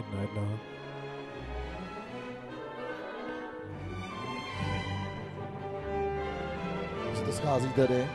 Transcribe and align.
Jedna, 0.00 0.20
jedna. 0.20 0.42
Se 7.14 7.22
to 7.24 7.32
schází 7.32 7.68
tedy. 7.68 8.06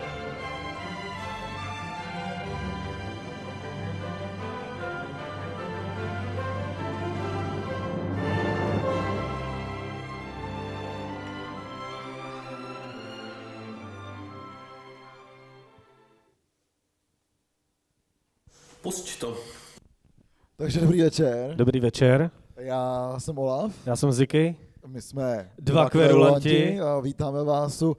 Takže 20.66 20.80
dobrý 20.82 21.02
večer. 21.02 21.54
Dobrý 21.56 21.80
večer, 21.80 22.32
Já 22.58 23.16
jsem 23.18 23.38
Olaf. 23.38 23.72
já 23.86 23.96
jsem 23.96 24.12
Ziky. 24.12 24.56
My 24.88 25.02
jsme 25.02 25.52
Dva 25.60 25.90
kverulanti. 25.90 26.80
a 26.80 27.00
vítáme 27.00 27.44
vás 27.44 27.82
u 27.82 27.98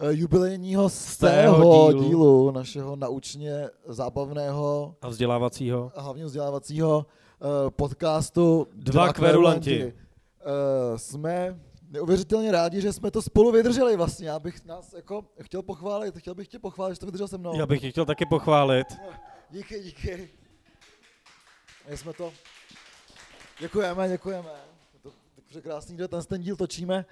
eh, 0.00 0.06
jubilejního 0.12 0.88
Stého 0.88 1.92
dílu. 1.92 2.04
dílu 2.08 2.50
našeho 2.50 2.96
naučně 2.96 3.68
zábavného 3.86 4.94
A 5.02 5.08
vzdělávacího. 5.08 5.92
a 5.96 6.00
hlavně 6.00 6.24
vzdělávacího 6.24 7.06
eh, 7.06 7.70
podcastu 7.70 8.66
Dva 8.74 9.12
kverulanti. 9.12 9.82
Eh, 9.84 10.98
Jsme 10.98 11.60
neuvěřitelně 11.90 12.52
rádi, 12.52 12.80
že 12.80 12.92
jsme 12.92 13.10
to 13.10 13.22
spolu 13.22 13.52
vydrželi 13.52 13.96
vlastně. 13.96 14.28
Já 14.28 14.38
bych 14.38 14.64
nás 14.64 14.92
jako 14.92 15.24
chtěl 15.42 15.62
pochválit, 15.62 16.18
chtěl 16.18 16.34
bych 16.34 16.48
tě 16.48 16.58
pochválit, 16.58 16.94
že 16.94 17.00
to 17.00 17.06
vydržel 17.06 17.28
se 17.28 17.38
mnou. 17.38 17.56
Já 17.56 17.66
bych 17.66 17.80
tě 17.80 17.90
chtěl 17.90 18.04
taky 18.04 18.26
pochválit. 18.26 18.86
Díky, 19.50 19.80
díky. 19.82 20.28
My 21.88 21.96
jsme 21.96 22.12
to... 22.12 22.32
Děkujeme, 23.60 24.08
děkujeme. 24.08 24.48
Je 24.94 25.00
to 25.02 25.10
tak 25.34 25.44
překrásný, 25.44 25.96
že 25.96 26.08
ten, 26.08 26.22
ten 26.24 26.40
díl 26.40 26.56
točíme 26.56 27.06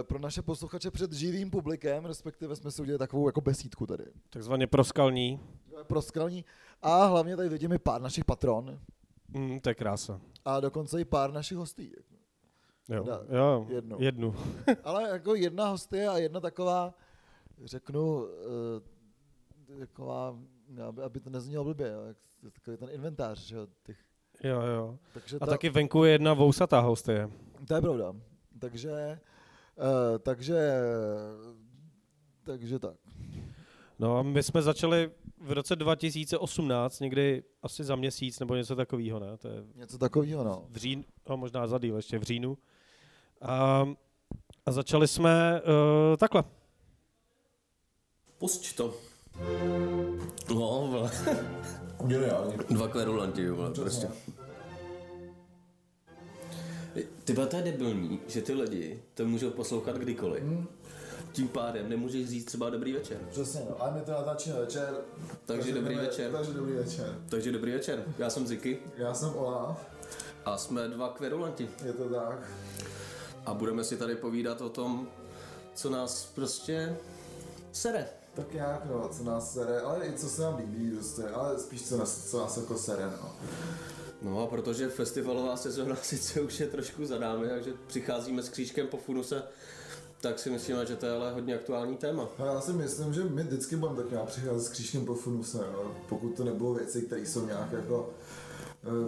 eh, 0.00 0.02
pro 0.02 0.18
naše 0.18 0.42
posluchače 0.42 0.90
před 0.90 1.12
živým 1.12 1.50
publikem, 1.50 2.04
respektive 2.04 2.56
jsme 2.56 2.70
si 2.70 2.82
udělali 2.82 2.98
takovou 2.98 3.28
jako 3.28 3.40
besídku 3.40 3.86
tady. 3.86 4.04
Takzvaně 4.30 4.66
proskalní. 4.66 5.40
Pro 5.82 6.02
skrální. 6.02 6.44
A 6.82 7.04
hlavně 7.04 7.36
tady 7.36 7.48
vidíme 7.48 7.78
pár 7.78 8.00
našich 8.02 8.24
patron 8.24 8.78
Mm, 9.34 9.60
to 9.60 9.68
je 9.68 9.74
krása. 9.74 10.20
a 10.44 10.60
dokonce 10.60 11.00
i 11.00 11.04
pár 11.04 11.32
našich 11.32 11.56
hostí. 11.58 11.92
Jo, 12.88 13.04
Da- 13.04 13.24
jo 13.36 13.66
jednu. 13.68 13.96
jednu. 14.00 14.34
Ale 14.84 15.08
jako 15.08 15.34
jedna 15.34 15.68
hostie 15.68 16.08
a 16.08 16.18
jedna 16.18 16.40
taková, 16.40 16.94
řeknu, 17.64 18.26
eh, 19.76 19.78
taková, 19.78 20.38
aby, 21.04 21.20
to 21.20 21.30
neznělo 21.30 21.64
blbě, 21.64 21.88
jo, 21.88 22.00
takový 22.52 22.76
ten 22.76 22.88
inventář, 22.92 23.38
že 23.38 23.56
jo, 23.56 23.66
těch, 23.82 23.98
Jo, 24.44 24.60
jo. 24.62 24.98
takže 25.14 25.36
A 25.36 25.46
ta- 25.46 25.46
taky 25.52 25.68
venku 25.68 26.04
je 26.04 26.12
jedna 26.12 26.34
vousatá 26.34 26.80
hostie. 26.80 27.30
To 27.68 27.74
je 27.74 27.80
pravda. 27.80 28.12
Takže, 28.58 29.18
uh, 29.76 30.18
takže, 30.18 30.72
takže 32.44 32.78
tak. 32.78 32.94
No 33.98 34.18
a 34.18 34.22
my 34.22 34.42
jsme 34.42 34.62
začali 34.62 35.10
v 35.40 35.52
roce 35.52 35.76
2018, 35.76 37.00
někdy 37.00 37.42
asi 37.62 37.84
za 37.84 37.96
měsíc 37.96 38.40
nebo 38.40 38.54
něco 38.54 38.76
takového, 38.76 39.20
ne? 39.20 39.36
To 39.36 39.48
je 39.48 39.64
Něco 39.74 39.98
takového, 39.98 40.44
no. 40.44 40.64
v 40.70 40.76
říjnu, 40.76 41.04
no 41.28 41.36
možná 41.36 41.66
za 41.66 41.78
díl, 41.78 41.96
ještě 41.96 42.18
v 42.18 42.22
říjnu. 42.22 42.58
A, 43.40 43.86
a 44.66 44.72
začali 44.72 45.08
jsme 45.08 45.60
uh, 45.62 46.16
takhle. 46.16 46.44
Pusť 48.38 48.76
to. 48.76 48.94
No. 50.54 51.02
Geniální. 52.06 52.54
Dva 52.70 52.88
kverulanti, 52.88 53.50
vole, 53.50 53.70
prostě. 53.70 54.08
Ty 57.24 57.34
to 57.34 57.56
je 57.56 57.62
debilní, 57.62 58.20
že 58.26 58.42
ty 58.42 58.52
lidi 58.52 59.02
to 59.14 59.24
můžou 59.26 59.50
poslouchat 59.50 59.96
kdykoliv. 59.96 60.42
Tím 61.32 61.48
pádem 61.48 61.88
nemůžeš 61.88 62.28
říct 62.28 62.44
třeba 62.44 62.70
dobrý 62.70 62.92
večer. 62.92 63.18
Přesně, 63.30 63.60
no. 63.70 63.82
A 63.82 63.90
my 63.90 64.00
to 64.00 64.10
natáčíme 64.10 64.58
večer. 64.60 64.94
Takže 65.46 65.72
dobrý 65.74 65.94
jdeme- 65.94 66.06
večer. 66.08 66.30
Takže 66.32 66.52
dobrý 66.52 66.72
večer. 66.72 67.18
Takže 67.28 67.52
dobrý 67.52 67.72
večer, 67.72 68.04
já 68.18 68.30
jsem 68.30 68.46
Ziky 68.46 68.78
Já 68.96 69.14
jsem 69.14 69.36
Olaf, 69.36 69.86
a 70.44 70.56
jsme 70.56 70.88
dva 70.88 71.08
kverulanti. 71.08 71.68
je 71.84 71.92
to 71.92 72.08
tak. 72.08 72.50
A 73.46 73.54
budeme 73.54 73.84
si 73.84 73.96
tady 73.96 74.14
povídat 74.16 74.60
o 74.60 74.68
tom, 74.68 75.08
co 75.74 75.90
nás 75.90 76.24
prostě 76.34 76.96
sere. 77.72 78.06
Tak 78.34 78.54
jak, 78.54 78.84
no, 78.84 79.08
co 79.08 79.24
nás 79.24 79.54
sere, 79.54 79.80
ale 79.80 80.06
i 80.06 80.12
co 80.12 80.28
se 80.28 80.42
nám 80.42 80.56
líbí, 80.56 80.90
prostě, 80.90 81.22
ale 81.22 81.58
spíš 81.58 81.88
co 81.88 81.96
nás, 81.96 82.30
co 82.30 82.38
nás 82.38 82.56
jako 82.56 82.78
sere, 82.78 83.04
no. 83.22 83.32
No 84.22 84.42
a 84.42 84.46
protože 84.46 84.88
festivalová 84.88 85.56
sezóna 85.56 85.96
sice 86.02 86.40
už 86.40 86.60
je 86.60 86.66
trošku 86.66 87.04
za 87.06 87.18
námi, 87.18 87.48
takže 87.48 87.72
přicházíme 87.86 88.42
s 88.42 88.48
křížkem 88.48 88.86
po 88.86 88.96
funuse, 88.96 89.42
tak 90.20 90.38
si 90.38 90.50
myslíme, 90.50 90.86
že 90.86 90.96
to 90.96 91.06
je 91.06 91.12
ale 91.12 91.32
hodně 91.32 91.54
aktuální 91.54 91.96
téma. 91.96 92.28
A 92.38 92.44
já 92.44 92.60
si 92.60 92.72
myslím, 92.72 93.14
že 93.14 93.24
my 93.24 93.42
vždycky 93.42 93.76
budeme 93.76 93.96
tak 93.96 94.10
nějak 94.10 94.26
přicházet 94.26 94.60
s 94.60 94.68
křížkem 94.68 95.06
po 95.06 95.14
funuse, 95.14 95.58
no. 95.58 95.94
pokud 96.08 96.36
to 96.36 96.44
nebudou 96.44 96.74
věci, 96.74 97.02
které 97.02 97.20
jsou 97.20 97.46
nějak 97.46 97.72
jako 97.72 98.10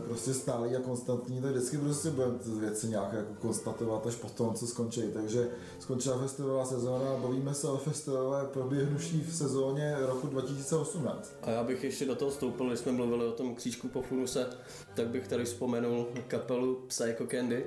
prostě 0.06 0.34
stálý 0.34 0.76
a 0.76 0.80
konstantní, 0.80 1.40
tak 1.40 1.50
vždycky 1.50 1.78
prostě 1.78 2.10
budeme 2.10 2.38
ty 2.38 2.50
věci 2.50 2.86
nějak 2.86 3.12
jako 3.12 3.34
konstatovat 3.34 4.06
až 4.06 4.14
po 4.14 4.28
tom, 4.28 4.54
co 4.54 4.66
skončí. 4.66 5.02
Takže 5.14 5.48
skončila 5.80 6.18
festivalová 6.18 6.64
sezóna 6.64 7.10
a 7.10 7.16
bavíme 7.16 7.54
se 7.54 7.68
o 7.68 7.76
festivalové 7.76 8.44
proběhnutí 8.44 9.20
v 9.20 9.34
sezóně 9.36 9.96
roku 10.00 10.26
2018. 10.26 11.34
A 11.42 11.50
já 11.50 11.64
bych 11.64 11.84
ještě 11.84 12.06
do 12.06 12.14
toho 12.14 12.30
vstoupil, 12.30 12.68
když 12.68 12.80
jsme 12.80 12.92
mluvili 12.92 13.24
o 13.24 13.32
tom 13.32 13.54
křížku 13.54 13.88
po 13.88 14.02
funuse, 14.02 14.46
tak 14.94 15.06
bych 15.06 15.28
tady 15.28 15.44
vzpomenul 15.44 16.06
kapelu 16.28 16.74
Psycho 16.86 17.26
Candy, 17.26 17.66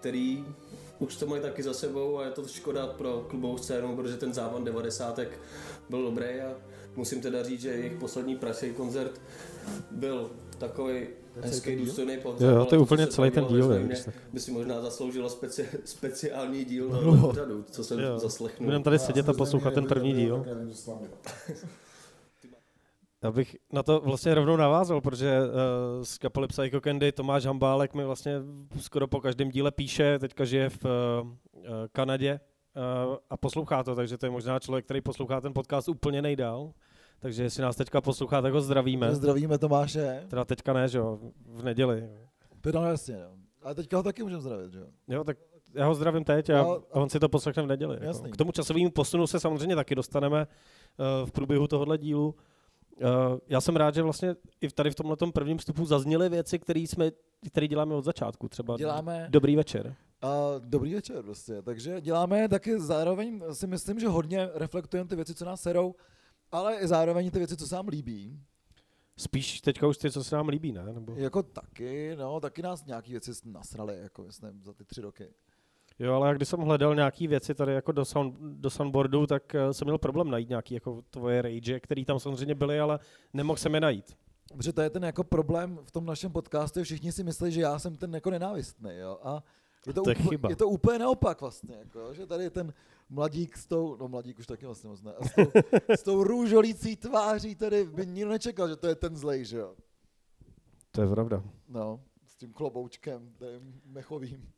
který 0.00 0.44
už 0.98 1.16
to 1.16 1.26
mají 1.26 1.42
taky 1.42 1.62
za 1.62 1.74
sebou 1.74 2.18
a 2.18 2.24
je 2.24 2.30
to 2.30 2.48
škoda 2.48 2.86
pro 2.86 3.26
klubovou 3.28 3.58
scénu, 3.58 3.96
protože 3.96 4.16
ten 4.16 4.34
závan 4.34 4.64
90. 4.64 5.20
byl 5.88 6.02
dobrý 6.02 6.26
a 6.26 6.54
musím 6.96 7.20
teda 7.20 7.42
říct, 7.42 7.60
že 7.60 7.68
jejich 7.68 7.98
poslední 7.98 8.36
pražský 8.36 8.72
koncert 8.72 9.20
byl 9.90 10.30
takový 10.58 11.06
hezký, 11.40 11.76
důstojný 11.76 12.16
pohřeb. 12.18 12.48
Jo, 12.50 12.56
jo, 12.56 12.64
to 12.64 12.74
je 12.74 12.78
úplně 12.78 13.06
celý 13.06 13.30
ten 13.30 13.44
díl, 13.44 13.72
je, 13.72 13.88
by 14.32 14.40
si 14.40 14.50
možná 14.50 14.80
zasloužilo 14.80 15.28
speci- 15.28 15.68
speciální 15.84 16.64
díl 16.64 16.88
na 16.88 17.00
No. 17.00 17.26
pořadu, 17.28 17.64
co 17.70 17.84
jsem 17.84 17.98
Jo. 17.98 18.18
zaslechnul. 18.18 18.66
Budeme 18.66 18.84
tady 18.84 18.98
sedět 18.98 19.28
a 19.28 19.32
poslouchat 19.32 19.74
ten 19.74 19.86
první 19.86 20.12
díl. 20.12 20.44
Já 23.22 23.30
bych 23.30 23.56
na 23.72 23.82
to 23.82 24.00
vlastně 24.00 24.34
rovnou 24.34 24.56
navázal, 24.56 25.00
protože 25.00 25.40
uh, 25.40 26.04
z 26.04 26.18
kapely 26.18 26.46
Psycho 26.46 26.80
Candy 26.80 27.12
Tomáš 27.12 27.46
Hambálek 27.46 27.94
mi 27.94 28.04
vlastně 28.04 28.36
skoro 28.80 29.06
po 29.08 29.20
každém 29.20 29.50
díle 29.50 29.70
píše, 29.70 30.18
teďka 30.18 30.44
žije 30.44 30.68
v 30.70 30.84
uh, 30.84 30.90
Kanadě 31.92 32.40
uh, 33.08 33.16
a 33.30 33.36
poslouchá 33.36 33.82
to, 33.82 33.94
takže 33.94 34.18
to 34.18 34.26
je 34.26 34.30
možná 34.30 34.58
člověk, 34.58 34.84
který 34.84 35.00
poslouchá 35.00 35.40
ten 35.40 35.52
podcast 35.54 35.88
úplně 35.88 36.22
nejdál. 36.22 36.72
Takže 37.20 37.42
jestli 37.42 37.62
nás 37.62 37.76
teďka 37.76 38.00
poslouchá, 38.00 38.42
tak 38.42 38.52
ho 38.52 38.60
zdravíme. 38.60 39.14
Zdravíme 39.14 39.58
Tomáše. 39.58 40.24
Teda 40.28 40.44
teďka 40.44 40.72
ne, 40.72 40.88
že 40.88 40.98
jo, 40.98 41.18
v 41.46 41.62
neděli. 41.62 42.10
No 42.74 42.84
jasně, 42.86 43.16
no. 43.16 43.30
Ale 43.62 43.74
teďka 43.74 43.96
ho 43.96 44.02
taky 44.02 44.22
můžeme 44.22 44.40
zdravit, 44.40 44.72
že 44.72 44.78
jo? 44.78 44.86
Jo, 45.08 45.24
tak 45.24 45.38
já 45.74 45.86
ho 45.86 45.94
zdravím 45.94 46.24
teď 46.24 46.50
a, 46.50 46.62
No, 46.62 46.82
a 46.92 46.94
on 46.94 47.08
si 47.08 47.20
to 47.20 47.28
poslechne 47.28 47.62
v 47.62 47.66
neděli. 47.66 47.94
Jako. 47.94 48.04
Jasný. 48.06 48.30
K 48.30 48.36
tomu 48.36 48.52
časovému 48.52 48.90
posunu 48.90 49.26
se 49.26 49.40
samozřejmě 49.40 49.76
taky 49.76 49.94
dostaneme 49.94 50.46
uh, 50.46 51.28
v 51.28 51.32
průběhu 51.32 51.66
tohohle 51.66 51.98
dílu. 51.98 52.34
Uh, 53.02 53.38
já 53.48 53.60
jsem 53.60 53.76
rád, 53.76 53.94
že 53.94 54.02
vlastně 54.02 54.34
i 54.60 54.68
tady 54.68 54.90
v 54.90 54.94
tomhle 54.94 55.16
prvním 55.32 55.58
vstupu 55.58 55.84
zazněly 55.84 56.28
věci, 56.28 56.58
které 56.58 56.80
jsme, 56.80 57.10
které 57.46 57.68
děláme 57.68 57.94
od 57.94 58.04
začátku. 58.04 58.48
Třeba 58.48 58.76
Děláme 58.76 59.26
Dobrý 59.30 59.56
večer. 59.56 59.94
a 60.22 60.36
dobrý 60.58 60.94
večer 60.94 61.22
prostě. 61.22 61.62
Takže 61.62 62.00
děláme 62.00 62.48
taky 62.48 62.80
zároveň 62.80 63.42
si 63.52 63.66
myslím, 63.66 64.00
že 64.00 64.08
hodně 64.08 64.48
reflektujeme 64.54 65.08
ty 65.08 65.16
věci, 65.16 65.34
co 65.34 65.44
nás 65.44 65.60
serou, 65.60 65.94
ale 66.52 66.86
zároveň 66.86 67.30
ty 67.30 67.38
věci, 67.38 67.56
co 67.56 67.66
se 67.66 67.74
nám 67.74 67.88
líbí. 67.88 68.40
Spíš 69.16 69.60
teďka 69.60 69.86
už 69.86 69.98
ty, 69.98 70.10
co 70.10 70.24
se 70.24 70.36
nám 70.36 70.48
líbí, 70.48 70.72
ne? 70.72 70.84
Nebo... 70.84 71.14
Jako 71.16 71.42
taky, 71.42 72.16
no, 72.16 72.40
taky 72.40 72.62
nás 72.62 72.84
nějaký 72.84 73.10
věci 73.10 73.30
nasrali, 73.44 73.98
jako 73.98 74.22
myslím, 74.22 74.62
za 74.62 74.72
ty 74.72 74.84
tři 74.84 75.00
roky. 75.00 75.28
Jo, 75.98 76.14
ale 76.14 76.34
když 76.34 76.48
jsem 76.48 76.60
hledal 76.60 76.94
nějaké 76.94 77.28
věci 77.28 77.54
tady 77.54 77.74
jako 77.74 77.92
do, 77.92 78.04
sound, 78.04 78.36
do 78.40 78.70
soundboardu, 78.70 79.26
tak 79.26 79.42
uh, 79.54 79.70
jsem 79.70 79.86
měl 79.86 79.98
problém 79.98 80.30
najít 80.30 80.48
nějaké 80.48 80.74
jako 80.74 81.02
tvoje 81.10 81.42
rage, 81.42 81.80
které 81.80 82.04
tam 82.04 82.20
samozřejmě 82.20 82.54
byly, 82.54 82.80
ale 82.80 82.98
nemohl 83.32 83.56
jsem 83.56 83.74
je 83.74 83.80
najít. 83.80 84.16
Protože 84.56 84.72
to 84.72 84.80
je 84.80 84.90
ten 84.90 85.04
jako 85.04 85.24
problém 85.24 85.78
v 85.84 85.90
tom 85.90 86.06
našem 86.06 86.32
podcastu, 86.32 86.82
všichni 86.82 87.12
si 87.12 87.24
myslí, 87.24 87.52
že 87.52 87.60
já 87.60 87.78
jsem 87.78 87.96
ten 87.96 88.14
jako 88.14 88.30
nenávistný, 88.30 88.90
jo. 88.96 89.18
A 89.22 89.42
je 89.86 89.92
to, 89.94 90.02
To 90.02 90.10
je 90.10 90.16
úpl- 90.16 90.28
chyba. 90.30 90.48
je 90.50 90.56
to 90.56 90.68
úplně 90.68 90.98
naopak 90.98 91.40
vlastně, 91.40 91.74
jako, 91.78 92.14
že 92.14 92.26
tady 92.26 92.44
je 92.44 92.50
ten 92.50 92.72
mladík 93.10 93.56
s 93.56 93.66
tou, 93.66 93.96
no 94.00 94.08
mladík 94.08 94.38
už 94.38 94.46
taky 94.46 94.66
vlastně 94.66 94.90
moc 94.90 95.02
ne, 95.02 95.12
a 95.14 95.24
s 95.28 95.34
tou, 95.34 95.50
s 95.98 96.02
tou 96.02 96.24
růžolící 96.24 96.96
tváří 96.96 97.54
tady 97.54 97.84
by 97.84 98.06
nikdo 98.06 98.30
nečekal, 98.30 98.68
že 98.68 98.76
to 98.76 98.86
je 98.86 98.94
ten 98.94 99.16
zlej, 99.16 99.44
že 99.44 99.56
jo. 99.58 99.74
To 100.92 101.02
je 101.02 101.08
pravda. 101.08 101.42
No, 101.68 102.00
s 102.26 102.36
tím 102.36 102.52
kloboučkem, 102.52 103.32
tím 103.38 103.80
mechovým. 103.84 104.48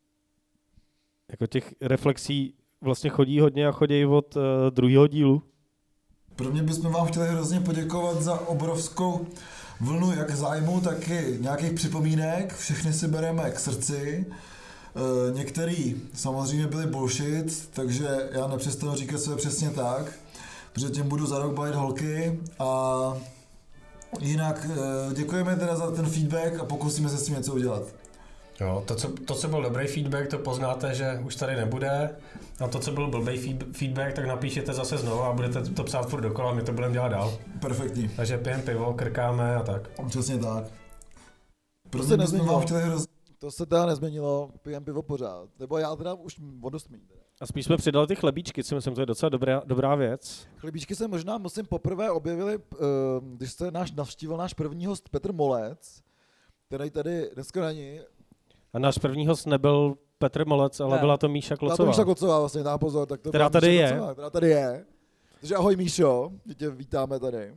Jako 1.31 1.47
těch 1.47 1.73
reflexí 1.81 2.53
vlastně 2.81 3.09
chodí 3.09 3.39
hodně 3.39 3.67
a 3.67 3.71
chodí 3.71 4.05
od 4.05 4.35
uh, 4.35 4.41
druhého 4.69 5.07
dílu. 5.07 5.43
Prvně 6.35 6.63
bychom 6.63 6.91
vám 6.91 7.07
chtěli 7.07 7.27
hrozně 7.27 7.59
poděkovat 7.59 8.21
za 8.21 8.39
obrovskou 8.47 9.27
vlnu 9.81 10.11
jak 10.15 10.31
zájmu, 10.35 10.81
tak 10.81 11.07
i 11.09 11.37
nějakých 11.41 11.73
připomínek. 11.73 12.53
Všechny 12.55 12.93
si 12.93 13.07
bereme 13.07 13.51
k 13.51 13.59
srdci. 13.59 14.25
E, 14.95 15.33
některý 15.33 15.95
samozřejmě 16.13 16.67
byly 16.67 16.87
bullshit, 16.87 17.69
takže 17.73 18.07
já 18.31 18.47
nepřestanu 18.47 18.95
říkat, 18.95 19.21
co 19.21 19.31
je 19.31 19.37
přesně 19.37 19.69
tak, 19.69 20.11
protože 20.73 20.89
tím 20.89 21.09
budu 21.09 21.25
za 21.25 21.39
rok 21.39 21.53
bavit 21.53 21.75
holky 21.75 22.39
a 22.59 23.13
jinak 24.19 24.67
e, 24.69 25.13
děkujeme 25.13 25.55
teda 25.55 25.75
za 25.75 25.91
ten 25.91 26.05
feedback 26.05 26.59
a 26.59 26.65
pokusíme 26.65 27.09
se 27.09 27.17
s 27.17 27.25
tím 27.25 27.35
něco 27.35 27.53
udělat. 27.53 27.83
Jo, 28.61 28.83
to 28.85 28.95
co, 28.95 29.09
to, 29.25 29.35
co 29.35 29.47
byl 29.47 29.61
dobrý 29.61 29.87
feedback, 29.87 30.27
to 30.27 30.37
poznáte, 30.37 30.95
že 30.95 31.21
už 31.25 31.35
tady 31.35 31.55
nebude. 31.55 32.09
A 32.59 32.67
to, 32.67 32.79
co 32.79 32.91
byl 32.91 33.07
blbý 33.07 33.57
feedback, 33.71 34.13
tak 34.13 34.25
napíšete 34.25 34.73
zase 34.73 34.97
znovu 34.97 35.21
a 35.21 35.33
budete 35.33 35.61
to 35.61 35.83
psát 35.83 36.09
furt 36.09 36.21
dokola, 36.21 36.53
my 36.53 36.61
to 36.61 36.73
budeme 36.73 36.93
dělat 36.93 37.07
dál. 37.07 37.37
Perfektní. 37.59 38.09
Takže 38.15 38.37
pijeme 38.37 38.63
pivo, 38.63 38.93
krkáme 38.93 39.55
a 39.55 39.63
tak. 39.63 39.89
Přesně 40.07 40.37
tak. 40.37 40.63
To 41.89 42.03
se 42.03 42.17
nezměnilo. 42.17 42.59
Hroz... 42.59 43.12
To 43.43 43.51
se 43.51 43.65
teda 43.65 43.85
nezměnilo, 43.85 44.51
pijeme 44.61 44.85
pivo 44.85 45.01
pořád. 45.01 45.49
Nebo 45.59 45.77
já 45.77 45.95
teda 45.95 46.13
už 46.13 46.35
dost 46.69 46.89
méně. 46.89 47.03
A 47.41 47.45
spíš 47.45 47.65
jsme 47.65 47.77
přidali 47.77 48.07
ty 48.07 48.15
chlebíčky, 48.15 48.63
si 48.63 48.75
myslím, 48.75 48.95
to 48.95 49.01
je 49.01 49.05
docela 49.05 49.29
dobrá, 49.29 49.61
dobrá 49.65 49.95
věc. 49.95 50.47
Chlebíčky 50.57 50.95
se 50.95 51.07
možná, 51.07 51.37
musím 51.37 51.65
poprvé 51.65 52.11
objevili, 52.11 52.59
eh, 52.73 52.77
když 53.23 53.51
jste 53.51 53.71
náš 53.71 53.91
navštívil 53.91 54.37
náš 54.37 54.53
první 54.53 54.85
host 54.85 55.09
Petr 55.09 55.33
Molec, 55.33 56.01
který 56.67 56.89
tady 56.89 57.29
dneska 57.33 57.61
není, 57.61 57.99
a 58.73 58.79
náš 58.79 58.97
první 58.97 59.27
host 59.27 59.47
nebyl 59.47 59.97
Petr 60.17 60.47
Molec, 60.47 60.79
ale 60.79 60.95
ne. 60.95 60.99
byla 60.99 61.17
to 61.17 61.29
Míša 61.29 61.57
Klocová. 61.57 61.75
Byla 61.75 61.85
to 61.85 61.91
Míša 61.91 62.03
Klocová, 62.03 62.39
vlastně, 62.39 62.63
dá 62.63 62.77
pozor. 62.77 63.07
Tak 63.07 63.21
to 63.21 63.29
která 63.29 63.49
tady 63.49 63.67
Míša 63.67 63.81
je. 63.81 63.89
Klocová, 63.89 64.13
která 64.13 64.29
tady 64.29 64.49
je. 64.49 64.85
Takže 65.39 65.55
ahoj 65.55 65.75
Míšo, 65.75 66.31
tě 66.57 66.69
vítáme 66.69 67.19
tady. 67.19 67.55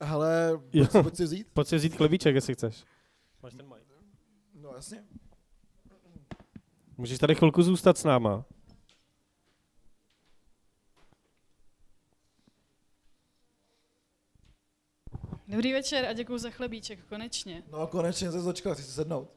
Hele, 0.00 0.60
pojď, 0.72 0.90
pojď 1.02 1.16
si 1.16 1.24
vzít. 1.24 1.46
Pojď 1.52 1.68
si 1.68 1.76
vzít 1.76 1.96
chlebíček, 1.96 2.34
jestli 2.34 2.54
chceš. 2.54 2.84
Máš 3.42 3.54
ten 3.54 3.68
mic. 3.68 3.88
No 4.54 4.74
jasně. 4.74 5.04
Můžeš 6.96 7.18
tady 7.18 7.34
chvilku 7.34 7.62
zůstat 7.62 7.98
s 7.98 8.04
náma. 8.04 8.44
Dobrý 15.48 15.72
večer 15.72 16.04
a 16.04 16.12
děkuji 16.12 16.38
za 16.38 16.50
chlebíček, 16.50 17.04
konečně. 17.08 17.62
No 17.70 17.86
konečně 17.86 18.32
se 18.32 18.40
začkal, 18.40 18.74
chci 18.74 18.82
si 18.82 18.92
sednout. 18.92 19.28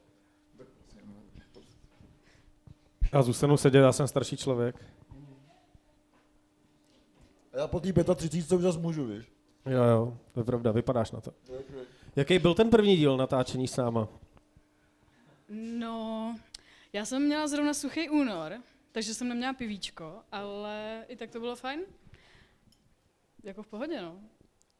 Já 3.12 3.22
zůstanu 3.22 3.56
sedět, 3.56 3.78
já 3.78 3.92
jsem 3.92 4.08
starší 4.08 4.36
člověk. 4.36 4.86
A 7.52 7.58
já 7.58 7.68
po 7.68 7.80
té 7.80 8.14
35 8.14 8.56
už 8.56 8.62
zase 8.62 8.78
můžu, 8.78 9.06
víš? 9.06 9.32
Jo, 9.66 9.84
jo, 9.84 10.18
to 10.32 10.40
je 10.40 10.44
pravda, 10.44 10.72
vypadáš 10.72 11.10
na 11.10 11.20
to. 11.20 11.32
Jaký 12.16 12.38
byl 12.38 12.54
ten 12.54 12.70
první 12.70 12.96
díl 12.96 13.16
natáčení 13.16 13.68
s 13.68 13.76
náma? 13.76 14.08
No, 15.48 16.36
já 16.92 17.04
jsem 17.04 17.22
měla 17.22 17.48
zrovna 17.48 17.74
suchý 17.74 18.10
únor, 18.10 18.52
takže 18.92 19.14
jsem 19.14 19.28
neměla 19.28 19.52
pivíčko, 19.52 20.20
ale 20.32 21.04
i 21.08 21.16
tak 21.16 21.30
to 21.30 21.40
bylo 21.40 21.56
fajn. 21.56 21.80
Jako 23.44 23.62
v 23.62 23.66
pohodě, 23.66 24.02
no. 24.02 24.16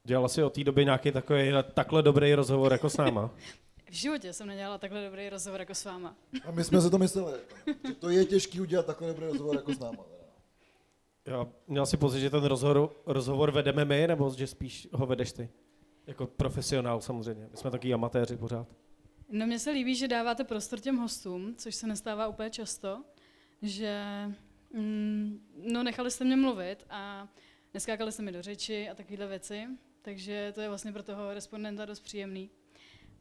Dělala 0.04 0.28
jsi 0.28 0.42
od 0.42 0.54
té 0.54 0.64
doby 0.64 0.84
nějaký 0.84 1.12
takový 1.12 1.52
takhle 1.74 2.02
dobrý 2.02 2.34
rozhovor 2.34 2.72
jako 2.72 2.90
s 2.90 2.96
náma? 2.96 3.30
V 3.90 3.94
životě 3.94 4.32
jsem 4.32 4.46
nedělala 4.46 4.78
takhle 4.78 5.04
dobrý 5.04 5.28
rozhovor 5.28 5.60
jako 5.60 5.74
s 5.74 5.84
váma. 5.84 6.16
A 6.44 6.50
my 6.50 6.64
jsme 6.64 6.80
si 6.80 6.90
to 6.90 6.98
mysleli, 6.98 7.32
že 7.88 7.94
to 7.94 8.10
je 8.10 8.24
těžký 8.24 8.60
udělat 8.60 8.86
takhle 8.86 9.08
dobrý 9.08 9.24
rozhovor 9.26 9.56
jako 9.56 9.74
s 9.74 9.78
náma. 9.78 10.04
Já 11.26 11.46
měl 11.66 11.86
si 11.86 11.96
pocit, 11.96 12.20
že 12.20 12.30
ten 12.30 12.44
rozhovor, 12.44 12.96
rozhovor 13.06 13.50
vedeme 13.50 13.84
my, 13.84 14.06
nebo 14.06 14.30
že 14.30 14.46
spíš 14.46 14.88
ho 14.92 15.06
vedeš 15.06 15.32
ty? 15.32 15.48
Jako 16.06 16.26
profesionál 16.26 17.00
samozřejmě. 17.00 17.48
My 17.50 17.56
jsme 17.56 17.70
taky 17.70 17.94
amatéři 17.94 18.36
pořád. 18.36 18.68
No 19.28 19.46
mně 19.46 19.58
se 19.58 19.70
líbí, 19.70 19.94
že 19.94 20.08
dáváte 20.08 20.44
prostor 20.44 20.80
těm 20.80 20.96
hostům, 20.96 21.54
což 21.56 21.74
se 21.74 21.86
nestává 21.86 22.28
úplně 22.28 22.50
často, 22.50 23.04
že 23.62 24.02
mm, 24.72 25.40
no 25.72 25.82
nechali 25.82 26.10
jste 26.10 26.24
mě 26.24 26.36
mluvit 26.36 26.84
a 26.90 27.28
neskákali 27.74 28.12
jste 28.12 28.22
mi 28.22 28.32
do 28.32 28.42
řeči 28.42 28.88
a 28.88 28.94
takovéhle 28.94 29.26
věci. 29.26 29.66
Takže 30.02 30.52
to 30.54 30.60
je 30.60 30.68
vlastně 30.68 30.92
pro 30.92 31.02
toho 31.02 31.34
respondenta 31.34 31.84
dost 31.84 32.00
příjemný. 32.00 32.50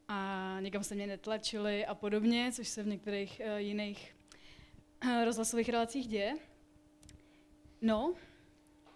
A 0.07 0.57
někam 0.59 0.83
se 0.83 0.95
mě 0.95 1.07
netlačili 1.07 1.85
a 1.85 1.95
podobně, 1.95 2.51
což 2.53 2.67
se 2.67 2.83
v 2.83 2.87
některých 2.87 3.41
uh, 3.45 3.57
jiných 3.57 4.15
uh, 5.05 5.25
rozhlasových 5.25 5.69
relacích 5.69 6.07
děje. 6.07 6.35
No, 7.81 8.13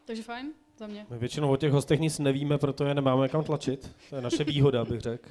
takže 0.06 0.24
fajn 0.24 0.54
za 0.78 0.88
mě. 0.88 1.06
My 1.10 1.18
většinou 1.18 1.52
o 1.52 1.58
těch 1.58 1.72
hostech 1.72 2.00
nic 2.00 2.20
nevíme, 2.20 2.58
proto 2.58 2.86
je 2.86 2.94
nemáme 2.94 3.30
kam 3.30 3.44
tlačit. 3.44 3.96
To 4.10 4.16
je 4.16 4.22
naše 4.22 4.44
výhoda, 4.44 4.86
bych 4.86 5.02
řekl. 5.02 5.30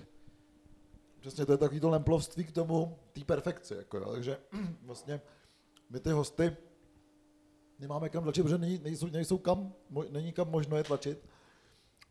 Přesně, 1.21 1.47
to 1.47 1.53
je 1.53 1.59
takový 1.59 1.81
to 1.81 1.89
lemplovství 1.89 2.45
k 2.45 2.53
tomu, 2.53 2.99
té 3.13 3.25
perfekci. 3.25 3.75
Jako, 3.75 3.97
jo. 3.97 4.13
Takže 4.13 4.39
vlastně 4.83 5.21
my 5.91 6.01
ty 6.01 6.11
hosty 6.11 6.57
nemáme 7.79 8.09
kam 8.09 8.23
tlačit, 8.23 8.43
protože 8.43 8.59
není, 8.59 8.81
nejsou, 8.85 9.07
nejsou 9.07 9.39
kam, 9.39 9.73
není 10.11 10.33
kam 10.33 10.51
možno 10.51 10.77
je 10.77 10.85
tlačit 10.85 11.19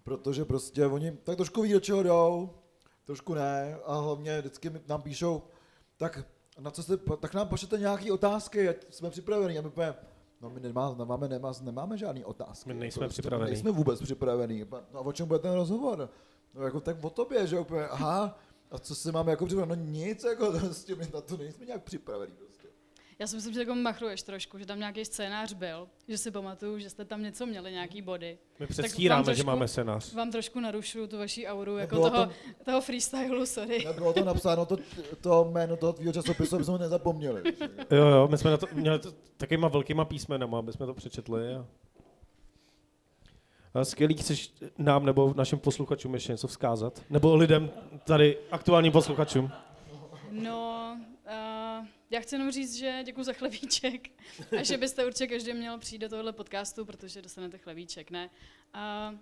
protože 0.03 0.45
prostě 0.45 0.85
oni 0.85 1.11
tak 1.11 1.35
trošku 1.35 1.61
ví, 1.61 1.73
do 1.73 1.79
čeho 1.79 2.03
jdou, 2.03 2.49
trošku 3.05 3.33
ne 3.33 3.77
a 3.85 3.95
hlavně 3.95 4.39
vždycky 4.39 4.71
nám 4.87 5.01
píšou, 5.01 5.43
tak 5.97 6.25
na 6.59 6.71
co 6.71 6.83
jste, 6.83 6.97
tak 6.97 7.33
nám 7.33 7.47
pošlete 7.47 7.77
nějaké 7.77 8.11
otázky, 8.11 8.69
ať 8.69 8.77
jsme 8.89 9.09
připraveni. 9.09 9.59
A 9.59 9.61
my 9.61 9.69
půjdeme, 9.69 9.95
no 10.43 10.49
my 10.49 10.59
nemá, 10.59 10.95
nemáme, 10.97 11.27
nemá, 11.27 11.53
nemáme 11.61 11.97
žádný 11.97 12.25
otázky. 12.25 12.73
My 12.73 12.79
nejsme 12.79 12.99
prostě, 12.99 13.21
připraveni. 13.21 13.51
Nejsme 13.51 13.71
vůbec 13.71 14.01
připravení. 14.01 14.65
No 14.93 14.99
a 14.99 15.01
o 15.01 15.11
čem 15.11 15.27
bude 15.27 15.39
ten 15.39 15.53
rozhovor? 15.53 16.09
No 16.53 16.63
jako 16.63 16.79
tak 16.79 17.03
o 17.03 17.09
tobě, 17.09 17.47
že 17.47 17.59
úplně, 17.59 17.87
aha, 17.87 18.37
a 18.71 18.79
co 18.79 18.95
si 18.95 19.11
máme 19.11 19.31
jako 19.31 19.45
připravit? 19.45 19.69
No 19.69 19.75
nic, 19.75 20.23
jako 20.23 20.51
prostě 20.59 20.95
my 20.95 21.07
na 21.13 21.21
to 21.21 21.37
nejsme 21.37 21.65
nějak 21.65 21.83
připravení. 21.83 22.33
Prostě. 22.37 22.52
Já 23.23 23.27
si 23.27 23.35
myslím, 23.35 23.53
že 23.53 23.59
jako 23.59 23.75
machruješ 23.75 24.23
trošku, 24.23 24.57
že 24.57 24.65
tam 24.65 24.79
nějaký 24.79 25.05
scénář 25.05 25.53
byl, 25.53 25.87
že 26.07 26.17
si 26.17 26.31
pamatuju, 26.31 26.79
že 26.79 26.89
jste 26.89 27.05
tam 27.05 27.23
něco 27.23 27.45
měli, 27.45 27.71
nějaký 27.71 28.01
body. 28.01 28.37
My 28.59 28.67
předstíráme, 28.67 29.23
trošku, 29.23 29.37
že 29.37 29.43
máme 29.43 29.67
scénář. 29.67 30.13
Vám 30.13 30.31
trošku 30.31 30.59
narušu 30.59 31.07
tu 31.07 31.17
vaši 31.17 31.47
auru, 31.47 31.77
jako 31.77 31.95
toho, 31.95 32.09
tam, 32.09 32.29
toho 32.65 32.81
freestylu, 32.81 33.45
sorry. 33.45 33.87
Bylo 33.95 34.13
to 34.13 34.23
napsáno, 34.23 34.65
to, 34.65 34.77
to 35.21 35.49
jméno 35.51 35.77
toho 35.77 35.93
tvýho 35.93 36.13
časopisu, 36.13 36.55
aby 36.55 36.63
jsme 36.63 36.71
ho 36.71 36.77
nezapomněli. 36.77 37.43
jo, 37.91 38.07
jo, 38.07 38.27
my 38.31 38.37
jsme 38.37 38.51
na 38.51 38.57
to 38.57 38.67
měli 38.73 38.99
to, 38.99 39.13
takýma 39.37 39.67
velkýma 39.67 40.05
písmenama, 40.05 40.59
aby 40.59 40.73
jsme 40.73 40.85
to 40.85 40.93
přečetli. 40.93 41.55
A... 41.55 41.65
A 43.73 43.85
skvělý, 43.85 44.15
chceš 44.17 44.53
nám 44.77 45.05
nebo 45.05 45.33
našim 45.37 45.59
posluchačům 45.59 46.13
ještě 46.13 46.31
něco 46.31 46.47
vzkázat? 46.47 47.01
Nebo 47.09 47.35
lidem 47.35 47.71
tady, 48.03 48.37
aktuálním 48.51 48.91
posluchačům? 48.91 49.51
No, 50.31 50.72
já 52.13 52.19
chci 52.19 52.35
jenom 52.35 52.51
říct, 52.51 52.75
že 52.75 52.99
děkuji 53.03 53.23
za 53.23 53.33
chlebíček 53.33 54.09
a 54.59 54.63
že 54.63 54.77
byste 54.77 55.05
určitě 55.05 55.27
každý 55.27 55.53
měl 55.53 55.77
přijít 55.79 55.99
do 55.99 56.09
tohle 56.09 56.33
podcastu, 56.33 56.85
protože 56.85 57.21
dostanete 57.21 57.57
chlebíček, 57.57 58.11
ne? 58.11 58.29
A, 58.73 59.15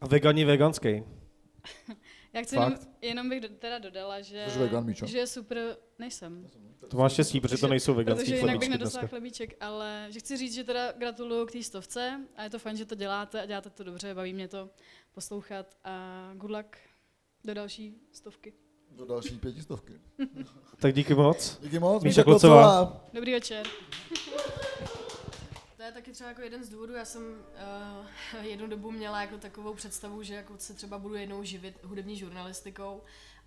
a 0.00 0.06
vegani 0.06 0.44
veganský. 0.44 0.88
já 2.32 2.42
chci 2.42 2.56
jenom, 2.56 2.74
jenom, 3.02 3.28
bych 3.28 3.40
teda 3.58 3.78
dodala, 3.78 4.20
že, 4.20 4.46
vegan, 4.58 4.94
že 4.94 5.18
je 5.18 5.26
super, 5.26 5.76
nejsem. 5.98 6.46
To 6.88 6.96
máš 6.96 7.12
štěstí, 7.12 7.40
protože 7.40 7.58
to 7.58 7.68
nejsou 7.68 7.94
veganský 7.94 8.24
Protože 8.24 8.36
jinak 8.36 8.58
bych 8.58 8.68
nedostala 8.68 9.06
chlebíček, 9.06 9.56
ale 9.60 10.06
že 10.10 10.18
chci 10.18 10.36
říct, 10.36 10.54
že 10.54 10.64
teda 10.64 10.92
gratuluju 10.92 11.46
k 11.46 11.52
té 11.52 11.62
stovce 11.62 12.20
a 12.36 12.44
je 12.44 12.50
to 12.50 12.58
fajn, 12.58 12.76
že 12.76 12.84
to 12.84 12.94
děláte 12.94 13.42
a 13.42 13.46
děláte 13.46 13.70
to 13.70 13.84
dobře, 13.84 14.14
baví 14.14 14.32
mě 14.32 14.48
to 14.48 14.70
poslouchat 15.12 15.76
a 15.84 16.30
good 16.34 16.50
luck 16.50 16.76
do 17.44 17.54
další 17.54 17.94
stovky. 18.12 18.52
Do 18.96 19.06
další 19.06 19.38
pětistovky. 19.38 19.92
tak 20.78 20.94
díky 20.94 21.14
moc. 21.14 21.58
Díky 21.62 21.78
moc. 21.78 22.04
Míša 22.04 22.22
Klocová. 22.22 23.00
Dobrý 23.12 23.32
večer. 23.32 23.66
To 25.76 25.82
je 25.82 25.92
taky 25.92 26.12
třeba 26.12 26.28
jako 26.28 26.42
jeden 26.42 26.64
z 26.64 26.68
důvodů, 26.68 26.94
já 26.94 27.04
jsem 27.04 27.22
uh, 27.22 28.44
jednu 28.44 28.66
dobu 28.66 28.90
měla 28.90 29.20
jako 29.20 29.38
takovou 29.38 29.74
představu, 29.74 30.22
že 30.22 30.34
jako 30.34 30.54
se 30.58 30.74
třeba 30.74 30.98
budu 30.98 31.14
jednou 31.14 31.44
živit 31.44 31.78
hudební 31.82 32.16
žurnalistikou, 32.16 33.02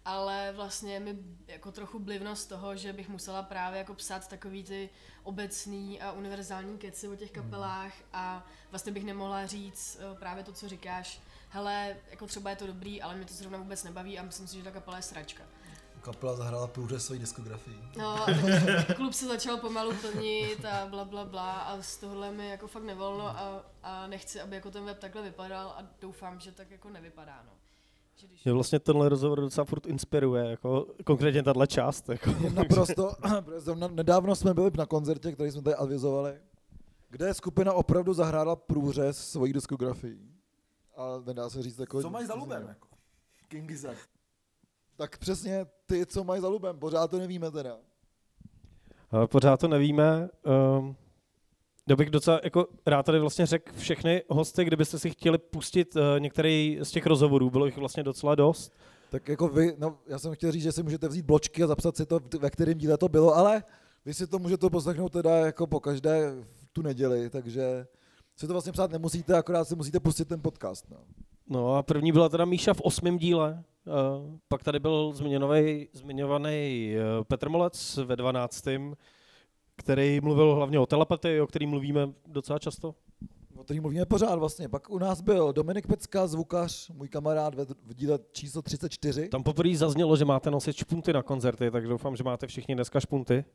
ale 0.05 0.53
vlastně 0.55 0.99
mi 0.99 1.17
jako 1.47 1.71
trochu 1.71 1.99
blivnost 1.99 2.49
toho, 2.49 2.75
že 2.75 2.93
bych 2.93 3.09
musela 3.09 3.43
právě 3.43 3.77
jako 3.77 3.93
psát 3.93 4.27
takový 4.27 4.63
ty 4.63 4.89
obecný 5.23 6.01
a 6.01 6.11
univerzální 6.11 6.77
keci 6.77 7.07
o 7.07 7.15
těch 7.15 7.31
kapelách 7.31 7.93
a 8.13 8.47
vlastně 8.71 8.91
bych 8.91 9.03
nemohla 9.03 9.45
říct 9.45 9.99
uh, 10.11 10.17
právě 10.19 10.43
to, 10.43 10.53
co 10.53 10.69
říkáš, 10.69 11.21
hele, 11.55 11.95
jako 12.12 12.27
třeba 12.27 12.50
je 12.50 12.55
to 12.55 12.67
dobrý, 12.67 13.01
ale 13.01 13.15
mě 13.15 13.25
to 13.25 13.33
zrovna 13.33 13.57
vůbec 13.57 13.83
nebaví 13.83 14.19
a 14.19 14.24
myslím 14.24 14.47
si, 14.47 14.57
že 14.57 14.63
ta 14.63 14.71
kapela 14.71 14.97
je 14.97 15.03
sračka. 15.03 15.43
Kapela 16.01 16.35
zahrála 16.35 16.67
průřez 16.67 17.05
svojí 17.05 17.19
diskografii. 17.19 17.77
No, 17.97 18.25
klub 18.95 19.13
se 19.13 19.27
začal 19.27 19.57
pomalu 19.57 19.91
plnit 19.95 20.65
a 20.65 20.85
bla 20.85 21.05
bla 21.05 21.25
bla 21.25 21.51
a 21.51 21.81
z 21.81 21.97
tohohle 21.97 22.31
mi 22.31 22.50
jako 22.50 22.67
fakt 22.67 22.83
nevolno 22.83 23.27
a, 23.27 23.65
a 23.83 24.07
nechci, 24.07 24.41
aby 24.41 24.55
jako 24.55 24.71
ten 24.71 24.85
web 24.85 25.00
takhle 25.00 25.21
vypadal 25.21 25.67
a 25.67 25.83
doufám, 26.01 26.39
že 26.39 26.51
tak 26.51 26.71
jako 26.71 26.89
nevypadá, 26.89 27.43
no. 27.45 27.51
Že 28.33 28.51
vlastně 28.51 28.79
tenhle 28.79 29.09
rozhovor 29.09 29.41
docela 29.41 29.65
furt 29.65 29.85
inspiruje, 29.85 30.45
jako 30.45 30.88
konkrétně 31.05 31.43
tahle 31.43 31.67
část. 31.67 32.09
Jako. 32.09 32.35
Naprosto, 32.53 33.12
nedávno 33.91 34.35
jsme 34.35 34.53
byli 34.53 34.71
na 34.77 34.85
koncertě, 34.85 35.31
který 35.31 35.51
jsme 35.51 35.62
tady 35.62 35.75
avizovali, 35.75 36.33
kde 37.09 37.33
skupina 37.33 37.74
opravdu 37.74 38.13
zahrála 38.13 38.55
průřez 38.55 39.29
svojí 39.31 39.53
diskografií 39.53 40.34
A 40.95 41.21
nedá 41.25 41.49
se 41.49 41.63
říct 41.63 41.79
jako... 41.79 42.01
Co 42.01 42.09
mají 42.09 42.27
za 42.27 42.33
lubem, 42.33 42.65
jako? 42.67 42.87
King 43.47 43.67
Gizzard. 43.67 43.99
Tak 44.95 45.17
přesně 45.17 45.65
ty, 45.85 46.05
co 46.05 46.23
mají 46.23 46.41
za 46.41 46.47
lubem, 46.47 46.79
pořád 46.79 47.11
to 47.11 47.17
nevíme 47.17 47.51
teda. 47.51 47.77
Pořád 49.25 49.59
to 49.59 49.67
nevíme. 49.67 50.29
Um, 50.77 50.95
já 51.89 51.95
bych 51.95 52.09
docela 52.09 52.39
jako 52.43 52.67
rád 52.85 53.05
tady 53.05 53.19
vlastně 53.19 53.45
řekl 53.45 53.73
všechny 53.75 54.23
hosty, 54.29 54.65
kdybyste 54.65 54.99
si 54.99 55.09
chtěli 55.09 55.37
pustit 55.37 55.95
uh, 55.95 56.01
některý 56.19 56.79
z 56.83 56.91
těch 56.91 57.05
rozhovorů, 57.05 57.49
bylo 57.49 57.65
jich 57.65 57.77
vlastně 57.77 58.03
docela 58.03 58.35
dost. 58.35 58.73
Tak 59.09 59.27
jako 59.27 59.47
vy, 59.47 59.75
no 59.77 59.97
já 60.07 60.19
jsem 60.19 60.35
chtěl 60.35 60.51
říct, 60.51 60.63
že 60.63 60.71
si 60.71 60.83
můžete 60.83 61.07
vzít 61.07 61.25
bločky 61.25 61.63
a 61.63 61.67
zapsat 61.67 61.97
si 61.97 62.05
to, 62.05 62.19
ve 62.39 62.49
kterém 62.49 62.77
díle 62.77 62.97
to 62.97 63.09
bylo, 63.09 63.35
ale 63.35 63.63
vy 64.05 64.13
si 64.13 64.27
to 64.27 64.39
můžete 64.39 64.69
poslechnout 64.69 65.11
teda 65.11 65.35
jako 65.35 65.67
po 65.67 65.79
každé 65.79 66.31
v 66.41 66.67
tu 66.73 66.81
neděli, 66.81 67.29
takže 67.29 67.87
si 68.35 68.47
to 68.47 68.53
vlastně 68.53 68.71
psát 68.71 68.91
nemusíte, 68.91 69.37
akorát 69.37 69.65
si 69.65 69.75
musíte 69.75 69.99
pustit 69.99 70.27
ten 70.27 70.41
podcast. 70.41 70.89
No. 70.91 70.97
No 71.47 71.75
a 71.75 71.83
první 71.83 72.11
byla 72.11 72.29
teda 72.29 72.45
Míša 72.45 72.73
v 72.73 72.81
osmém 72.81 73.17
díle, 73.17 73.63
uh, 73.85 74.37
pak 74.47 74.63
tady 74.63 74.79
byl 74.79 75.13
zmiňovaný, 75.93 76.95
uh, 77.17 77.23
Petr 77.23 77.49
Molec 77.49 77.97
ve 77.97 78.15
dvanáctém, 78.15 78.95
který 79.75 80.21
mluvil 80.21 80.55
hlavně 80.55 80.79
o 80.79 80.85
telepatii, 80.85 81.41
o 81.41 81.47
který 81.47 81.65
mluvíme 81.67 82.09
docela 82.27 82.59
často. 82.59 82.95
O 83.55 83.63
kterým 83.63 83.81
mluvíme 83.83 84.05
pořád 84.05 84.35
vlastně. 84.35 84.69
Pak 84.69 84.89
u 84.89 84.97
nás 84.99 85.21
byl 85.21 85.53
Dominik 85.53 85.87
Pecka, 85.87 86.27
zvukař, 86.27 86.89
můj 86.89 87.07
kamarád 87.09 87.55
ve, 87.55 87.65
v 87.65 87.93
díle 87.93 88.19
číslo 88.31 88.61
34. 88.61 89.29
Tam 89.29 89.43
poprvé 89.43 89.75
zaznělo, 89.77 90.17
že 90.17 90.25
máte 90.25 90.51
nosit 90.51 90.75
špunty 90.75 91.13
na 91.13 91.23
koncerty, 91.23 91.71
tak 91.71 91.87
doufám, 91.87 92.15
že 92.15 92.23
máte 92.23 92.47
všichni 92.47 92.75
dneska 92.75 92.99
špunty. 92.99 93.45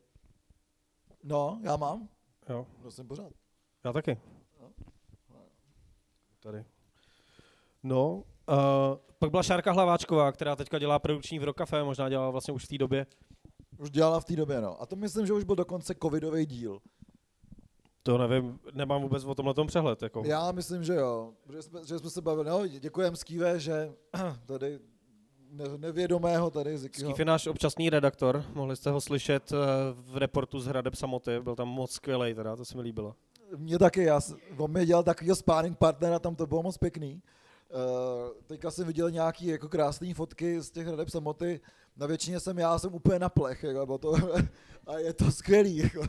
No, 1.24 1.60
já 1.62 1.76
mám. 1.76 2.08
Jo, 2.48 2.66
Nosím 2.84 3.08
pořád. 3.08 3.32
já 3.84 3.92
taky. 3.92 4.18
Tady. 6.40 6.64
No, 7.82 8.14
uh, 8.14 8.24
pak 9.18 9.30
byla 9.30 9.42
Šárka 9.42 9.72
Hlaváčková, 9.72 10.32
která 10.32 10.56
teďka 10.56 10.78
dělá 10.78 10.98
produkční 10.98 11.38
v 11.38 11.44
Rokafe, 11.44 11.84
možná 11.84 12.08
dělala 12.08 12.30
vlastně 12.30 12.54
už 12.54 12.64
v 12.64 12.68
té 12.68 12.78
době. 12.78 13.06
Už 13.78 13.90
dělala 13.90 14.20
v 14.20 14.24
té 14.24 14.36
době, 14.36 14.60
no. 14.60 14.82
A 14.82 14.86
to 14.86 14.96
myslím, 14.96 15.26
že 15.26 15.32
už 15.32 15.44
byl 15.44 15.56
dokonce 15.56 15.94
covidový 16.02 16.46
díl. 16.46 16.80
To 18.02 18.18
nevím, 18.18 18.58
nemám 18.72 19.02
vůbec 19.02 19.24
o 19.24 19.34
tomhle 19.34 19.54
přehled. 19.66 20.02
Jako. 20.02 20.22
Já 20.26 20.52
myslím, 20.52 20.84
že 20.84 20.94
jo. 20.94 21.32
Že 21.52 21.62
jsme, 21.62 21.80
že 21.86 21.98
jsme 21.98 22.10
se 22.10 22.20
bavili. 22.20 22.50
No, 22.50 22.66
děkujem 22.66 23.16
Skýve, 23.16 23.60
že 23.60 23.92
tady 24.46 24.78
ne, 25.50 25.64
nevědomého 25.76 26.50
tady 26.50 26.78
Zikyho. 26.78 27.10
Skýf 27.10 27.18
je 27.18 27.24
náš 27.24 27.46
občasný 27.46 27.90
redaktor, 27.90 28.44
mohli 28.54 28.76
jste 28.76 28.90
ho 28.90 29.00
slyšet 29.00 29.52
eh, 29.52 29.56
v 29.92 30.16
reportu 30.16 30.60
z 30.60 30.66
Hradeb 30.66 30.94
Samoty, 30.94 31.40
byl 31.40 31.56
tam 31.56 31.68
moc 31.68 31.90
skvělý, 31.90 32.34
teda, 32.34 32.56
to 32.56 32.64
se 32.64 32.76
mi 32.76 32.82
líbilo. 32.82 33.14
Mně 33.56 33.78
taky, 33.78 34.02
já, 34.02 34.20
on 34.56 34.70
mi 34.70 34.86
dělal 34.86 35.02
takovýho 35.02 35.36
sparring 35.36 35.78
partnera, 35.78 36.18
tam 36.18 36.36
to 36.36 36.46
bylo 36.46 36.62
moc 36.62 36.78
pěkný. 36.78 37.22
Uh, 37.70 38.42
teďka 38.46 38.70
jsem 38.70 38.86
viděl 38.86 39.10
nějaký 39.10 39.46
jako 39.46 39.68
krásné 39.68 40.14
fotky 40.14 40.60
z 40.60 40.70
těch 40.70 40.86
hradeb 40.86 41.08
samoty, 41.08 41.60
na 41.96 42.06
většině 42.06 42.40
jsem 42.40 42.58
já 42.58 42.78
jsem 42.78 42.94
úplně 42.94 43.18
na 43.18 43.28
plech, 43.28 43.62
jako, 43.62 43.98
to, 43.98 44.14
a 44.86 44.98
je 44.98 45.12
to 45.12 45.30
skvělý. 45.30 45.76
Jako. 45.76 46.02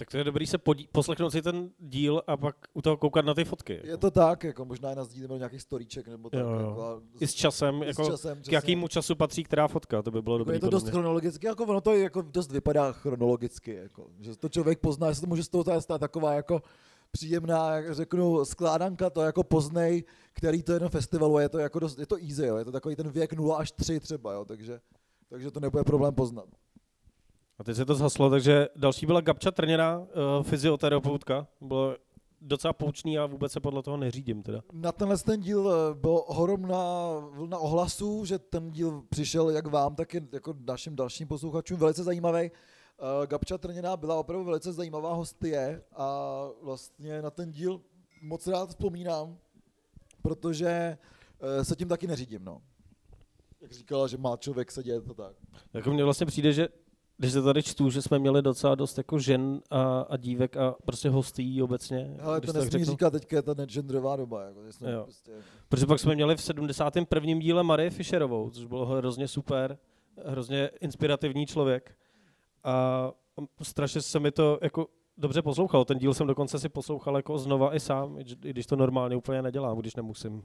Tak 0.00 0.10
to 0.10 0.16
je 0.18 0.24
dobrý 0.24 0.46
se 0.46 0.58
podí- 0.58 0.88
poslechnout 0.92 1.30
si 1.30 1.42
ten 1.42 1.70
díl 1.78 2.22
a 2.26 2.36
pak 2.36 2.56
u 2.74 2.82
toho 2.82 2.96
koukat 2.96 3.24
na 3.24 3.34
ty 3.34 3.44
fotky. 3.44 3.80
Je 3.84 3.96
to 3.96 4.10
tak, 4.10 4.44
jako 4.44 4.64
možná 4.64 4.94
na 4.94 5.04
sdílení 5.04 5.38
nějaký 5.38 5.58
storíček 5.58 6.08
nebo 6.08 6.30
tak. 6.30 6.40
Jo, 6.40 6.50
jo. 6.50 6.60
Jako, 6.60 7.00
I 7.20 7.26
s 7.26 7.34
časem, 7.34 7.82
i 7.82 7.84
s 7.84 7.88
jako 7.88 8.10
časem, 8.10 8.38
k 8.38 8.40
přesně. 8.40 8.56
jakému 8.56 8.88
času 8.88 9.14
patří 9.16 9.44
která 9.44 9.68
fotka, 9.68 10.02
to 10.02 10.10
by 10.10 10.22
bylo 10.22 10.34
Jako 10.34 10.38
dobrý. 10.38 10.56
je 10.56 10.60
to 10.60 10.70
dost 10.70 10.82
mě. 10.82 10.92
chronologicky, 10.92 11.46
jako 11.46 11.64
ono 11.64 11.80
to 11.80 11.94
jako 11.94 12.22
dost 12.22 12.52
vypadá 12.52 12.92
chronologicky, 12.92 13.74
jako, 13.74 14.06
že 14.20 14.36
to 14.36 14.48
člověk 14.48 14.78
pozná, 14.78 15.08
že 15.10 15.14
se 15.14 15.20
to 15.20 15.26
může 15.26 15.44
z 15.44 15.48
toho 15.48 15.80
stát 15.80 15.98
taková 16.00 16.32
jako 16.32 16.62
příjemná, 17.10 17.76
jak 17.76 17.94
řeknu, 17.94 18.44
skládanka, 18.44 19.10
to 19.10 19.20
jako 19.22 19.42
poznej, 19.44 20.04
který 20.32 20.62
to 20.62 20.72
je 20.72 20.80
na 20.80 20.88
festivalu, 20.88 21.38
je 21.38 21.48
to 21.48 21.58
jako 21.58 21.78
dost, 21.78 21.98
je 21.98 22.06
to 22.06 22.16
easy, 22.16 22.46
jo, 22.46 22.56
je 22.56 22.64
to 22.64 22.72
takový 22.72 22.96
ten 22.96 23.10
věk 23.10 23.32
0 23.32 23.56
až 23.56 23.72
3 23.72 24.00
třeba, 24.00 24.32
jo, 24.32 24.44
takže, 24.44 24.80
takže 25.28 25.50
to 25.50 25.60
nebude 25.60 25.84
problém 25.84 26.14
poznat. 26.14 26.48
A 27.60 27.64
teď 27.64 27.76
se 27.76 27.84
to 27.84 27.94
zhaslo, 27.94 28.30
takže 28.30 28.68
další 28.76 29.06
byla 29.06 29.20
Gabča 29.20 29.50
Trněna, 29.50 29.98
uh, 29.98 30.06
fyzioterapeutka. 30.42 31.46
Bylo 31.60 31.96
docela 32.40 32.72
poučný 32.72 33.18
a 33.18 33.26
vůbec 33.26 33.52
se 33.52 33.60
podle 33.60 33.82
toho 33.82 33.96
neřídím 33.96 34.42
teda. 34.42 34.62
Na 34.72 34.92
tenhle 34.92 35.18
ten 35.18 35.40
díl 35.40 35.72
eh, 35.72 35.94
byl 35.94 36.22
ohromná 36.26 37.12
vlna 37.30 37.58
ohlasů, 37.58 38.24
že 38.24 38.38
ten 38.38 38.70
díl 38.70 39.02
přišel 39.08 39.50
jak 39.50 39.66
vám, 39.66 39.94
tak 39.94 40.14
i 40.14 40.28
jako 40.32 40.54
našim 40.66 40.96
dalším 40.96 41.28
posluchačům 41.28 41.78
velice 41.78 42.04
zajímavý. 42.04 42.50
Uh, 42.50 43.26
Gabča 43.26 43.58
Trněná 43.58 43.96
byla 43.96 44.14
opravdu 44.14 44.44
velice 44.44 44.72
zajímavá 44.72 45.14
hostie 45.14 45.82
a 45.96 46.46
vlastně 46.62 47.22
na 47.22 47.30
ten 47.30 47.50
díl 47.50 47.80
moc 48.22 48.46
rád 48.46 48.68
vzpomínám, 48.68 49.38
protože 50.22 50.98
uh, 51.58 51.64
se 51.64 51.76
tím 51.76 51.88
taky 51.88 52.06
neřídím, 52.06 52.44
no. 52.44 52.62
Jak 53.60 53.72
říkala, 53.72 54.06
že 54.06 54.16
má 54.16 54.36
člověk 54.36 54.70
sedět 54.70 55.10
a 55.10 55.14
tak. 55.14 55.36
Jako 55.72 55.90
mně 55.90 56.04
vlastně 56.04 56.26
přijde, 56.26 56.52
že 56.52 56.68
když 57.20 57.32
se 57.32 57.42
tady 57.42 57.62
čtu, 57.62 57.90
že 57.90 58.02
jsme 58.02 58.18
měli 58.18 58.42
docela 58.42 58.74
dost 58.74 58.98
jako 58.98 59.18
žen 59.18 59.60
a, 59.70 60.00
a 60.00 60.16
dívek 60.16 60.56
a 60.56 60.74
prostě 60.84 61.10
hostí 61.10 61.62
obecně. 61.62 62.16
Ale 62.20 62.40
to 62.40 62.52
nesmí 62.52 62.70
řeknu. 62.70 62.86
říkat, 62.86 63.10
teďka 63.10 63.36
je 63.36 63.42
ta 63.42 63.54
negenderová 63.54 64.16
doba. 64.16 64.42
Jako, 64.42 64.60
Jo. 64.90 65.02
prostě, 65.04 65.32
Protože 65.68 65.86
pak 65.86 65.98
jsme 66.00 66.14
měli 66.14 66.36
v 66.36 66.42
71. 66.42 67.34
díle 67.38 67.62
Marie 67.62 67.90
Fischerovou, 67.90 68.50
což 68.50 68.64
bylo 68.66 68.86
hrozně 68.86 69.28
super, 69.28 69.78
hrozně 70.26 70.70
inspirativní 70.80 71.46
člověk. 71.46 71.96
A 72.64 73.10
strašně 73.62 74.02
se 74.02 74.20
mi 74.20 74.30
to 74.30 74.58
jako 74.62 74.86
dobře 75.16 75.42
poslouchalo. 75.42 75.84
Ten 75.84 75.98
díl 75.98 76.14
jsem 76.14 76.26
dokonce 76.26 76.58
si 76.58 76.68
poslouchal 76.68 77.16
jako 77.16 77.38
znova 77.38 77.74
i 77.74 77.80
sám, 77.80 78.18
i 78.18 78.50
když 78.50 78.66
to 78.66 78.76
normálně 78.76 79.16
úplně 79.16 79.42
nedělám, 79.42 79.78
když 79.78 79.96
nemusím. 79.96 80.42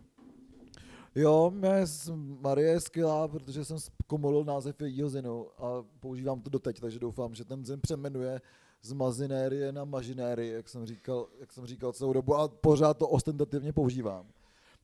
Jo, 1.15 1.51
mě 1.55 1.87
s- 1.87 2.11
Marie 2.15 2.69
je 2.71 2.81
skvělá, 2.81 3.27
protože 3.27 3.65
jsem 3.65 3.77
komolil 4.07 4.43
název 4.43 4.81
jejího 4.81 5.09
zinu 5.09 5.47
a 5.57 5.85
používám 5.99 6.41
to 6.41 6.49
doteď, 6.49 6.79
takže 6.79 6.99
doufám, 6.99 7.35
že 7.35 7.45
ten 7.45 7.65
zin 7.65 7.81
přemenuje 7.81 8.41
z 8.81 8.91
mazinérie 8.93 9.71
na 9.71 9.85
mažinérie, 9.85 10.53
jak 10.53 10.69
jsem 10.69 10.85
říkal, 10.85 11.27
jak 11.39 11.53
jsem 11.53 11.65
říkal 11.65 11.93
celou 11.93 12.13
dobu 12.13 12.35
a 12.35 12.47
pořád 12.47 12.97
to 12.97 13.07
ostentativně 13.09 13.73
používám. 13.73 14.25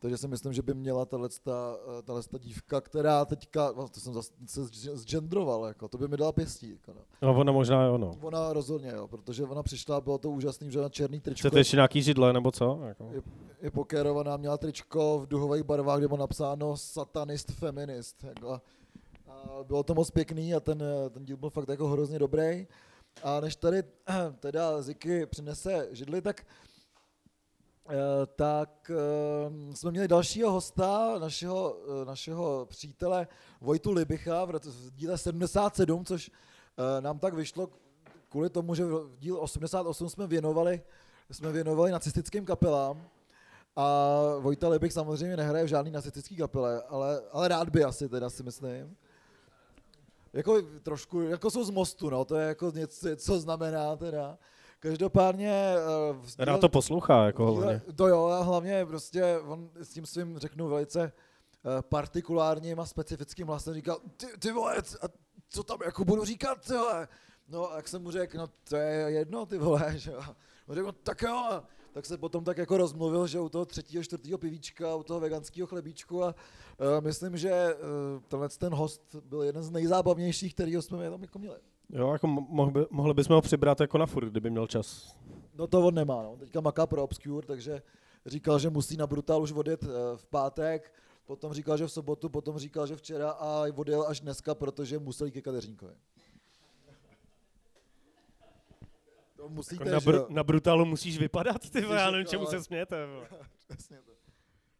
Takže 0.02 0.18
si 0.18 0.28
myslím, 0.28 0.54
že 0.54 0.62
by 0.62 0.74
měla 0.74 1.06
tahle 1.06 1.30
dívka, 2.40 2.82
která 2.82 3.26
teďka, 3.26 3.74
no, 3.78 3.88
to 3.88 4.00
jsem 4.00 4.14
zase 4.14 4.32
se 4.46 4.62
zgendroval, 4.98 5.66
jako, 5.66 5.88
to 5.88 5.98
by 5.98 6.08
mi 6.08 6.18
dala 6.18 6.32
pěstí. 6.32 6.72
Jako, 6.72 6.94
no. 6.94 7.02
No 7.22 7.40
ona 7.40 7.52
možná 7.52 7.84
jo, 7.84 7.98
no. 7.98 8.18
Ona 8.22 8.54
rozhodně, 8.54 8.92
jo, 8.96 9.08
protože 9.08 9.44
ona 9.44 9.64
přišla, 9.64 10.02
bylo 10.02 10.18
to 10.18 10.30
úžasný, 10.30 10.72
že 10.72 10.82
na 10.82 10.90
černý 10.90 11.20
tričko. 11.20 11.48
Chcete 11.48 11.60
ještě 11.60 11.78
nějaký 11.78 12.02
židle, 12.02 12.34
nebo 12.34 12.52
co? 12.52 12.80
Jako. 12.84 13.10
Je, 13.14 13.22
je 13.62 13.72
pokérovaná, 13.72 14.38
měla 14.38 14.58
tričko 14.58 15.20
v 15.20 15.28
duhových 15.28 15.64
barvách, 15.64 15.98
kde 16.00 16.08
bylo 16.08 16.20
napsáno 16.20 16.78
satanist, 16.78 17.52
feminist. 17.52 18.24
Jako. 18.24 18.62
A 19.28 19.64
bylo 19.64 19.84
to 19.84 19.94
moc 19.94 20.12
pěkný 20.12 20.54
a 20.54 20.60
ten, 20.60 20.84
ten 21.10 21.26
díl 21.26 21.38
byl 21.38 21.50
fakt 21.50 21.70
jako 21.70 21.88
hrozně 21.88 22.20
dobrý. 22.20 22.68
A 23.24 23.40
než 23.40 23.56
tady 23.56 23.84
teda 24.40 24.82
Ziky 24.82 25.26
přinese 25.26 25.88
židli, 25.92 26.22
tak 26.22 26.42
eh, 26.42 26.71
tak 28.36 28.92
eh, 28.92 29.76
jsme 29.76 29.92
měli 29.92 30.08
dalšího 30.08 30.52
hosta, 30.52 31.20
našeho, 31.20 31.78
eh, 32.02 32.06
našeho 32.06 32.66
přítele 32.70 33.28
Vojtu 33.62 33.92
Libicha 33.92 34.46
v, 34.46 34.60
díle 34.92 35.18
77, 35.18 36.06
což 36.06 36.32
eh, 36.98 37.02
nám 37.02 37.20
tak 37.20 37.34
vyšlo 37.34 37.70
kvůli 38.30 38.50
tomu, 38.50 38.76
že 38.76 38.86
v 38.86 39.18
díl 39.20 39.38
88 39.38 40.10
jsme 40.10 40.28
věnovali, 40.28 40.82
jsme 41.32 41.52
věnovali 41.52 41.92
nacistickým 41.92 42.46
kapelám 42.46 43.08
a 43.76 44.16
Vojta 44.40 44.70
Libich 44.70 44.94
samozřejmě 44.94 45.38
nehraje 45.38 45.66
v 45.66 45.68
žádný 45.68 45.92
nacistický 45.92 46.36
kapele, 46.36 46.82
ale, 46.82 47.22
ale 47.32 47.48
rád 47.48 47.70
by 47.70 47.84
asi 47.84 48.10
teda 48.10 48.30
si 48.30 48.44
myslím. 48.44 48.98
Jako 50.34 50.62
trošku, 50.84 51.22
jako 51.22 51.52
jsou 51.52 51.64
z 51.64 51.70
mostu, 51.70 52.10
no, 52.10 52.26
to 52.26 52.36
je 52.36 52.48
jako 52.48 52.72
něco, 52.76 53.16
co 53.16 53.40
znamená 53.40 53.96
teda. 53.96 54.38
Každopádně... 54.82 55.52
eh, 55.52 56.14
díle- 56.36 56.46
Rád 56.46 56.58
to 56.62 56.70
poslouchá, 56.70 57.26
jako 57.26 57.52
hlavně. 57.54 57.82
To 57.96 58.08
jo, 58.08 58.26
a 58.26 58.44
hlavně 58.44 58.86
prostě 58.86 59.38
on 59.40 59.70
s 59.82 59.90
tím 59.90 60.06
svým, 60.06 60.38
řeknu, 60.40 60.68
velice 60.68 61.04
eh, 61.04 61.82
partikulárním 61.82 62.80
a 62.80 62.86
specifickým 62.86 63.48
hlasem 63.48 63.74
říkal, 63.74 64.00
ty, 64.18 64.26
ty 64.40 64.52
vole, 64.52 64.78
a 64.78 65.06
co 65.50 65.64
tam 65.64 65.78
jako 65.86 66.06
budu 66.06 66.26
říkat, 66.26 66.66
ty 66.68 66.74
vole? 66.74 67.08
No 67.48 67.72
a 67.72 67.76
jak 67.76 67.88
jsem 67.88 68.02
mu 68.02 68.12
řekl, 68.12 68.38
no 68.38 68.48
to 68.70 68.76
je 68.76 69.12
jedno, 69.12 69.46
ty 69.46 69.58
vole, 69.58 69.94
že 69.96 70.12
jo. 70.12 70.22
On 70.68 70.76
řekl, 70.76 70.86
no, 70.88 70.92
tak 70.92 71.22
jo, 71.22 71.62
tak 71.94 72.06
se 72.06 72.18
potom 72.18 72.44
tak 72.44 72.58
jako 72.58 72.78
rozmluvil, 72.78 73.28
že 73.28 73.40
u 73.40 73.50
toho 73.50 73.66
třetího, 73.66 74.04
čtvrtého 74.04 74.38
pivíčka, 74.38 74.96
u 74.96 75.04
toho 75.04 75.20
veganského 75.20 75.68
chlebíčku 75.68 76.24
a 76.24 76.28
uh, 76.28 76.36
myslím, 77.04 77.38
že 77.38 77.76
uh, 77.76 78.22
tenhle 78.28 78.50
ten 78.50 78.74
host 78.74 79.16
byl 79.26 79.42
jeden 79.44 79.64
z 79.64 79.70
nejzábavnějších, 79.72 80.54
kterýho 80.54 80.82
jsme 80.82 81.10
tam 81.10 81.22
jako 81.22 81.40
měli. 81.40 81.58
Jo, 81.94 82.12
jako 82.14 82.28
mo- 82.28 82.46
mohli, 82.50 82.72
by, 82.74 82.86
mohli 82.90 83.14
bychom 83.14 83.36
ho 83.36 83.42
přibrat 83.42 83.82
jako 83.82 83.98
na 83.98 84.06
furt, 84.06 84.30
kdyby 84.30 84.50
měl 84.50 84.68
čas. 84.68 85.16
No 85.56 85.68
to 85.68 85.82
on 85.88 85.94
nemá, 85.96 86.24
no. 86.24 86.38
Teďka 86.40 86.62
maká 86.62 86.88
pro 86.88 87.04
Obscure, 87.04 87.48
takže 87.48 87.82
říkal, 88.26 88.60
že 88.60 88.70
musí 88.70 88.98
na 88.98 89.08
Brutal 89.08 89.42
už 89.42 89.52
odjet 89.52 89.84
eh, 89.84 89.88
v 90.16 90.26
pátek, 90.26 90.94
potom 91.26 91.54
říkal, 91.54 91.78
že 91.78 91.88
v 91.88 91.92
sobotu, 91.92 92.30
potom 92.30 92.58
říkal, 92.58 92.88
že 92.88 92.96
včera 92.96 93.32
a 93.32 93.66
odjel 93.76 94.06
až 94.08 94.20
dneska, 94.20 94.56
protože 94.56 95.00
musel 95.00 95.26
jít 95.28 95.32
ke 95.32 95.42
Kateřínkovi. 95.42 95.94
To 99.36 99.50
musíte, 99.50 99.90
Jako 99.90 100.12
na, 100.12 100.20
br- 100.20 100.26
na 100.30 100.44
brutalu 100.44 100.86
musíš 100.86 101.18
vypadat, 101.20 101.70
ty 101.70 101.82
vole, 101.82 101.98
já 102.02 102.12
nevím, 102.12 102.28
čemu 102.28 102.48
ale- 102.48 102.52
se 102.58 102.64
smějete. 102.64 102.98
Přesně 103.68 103.98
to. 104.06 104.12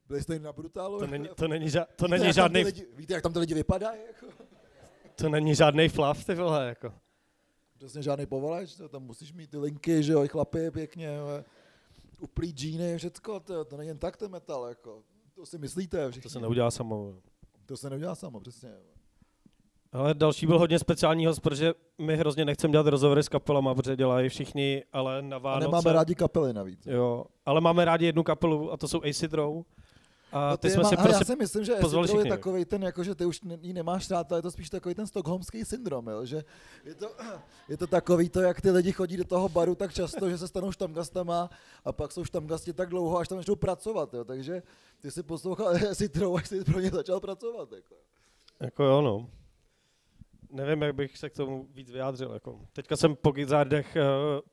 Byli 0.08 0.22
jste 0.24 0.40
na 0.40 0.54
brutálu? 0.54 1.00
To 1.00 1.08
není, 1.08 1.30
to 1.36 1.48
není, 1.48 1.66
ža- 1.68 1.86
to 1.96 2.06
Víte, 2.06 2.18
není 2.18 2.30
ty 2.30 2.34
žádný, 2.34 2.64
Lidi, 2.64 2.88
víte, 2.96 3.14
jak 3.14 3.24
tam 3.24 3.34
ty 3.34 3.40
lidi 3.40 3.54
vypadají? 3.54 4.00
Jako? 4.08 4.44
To 5.22 5.30
není 5.30 5.56
žádný 5.56 5.90
flav, 5.90 6.26
ty 6.26 6.36
vole, 6.36 6.68
jako. 6.68 6.94
Přesně 7.78 8.02
žádný 8.02 8.26
povolač, 8.26 8.76
to 8.76 8.90
tam 8.90 9.04
musíš 9.04 9.34
mít 9.34 9.50
ty 9.50 9.58
linky, 9.58 10.04
že 10.04 10.14
jo, 10.14 10.24
i 10.24 10.28
chlapy 10.28 10.72
pěkně, 10.72 11.06
jo, 11.06 11.44
uplý 12.20 12.52
džíny, 12.52 12.98
všecko, 12.98 13.40
to, 13.40 13.66
to 13.66 13.78
není 13.78 13.88
jen 13.88 13.98
tak 13.98 14.18
ten 14.18 14.32
metal, 14.32 14.66
jako. 14.66 15.04
To 15.36 15.46
si 15.46 15.58
myslíte 15.58 16.12
všichni. 16.12 16.24
To 16.24 16.30
se 16.30 16.40
neudělá 16.40 16.72
samo. 16.72 17.14
to 17.66 17.78
se 17.78 17.90
neudělá 17.90 18.16
samo, 18.16 18.40
přesně. 18.40 18.70
Ale 19.92 20.14
další 20.14 20.48
byl 20.48 20.60
hodně 20.60 20.80
speciální 20.80 21.26
host, 21.26 21.40
protože 21.40 21.74
my 21.98 22.16
hrozně 22.16 22.46
nechceme 22.46 22.72
dělat 22.72 22.88
rozhovory 22.88 23.24
s 23.24 23.30
kapelama, 23.30 23.76
protože 23.76 23.96
dělají 23.96 24.30
všichni, 24.30 24.84
ale 24.94 25.22
na 25.22 25.36
A 25.36 25.40
Vánoce... 25.40 25.68
nemáme 25.68 25.94
rádi 25.94 26.16
kapely 26.16 26.54
navíc. 26.54 26.86
Jo, 26.86 27.26
ale 27.46 27.62
máme 27.62 27.86
rádi 27.86 28.06
jednu 28.06 28.24
kapelu 28.24 28.72
a 28.72 28.78
to 28.78 28.88
jsou 28.88 29.02
Acid 29.04 29.34
Row. 29.34 29.64
A 30.32 30.50
No 30.50 30.58
ty, 30.58 30.70
jsme 30.70 30.84
má, 30.84 30.90
si 30.90 30.96
ale 30.96 31.08
já 31.08 31.18
prostě... 31.18 31.34
si 31.34 31.36
myslím, 31.40 31.64
že 31.66 31.76
Row 31.80 32.20
je 32.20 32.26
takový 32.26 32.66
ten, 32.66 32.84
jako, 32.84 33.04
že 33.04 33.16
ty 33.16 33.26
už 33.26 33.42
ne- 33.42 33.58
ji 33.62 33.74
nemáš 33.74 34.10
rád, 34.10 34.32
ale 34.32 34.40
je 34.40 34.42
to 34.42 34.52
spíš 34.52 34.70
takový 34.70 34.96
ten 34.96 35.08
stockholmský 35.08 35.66
syndrom, 35.66 36.08
jo? 36.08 36.26
že 36.26 36.44
je 36.86 36.96
to, 36.96 37.16
je 37.70 37.78
to 37.78 37.88
takový 37.88 38.30
to, 38.30 38.42
jak 38.42 38.62
ty 38.62 38.72
lidi 38.72 38.92
chodí 38.92 39.18
do 39.18 39.24
toho 39.26 39.50
baru 39.50 39.76
tak 39.76 39.94
často, 39.94 40.30
že 40.30 40.38
se 40.38 40.48
stanou 40.48 40.72
štamgastama 40.72 41.50
a 41.86 41.92
pak 41.92 42.12
jsou 42.12 42.26
štamgasti 42.26 42.74
tak 42.74 42.90
dlouho, 42.90 43.18
až 43.18 43.28
tam 43.28 43.38
začnou 43.38 43.56
pracovat, 43.56 44.14
jo? 44.14 44.24
takže 44.24 44.64
ty 45.02 45.12
si 45.12 45.24
poslouchal 45.24 45.68
Acid 45.92 46.18
Row, 46.18 46.36
až 46.36 46.48
jsi 46.48 46.64
pro 46.64 46.80
ně 46.80 46.90
začal 46.90 47.20
pracovat. 47.20 47.72
Jako. 47.72 47.96
Jako 48.60 48.84
jo, 48.84 49.02
no. 49.02 49.30
Nevím, 50.52 50.82
jak 50.82 50.96
bych 50.96 51.18
se 51.18 51.30
k 51.30 51.36
tomu 51.36 51.68
víc 51.72 51.92
vyjádřil. 51.92 52.32
Jako. 52.34 52.60
Teďka 52.74 52.98
jsem 52.98 53.16
po 53.16 53.32
Gizardech 53.32 53.96
uh, 53.96 54.02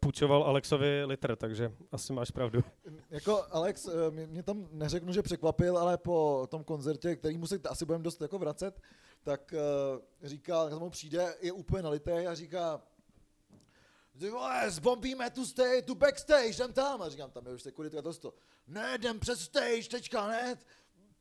půjčoval 0.00 0.42
Alexovi 0.42 1.04
litr, 1.04 1.36
takže 1.36 1.72
asi 1.92 2.12
máš 2.12 2.30
pravdu. 2.30 2.64
Jako 3.10 3.44
Alex, 3.50 3.88
eh, 3.88 4.10
mě, 4.10 4.26
mě 4.26 4.42
tam 4.42 4.68
neřeknu, 4.72 5.12
že 5.12 5.22
překvapil, 5.22 5.78
ale 5.78 5.98
po 5.98 6.46
tom 6.50 6.64
koncertě, 6.64 7.16
který 7.16 7.46
se 7.46 7.60
asi 7.68 7.84
budeme 7.84 8.04
dost 8.04 8.20
jako 8.20 8.38
vracet, 8.38 8.80
tak 9.22 9.54
uh, 9.92 10.28
říká, 10.28 10.66
když 10.66 10.78
mu 10.78 10.90
přijde, 10.90 11.34
je 11.40 11.52
úplně 11.52 11.82
nalitý 11.82 12.10
a 12.10 12.34
říká, 12.34 12.82
ty 14.18 14.30
vole, 14.30 14.70
zbombíme 14.70 15.30
tu 15.30 15.46
stage, 15.46 15.82
tu 15.82 15.94
backstage, 15.94 16.48
jdem 16.48 16.72
tam. 16.72 17.02
A 17.02 17.08
říkám, 17.08 17.30
tam 17.30 17.46
je 17.46 17.54
už 17.54 17.62
security 17.62 17.98
a 17.98 18.02
to 18.02 18.14
to. 18.14 18.34
Ne, 18.66 18.94
jdem 18.94 19.20
přes 19.20 19.40
stage, 19.40 19.88
teďka 19.90 20.20
hned. 20.20 20.66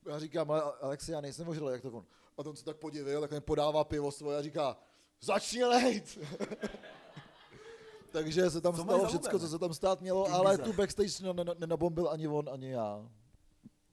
Já 0.06 0.20
říkám, 0.20 0.52
ale 0.52 0.62
Alexi, 0.82 1.12
já 1.12 1.22
nejsem 1.22 1.48
ožralý, 1.48 1.74
jak 1.74 1.82
to 1.82 1.92
on. 1.92 2.06
A 2.38 2.46
on 2.46 2.56
se 2.56 2.66
tak 2.66 2.78
podívil, 2.78 3.22
tak 3.22 3.32
mi 3.32 3.42
podává 3.42 3.84
pivo 3.84 4.12
svoje 4.12 4.38
a 4.38 4.42
říká, 4.42 4.78
začni 5.22 5.64
lejt. 5.64 6.20
Takže 8.12 8.50
se 8.50 8.62
tam 8.62 8.76
Co 8.76 8.82
stalo 8.82 9.08
všechno, 9.08 9.40
co 9.40 9.48
se 9.48 9.60
tam 9.60 9.74
stát 9.74 10.02
mělo, 10.02 10.24
King 10.24 10.36
ale 10.36 10.52
Gizzard. 10.52 10.70
tu 10.70 10.74
backstage 10.78 11.34
ne- 11.34 11.44
ne- 11.44 11.56
nenabombil 11.60 12.10
ani 12.10 12.28
on, 12.28 12.50
ani 12.50 12.70
já. 12.70 13.10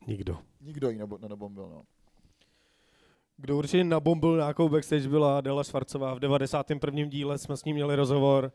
Nikdo. 0.07 0.39
Nikdo 0.61 0.91
ji 0.91 0.99
nenabombil, 1.21 1.69
no. 1.69 1.83
Kdo 3.37 3.57
určitě 3.59 3.85
nabombil 3.85 4.37
nějakou 4.37 4.69
backstage 4.69 5.09
byla 5.09 5.39
Adela 5.39 5.65
Švarcová. 5.65 6.15
V 6.15 6.19
91. 6.21 7.05
díle 7.05 7.39
jsme 7.39 7.57
s 7.57 7.65
ní 7.65 7.73
měli 7.73 7.97
rozhovor, 7.97 8.53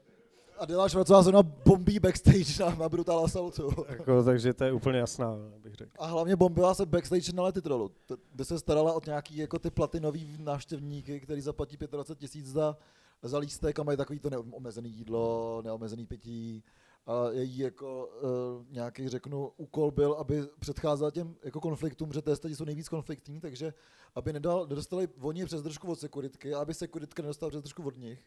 A 0.59 0.65
Dela 0.65 0.89
Švarcová 0.89 1.23
se 1.23 1.31
na 1.31 1.43
bombí 1.43 1.99
backstage 1.99 2.63
na, 2.63 2.75
na 2.75 2.89
Brutal 2.89 3.25
Assaultu. 3.25 3.69
jako, 3.89 4.23
takže 4.23 4.53
to 4.53 4.63
je 4.63 4.71
úplně 4.71 4.99
jasná, 4.99 5.35
bych 5.63 5.75
řekl. 5.75 5.91
A 5.99 6.05
hlavně 6.05 6.35
bombila 6.35 6.73
se 6.73 6.85
backstage 6.85 7.31
na 7.33 7.43
Letitrolu, 7.43 7.91
kde 8.31 8.45
se 8.45 8.59
starala 8.59 8.93
o 8.93 9.01
nějaký 9.05 9.37
jako 9.37 9.59
ty 9.59 9.69
platinový 9.69 10.37
návštěvníky, 10.39 11.19
který 11.19 11.41
zaplatí 11.41 11.77
25 11.77 12.27
tisíc 12.27 12.47
za, 12.47 12.77
za 13.23 13.37
lístek 13.37 13.79
a 13.79 13.83
mají 13.83 13.97
takový 13.97 14.19
to 14.19 14.29
neomezený 14.29 14.89
jídlo, 14.89 15.61
neomezený 15.65 16.05
pití. 16.05 16.63
A 17.07 17.29
její 17.31 17.57
jako 17.57 18.07
uh, 18.07 18.65
nějaký, 18.69 19.09
řeknu, 19.09 19.51
úkol 19.57 19.91
byl, 19.91 20.13
aby 20.13 20.43
předcházel 20.59 21.11
těm 21.11 21.35
jako 21.43 21.59
konfliktům, 21.59 22.13
že 22.13 22.21
testy 22.21 22.55
jsou 22.55 22.65
nejvíc 22.65 22.89
konfliktní, 22.89 23.39
takže 23.39 23.73
aby 24.15 24.33
nedal, 24.33 24.67
nedostali 24.67 25.07
oni 25.21 25.45
přes 25.45 25.61
držku 25.61 25.91
od 25.91 25.99
sekuritky 25.99 26.53
aby 26.53 26.73
sekuritka 26.73 27.21
nedostala 27.21 27.49
přes 27.49 27.61
držku 27.61 27.83
od 27.83 27.97
nich. 27.97 28.19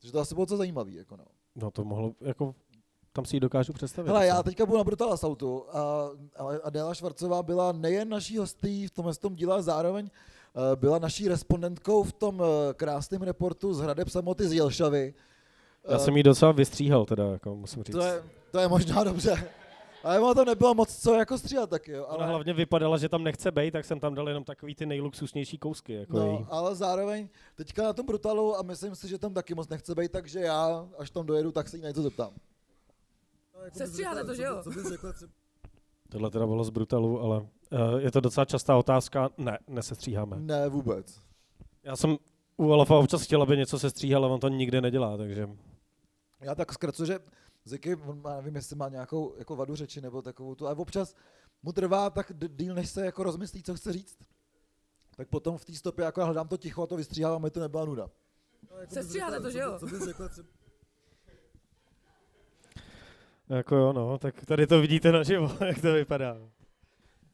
Takže 0.00 0.12
to 0.12 0.20
asi 0.20 0.34
bylo 0.34 0.46
co 0.46 0.56
zajímavý, 0.56 0.94
jako 0.94 1.16
no. 1.16 1.24
No 1.56 1.70
to 1.70 1.84
mohlo, 1.84 2.12
jako, 2.20 2.54
tam 3.12 3.24
si 3.24 3.36
ji 3.36 3.40
dokážu 3.40 3.72
představit. 3.72 4.08
Hele, 4.08 4.26
já 4.26 4.42
teďka 4.42 4.66
budu 4.66 4.78
na 4.78 4.84
Brutal 4.84 5.12
Assaultu 5.12 5.64
a, 5.76 6.08
ale 6.36 6.60
Adéla 6.64 6.94
Švarcová 6.94 7.42
byla 7.42 7.72
nejen 7.72 8.08
naší 8.08 8.38
hostí 8.38 8.86
v 8.86 8.90
tomhle 8.90 9.14
tom 9.14 9.34
díle, 9.34 9.62
zároveň 9.62 10.10
eh, 10.10 10.76
byla 10.76 10.98
naší 10.98 11.28
respondentkou 11.28 12.02
v 12.02 12.12
tom 12.12 12.42
eh, 12.42 12.74
krásném 12.74 13.22
reportu 13.22 13.74
z 13.74 13.80
Hradeb 13.80 14.08
samoty 14.08 14.48
z 14.48 14.52
Jelšavy. 14.52 15.14
Já 15.88 15.96
Eh, 15.96 15.98
jsem 15.98 16.16
ji 16.16 16.22
docela 16.22 16.52
vystříhal, 16.52 17.04
teda, 17.04 17.24
jako 17.32 17.56
musím 17.56 17.82
říct. 17.82 17.94
to, 17.96 18.00
je, 18.02 18.22
to 18.50 18.58
je 18.58 18.68
možná 18.68 19.04
dobře. 19.04 19.48
Ale 20.02 20.20
ono 20.20 20.34
to 20.34 20.44
nebylo 20.44 20.74
moc 20.74 20.96
co 20.96 21.14
jako 21.14 21.38
stříhat 21.38 21.70
taky, 21.70 21.92
jo. 21.92 22.06
Ona 22.06 22.24
Ale, 22.24 22.26
hlavně 22.26 22.52
vypadala, 22.52 22.98
že 22.98 23.08
tam 23.08 23.24
nechce 23.24 23.50
být, 23.50 23.70
tak 23.70 23.84
jsem 23.84 24.00
tam 24.00 24.14
dal 24.14 24.28
jenom 24.28 24.44
takový 24.44 24.74
ty 24.74 24.86
nejluxusnější 24.86 25.58
kousky. 25.58 25.92
Jako 25.92 26.18
no, 26.18 26.26
její. 26.26 26.46
ale 26.50 26.74
zároveň 26.74 27.28
teďka 27.54 27.82
na 27.82 27.92
tom 27.92 28.06
Brutalu 28.06 28.56
a 28.56 28.62
myslím 28.62 28.94
si, 28.94 29.08
že 29.08 29.18
tam 29.18 29.34
taky 29.34 29.54
moc 29.54 29.68
nechce 29.68 29.94
být, 29.94 30.12
takže 30.12 30.40
já, 30.40 30.88
až 30.98 31.10
tam 31.10 31.26
dojedu, 31.26 31.52
tak 31.52 31.68
se 31.68 31.76
jí 31.76 31.82
na 31.82 31.88
něco 31.88 32.02
zeptám. 32.02 32.30
Sestříháte 33.72 34.24
to, 34.24 34.34
že 34.34 34.42
jo? 34.42 34.60
Co 34.62 34.70
bys 34.70 34.88
řekla 34.88 35.12
třeba? 35.12 35.32
Tohle 36.08 36.30
teda 36.30 36.46
bylo 36.46 36.64
z 36.64 36.70
Brutalu, 36.70 37.20
ale 37.20 37.40
uh, 37.40 37.48
je 37.98 38.10
to 38.10 38.20
docela 38.20 38.44
častá 38.44 38.76
otázka. 38.76 39.30
Ne, 39.38 39.58
nesestříháme. 39.68 40.36
Ne, 40.40 40.68
vůbec. 40.68 41.20
Já 41.82 41.96
jsem 41.96 42.16
u 42.56 42.68
Olafa 42.68 42.98
občas 42.98 43.22
chtěl, 43.22 43.42
aby 43.42 43.56
něco 43.56 43.78
se 43.78 43.90
stříhal, 43.90 44.24
ale 44.24 44.34
on 44.34 44.40
to 44.40 44.48
nikdy 44.48 44.80
nedělá, 44.80 45.16
takže 45.16 45.48
Já 46.40 46.54
tak 46.54 46.72
zkracu, 46.72 47.04
že 47.04 47.18
Ziky, 47.64 47.96
on 47.96 48.22
má, 48.22 48.36
nevím, 48.36 48.56
jestli 48.56 48.76
má 48.76 48.88
nějakou 48.88 49.34
jako 49.38 49.56
vadu 49.56 49.74
řeči 49.74 50.00
nebo 50.00 50.22
takovou 50.22 50.54
tu, 50.54 50.66
ale 50.66 50.76
občas 50.76 51.14
mu 51.62 51.72
trvá 51.72 52.10
tak 52.10 52.32
díl, 52.48 52.74
než 52.74 52.90
se 52.90 53.04
jako 53.04 53.22
rozmyslí, 53.22 53.62
co 53.62 53.74
chce 53.74 53.92
říct. 53.92 54.18
Tak 55.16 55.28
potom 55.28 55.58
v 55.58 55.64
té 55.64 55.72
stopě 55.74 56.04
jako 56.04 56.24
hledám 56.24 56.48
to 56.48 56.56
ticho 56.56 56.82
a 56.82 56.86
to 56.86 56.96
vystříhávám, 56.96 57.42
aby 57.42 57.50
to 57.50 57.60
nebyla 57.60 57.84
nuda. 57.84 58.10
Sestříháte 58.88 59.40
to, 59.40 59.50
že 59.50 59.58
jo? 59.58 59.78
Co 59.78 59.86
bys 59.86 60.04
řekla 60.04 60.28
třeba? 60.28 60.48
jako 63.48 63.76
jo, 63.76 63.92
no, 63.92 64.18
tak 64.18 64.44
tady 64.46 64.66
to 64.66 64.80
vidíte 64.80 65.12
naživo, 65.12 65.50
jak 65.66 65.80
to 65.80 65.92
vypadá. 65.92 66.36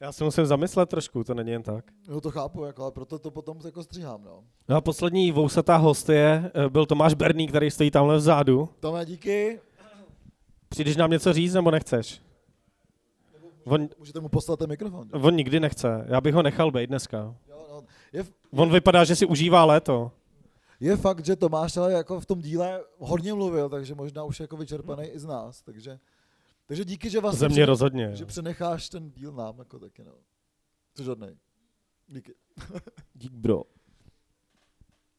Já 0.00 0.12
se 0.12 0.24
musím 0.24 0.46
zamyslet 0.46 0.88
trošku, 0.88 1.24
to 1.24 1.34
není 1.34 1.50
jen 1.50 1.62
tak. 1.62 1.84
No 2.08 2.20
to 2.20 2.30
chápu, 2.30 2.64
jako, 2.64 2.82
ale 2.82 2.92
proto 2.92 3.18
to 3.18 3.30
potom 3.30 3.58
jako 3.64 3.82
stříhám, 3.82 4.24
no. 4.24 4.44
No 4.68 4.76
a 4.76 4.80
poslední 4.80 5.32
vousatá 5.32 5.76
hostie 5.76 6.50
eh, 6.54 6.68
byl 6.68 6.87
Tomáš 6.87 7.14
Berný, 7.14 7.48
který 7.48 7.70
stojí 7.70 7.90
tamhle 7.90 8.16
vzadu. 8.16 8.68
Tome, 8.80 9.06
díky. 9.06 9.60
Přijdeš 10.74 10.96
nám 10.96 11.10
něco 11.10 11.32
říct, 11.32 11.54
nebo 11.54 11.70
nechceš? 11.70 12.22
On, 13.64 13.88
Můžete 13.98 14.20
mu 14.20 14.28
poslat 14.28 14.58
ten 14.58 14.68
mikrofon. 14.68 15.08
že? 15.08 15.12
on 15.16 15.34
nikdy 15.37 15.60
nechce, 15.60 16.04
já 16.08 16.20
bych 16.20 16.34
ho 16.34 16.42
nechal 16.42 16.70
být 16.70 16.87
dneska. 16.87 17.18
Jo, 17.48 17.66
no. 17.70 17.84
je, 18.12 18.24
On 18.50 18.72
vypadá, 18.72 19.04
že 19.04 19.16
si 19.16 19.26
užívá 19.26 19.64
léto. 19.64 20.12
je 20.80 20.96
fakt, 20.96 21.24
že 21.24 21.37
Tomáš 21.37 21.76
ale 21.76 21.92
jako 21.92 22.20
v 22.20 22.26
tom 22.26 22.40
díle 22.40 22.84
hodně 22.98 23.34
mluvil, 23.34 23.68
takže 23.68 23.94
možná 23.94 24.24
už 24.24 24.40
jako 24.40 24.56
vyčerpaný 24.56 25.04
i 25.06 25.18
z 25.18 25.24
nás, 25.24 25.62
takže, 25.62 25.98
takže 26.66 26.84
díky, 26.84 27.10
že 27.10 27.20
vlastně 27.20 27.38
Ze 27.38 27.48
mě 27.48 27.54
pře- 27.62 27.66
rozhodně. 27.66 28.16
že 28.16 28.26
přenecháš 28.26 28.88
ten 28.88 29.10
díl 29.10 29.32
nám 29.32 29.58
jako 29.58 29.78
taky, 29.78 30.04
no. 30.04 30.12
Což 30.94 31.06
hodnej. 31.06 31.37
Díky. 32.08 32.34
Dík 33.14 33.32
bro. 33.32 33.62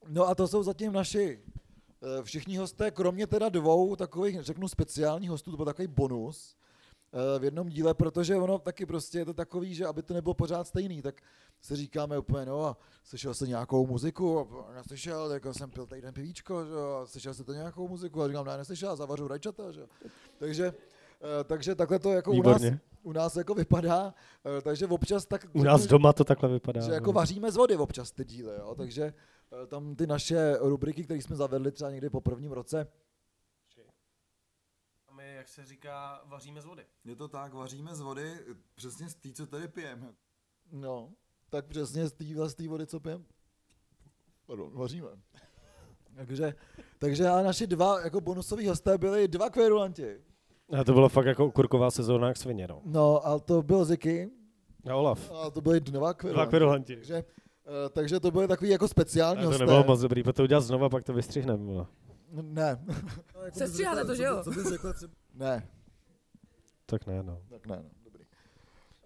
No 0.08 0.28
a 0.28 0.36
to 0.36 0.48
jsou 0.48 0.64
zatím 0.64 0.94
naši 0.94 1.40
všichni 2.24 2.58
hosté, 2.58 2.92
kromě 2.92 3.28
teda 3.28 3.50
dvou 3.50 3.96
takových, 3.96 4.42
řeknu, 4.42 4.68
speciálních 4.68 5.30
hostů, 5.30 5.52
to 5.52 5.58
byl 5.58 5.66
takový 5.66 5.88
bonus 5.88 6.56
eh, 7.14 7.40
v 7.40 7.44
jednom 7.44 7.70
díle, 7.70 7.94
protože 7.94 8.36
ono 8.36 8.60
taky 8.60 8.86
prostě 8.86 9.18
je 9.18 9.26
to 9.26 9.34
takový, 9.34 9.76
že 9.76 9.86
aby 9.86 10.04
to 10.04 10.14
nebylo 10.14 10.34
pořád 10.34 10.68
stejný, 10.68 11.02
tak 11.02 11.22
si 11.62 11.76
říkáme 11.76 12.18
úplně, 12.18 12.46
no 12.46 12.66
a 12.66 12.78
slyšel 13.04 13.34
jsi 13.34 13.48
nějakou 13.48 13.88
muziku? 13.88 14.40
A 14.70 14.74
neslyšel, 14.74 15.32
jako 15.32 15.54
jsem 15.54 15.72
pil 15.72 15.86
týden 15.86 16.14
pivíčko, 16.14 16.66
že 16.66 16.74
a 17.02 17.06
slyšel 17.06 17.34
jsi 17.34 17.44
to 17.44 17.54
nějakou 17.54 17.88
muziku? 17.88 18.22
A 18.22 18.28
říkám, 18.28 18.46
ne, 18.46 18.58
neslyšel, 18.58 18.96
zavařu 18.96 19.28
rajčata, 19.28 19.72
že. 19.72 19.82
Takže, 20.38 20.66
eh, 21.22 21.44
takže 21.44 21.76
takhle 21.76 22.00
to 22.00 22.12
jako 22.12 22.32
u 22.32 22.42
nás, 22.42 22.62
Výborně. 22.62 22.80
u 23.04 23.12
nás 23.12 23.36
jako 23.36 23.54
vypadá, 23.54 24.14
eh, 24.58 24.62
takže 24.62 24.88
občas 24.88 25.26
tak... 25.26 25.48
U 25.54 25.64
nás 25.64 25.86
doma 25.86 26.14
to 26.14 26.24
takhle 26.24 26.50
vypadá. 26.50 26.82
že 26.82 26.88
no. 26.88 26.94
jako 26.94 27.12
vaříme 27.12 27.52
z 27.52 27.56
vody 27.56 27.78
občas 27.78 28.12
ty 28.12 28.26
díly, 28.26 28.54
jo? 28.60 28.76
takže 28.78 29.04
eh, 29.04 29.14
tam 29.68 29.96
ty 29.96 30.08
naše 30.08 30.58
rubriky, 30.60 31.04
které 31.04 31.22
jsme 31.22 31.36
zavedli 31.36 31.72
třeba 31.72 31.92
někdy 31.92 32.10
po 32.10 32.22
prvním 32.22 32.52
roce, 32.52 32.88
A 35.08 35.14
my, 35.14 35.36
jak 35.36 35.48
se 35.48 35.66
říká, 35.66 36.22
vaříme 36.26 36.62
z 36.62 36.66
vody. 36.66 36.86
Je 37.06 37.16
to 37.16 37.28
tak, 37.28 37.54
vaříme 37.54 37.96
z 37.96 38.00
vody, 38.00 38.34
přesně 38.76 39.10
z 39.10 39.16
té, 39.16 39.32
co 39.32 39.48
tady 39.48 39.68
pijeme. 39.68 40.14
no, 40.72 41.12
tak 41.50 41.66
přesně 41.66 42.08
z 42.08 42.14
téhle 42.14 42.50
z 42.50 42.56
té 42.56 42.68
vody, 42.68 42.88
co 42.88 43.00
pijem, 43.00 43.26
pardon, 44.46 44.72
vaříme. 44.74 45.08
takže, 46.16 46.56
takže 47.00 47.28
a 47.28 47.42
naši 47.42 47.68
dva 47.68 48.02
jako 48.02 48.22
bonusoví 48.22 48.68
hosté 48.68 48.98
byli 48.98 49.28
dva 49.28 49.50
kverulanti. 49.50 50.22
A 50.80 50.84
to 50.84 50.94
bylo 50.94 51.10
fakt 51.10 51.26
jako 51.26 51.52
kurková 51.52 51.92
sezóna 51.92 52.28
jak 52.28 52.38
svině, 52.38 52.68
no. 52.68 52.82
No 52.86 53.28
a 53.28 53.40
to 53.40 53.64
byl 53.64 53.86
Ziky 53.86 54.32
A 54.92 54.96
Olaf. 54.96 55.32
a 55.32 55.50
to 55.50 55.62
byli 55.62 55.80
dva 55.80 56.00
Dva 56.00 56.14
kverulanti. 56.14 56.50
kverulanti. 56.50 56.96
Takže, 56.96 57.16
eh, 57.16 57.24
takže 57.90 58.20
to 58.20 58.32
byly 58.32 58.48
takový 58.48 58.70
jako 58.70 58.88
speciální 58.88 59.38
Ale 59.38 59.44
to 59.46 59.50
hosté. 59.50 59.64
nebylo 59.64 59.84
moc 59.84 60.00
dobrý, 60.02 60.24
protože 60.24 60.34
to 60.34 60.44
udělat 60.44 60.62
znova, 60.62 60.90
pak 60.90 61.04
to 61.04 61.14
vystřihneme. 61.14 61.86
Ne. 62.32 62.86
Sestříháte 63.54 64.06
to, 64.06 64.16
že 64.16 64.24
jo? 64.24 64.44
Co 64.44 64.52
bys 64.52 64.70
řekla 64.70 64.94
třeba? 64.94 65.14
Ne, 65.34 65.68
Tak 66.86 67.06
ne, 67.08 67.24
no. 67.24 67.40
tak 67.50 67.68
ne, 67.68 67.76
no, 67.84 67.90
dobrý. 68.04 68.24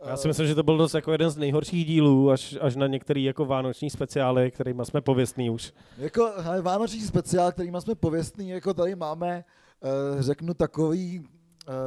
Já 0.06 0.18
si 0.18 0.28
myslím, 0.28 0.48
že 0.48 0.56
to 0.56 0.64
byl 0.64 0.78
dost 0.78 0.94
jako 0.94 1.12
jeden 1.12 1.30
z 1.30 1.38
nejhorších 1.38 1.86
dílů, 1.86 2.32
až, 2.32 2.58
až 2.62 2.76
na 2.76 2.88
některý 2.88 3.24
jako 3.24 3.46
vánoční 3.46 3.90
speciály, 3.90 4.52
kterými 4.52 4.86
jsme 4.86 5.02
pověstný 5.02 5.50
už. 5.50 5.74
Jako 5.98 6.32
hele, 6.38 6.62
vánoční 6.62 7.02
speciál, 7.02 7.52
kterým 7.52 7.82
jsme 7.82 7.96
pověstný, 7.96 8.50
jako 8.50 8.74
tady 8.74 8.96
máme, 8.96 9.44
uh, 10.16 10.22
řeknu, 10.22 10.54
takový, 10.54 11.28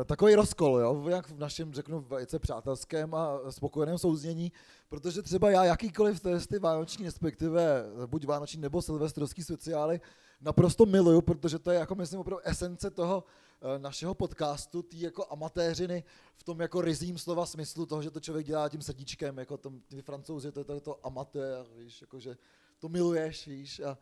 takový 0.04 0.34
rozkol, 0.34 0.78
jo, 0.78 1.08
jak 1.08 1.28
v 1.28 1.38
našem, 1.38 1.74
řeknu, 1.74 2.00
velice 2.00 2.38
přátelském 2.38 3.14
a 3.14 3.38
spokojeném 3.50 3.98
souznění, 3.98 4.52
protože 4.88 5.22
třeba 5.22 5.50
já 5.50 5.64
jakýkoliv 5.64 6.20
ty, 6.20 6.28
ty 6.48 6.58
vánoční, 6.58 7.04
respektive 7.04 7.84
buď 8.06 8.26
vánoční 8.26 8.60
nebo 8.60 8.82
silvestrovský 8.82 9.42
speciály, 9.42 10.00
naprosto 10.40 10.86
miluju, 10.86 11.20
protože 11.20 11.58
to 11.58 11.70
je 11.70 11.78
jako 11.78 11.94
myslím 11.94 12.20
opravdu 12.20 12.46
esence 12.46 12.90
toho 12.90 13.24
eh, 13.60 13.78
našeho 13.78 14.14
podcastu, 14.14 14.82
tý 14.82 15.00
jako 15.00 15.26
amatéřiny 15.30 16.04
v 16.34 16.44
tom 16.44 16.60
jako 16.60 16.80
rizím 16.80 17.18
slova 17.18 17.46
smyslu 17.46 17.86
toho, 17.86 18.02
že 18.02 18.10
to 18.10 18.20
člověk 18.20 18.46
dělá 18.46 18.68
tím 18.68 18.82
srdíčkem, 18.82 19.38
jako 19.38 19.56
tom, 19.56 19.80
ty 19.80 20.02
francouzi, 20.02 20.52
to 20.52 20.60
je 20.60 20.64
to, 20.64 20.80
to 20.80 21.06
amatér, 21.06 21.66
víš, 21.76 22.00
jako 22.00 22.20
že 22.20 22.36
to 22.78 22.88
miluješ, 22.88 23.46
víš, 23.46 23.80
a 23.80 23.98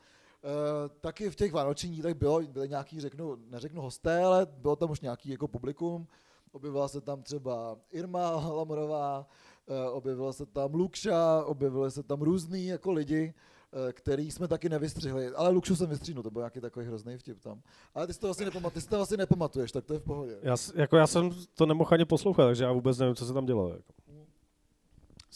taky 1.00 1.30
v 1.30 1.36
těch 1.36 1.52
vánočních 1.52 1.92
dílech 1.92 2.14
bylo, 2.14 2.40
byly 2.40 2.68
nějaký, 2.68 3.00
řeknu, 3.00 3.36
neřeknu 3.50 3.82
hosté, 3.82 4.24
ale 4.24 4.46
bylo 4.46 4.76
tam 4.76 4.90
už 4.90 5.00
nějaký 5.00 5.30
jako 5.30 5.48
publikum. 5.48 6.06
Objevila 6.52 6.88
se 6.88 7.00
tam 7.00 7.22
třeba 7.22 7.76
Irma 7.90 8.30
Lamorová, 8.30 9.26
uh, 9.66 9.96
objevila 9.96 10.32
se 10.32 10.46
tam 10.46 10.74
Lukša, 10.74 11.44
objevily 11.44 11.90
se 11.90 12.02
tam 12.02 12.22
různý 12.22 12.66
jako 12.66 12.92
lidi, 12.92 13.34
uh, 13.72 13.92
který 13.92 14.30
jsme 14.30 14.48
taky 14.48 14.68
nevystřihli. 14.68 15.28
Ale 15.28 15.50
Lukšu 15.50 15.76
jsem 15.76 15.88
vystříhnul, 15.88 16.22
to 16.22 16.30
byl 16.30 16.40
nějaký 16.40 16.60
takový 16.60 16.86
hrozný 16.86 17.16
vtip 17.16 17.40
tam. 17.40 17.62
Ale 17.94 18.06
ty 18.06 18.14
si 18.14 18.20
to 18.20 18.30
asi, 18.30 18.44
nepamat, 18.44 18.72
ty 18.72 18.80
si 18.80 18.88
to 18.88 19.00
asi 19.00 19.16
nepamatuješ, 19.16 19.72
tak 19.72 19.84
to 19.84 19.92
je 19.92 19.98
v 19.98 20.02
pohodě. 20.02 20.38
Já, 20.42 20.56
jako 20.74 20.96
já 20.96 21.06
jsem 21.06 21.30
to 21.54 21.66
nemohl 21.66 21.90
ani 21.92 22.04
poslouchat, 22.04 22.44
takže 22.44 22.64
já 22.64 22.72
vůbec 22.72 22.98
nevím, 22.98 23.14
co 23.14 23.26
se 23.26 23.32
tam 23.32 23.46
dělo. 23.46 23.68
Jako. 23.68 23.92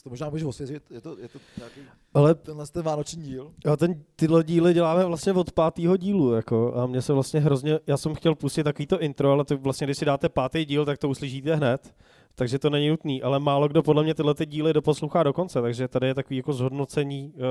To 0.02 0.10
možná 0.10 0.30
můžeš 0.30 0.44
osvěžit, 0.44 0.90
je 0.90 1.00
to, 1.00 1.18
je 1.18 1.28
to 1.28 1.38
nějaký, 1.58 1.80
Ale 2.14 2.34
tenhle 2.34 2.66
ten 2.66 2.82
vánoční 2.82 3.22
díl. 3.22 3.52
a 3.72 3.76
ten, 3.76 4.02
tyhle 4.16 4.44
díly 4.44 4.74
děláme 4.74 5.04
vlastně 5.04 5.32
od 5.32 5.52
pátého 5.52 5.96
dílu, 5.96 6.32
jako, 6.32 6.74
a 6.76 6.86
mě 6.86 7.02
se 7.02 7.12
vlastně 7.12 7.40
hrozně, 7.40 7.80
já 7.86 7.96
jsem 7.96 8.14
chtěl 8.14 8.34
pustit 8.34 8.64
takový 8.64 8.86
to 8.86 9.00
intro, 9.00 9.32
ale 9.32 9.44
to 9.44 9.58
vlastně, 9.58 9.86
když 9.86 9.98
si 9.98 10.04
dáte 10.04 10.28
pátý 10.28 10.64
díl, 10.64 10.84
tak 10.84 10.98
to 10.98 11.08
uslyšíte 11.08 11.56
hned, 11.56 11.94
takže 12.34 12.58
to 12.58 12.70
není 12.70 12.88
nutný, 12.88 13.22
ale 13.22 13.38
málo 13.38 13.68
kdo 13.68 13.82
podle 13.82 14.02
mě 14.02 14.14
tyhle 14.14 14.34
ty 14.34 14.46
díly 14.46 14.72
doposlouchá 14.72 15.22
do 15.22 15.32
konce, 15.32 15.62
takže 15.62 15.88
tady 15.88 16.06
je 16.06 16.14
takový 16.14 16.36
jako 16.36 16.52
zhodnocení 16.52 17.32
uh, 17.36 17.42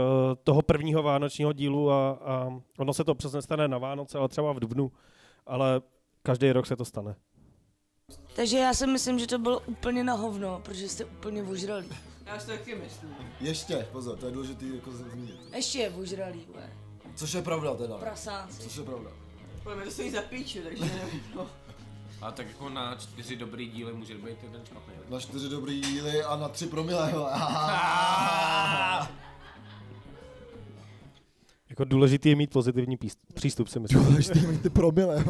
toho 0.44 0.62
prvního 0.62 1.04
vánočního 1.04 1.54
dílu 1.54 1.92
a, 1.92 2.10
a 2.10 2.60
ono 2.78 2.94
se 2.94 3.04
to 3.04 3.16
přesně 3.16 3.42
stane 3.42 3.68
na 3.68 3.78
Vánoce, 3.78 4.18
ale 4.18 4.28
třeba 4.28 4.54
v 4.54 4.60
Dubnu, 4.60 4.92
ale 5.48 5.82
každý 6.24 6.52
rok 6.52 6.66
se 6.66 6.76
to 6.76 6.86
stane. 6.86 7.16
Takže 8.36 8.58
já 8.58 8.74
si 8.74 8.88
myslím, 8.88 9.20
že 9.20 9.28
to 9.28 9.40
bylo 9.40 9.60
úplně 9.60 10.04
na 10.04 10.14
hovno, 10.14 10.62
protože 10.66 10.90
jste 10.90 11.06
úplně 11.06 11.44
ožralí. 11.44 11.88
Já 12.26 12.40
si 12.40 12.46
to 12.46 12.52
taky 12.52 12.76
myslím. 12.76 13.16
Ještě, 13.42 13.88
pozor, 13.92 14.18
to 14.18 14.26
je 14.26 14.32
důležitý 14.32 14.76
jako 14.76 14.92
zmínit. 14.92 15.40
Ještě 15.56 15.80
je 15.80 15.90
ožralí, 15.90 16.46
vole. 16.54 16.70
Což 17.16 17.34
je 17.34 17.42
pravda 17.42 17.74
teda. 17.76 17.98
Prasáci. 17.98 18.62
Což 18.62 18.76
je 18.76 18.84
pravda. 18.84 19.10
Podle 19.64 19.76
mě 19.76 19.86
to 19.86 19.92
stojí 19.92 20.12
za 20.12 20.22
píči, 20.22 20.62
takže 20.62 20.86
nevím. 20.86 21.22
No. 21.36 21.48
A 22.22 22.32
tak 22.32 22.48
jako 22.48 22.70
na 22.70 22.96
čtyři 22.96 23.36
dobrý 23.36 23.70
díly 23.70 23.94
může 23.94 24.16
být 24.16 24.44
jeden 24.44 24.66
špatný. 24.66 24.94
Na 25.10 25.20
čtyři 25.20 25.50
dobrý 25.50 25.82
díly 25.82 26.24
a 26.24 26.36
na 26.36 26.50
tři 26.50 26.68
promile. 26.68 27.14
Jako 31.70 31.84
důležitý 31.84 32.30
je 32.30 32.36
mít 32.36 32.50
pozitivní 32.50 32.98
přístup, 33.34 33.68
si 33.68 33.80
myslím. 33.80 34.04
Důležitý 34.06 34.40
mít 34.40 34.62
ty 34.62 34.70
promile. 34.70 35.26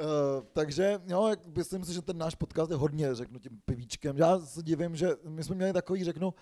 Uh, 0.00 0.44
takže 0.52 1.00
jo, 1.06 1.28
jak- 1.28 1.46
myslím 1.56 1.84
si, 1.84 1.94
že 1.94 2.02
ten 2.02 2.18
náš 2.18 2.34
podcast 2.34 2.70
je 2.70 2.76
hodně, 2.76 3.14
řeknu 3.14 3.38
tím 3.38 3.60
pivíčkem. 3.64 4.16
Já 4.18 4.38
se 4.38 4.62
divím, 4.62 4.96
že 4.96 5.10
my 5.28 5.44
jsme 5.44 5.54
měli 5.56 5.72
takový, 5.72 6.04
řeknu, 6.04 6.26
uh, 6.28 6.34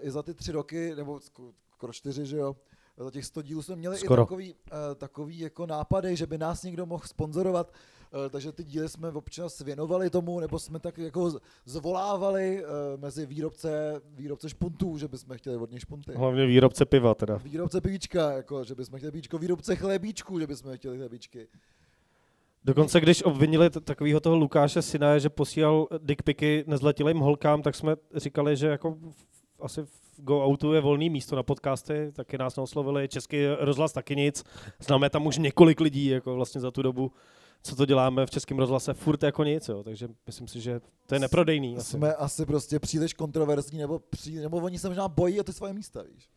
i 0.00 0.10
za 0.10 0.22
ty 0.22 0.34
tři 0.34 0.52
roky, 0.52 0.94
nebo 0.96 1.16
sk- 1.16 1.52
skoro 1.72 1.92
čtyři, 1.92 2.26
že 2.26 2.36
jo, 2.36 2.56
za 2.98 3.10
těch 3.10 3.24
100 3.24 3.42
dílů 3.42 3.62
jsme 3.62 3.76
měli 3.76 3.98
Skoro. 3.98 4.22
i 4.22 4.24
takový, 4.24 4.54
uh, 4.54 4.78
takový 4.96 5.38
jako 5.38 5.66
nápady, 5.66 6.16
že 6.16 6.26
by 6.26 6.38
nás 6.38 6.62
někdo 6.62 6.86
mohl 6.86 7.04
sponzorovat, 7.06 7.70
uh, 8.14 8.20
takže 8.30 8.52
ty 8.52 8.64
díly 8.64 8.88
jsme 8.88 9.08
občas 9.08 9.60
věnovali 9.60 10.10
tomu, 10.10 10.40
nebo 10.40 10.58
jsme 10.58 10.78
tak 10.80 10.98
jako 10.98 11.32
zvolávali 11.64 12.64
uh, 12.64 12.70
mezi 13.00 13.26
výrobce, 13.26 14.00
výrobce 14.06 14.48
špuntů, 14.48 14.98
že 14.98 15.08
bychom 15.08 15.36
chtěli 15.36 15.56
od 15.56 15.70
něj 15.70 15.80
špunty. 15.80 16.12
Hlavně 16.14 16.46
výrobce 16.46 16.84
piva 16.84 17.14
teda. 17.14 17.36
Výrobce 17.36 17.80
pivíčka, 17.80 18.32
jako, 18.32 18.64
že 18.64 18.74
bychom 18.74 18.98
chtěli 18.98 19.12
pivíčko, 19.12 19.38
výrobce 19.38 19.76
chlebíčků, 19.76 20.40
že 20.40 20.46
bychom 20.46 20.76
chtěli 20.76 20.98
chlebíčky. 20.98 21.48
Dokonce 22.64 23.00
když 23.00 23.22
obvinili 23.22 23.70
t- 23.70 23.80
takového 23.80 24.20
toho 24.20 24.36
Lukáše 24.36 24.82
syna, 24.82 25.18
že 25.18 25.28
posílal 25.28 25.86
dickpiky 25.98 26.64
nezletilým 26.66 27.18
holkám, 27.18 27.62
tak 27.62 27.74
jsme 27.74 27.96
říkali, 28.14 28.56
že 28.56 28.66
jako 28.66 28.90
v- 28.90 29.24
asi 29.60 29.82
v 29.82 30.00
Go 30.16 30.46
Outu 30.48 30.72
je 30.72 30.80
volný 30.80 31.10
místo 31.10 31.36
na 31.36 31.42
podcasty, 31.42 32.12
taky 32.12 32.38
nás 32.38 32.56
neoslovili, 32.56 33.08
český 33.08 33.36
rozhlas 33.60 33.92
taky 33.92 34.16
nic. 34.16 34.44
Známe 34.80 35.10
tam 35.10 35.26
už 35.26 35.38
několik 35.38 35.80
lidí 35.80 36.06
jako 36.06 36.34
vlastně 36.34 36.60
za 36.60 36.70
tu 36.70 36.82
dobu, 36.82 37.12
co 37.62 37.76
to 37.76 37.86
děláme 37.86 38.26
v 38.26 38.30
českém 38.30 38.58
rozhlase, 38.58 38.94
furt 38.94 39.22
jako 39.22 39.44
nic, 39.44 39.68
jo. 39.68 39.82
takže 39.82 40.08
myslím 40.26 40.48
si, 40.48 40.60
že 40.60 40.80
to 41.06 41.14
je 41.14 41.18
neprodejný. 41.18 41.76
Asi. 41.76 41.90
Jsme 41.90 42.14
asi 42.14 42.46
prostě 42.46 42.78
příliš 42.80 43.12
kontroverzní, 43.14 43.78
nebo, 43.78 43.98
pří, 43.98 44.34
nebo 44.36 44.56
oni 44.56 44.78
se 44.78 44.88
možná 44.88 45.08
bojí 45.08 45.40
o 45.40 45.44
ty 45.44 45.52
svoje 45.52 45.72
místa, 45.72 46.02
víš. 46.14 46.28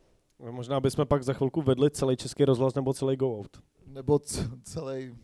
Možná 0.50 0.80
bychom 0.80 1.06
pak 1.06 1.22
za 1.24 1.32
chvilku 1.32 1.62
vedli 1.62 1.90
celý 1.90 2.16
český 2.16 2.44
rozhlas 2.44 2.74
nebo 2.74 2.94
celý 2.94 3.16
Go 3.16 3.38
Out. 3.38 3.56
Nebo 3.86 4.18
c- 4.18 4.48
celý, 4.62 5.14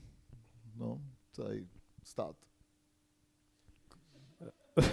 no, 0.76 1.00
celý 1.32 1.68
stát. 2.02 2.36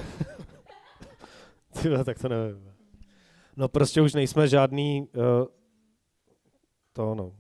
Ty 1.81 1.89
vole, 1.89 2.03
tak 2.03 2.19
to 2.19 2.29
nevím. 2.29 2.73
No 3.55 3.69
prostě 3.69 4.01
už 4.01 4.13
nejsme 4.13 4.47
žádný 4.47 5.07
uh, 5.15 5.45
to 6.93 7.15
no. 7.15 7.35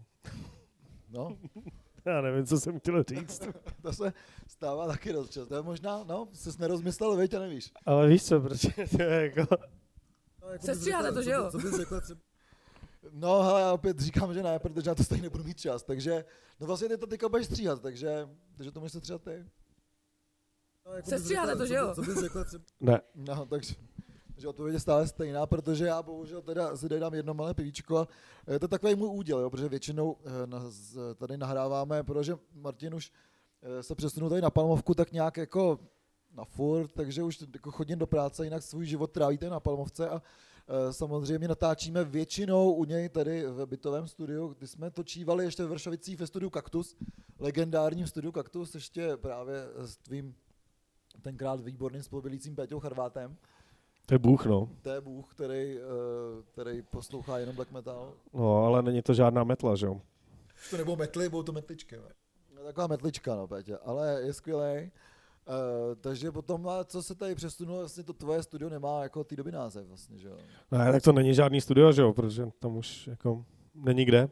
No, 1.09 1.37
Já 2.05 2.21
nevím, 2.21 2.45
co 2.45 2.59
jsem 2.59 2.79
chtěl 2.79 3.03
říct. 3.03 3.41
to 3.81 3.93
se 3.93 4.13
stává 4.47 4.87
taky 4.87 5.13
dost 5.13 5.29
často. 5.29 5.49
To 5.49 5.55
je 5.55 5.61
možná, 5.61 6.03
no, 6.03 6.27
jsi 6.33 6.49
nerozmyslel, 6.59 7.15
veď, 7.15 7.33
a 7.33 7.39
nevíš. 7.39 7.71
Ale 7.85 8.07
víš 8.07 8.25
co, 8.25 8.41
protože 8.41 8.69
to 8.97 9.01
je 9.01 9.21
jako... 9.21 9.57
Sestříháte 10.59 11.11
to, 11.11 11.21
že 11.21 11.31
jo? 11.31 11.51
Co 11.51 11.57
bys 11.57 11.77
řekla 11.77 12.01
třeba? 12.01 12.19
No, 13.09 13.43
hele, 13.43 13.61
já 13.61 13.73
opět 13.73 13.99
říkám, 13.99 14.33
že 14.33 14.43
ne, 14.43 14.59
protože 14.59 14.89
já 14.89 14.95
to 14.95 15.03
stejně 15.03 15.23
nebudu 15.23 15.43
mít 15.43 15.59
čas, 15.59 15.83
takže, 15.83 16.25
no 16.59 16.67
vlastně 16.67 16.89
ty 16.89 16.97
to 16.97 17.07
teďka 17.07 17.29
budeš 17.29 17.45
stříhat, 17.45 17.81
takže, 17.81 18.29
takže 18.57 18.71
to 18.71 18.79
můžeš 18.79 18.91
stříhat 18.91 19.21
ty. 19.21 19.45
Sestříháte 21.03 21.55
to, 21.55 21.65
že 21.65 21.75
jo? 21.75 21.95
Co 21.95 22.01
bys 22.01 22.19
řekla 22.19 22.43
třeba? 22.43 22.63
Ne. 22.79 23.01
No, 23.15 23.45
takže, 23.45 23.75
takže 24.33 24.47
odpověď 24.47 24.73
je 24.73 24.79
stále 24.79 25.07
stejná, 25.07 25.45
protože 25.45 25.85
já 25.85 26.03
bohužel 26.03 26.41
teda 26.41 26.77
si 26.77 26.89
tady 26.89 27.01
dám 27.01 27.13
jedno 27.13 27.33
malé 27.33 27.53
pivíčko 27.53 28.07
a 28.47 28.51
je 28.51 28.59
to 28.59 28.67
takový 28.67 28.95
můj 28.95 29.09
úděl, 29.11 29.39
jo, 29.39 29.49
protože 29.49 29.69
většinou 29.69 30.17
eh, 30.25 31.15
tady 31.15 31.37
nahráváme, 31.37 32.03
protože 32.03 32.37
Martin 32.53 32.95
už 32.95 33.11
eh, 33.61 33.83
se 33.83 33.95
přesunul 33.95 34.29
tady 34.29 34.41
na 34.41 34.49
Palmovku 34.49 34.93
tak 34.93 35.11
nějak 35.11 35.37
jako 35.37 35.79
na 36.33 36.45
furt, 36.45 36.87
takže 36.87 37.23
už 37.23 37.43
jako 37.53 37.71
chodím 37.71 37.99
do 37.99 38.07
práce, 38.07 38.43
jinak 38.43 38.63
svůj 38.63 38.85
život 38.85 39.11
trávíte 39.11 39.49
na 39.49 39.59
Palmovce 39.59 40.09
a 40.09 40.21
samozřejmě 40.91 41.47
natáčíme 41.47 42.03
většinou 42.03 42.73
u 42.73 42.85
něj 42.85 43.09
tady 43.09 43.45
v 43.47 43.65
bytovém 43.65 44.07
studiu, 44.07 44.47
kdy 44.57 44.67
jsme 44.67 44.91
točívali 44.91 45.45
ještě 45.45 45.63
v 45.65 45.69
Vršovicích 45.69 46.19
ve 46.19 46.27
studiu 46.27 46.49
Kaktus, 46.49 46.95
legendárním 47.39 48.07
studiu 48.07 48.31
Kaktus, 48.31 48.75
ještě 48.75 49.17
právě 49.17 49.55
s 49.75 49.97
tvým 49.97 50.35
tenkrát 51.21 51.61
výborným 51.61 52.03
spolubydlícím 52.03 52.55
Péťou 52.55 52.79
Charvátem. 52.79 53.37
To 54.05 54.13
je 54.13 54.19
Bůh, 54.19 54.45
no. 54.45 54.69
To 54.81 54.89
je 54.89 55.01
Bůh, 55.01 55.33
který, 55.33 55.77
eh, 55.77 55.81
který 56.51 56.81
poslouchá 56.81 57.37
jenom 57.37 57.55
black 57.55 57.71
metal. 57.71 58.13
No, 58.33 58.65
ale 58.65 58.83
není 58.83 59.01
to 59.01 59.13
žádná 59.13 59.43
metla, 59.43 59.75
že 59.75 59.85
jo? 59.85 60.01
To 60.69 60.77
nebo 60.77 60.95
metly, 60.95 61.29
budou 61.29 61.43
to 61.43 61.51
metličky. 61.51 61.95
ne? 61.95 62.13
No, 62.55 62.63
taková 62.63 62.87
metlička, 62.87 63.35
no, 63.35 63.47
Pétě, 63.47 63.77
ale 63.77 64.21
je 64.21 64.33
skvělý. 64.33 64.91
Uh, 65.51 65.95
takže 65.95 66.31
potom, 66.31 66.69
co 66.85 67.03
se 67.03 67.15
tady 67.15 67.35
přesunulo, 67.35 67.79
vlastně 67.79 68.03
to 68.03 68.13
tvoje 68.13 68.43
studio 68.43 68.69
nemá 68.69 69.03
jako 69.03 69.23
té 69.23 69.35
doby 69.35 69.51
název 69.51 69.87
vlastně, 69.87 70.17
že 70.17 70.27
jo? 70.27 70.37
Ne, 70.71 70.91
tak 70.91 71.03
to 71.03 71.11
není 71.11 71.33
žádný 71.33 71.61
studio, 71.61 71.91
že 71.91 72.01
jo, 72.01 72.13
protože 72.13 72.47
tam 72.59 72.77
už 72.77 73.07
jako 73.07 73.45
není 73.75 74.05
kde. 74.05 74.29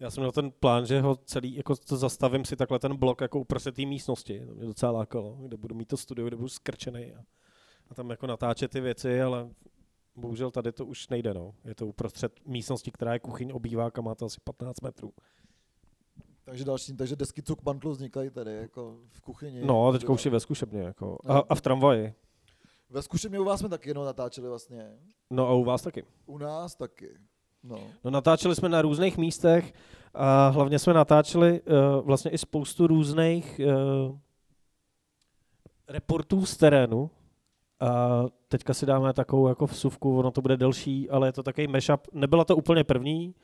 Já 0.00 0.10
jsem 0.10 0.20
měl 0.20 0.32
ten 0.32 0.50
plán, 0.50 0.86
že 0.86 1.00
ho 1.00 1.16
celý, 1.16 1.56
jako 1.56 1.76
to 1.76 1.96
zastavím 1.96 2.44
si 2.44 2.56
takhle 2.56 2.78
ten 2.78 2.96
blok 2.96 3.20
jako 3.20 3.40
uprostřed 3.40 3.74
té 3.74 3.82
místnosti, 3.82 4.46
to 4.46 4.54
mě 4.54 4.66
docela 4.66 4.92
lákalo, 4.92 5.36
kde 5.40 5.56
budu 5.56 5.74
mít 5.74 5.88
to 5.88 5.96
studio, 5.96 6.28
kde 6.28 6.36
budu 6.36 6.48
skrčený 6.48 7.14
a, 7.14 7.24
a 7.90 7.94
tam 7.94 8.10
jako 8.10 8.26
natáčet 8.26 8.70
ty 8.70 8.80
věci, 8.80 9.22
ale 9.22 9.48
bohužel 10.16 10.50
tady 10.50 10.72
to 10.72 10.86
už 10.86 11.08
nejde, 11.08 11.34
no. 11.34 11.54
Je 11.64 11.74
to 11.74 11.86
uprostřed 11.86 12.32
místnosti, 12.46 12.90
která 12.90 13.12
je 13.12 13.18
kuchyň, 13.18 13.52
obývák 13.52 13.98
a 13.98 14.02
má 14.02 14.14
to 14.14 14.26
asi 14.26 14.40
15 14.44 14.80
metrů. 14.80 15.12
Takže 16.44 16.64
další, 16.64 16.96
takže 16.96 17.16
desky 17.16 17.42
Cukmantlu 17.42 17.90
vznikají 17.90 18.30
tady 18.30 18.54
jako 18.54 18.96
v 19.08 19.20
kuchyni. 19.20 19.64
No, 19.64 19.88
a 19.88 19.92
teďka 19.92 20.12
už 20.12 20.24
je 20.24 20.30
ve 20.30 20.40
zkušebně, 20.40 20.80
jako. 20.80 21.18
A, 21.26 21.38
a 21.38 21.54
v 21.54 21.60
tramvaji. 21.60 22.14
Ve 22.90 23.02
zkušebně 23.02 23.40
u 23.40 23.44
vás 23.44 23.60
jsme 23.60 23.68
taky 23.68 23.90
jenom 23.90 24.04
natáčeli 24.04 24.48
vlastně. 24.48 24.90
No 25.30 25.48
a 25.48 25.54
u 25.54 25.64
vás 25.64 25.82
taky. 25.82 26.04
U 26.26 26.38
nás 26.38 26.74
taky. 26.74 27.10
No. 27.62 27.78
No 28.04 28.10
natáčeli 28.10 28.54
jsme 28.54 28.68
na 28.68 28.82
různých 28.82 29.18
místech 29.18 29.72
a 30.14 30.48
hlavně 30.48 30.78
jsme 30.78 30.94
natáčeli 30.94 31.60
uh, 31.60 32.06
vlastně 32.06 32.30
i 32.30 32.38
spoustu 32.38 32.86
různých 32.86 33.60
uh, 34.08 34.18
reportů 35.88 36.46
z 36.46 36.56
terénu. 36.56 37.10
A 37.80 38.22
teďka 38.48 38.74
si 38.74 38.86
dáme 38.86 39.12
takovou 39.12 39.48
jako 39.48 39.66
vsuvku, 39.66 40.18
ono 40.18 40.30
to 40.30 40.42
bude 40.42 40.56
delší, 40.56 41.10
ale 41.10 41.28
je 41.28 41.32
to 41.32 41.42
takový 41.42 41.66
mashup. 41.66 42.00
Nebyla 42.12 42.44
to 42.44 42.56
úplně 42.56 42.84
první, 42.84 43.34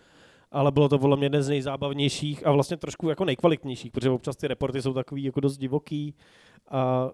ale 0.53 0.73
bylo 0.73 0.89
to 0.89 0.99
podle 0.99 1.17
mě 1.17 1.25
jeden 1.27 1.43
z 1.43 1.49
nejzábavnějších 1.49 2.47
a 2.47 2.53
vlastně 2.53 2.77
trošku 2.77 3.09
jako 3.09 3.25
nejkvalitnějších, 3.25 3.93
protože 3.93 4.11
občas 4.11 4.37
ty 4.37 4.49
reporty 4.49 4.83
jsou 4.83 4.93
takový 4.93 5.25
jako 5.25 5.41
dost 5.41 5.57
divoký. 5.57 6.15
A, 6.69 7.11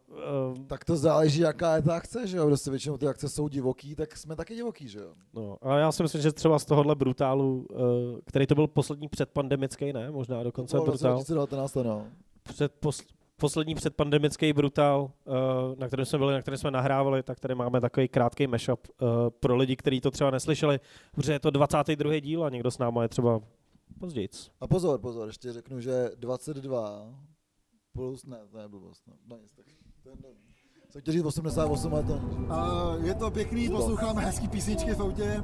uh, 0.50 0.66
Tak 0.66 0.84
to 0.84 0.96
záleží, 0.96 1.40
jaká 1.40 1.76
je 1.76 1.82
ta 1.82 1.96
akce, 1.96 2.26
že 2.26 2.36
jo? 2.36 2.46
Prostě 2.46 2.70
většinou 2.70 2.96
ty 2.98 3.06
akce 3.06 3.28
jsou 3.28 3.48
divoký, 3.48 3.94
tak 3.94 4.16
jsme 4.16 4.36
taky 4.36 4.54
divoký, 4.54 4.88
že 4.88 4.98
jo? 4.98 5.12
no, 5.34 5.56
a 5.62 5.78
já 5.78 5.92
si 5.92 6.02
myslím, 6.02 6.22
že 6.22 6.32
třeba 6.32 6.58
z 6.58 6.64
tohohle 6.64 6.94
brutálu, 6.94 7.66
uh, 7.70 7.78
který 8.24 8.46
to 8.46 8.54
byl 8.54 8.66
poslední 8.66 9.08
předpandemický, 9.08 9.92
ne? 9.92 10.10
Možná 10.10 10.42
dokonce 10.42 10.76
To 10.76 10.84
roce 10.84 10.90
brutál. 10.90 11.14
2019, 11.14 11.74
no. 11.74 12.06
Před 12.42 12.72
pos, 12.72 13.02
poslední 13.36 13.74
předpandemický 13.74 14.52
brutál, 14.52 15.10
uh, 15.24 15.34
na 15.78 15.86
kterém 15.86 16.06
jsme 16.06 16.18
byli, 16.18 16.34
na 16.34 16.42
kterém 16.42 16.58
jsme 16.58 16.70
nahrávali, 16.70 17.22
tak 17.22 17.40
tady 17.40 17.54
máme 17.54 17.80
takový 17.80 18.08
krátký 18.08 18.46
mashup 18.46 18.88
uh, 18.88 19.08
pro 19.40 19.56
lidi, 19.56 19.76
kteří 19.76 20.00
to 20.00 20.10
třeba 20.10 20.30
neslyšeli, 20.30 20.80
protože 21.12 21.32
je 21.32 21.38
to 21.38 21.50
22. 21.50 22.20
díl 22.20 22.44
a 22.44 22.50
někdo 22.50 22.70
s 22.70 22.78
náma 22.78 23.02
je 23.02 23.08
třeba 23.08 23.40
později. 24.00 24.28
A 24.60 24.66
pozor, 24.66 25.00
pozor, 25.00 25.28
ještě 25.28 25.52
řeknu, 25.52 25.80
že 25.80 26.10
22 26.16 27.14
plus, 27.92 28.26
ne, 28.26 28.38
to 28.50 28.58
je 28.58 28.68
blbost, 28.68 29.02
no, 29.06 29.14
no 29.26 29.38
nic, 29.38 29.52
tak 29.52 29.66
to 30.02 30.08
je, 30.08 30.16
jsem 30.90 31.00
chtěl 31.00 31.14
říct 31.14 31.24
88, 31.24 31.94
ale 31.94 32.02
to 32.02 32.20
A 32.50 32.94
je 33.02 33.14
to 33.14 33.30
pěkný, 33.30 33.68
posloucháme 33.68 34.22
hezký 34.22 34.48
písničky 34.48 34.94
v 34.94 35.00
autě. 35.00 35.42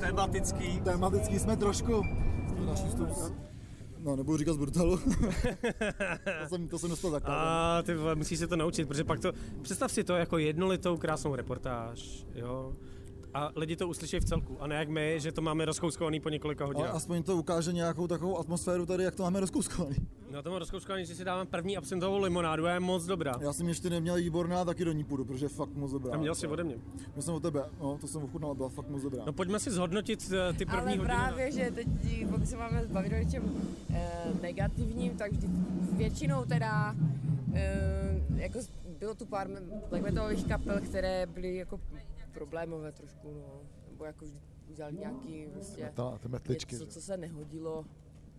Tematický. 0.00 0.80
Tematický 0.80 1.38
jsme 1.38 1.56
trošku. 1.56 2.02
No, 4.02 4.16
nebudu 4.16 4.38
říkat 4.38 4.52
z 4.52 4.56
brutalu. 4.56 4.98
to, 6.42 6.48
jsem, 6.48 6.68
to 6.68 6.78
jsem 6.78 6.90
dostal 6.90 7.10
zakázat. 7.10 7.38
A 7.38 7.82
ty 7.82 7.94
musíš 8.14 8.38
se 8.38 8.46
to 8.46 8.56
naučit, 8.56 8.88
protože 8.88 9.04
pak 9.04 9.20
to, 9.20 9.32
představ 9.62 9.92
si 9.92 10.04
to 10.04 10.12
jako 10.12 10.38
jednolitou 10.38 10.96
krásnou 10.96 11.36
reportáž, 11.36 12.26
jo, 12.34 12.76
a 13.34 13.52
lidi 13.56 13.76
to 13.76 13.88
uslyší 13.88 14.20
v 14.20 14.24
celku, 14.24 14.62
a 14.62 14.66
ne 14.66 14.74
jak 14.76 14.88
my, 14.88 15.20
že 15.20 15.32
to 15.32 15.42
máme 15.42 15.64
rozkouskovaný 15.64 16.20
po 16.20 16.28
několika 16.28 16.64
Ale 16.64 16.74
hodinách. 16.74 16.94
aspoň 16.94 17.22
to 17.22 17.36
ukáže 17.36 17.72
nějakou 17.72 18.06
takovou 18.06 18.38
atmosféru 18.38 18.86
tady, 18.86 19.04
jak 19.04 19.14
to 19.14 19.22
máme 19.22 19.40
rozkouskovaný. 19.40 19.96
Na 20.30 20.42
tom 20.42 20.54
rozkouskovaný, 20.54 21.06
že 21.06 21.14
si 21.14 21.24
dáme 21.24 21.46
první 21.46 21.76
absintovou 21.76 22.18
limonádu, 22.18 22.64
je 22.64 22.80
moc 22.80 23.04
dobrá. 23.06 23.32
Já 23.40 23.52
jsem 23.52 23.68
ještě 23.68 23.90
neměl 23.90 24.14
výborná, 24.16 24.64
taky 24.64 24.84
do 24.84 24.92
ní 24.92 25.04
půjdu, 25.04 25.24
protože 25.24 25.44
je 25.44 25.48
fakt 25.48 25.74
moc 25.74 25.92
dobrá. 25.92 26.14
A 26.14 26.16
měl 26.16 26.34
jsi 26.34 26.46
ode 26.46 26.64
mě. 26.64 26.76
Já 27.16 27.22
jsem 27.22 27.34
od 27.34 27.42
tebe, 27.42 27.64
no, 27.80 27.98
to 28.00 28.06
jsem 28.06 28.22
ochutnal, 28.22 28.54
byla 28.54 28.68
fakt 28.68 28.88
moc 28.88 29.02
dobrá. 29.02 29.22
No 29.26 29.32
pojďme 29.32 29.58
si 29.60 29.70
zhodnotit 29.70 30.32
eh, 30.32 30.52
ty 30.52 30.64
první 30.66 30.80
Ale 30.80 30.90
hodiny. 30.90 31.04
právě, 31.04 31.52
že 31.52 31.70
teď, 31.70 31.88
pokud 32.30 32.46
se 32.48 32.56
máme 32.56 32.82
bavit 32.86 33.12
o 33.12 33.16
něčem 33.16 33.42
e, 33.94 34.08
negativním, 34.42 35.16
tak 35.16 35.32
vždy, 35.32 35.48
většinou 35.92 36.44
teda, 36.44 36.94
e, 37.54 38.20
jako 38.34 38.58
bylo 38.98 39.14
tu 39.14 39.26
pár 39.26 39.48
black 39.90 40.02
metalových 40.04 40.46
kapel, 40.46 40.80
které 40.80 41.26
byly 41.26 41.56
jako 41.56 41.80
problémové 42.32 42.92
trošku, 42.92 43.34
no. 43.34 43.60
Nebo 43.90 44.04
jako 44.04 44.26
udělali 44.70 44.94
nějaký 44.96 45.46
prostě 45.52 45.82
Metala, 45.84 46.18
ty 46.18 46.28
metličky, 46.28 46.74
něco, 46.74 46.84
že? 46.84 46.90
co 46.90 47.00
se 47.00 47.16
nehodilo. 47.16 47.84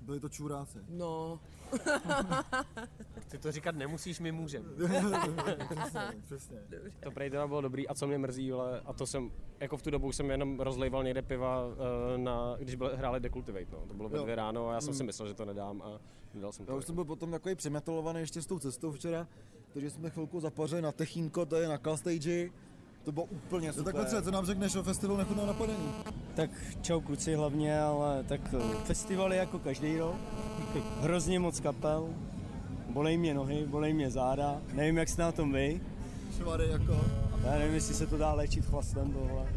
Byli 0.02 0.20
to 0.20 0.30
čuráci. 0.30 0.78
No. 0.90 1.40
Ty 3.28 3.38
to 3.38 3.52
říkat 3.52 3.76
nemusíš, 3.76 4.20
my 4.20 4.32
můžeme. 4.32 4.70
přesně, 5.70 6.02
přesně. 6.22 6.58
To 7.04 7.12
prej 7.12 7.30
teda 7.30 7.48
bylo 7.48 7.62
dobrý 7.62 7.88
a 7.88 7.94
co 7.94 8.08
mě 8.08 8.18
mrzí, 8.18 8.52
ale 8.52 8.82
a 8.82 8.94
to 8.94 9.06
jsem, 9.08 9.32
jako 9.60 9.78
v 9.78 9.82
tu 9.82 9.92
dobu 9.92 10.12
jsem 10.12 10.30
jenom 10.32 10.60
rozlejval 10.60 11.04
někde 11.04 11.22
piva, 11.22 11.64
eh, 12.14 12.18
na, 12.18 12.56
když 12.60 12.76
byl, 12.76 12.92
hráli 12.96 13.20
Decultivate, 13.20 13.66
no. 13.72 13.86
to 13.88 13.94
bylo 13.94 14.10
ve 14.10 14.20
dvě 14.20 14.36
ráno 14.36 14.70
a 14.70 14.74
já 14.74 14.82
jsem 14.82 14.94
si 14.94 15.04
Mm. 15.04 15.08
myslel, 15.08 15.28
že 15.28 15.34
to 15.34 15.46
nedám 15.46 15.82
a 15.82 16.00
nedal 16.34 16.52
jsem 16.52 16.66
Já 16.66 16.72
to. 16.74 16.78
už 16.78 16.86
jsem 16.86 16.96
byl 16.96 17.06
potom 17.06 17.32
takový 17.32 17.56
přemetalovaný 17.56 18.20
ještě 18.20 18.42
s 18.42 18.46
tou 18.46 18.60
cestou 18.60 18.92
včera, 18.92 19.28
takže 19.74 19.90
jsme 19.90 20.10
chvilku 20.10 20.40
zapařili 20.40 20.82
na 20.82 20.92
Techínko, 20.92 21.46
to 21.46 21.56
je 21.56 21.68
na 21.68 21.78
Call 21.78 21.98
Stage. 21.98 22.50
To 23.04 23.12
bylo 23.12 23.26
úplně 23.26 23.74
super. 23.74 23.94
Tak 23.94 24.04
Petře, 24.04 24.22
co 24.22 24.32
nám 24.32 24.46
řekneš 24.46 24.76
o 24.76 24.84
festivalu 24.84 25.18
nechutného 25.18 25.48
napadení? 25.48 25.94
Tak 26.36 26.50
čau 26.82 27.02
kluci 27.02 27.36
hlavně, 27.36 27.82
ale 27.82 28.24
tak 28.24 28.42
eh, 28.54 28.76
festival 28.86 29.34
je 29.34 29.40
jako 29.40 29.60
každý 29.60 29.98
rok. 29.98 30.16
Hrozně 31.02 31.40
moc 31.40 31.60
kapel. 31.60 32.10
Bolej 32.90 33.18
mě 33.18 33.34
nohy, 33.34 33.66
bolej 33.66 33.94
mě 33.94 34.12
záda. 34.12 34.62
Nevím, 34.74 34.98
jak 34.98 35.10
jste 35.10 35.22
na 35.22 35.32
tom 35.32 35.52
vy. 35.52 35.82
Švary 36.38 36.70
jako. 36.70 37.02
Já 37.46 37.52
nevím, 37.52 37.76
jestli 37.76 37.94
se 37.96 38.08
to 38.08 38.18
dá 38.18 38.34
léčit 38.34 38.66
chlastem 38.66 39.12
tohle. 39.14 39.48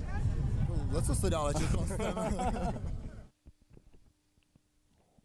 Za 0.93 1.03
co 1.03 1.15
se 1.15 1.31
dá 1.31 1.43
léčit 1.43 1.67
chlastem? 1.67 2.15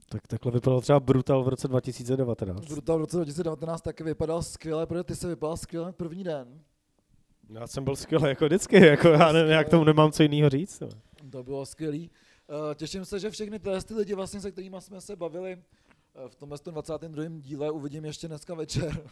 Tak 0.10 0.28
takhle 0.28 0.52
vypadal 0.52 0.82
třeba 0.82 1.00
Brutal 1.00 1.44
v 1.44 1.48
roce 1.48 1.68
2019. 1.68 2.66
Brutal 2.66 2.98
v 2.98 3.02
roce 3.02 3.18
2019 3.18 3.82
taky 3.82 4.04
vypadal 4.04 4.44
skvěle, 4.44 4.86
protože 4.86 5.04
ty 5.04 5.16
se 5.16 5.28
vypadal 5.28 5.58
skvěle 5.58 5.94
první 5.94 6.24
den. 6.24 6.48
Já 7.54 7.68
jsem 7.68 7.84
byl 7.84 7.96
skvělý 7.96 8.28
jako 8.28 8.46
vždycky, 8.46 8.86
jako 8.86 9.08
já 9.08 9.32
nevím, 9.32 9.52
jak 9.52 9.70
tomu 9.70 9.84
nemám 9.84 10.12
co 10.12 10.24
jiného 10.24 10.50
říct. 10.50 10.80
no. 10.80 10.90
To 11.32 11.44
bylo 11.44 11.66
skvělý. 11.66 12.12
Eh, 12.50 12.76
Těším 12.76 13.06
se, 13.06 13.20
že 13.20 13.30
všechny 13.30 13.60
ty 13.60 13.94
lidi, 13.96 14.14
vlastně, 14.14 14.42
se 14.42 14.52
kterými 14.52 14.78
jsme 14.80 15.02
se 15.02 15.16
bavili 15.16 15.52
eh, 15.52 16.30
v 16.30 16.36
tomhle 16.36 16.58
22. 16.72 17.24
díle, 17.30 17.72
uvidím 17.72 18.06
ještě 18.06 18.28
dneska 18.28 18.54
večer. 18.54 19.04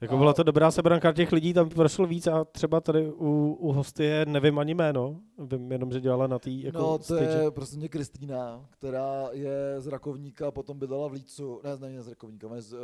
Jako 0.00 0.16
byla 0.16 0.32
to 0.32 0.42
dobrá 0.42 0.70
sebranka 0.70 1.12
těch 1.12 1.32
lidí, 1.32 1.54
tam 1.54 1.68
prošlo 1.68 2.06
víc 2.06 2.26
a 2.26 2.44
třeba 2.44 2.80
tady 2.80 3.12
u, 3.12 3.56
u 3.60 3.72
hosty 3.72 4.04
je, 4.04 4.26
nevím 4.26 4.58
ani 4.58 4.74
jméno, 4.74 5.20
vím 5.38 5.72
jenom, 5.72 5.92
že 5.92 6.00
dělala 6.00 6.26
na 6.26 6.38
té 6.38 6.50
jako 6.50 6.78
no, 6.78 6.98
to 6.98 7.04
stage. 7.04 7.24
je 7.24 7.50
prostě 7.50 7.76
mě 7.76 7.88
Kristýna, 7.88 8.66
která 8.70 9.28
je 9.32 9.74
z 9.78 9.86
Rakovníka, 9.86 10.50
potom 10.50 10.78
bydlela 10.78 11.08
v 11.08 11.12
Lícu, 11.12 11.60
ne, 11.64 11.76
ne, 11.76 11.94
ne 11.94 12.02
z 12.02 12.08
Rakovníka, 12.08 12.48
ale 12.48 12.62
z, 12.62 12.74
eh, 12.74 12.78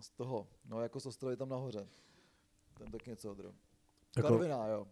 z 0.00 0.10
toho, 0.10 0.46
no 0.68 0.80
jako 0.80 1.00
z 1.00 1.06
ostrovy 1.06 1.36
tam 1.36 1.48
nahoře. 1.48 1.86
Tam 2.78 2.88
tak 2.90 3.06
něco 3.06 3.30
odro. 3.30 3.48
Jako- 4.16 4.28
Karviná, 4.28 4.66
jo. 4.66 4.86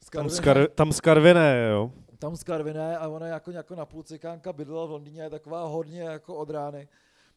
Z 0.00 0.10
Tam, 0.10 0.30
skar, 0.30 0.68
tam 0.74 0.92
z 0.92 1.00
Karviné, 1.00 1.68
jo. 1.70 1.92
tam 2.18 2.36
z 2.36 2.44
Karviné 2.44 2.98
a 2.98 3.08
ona 3.08 3.26
jako, 3.26 3.50
jako 3.50 3.74
na 3.74 3.86
půl 3.86 4.02
cikánka 4.02 4.52
bydlela 4.52 4.86
v 4.86 4.90
Londýně, 4.90 5.22
je 5.22 5.30
taková 5.30 5.64
hodně 5.64 6.02
jako 6.02 6.36
od 6.36 6.50
rány. 6.50 6.88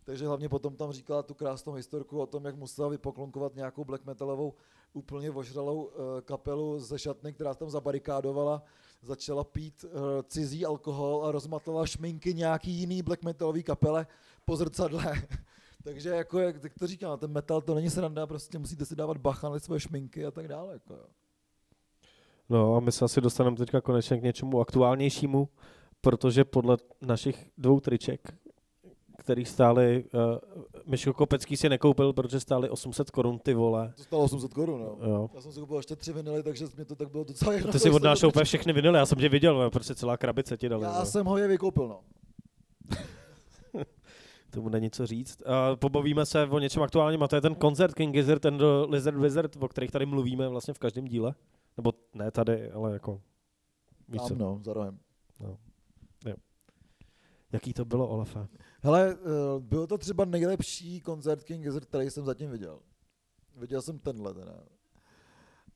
Takže 0.04 0.28
hlavně 0.28 0.50
potom 0.50 0.76
tam 0.76 0.92
říkala 0.92 1.24
tu 1.24 1.34
krásnou 1.34 1.74
historku 1.74 2.20
o 2.20 2.26
tom, 2.26 2.46
jak 2.46 2.56
musela 2.56 2.88
vypoklonkovat 2.88 3.56
nějakou 3.56 3.86
black 3.86 4.06
metalovou 4.06 4.54
úplně 4.94 5.32
ožralou 5.32 5.84
uh, 5.84 5.92
kapelu 6.22 6.80
ze 6.80 7.00
šatny, 7.00 7.34
která 7.34 7.54
tam 7.54 7.70
zabarikádovala, 7.70 8.64
začala 9.02 9.44
pít 9.44 9.84
uh, 9.84 9.92
cizí 10.28 10.66
alkohol 10.66 11.26
a 11.26 11.32
rozmatala 11.32 11.86
šminky 11.86 12.34
nějaký 12.34 12.72
jiný 12.72 13.02
black 13.02 13.24
metalový 13.24 13.64
kapele 13.64 14.08
po 14.46 14.56
zrcadle. 14.56 15.04
Takže 15.84 16.10
jako, 16.10 16.40
jak 16.40 16.60
tak 16.60 16.74
to 16.80 16.88
říkám, 16.88 17.20
ten 17.20 17.32
metal 17.32 17.62
to 17.62 17.76
není 17.76 17.90
sranda, 17.90 18.28
prostě 18.28 18.60
musíte 18.60 18.86
si 18.86 18.96
dávat 18.96 19.18
bacha 19.18 19.50
na 19.50 19.60
svoje 19.60 19.80
šminky 19.80 20.26
a 20.26 20.32
tak 20.32 20.48
dále. 20.48 20.74
Jako, 20.74 20.94
jo. 20.94 21.06
No 22.50 22.76
a 22.76 22.80
my 22.80 22.92
se 22.92 23.06
asi 23.06 23.22
dostaneme 23.22 23.58
teďka 23.58 23.82
konečně 23.82 24.18
k 24.18 24.24
něčemu 24.24 24.62
aktuálnějšímu, 24.62 25.50
protože 26.02 26.46
podle 26.46 26.78
našich 27.02 27.50
dvou 27.58 27.80
triček, 27.80 28.34
který 29.18 29.46
stály, 29.46 30.06
uh, 30.14 30.82
Miško 30.86 31.14
Kopecký 31.14 31.58
si 31.58 31.70
nekoupil, 31.70 32.14
protože 32.14 32.40
stály 32.40 32.70
800 32.70 33.12
korun, 33.12 33.40
ty 33.40 33.54
vole. 33.54 33.94
To 33.98 34.04
stalo 34.04 34.24
800 34.24 34.54
korun, 34.54 34.80
no. 34.82 34.98
Jo. 35.10 35.30
Já 35.34 35.42
jsem 35.42 35.52
si 35.52 35.60
koupil 35.60 35.78
ještě 35.78 35.96
tři 35.96 36.14
vinily, 36.14 36.44
takže 36.44 36.66
mě 36.76 36.86
to 36.86 36.96
tak 36.96 37.10
bylo 37.12 37.24
docela 37.24 37.54
jedno. 37.54 37.72
Ty 37.72 37.80
si 37.80 37.90
odnášel 37.90 38.30
úplně 38.30 38.46
všechny 38.46 38.74
vinily, 38.74 38.98
já 38.98 39.06
jsem 39.06 39.18
tě 39.18 39.30
viděl, 39.30 39.60
no, 39.60 39.72
protože 39.72 39.96
celá 39.96 40.18
krabice 40.18 40.58
ti 40.58 40.70
dali. 40.70 40.84
Já 40.84 41.00
no. 41.00 41.06
jsem 41.06 41.26
ho 41.26 41.38
je 41.38 41.48
vykoupil, 41.48 41.88
no. 41.88 42.00
Tomu 44.54 44.70
není 44.70 44.92
co 44.92 45.08
říct. 45.08 45.42
Uh, 45.42 45.76
pobavíme 45.76 46.26
se 46.26 46.48
o 46.48 46.60
něčem 46.60 46.84
aktuálním 46.84 47.24
a 47.24 47.28
to 47.28 47.36
je 47.36 47.42
ten 47.42 47.56
koncert 47.56 47.94
King 47.94 48.14
Gizzard 48.14 48.46
and 48.46 48.58
the 48.58 48.66
Lizard 48.90 49.18
Wizard, 49.18 49.56
o 49.60 49.68
kterých 49.68 49.92
tady 49.92 50.06
mluvíme 50.06 50.48
vlastně 50.48 50.74
v 50.74 50.80
každém 50.80 51.06
díle. 51.06 51.36
Nebo 51.78 51.94
ne 52.14 52.32
tady, 52.32 52.72
ale 52.72 52.94
jako... 52.94 53.22
Víš 54.08 54.22
Tam, 54.22 54.28
co? 54.28 54.36
no, 54.36 54.60
za 54.64 54.74
rohem. 54.74 55.00
No. 55.40 55.58
Jo. 56.26 56.36
Jaký 57.52 57.74
to 57.74 57.86
bylo, 57.86 58.08
Olefe? 58.08 58.48
Hele, 58.82 59.12
eh, 59.12 59.60
byl 59.60 59.88
to 59.88 59.98
třeba 59.98 60.26
nejlepší 60.26 61.02
koncert 61.02 61.44
King 61.44 61.64
Gizzard, 61.64 61.86
který 61.86 62.10
jsem 62.10 62.26
zatím 62.26 62.52
viděl. 62.52 62.80
Viděl 63.56 63.82
jsem 63.82 64.00
tenhle 64.00 64.34
teda. 64.34 64.54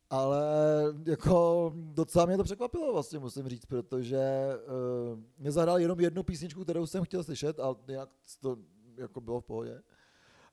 Ale 0.10 0.44
jako 1.06 1.72
docela 1.76 2.26
mě 2.26 2.38
to 2.38 2.44
překvapilo 2.44 2.94
vlastně, 2.94 3.20
musím 3.20 3.50
říct, 3.50 3.66
protože 3.66 4.50
uh, 5.14 5.20
mě 5.38 5.52
zahrál 5.52 5.80
jenom 5.80 6.00
jednu 6.00 6.24
písničku, 6.24 6.64
kterou 6.64 6.86
jsem 6.88 7.04
chtěl 7.04 7.24
slyšet 7.24 7.60
a 7.60 7.76
nějak 7.88 8.10
to 8.42 8.58
jako 8.98 9.22
bylo 9.22 9.40
v 9.40 9.46
pohodě. 9.46 9.82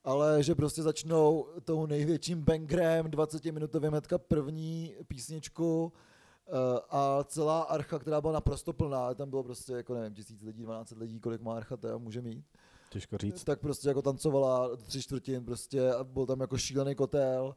Ale 0.04 0.42
že 0.42 0.54
prostě 0.54 0.82
začnou 0.82 1.46
tou 1.64 1.86
největším 1.86 2.42
bangrem 2.42 3.10
20 3.10 3.44
minutovým 3.44 3.90
hnedka 3.90 4.18
první 4.18 4.94
písničku 5.08 5.84
uh, 5.84 6.58
a 6.90 7.24
celá 7.24 7.62
archa, 7.62 7.98
která 7.98 8.20
byla 8.20 8.32
naprosto 8.32 8.72
plná, 8.72 9.14
tam 9.14 9.30
bylo 9.30 9.42
prostě 9.42 9.72
jako 9.72 9.94
nevím, 9.94 10.14
tisíc 10.14 10.42
lidí, 10.42 10.62
12 10.62 10.90
lidí, 10.96 11.20
kolik 11.20 11.40
má 11.40 11.56
archa 11.56 11.76
teda 11.76 11.98
může 11.98 12.22
mít. 12.22 12.44
Těžko 12.90 13.18
říct. 13.18 13.44
Tak 13.44 13.60
prostě 13.60 13.88
jako 13.88 14.02
tancovala 14.02 14.76
tři 14.76 15.02
čtvrtin 15.02 15.44
prostě 15.44 15.92
a 15.92 16.04
byl 16.04 16.26
tam 16.26 16.40
jako 16.40 16.58
šílený 16.58 16.94
kotel. 16.94 17.54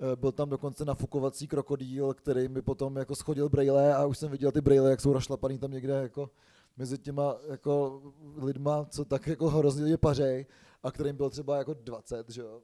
Eh, 0.00 0.16
Byl 0.16 0.32
tam 0.32 0.50
dokonce 0.50 0.84
nafukovací 0.84 1.48
krokodýl, 1.48 2.14
který 2.14 2.48
mi 2.48 2.62
potom 2.62 2.96
jako 2.96 3.16
schodil 3.16 3.48
brejle 3.48 3.94
a 3.94 4.06
už 4.06 4.18
jsem 4.18 4.30
viděl 4.30 4.52
ty 4.52 4.60
brejle, 4.60 4.90
jak 4.90 5.00
jsou 5.00 5.12
rašlapaný 5.12 5.58
tam 5.58 5.70
někde 5.70 5.92
jako 5.92 6.30
mezi 6.76 6.98
těma 6.98 7.36
jako 7.50 8.02
lidma, 8.36 8.84
co 8.84 9.04
tak 9.04 9.26
jako 9.26 9.48
hrozně 9.48 9.96
pařej 9.96 10.46
a 10.82 10.90
kterým 10.90 11.16
byl 11.16 11.30
třeba 11.30 11.56
jako 11.56 11.74
20, 11.74 12.30
že 12.30 12.40
jo. 12.40 12.60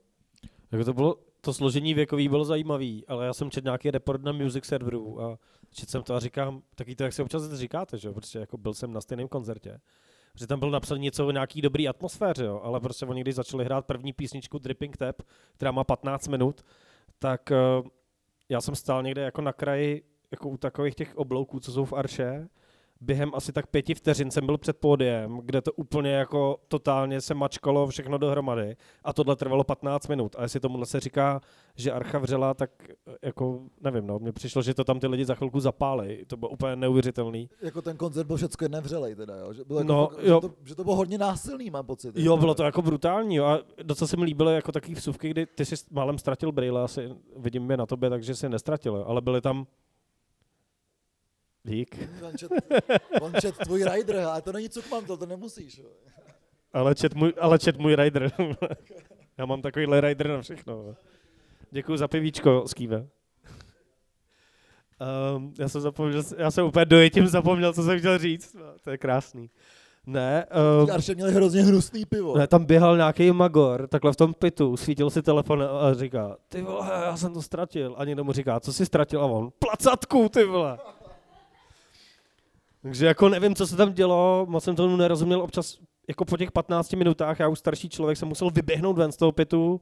Jako 0.72 0.84
to 0.84 0.92
bylo 0.92 1.18
to 1.40 1.52
složení 1.52 1.94
věkový 1.94 2.28
bylo 2.28 2.44
zajímavý, 2.44 3.04
ale 3.06 3.26
já 3.26 3.32
jsem 3.32 3.50
četl 3.50 3.64
nějaký 3.64 3.90
report 3.90 4.22
na 4.22 4.32
music 4.32 4.64
serveru 4.64 5.22
a 5.22 5.38
četl 5.70 5.90
jsem 5.90 6.02
to 6.02 6.14
a 6.14 6.20
říkám, 6.20 6.62
taky 6.74 6.96
to, 6.96 7.02
jak 7.02 7.12
si 7.12 7.22
občas 7.22 7.52
říkáte, 7.52 7.98
že 7.98 8.08
jo, 8.08 8.14
prostě 8.14 8.38
jako 8.38 8.58
byl 8.58 8.74
jsem 8.74 8.92
na 8.92 9.00
stejném 9.00 9.28
koncertě, 9.28 9.80
že 10.34 10.46
tam 10.46 10.60
byl 10.60 10.70
napsaný 10.70 11.00
něco 11.00 11.26
o 11.26 11.30
nějaký 11.30 11.62
dobrý 11.62 11.88
atmosféře, 11.88 12.44
jo, 12.44 12.60
ale 12.62 12.80
prostě 12.80 13.06
oni 13.06 13.20
když 13.20 13.34
začali 13.34 13.64
hrát 13.64 13.86
první 13.86 14.12
písničku 14.12 14.58
Dripping 14.58 14.96
Tap, 14.96 15.22
která 15.54 15.70
má 15.70 15.84
15 15.84 16.28
minut, 16.28 16.64
tak 17.24 17.50
eh, 17.52 17.56
já 18.48 18.60
jsem 18.60 18.74
stál 18.74 19.02
někde 19.02 19.22
jako 19.22 19.40
na 19.40 19.52
kraji, 19.52 20.02
jako 20.30 20.48
u 20.48 20.56
takových 20.56 20.94
těch 20.94 21.16
oblouků, 21.16 21.60
co 21.60 21.72
jsou 21.72 21.84
v 21.84 21.92
Arše, 21.92 22.48
během 23.00 23.30
asi 23.34 23.52
tak 23.52 23.66
pěti 23.66 23.94
vteřin 23.94 24.30
jsem 24.30 24.46
byl 24.46 24.58
před 24.58 24.76
pódiem, 24.76 25.40
kde 25.42 25.62
to 25.62 25.72
úplně 25.72 26.10
jako 26.10 26.56
totálně 26.68 27.20
se 27.20 27.34
mačkalo 27.34 27.86
všechno 27.86 28.18
dohromady 28.18 28.76
a 29.04 29.12
tohle 29.12 29.36
trvalo 29.36 29.64
15 29.64 30.08
minut. 30.08 30.36
A 30.38 30.42
jestli 30.42 30.60
tomu 30.60 30.84
se 30.84 31.00
říká, 31.00 31.40
že 31.76 31.92
archa 31.92 32.18
vřela, 32.18 32.54
tak 32.54 32.70
eh, 32.90 33.14
jako 33.22 33.62
nevím, 33.80 34.06
no, 34.06 34.18
mně 34.18 34.32
přišlo, 34.32 34.62
že 34.62 34.74
to 34.74 34.84
tam 34.84 35.00
ty 35.00 35.06
lidi 35.06 35.24
za 35.24 35.34
chvilku 35.34 35.60
zapálí. 35.60 36.24
To 36.26 36.36
bylo 36.36 36.50
úplně 36.50 36.76
neuvěřitelný. 36.76 37.50
Jako 37.62 37.82
ten 37.82 37.96
koncert 37.96 38.26
byl 38.26 38.36
všechno 38.36 38.68
nevřelej 38.68 39.14
teda, 39.14 39.36
jo? 39.36 39.52
Že, 39.52 39.64
bylo 39.64 39.80
jako 39.80 39.92
No, 39.92 40.06
fakt, 40.06 40.24
jo. 40.24 40.40
Že, 40.42 40.48
to, 40.48 40.54
že 40.64 40.74
to 40.74 40.84
bylo 40.84 40.96
hodně 40.96 41.18
násilný, 41.18 41.70
mám 41.70 41.86
pocit. 41.86 42.16
Jo, 42.16 42.36
bylo 42.36 42.54
to 42.54 42.62
jako 42.64 42.82
brutální 42.82 43.36
jo. 43.36 43.44
a 43.44 43.58
docela 43.82 44.08
se 44.08 44.16
mi 44.16 44.24
líbilo 44.24 44.50
jako 44.50 44.72
takový 44.72 44.94
vsuvky, 44.94 45.30
kdy 45.30 45.46
ty 45.46 45.64
si 45.64 45.74
málem 45.90 46.18
ztratil 46.18 46.52
brýle, 46.52 46.82
asi 46.82 47.10
vidím 47.36 47.70
je 47.70 47.76
na 47.76 47.86
tobě, 47.86 48.10
takže 48.10 48.34
si 48.34 48.48
nestratil, 48.48 49.04
ale 49.06 49.20
byly 49.20 49.40
tam 49.40 49.66
Dík. 51.66 51.98
On 52.22 52.36
čet, 52.38 52.52
on 53.20 53.32
čet 53.40 53.56
tvůj 53.58 53.84
rider, 53.84 54.16
ale 54.16 54.42
to 54.42 54.52
není 54.52 54.68
cukman, 54.68 55.04
to, 55.04 55.16
to 55.16 55.26
nemusíš. 55.26 55.80
Ale 56.72 56.94
čet 56.94 57.14
můj, 57.14 57.32
ale 57.40 57.58
čet 57.58 57.78
můj 57.78 57.96
rider. 57.96 58.32
Já 59.38 59.46
mám 59.46 59.62
takovýhle 59.62 60.00
rider 60.00 60.28
na 60.28 60.42
všechno. 60.42 60.94
Děkuji 61.70 61.96
za 61.96 62.08
pivíčko, 62.08 62.64
Skýve. 62.66 63.06
Um, 65.36 65.54
já 65.58 65.68
jsem 65.68 65.80
zapomněl, 65.80 66.22
já 66.38 66.50
jsem 66.50 66.66
úplně 66.66 66.84
dojetím 66.84 67.26
zapomněl, 67.26 67.72
co 67.72 67.82
jsem 67.82 67.98
chtěl 67.98 68.18
říct. 68.18 68.54
No, 68.54 68.64
to 68.84 68.90
je 68.90 68.98
krásný. 68.98 69.50
Ne, 70.06 70.46
um, 70.82 70.90
Arše 70.90 71.14
měli 71.14 71.32
hrozně 71.32 71.62
hnusný 71.62 72.04
pivo. 72.04 72.38
ne, 72.38 72.46
tam 72.46 72.64
běhal 72.64 72.96
nějaký 72.96 73.32
magor, 73.32 73.88
takhle 73.88 74.12
v 74.12 74.16
tom 74.16 74.34
pitu, 74.34 74.76
svítil 74.76 75.10
si 75.10 75.22
telefon 75.22 75.62
a 75.62 75.94
říká, 75.94 76.36
ty 76.48 76.62
vole, 76.62 76.88
já 77.04 77.16
jsem 77.16 77.32
to 77.34 77.42
ztratil. 77.42 77.94
A 77.98 78.04
někdo 78.04 78.24
mu 78.24 78.32
říká, 78.32 78.60
co 78.60 78.72
jsi 78.72 78.86
ztratil? 78.86 79.20
A 79.20 79.24
on, 79.24 79.50
placatku, 79.58 80.28
ty 80.28 80.44
vole. 80.44 80.78
Takže 82.84 83.06
jako 83.06 83.28
nevím, 83.28 83.54
co 83.54 83.66
se 83.66 83.76
tam 83.76 83.92
dělo, 83.92 84.46
moc 84.48 84.64
jsem 84.64 84.76
tomu 84.76 84.96
nerozuměl 84.96 85.42
občas, 85.42 85.78
jako 86.08 86.24
po 86.24 86.36
těch 86.36 86.52
15 86.52 86.92
minutách, 86.92 87.40
já 87.40 87.48
už 87.48 87.58
starší 87.58 87.88
člověk 87.88 88.18
jsem 88.18 88.28
musel 88.28 88.50
vyběhnout 88.50 88.98
ven 88.98 89.12
z 89.12 89.16
toho 89.16 89.32
pitu, 89.32 89.80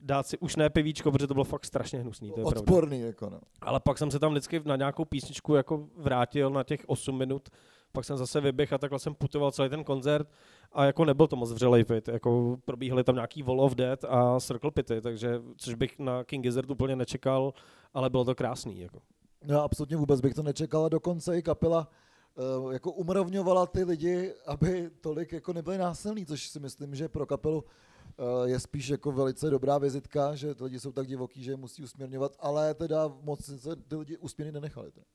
dát 0.00 0.26
si 0.26 0.38
už 0.38 0.56
ne 0.56 0.70
pivíčko, 0.70 1.12
protože 1.12 1.26
to 1.26 1.34
bylo 1.34 1.44
fakt 1.44 1.64
strašně 1.64 1.98
hnusný, 1.98 2.32
to 2.32 2.40
je 2.40 2.44
pravda. 2.44 2.60
Odporný, 2.60 3.00
jako 3.00 3.30
no. 3.30 3.40
Ale 3.60 3.80
pak 3.80 3.98
jsem 3.98 4.10
se 4.10 4.18
tam 4.18 4.30
vždycky 4.30 4.62
na 4.64 4.76
nějakou 4.76 5.04
písničku 5.04 5.54
jako 5.54 5.88
vrátil 5.96 6.50
na 6.50 6.62
těch 6.64 6.80
8 6.86 7.18
minut, 7.18 7.48
pak 7.92 8.04
jsem 8.04 8.16
zase 8.16 8.40
vyběh 8.40 8.72
a 8.72 8.78
takhle 8.78 8.98
jsem 8.98 9.14
putoval 9.14 9.52
celý 9.52 9.68
ten 9.68 9.84
koncert 9.84 10.28
a 10.72 10.84
jako 10.84 11.04
nebyl 11.04 11.26
to 11.26 11.36
moc 11.36 11.52
vřelej 11.52 11.84
pit, 11.84 12.08
jako 12.08 12.56
probíhaly 12.64 13.04
tam 13.04 13.14
nějaký 13.14 13.42
Wall 13.42 13.60
of 13.60 13.74
Death 13.74 14.04
a 14.04 14.40
Circle 14.40 14.70
Pity, 14.70 15.00
takže 15.00 15.42
což 15.56 15.74
bych 15.74 15.98
na 15.98 16.24
King 16.24 16.42
Gizzard 16.42 16.70
úplně 16.70 16.96
nečekal, 16.96 17.54
ale 17.94 18.10
bylo 18.10 18.24
to 18.24 18.34
krásný. 18.34 18.80
Jako. 18.80 18.98
Já 19.44 19.60
absolutně 19.60 19.96
vůbec 19.96 20.20
bych 20.20 20.34
to 20.34 20.42
nečekal 20.42 20.84
a 20.84 20.88
dokonce 20.88 21.38
i 21.38 21.42
kapela 21.42 21.88
uh, 22.36 22.72
jako 22.72 22.92
umravňovala 22.92 23.66
ty 23.66 23.84
lidi, 23.84 24.34
aby 24.46 24.90
tolik 25.00 25.32
jako 25.32 25.52
nebyli 25.52 25.78
násilní, 25.78 26.26
což 26.26 26.48
si 26.48 26.60
myslím, 26.60 26.94
že 26.94 27.08
pro 27.08 27.26
kapelu 27.26 27.64
uh, 27.64 28.44
je 28.44 28.60
spíš 28.60 28.88
jako 28.88 29.12
velice 29.12 29.50
dobrá 29.50 29.78
vizitka, 29.78 30.34
že 30.34 30.54
ty 30.54 30.64
lidi 30.64 30.80
jsou 30.80 30.92
tak 30.92 31.06
divoký, 31.06 31.42
že 31.42 31.50
je 31.50 31.56
musí 31.56 31.82
usměrňovat, 31.82 32.36
ale 32.38 32.74
teda 32.74 33.12
moc 33.22 33.44
se 33.44 33.76
ty 33.76 33.96
lidi 33.96 34.18
usměrnit 34.18 34.54
nenechali. 34.54 34.92
Teda. 34.92 35.06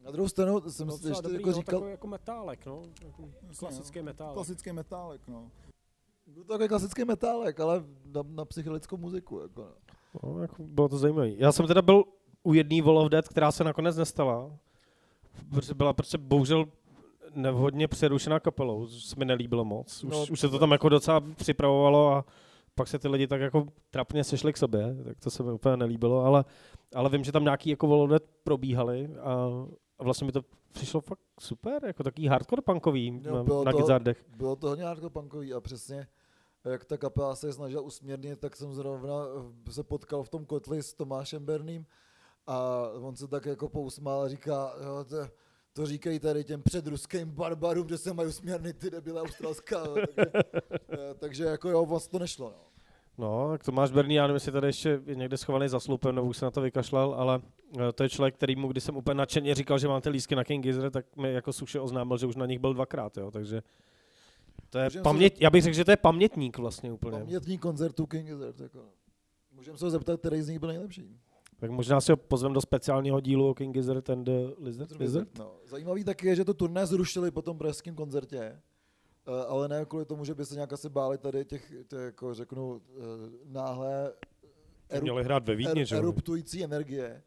Na 0.00 0.10
druhou 0.10 0.28
stranu 0.28 0.70
jsem 0.70 0.90
si 0.90 1.08
ještě 1.08 1.32
jako 1.32 1.52
říkal, 1.52 1.84
jako 1.84 2.06
metálek, 2.06 2.66
no. 2.66 2.82
Jako 3.04 3.28
klasický 3.58 4.02
metálek. 4.02 4.34
Klasický 4.34 4.72
metálek, 4.72 5.28
no. 5.28 5.50
byl 6.26 6.44
to 6.44 6.52
takový 6.52 6.68
klasický 6.68 7.04
metálek, 7.04 7.60
ale 7.60 7.84
na, 8.04 8.22
na 8.26 8.44
psychedelickou 8.44 8.96
muziku. 8.96 9.40
Jako, 9.40 9.60
no. 9.60 9.72
No, 10.22 10.42
jako 10.42 10.62
bylo 10.62 10.88
to 10.88 10.98
zajímavé. 10.98 11.30
Já 11.30 11.52
jsem 11.52 11.66
teda 11.66 11.82
byl 11.82 12.04
u 12.42 12.54
jedné 12.54 12.82
Wall 12.82 12.98
of 12.98 13.10
Death, 13.10 13.28
která 13.28 13.52
se 13.52 13.64
nakonec 13.64 13.96
nestala, 13.96 14.58
byla 15.74 15.92
prostě 15.92 16.18
bohužel 16.18 16.64
nevhodně 17.34 17.88
přerušená 17.88 18.40
kapelou, 18.40 18.86
což 18.86 19.04
se 19.04 19.16
mi 19.18 19.24
nelíbilo 19.24 19.64
moc. 19.64 20.04
Už, 20.04 20.10
No, 20.12 20.26
už 20.30 20.40
se 20.40 20.48
to 20.48 20.58
tam 20.58 20.72
jako 20.72 20.88
docela 20.88 21.20
připravovalo 21.36 22.12
a 22.12 22.24
pak 22.74 22.88
se 22.88 22.98
ty 22.98 23.08
lidi 23.08 23.26
tak 23.26 23.40
jako 23.40 23.66
trapně 23.90 24.24
sešli 24.24 24.52
k 24.52 24.56
sobě, 24.56 24.96
tak 25.04 25.20
to 25.20 25.30
se 25.30 25.42
mi 25.42 25.52
úplně 25.52 25.76
nelíbilo, 25.76 26.24
ale, 26.24 26.44
ale 26.94 27.10
vím, 27.10 27.24
že 27.24 27.32
tam 27.32 27.44
nějaký 27.44 27.70
jako 27.70 28.06
Death 28.06 28.26
probíhaly 28.44 29.10
a, 29.22 29.32
a 29.98 30.04
vlastně 30.04 30.24
mi 30.26 30.32
to 30.32 30.42
přišlo 30.72 31.00
fakt 31.00 31.20
super, 31.40 31.84
jako 31.86 32.02
takový 32.02 32.26
hardcore 32.26 32.62
punkový 32.62 33.10
na, 33.10 33.44
bylo 33.44 33.64
na 33.64 33.72
to- 33.72 33.78
Gizzardech. 33.78 34.24
Bylo 34.36 34.56
to 34.56 34.68
hodně 34.68 34.84
hardcore 34.84 35.10
punkový 35.10 35.54
a 35.54 35.60
přesně 35.60 36.06
jak 36.64 36.84
ta 36.84 36.96
kapela 36.96 37.36
se 37.36 37.52
snažila 37.52 37.82
usměrnit, 37.82 38.40
tak 38.40 38.56
jsem 38.56 38.74
zrovna 38.74 39.14
se 39.70 39.82
potkal 39.84 40.22
v 40.22 40.28
tom 40.28 40.44
kotli 40.44 40.82
s 40.82 40.94
Tomášem 40.94 41.44
Berným 41.44 41.86
a 42.46 42.88
on 43.00 43.16
se 43.16 43.28
tak 43.28 43.46
jako 43.46 43.68
pousmál 43.68 44.22
a 44.22 44.28
říká, 44.28 44.74
jo, 44.84 45.04
to, 45.04 45.16
to 45.72 45.86
říkají 45.86 46.18
tady 46.18 46.44
těm 46.44 46.62
předruským 46.62 47.30
barbarům, 47.30 47.88
že 47.88 47.98
se 47.98 48.14
mají 48.14 48.28
usměrnit 48.28 48.78
ty 48.78 48.90
debile 48.90 49.22
australská. 49.22 49.84
takže, 49.86 50.30
eh, 50.92 51.14
takže 51.18 51.44
jako 51.44 51.68
jo, 51.68 51.86
vlastně 51.86 52.10
to 52.10 52.18
nešlo. 52.18 52.50
No. 52.50 52.74
No, 53.18 53.48
tak 53.50 53.64
Tomáš 53.64 53.90
Berný, 53.90 54.14
já 54.14 54.22
nevím, 54.22 54.34
jestli 54.34 54.52
tady 54.52 54.66
ještě 54.66 55.00
je 55.06 55.14
někde 55.14 55.36
schovaný 55.36 55.68
za 55.68 55.80
slupem, 55.80 56.14
nebo 56.14 56.26
už 56.26 56.36
se 56.36 56.44
na 56.44 56.50
to 56.50 56.60
vykašlal, 56.60 57.14
ale 57.14 57.40
eh, 57.78 57.92
to 57.92 58.02
je 58.02 58.08
člověk, 58.08 58.34
který 58.34 58.56
mu, 58.56 58.68
když 58.68 58.84
jsem 58.84 58.96
úplně 58.96 59.14
nadšeně 59.14 59.54
říkal, 59.54 59.78
že 59.78 59.88
mám 59.88 60.00
ty 60.00 60.08
lísky 60.08 60.36
na 60.36 60.44
King 60.44 60.62
Gizzard, 60.62 60.92
tak 60.92 61.16
mi 61.16 61.32
jako 61.32 61.52
suše 61.52 61.80
oznámil, 61.80 62.18
že 62.18 62.26
už 62.26 62.36
na 62.36 62.46
nich 62.46 62.58
byl 62.58 62.74
dvakrát, 62.74 63.16
jo, 63.16 63.30
takže 63.30 63.62
to 64.70 64.78
je 64.78 64.84
Můžeme 64.84 65.00
se 65.00 65.02
paměť, 65.02 65.40
já 65.40 65.50
bych 65.50 65.62
řekl, 65.62 65.76
že 65.76 65.84
to 65.84 65.90
je 65.90 65.96
pamětník 65.96 66.58
vlastně 66.58 66.92
úplně. 66.92 67.18
Pamětní 67.18 67.58
koncertu 67.58 68.06
King 68.06 68.26
Gizzard. 68.26 68.60
Jako. 68.60 68.84
Můžeme 69.52 69.78
se 69.78 69.84
ho 69.84 69.90
zeptat, 69.90 70.20
který 70.20 70.42
z 70.42 70.48
nich 70.48 70.58
byl 70.58 70.68
nejlepší. 70.68 71.18
Tak 71.64 71.70
možná 71.70 72.00
si 72.00 72.12
ho 72.12 72.16
pozvem 72.16 72.52
do 72.52 72.60
speciálního 72.60 73.20
dílu 73.20 73.48
o 73.48 73.54
King 73.54 73.74
Gizzard 73.74 74.10
and 74.10 74.24
the 74.24 74.54
Lizard 74.58 74.92
Wizard. 74.92 75.38
No, 75.38 75.52
zajímavý 75.66 76.04
taky 76.04 76.26
je, 76.26 76.36
že 76.36 76.44
to 76.44 76.54
turné 76.54 76.86
zrušili 76.86 77.30
po 77.30 77.42
tom 77.42 77.58
pražském 77.58 77.94
koncertě, 77.94 78.38
eh, 78.38 78.60
ale 79.48 79.68
ne 79.68 79.84
kvůli 79.84 80.04
tomu, 80.04 80.24
že 80.24 80.34
by 80.34 80.44
se 80.44 80.54
nějak 80.54 80.72
asi 80.72 80.88
báli 80.88 81.18
tady 81.18 81.44
těch, 81.44 81.72
těch 81.88 82.00
jako 82.04 82.34
řeknu, 82.34 82.80
eh, 82.88 83.02
náhle 83.44 84.12
Ty 84.86 85.00
měli 85.00 85.24
hrát 85.24 85.46
ve 85.46 85.54
Vídni, 85.54 85.84
jo? 85.90 85.98
eruptující 85.98 86.64
energie, 86.64 87.22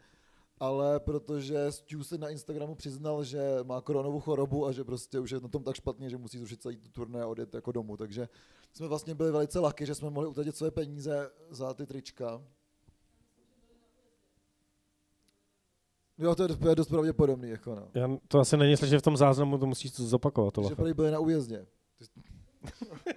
ale 0.59 0.99
protože 0.99 1.71
Stu 1.71 2.03
se 2.03 2.17
na 2.17 2.29
Instagramu 2.29 2.75
přiznal, 2.75 3.23
že 3.23 3.41
má 3.63 3.81
koronovou 3.81 4.19
chorobu 4.19 4.65
a 4.65 4.71
že 4.71 4.83
prostě 4.83 5.19
už 5.19 5.31
je 5.31 5.39
na 5.39 5.47
tom 5.47 5.63
tak 5.63 5.75
špatně, 5.75 6.09
že 6.09 6.17
musí 6.17 6.37
zrušit 6.37 6.61
celý 6.61 6.77
tu 6.77 6.89
turné 6.89 7.21
a 7.21 7.27
odjet 7.27 7.53
jako 7.53 7.71
domů, 7.71 7.97
takže 7.97 8.29
jsme 8.73 8.87
vlastně 8.87 9.15
byli 9.15 9.31
velice 9.31 9.59
lucky, 9.59 9.85
že 9.85 9.95
jsme 9.95 10.09
mohli 10.09 10.29
utratit 10.29 10.55
své 10.55 10.71
peníze 10.71 11.31
za 11.49 11.73
ty 11.73 11.85
trička. 11.85 12.41
Jo, 16.17 16.35
to 16.35 16.43
je 16.43 16.47
dost, 16.47 16.57
to 16.57 16.69
je 16.69 16.75
dost 16.75 16.87
pravděpodobný, 16.87 17.49
jako 17.49 17.75
no. 17.75 17.87
Já, 17.93 18.09
to 18.27 18.39
asi 18.39 18.57
není 18.57 18.77
slyšet 18.77 18.99
v 18.99 19.01
tom 19.01 19.17
záznamu, 19.17 19.57
to 19.57 19.65
musíš 19.65 19.91
to 19.91 20.03
zopakovat. 20.03 20.53
To 20.53 20.63
Že 20.69 20.75
prý 20.75 20.93
byli 20.93 21.11
na 21.11 21.19
újezdě. 21.19 21.67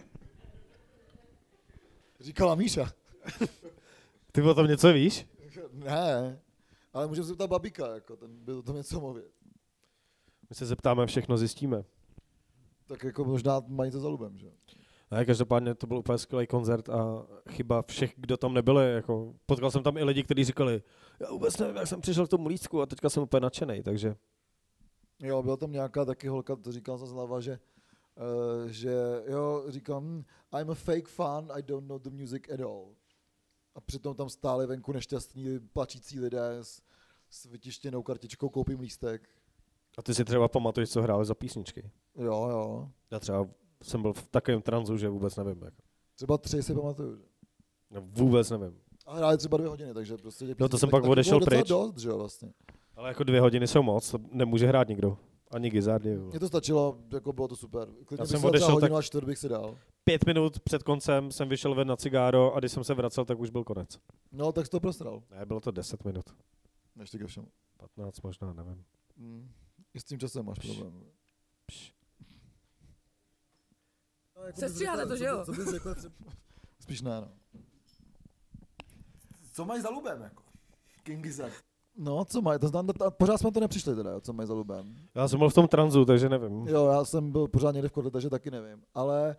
Říkala 2.20 2.54
Míša. 2.54 2.92
Ty 4.32 4.42
o 4.42 4.54
tom 4.54 4.66
něco 4.66 4.92
víš? 4.92 5.26
Ne, 5.72 6.40
ale 6.92 7.06
můžeme 7.06 7.26
se 7.26 7.34
ptát 7.34 7.46
Babika, 7.46 7.94
jako 7.94 8.16
ten 8.16 8.44
by 8.44 8.52
o 8.52 8.62
tom 8.62 8.76
něco 8.76 9.00
mluvit. 9.00 9.32
My 10.50 10.56
se 10.56 10.66
zeptáme, 10.66 11.06
všechno 11.06 11.38
zjistíme. 11.38 11.84
Tak 12.86 13.04
jako 13.04 13.24
možná 13.24 13.62
mají 13.68 13.90
to 13.90 14.00
za 14.00 14.08
lubem, 14.08 14.38
že? 14.38 14.52
Ne, 15.10 15.24
každopádně 15.24 15.74
to 15.74 15.86
byl 15.86 15.98
úplně 15.98 16.18
skvělý 16.18 16.46
koncert 16.46 16.88
a 16.88 17.26
chyba 17.50 17.82
všech, 17.82 18.14
kdo 18.16 18.36
tam 18.36 18.54
nebyli. 18.54 18.92
Jako, 18.92 19.34
potkal 19.46 19.70
jsem 19.70 19.82
tam 19.82 19.96
i 19.96 20.04
lidi, 20.04 20.22
kteří 20.22 20.44
říkali, 20.44 20.82
já 21.20 21.30
vůbec 21.30 21.58
nevím, 21.58 21.76
jak 21.76 21.86
jsem 21.86 22.00
přišel 22.00 22.26
k 22.26 22.30
tomu 22.30 22.48
lístku 22.48 22.82
a 22.82 22.86
teďka 22.86 23.10
jsem 23.10 23.22
úplně 23.22 23.40
nadšený, 23.40 23.82
takže 23.82 24.16
Jo, 25.22 25.42
byla 25.42 25.56
tam 25.56 25.72
nějaká 25.72 26.04
taky 26.04 26.28
holka, 26.28 26.56
to 26.56 26.72
říkal 26.72 26.98
za 26.98 27.06
zlava, 27.06 27.40
že, 27.40 27.58
uh, 28.16 28.68
že 28.68 28.94
jo, 29.26 29.64
říkám, 29.68 30.04
hm, 30.04 30.24
I'm 30.60 30.70
a 30.70 30.74
fake 30.74 31.08
fan, 31.08 31.48
I 31.52 31.62
don't 31.62 31.88
know 31.88 31.98
the 31.98 32.10
music 32.10 32.42
at 32.54 32.60
all. 32.60 32.94
A 33.74 33.80
přitom 33.80 34.14
tam 34.16 34.28
stáli 34.30 34.66
venku 34.66 34.92
nešťastní, 34.92 35.58
plačící 35.72 36.20
lidé 36.20 36.48
s, 36.62 36.82
s 37.30 37.44
vytištěnou 37.44 38.02
kartičkou 38.02 38.48
koupím 38.48 38.80
lístek. 38.80 39.28
a 39.98 40.02
ty 40.02 40.14
si 40.14 40.24
třeba 40.24 40.48
pamatuješ, 40.48 40.90
co 40.90 41.02
hráli 41.02 41.24
za 41.24 41.34
písničky. 41.34 41.90
Jo, 42.16 42.48
jo. 42.50 42.88
Já 43.10 43.20
třeba 43.20 43.46
jsem 43.82 44.02
byl 44.02 44.12
v 44.12 44.28
takovém 44.28 44.62
tranzu, 44.62 44.96
že 44.96 45.08
vůbec 45.08 45.36
nevím. 45.36 45.62
Jako. 45.62 45.76
Třeba 46.14 46.38
tři 46.38 46.62
si 46.62 46.74
pamatuju. 46.74 47.16
že? 47.16 47.22
Já 47.90 48.00
vůbec 48.04 48.50
nevím. 48.50 48.78
A 49.06 49.16
hráli 49.16 49.38
třeba 49.38 49.56
dvě 49.56 49.68
hodiny, 49.70 49.94
takže 49.94 50.16
prostě 50.16 50.54
No 50.58 50.68
to 50.68 50.78
jsem 50.78 50.90
pak 50.90 51.02
taky 51.02 51.10
odešel 51.12 51.40
pryč. 51.40 51.68
dost, 51.68 51.98
že 51.98 52.08
jo, 52.08 52.18
vlastně. 52.18 52.52
Ale 52.96 53.08
jako 53.08 53.24
dvě 53.24 53.40
hodiny 53.40 53.66
jsou 53.66 53.82
moc, 53.82 54.10
to 54.10 54.18
nemůže 54.32 54.66
hrát 54.66 54.88
nikdo. 54.88 55.18
Ani 55.50 55.70
Gizzardi. 55.70 56.16
Mně 56.16 56.40
to 56.40 56.48
stačilo, 56.48 56.98
jako 57.12 57.32
bylo 57.32 57.48
to 57.48 57.56
super. 57.56 57.88
Klidně 58.04 58.22
Já 58.22 58.26
jsem 58.26 58.44
odešel 58.44 58.80
tak- 58.80 58.92
a 58.92 59.02
čtvrt 59.02 59.24
bych 59.24 59.38
si 59.38 59.48
dal. 59.48 59.78
pět 60.04 60.26
minut 60.26 60.60
před 60.60 60.82
koncem 60.82 61.32
jsem 61.32 61.48
vyšel 61.48 61.74
ven 61.74 61.88
na 61.88 61.96
cigáro 61.96 62.54
a 62.54 62.58
když 62.58 62.72
jsem 62.72 62.84
se 62.84 62.94
vracel, 62.94 63.24
tak 63.24 63.38
už 63.40 63.50
byl 63.50 63.64
konec. 63.64 63.98
No, 64.32 64.52
tak 64.52 64.66
jsi 64.66 64.70
to 64.70 64.80
prostral. 64.80 65.22
Ne, 65.30 65.46
bylo 65.46 65.60
to 65.60 65.70
10 65.70 66.04
minut. 66.04 66.24
Ještě 67.00 67.18
ke 67.18 67.26
všemu. 67.26 67.46
15 67.76 68.20
možná, 68.22 68.52
nevím. 68.52 68.84
Mm. 69.16 69.48
I 69.94 70.00
s 70.00 70.04
tím 70.04 70.18
časem 70.18 70.46
máš 70.46 70.58
problém. 70.58 71.02
Sestříháte 74.54 75.06
to, 75.06 75.16
že 75.16 75.24
jo? 75.24 75.42
Co 75.44 75.52
bys 75.52 75.70
řekl? 75.70 75.94
třeba- 75.94 76.14
Spíš 76.80 77.02
ne, 77.02 77.20
no. 77.20 77.28
Co 79.52 79.64
mají 79.64 79.82
za 79.82 79.90
lubem, 79.90 80.22
jako? 80.22 80.42
King 81.02 81.22
Gizzard. 81.24 81.52
No, 81.96 82.24
co 82.24 82.42
mají? 82.42 82.58
To 82.58 82.68
znám, 82.68 82.88
pořád 83.10 83.38
jsme 83.38 83.52
to 83.52 83.60
nepřišli 83.60 83.94
teda, 83.96 84.20
co 84.20 84.32
mají 84.32 84.46
za 84.46 84.54
lubem. 84.54 84.96
Já 85.14 85.28
jsem 85.28 85.38
byl 85.38 85.48
v 85.50 85.54
tom 85.54 85.68
tranzu, 85.68 86.04
takže 86.04 86.28
nevím. 86.28 86.66
Jo, 86.68 86.86
já 86.86 87.04
jsem 87.04 87.32
byl 87.32 87.48
pořád 87.48 87.72
někde 87.72 87.88
v 87.88 87.92
kodle, 87.92 88.10
takže 88.10 88.30
taky 88.30 88.50
nevím. 88.50 88.82
Ale, 88.94 89.36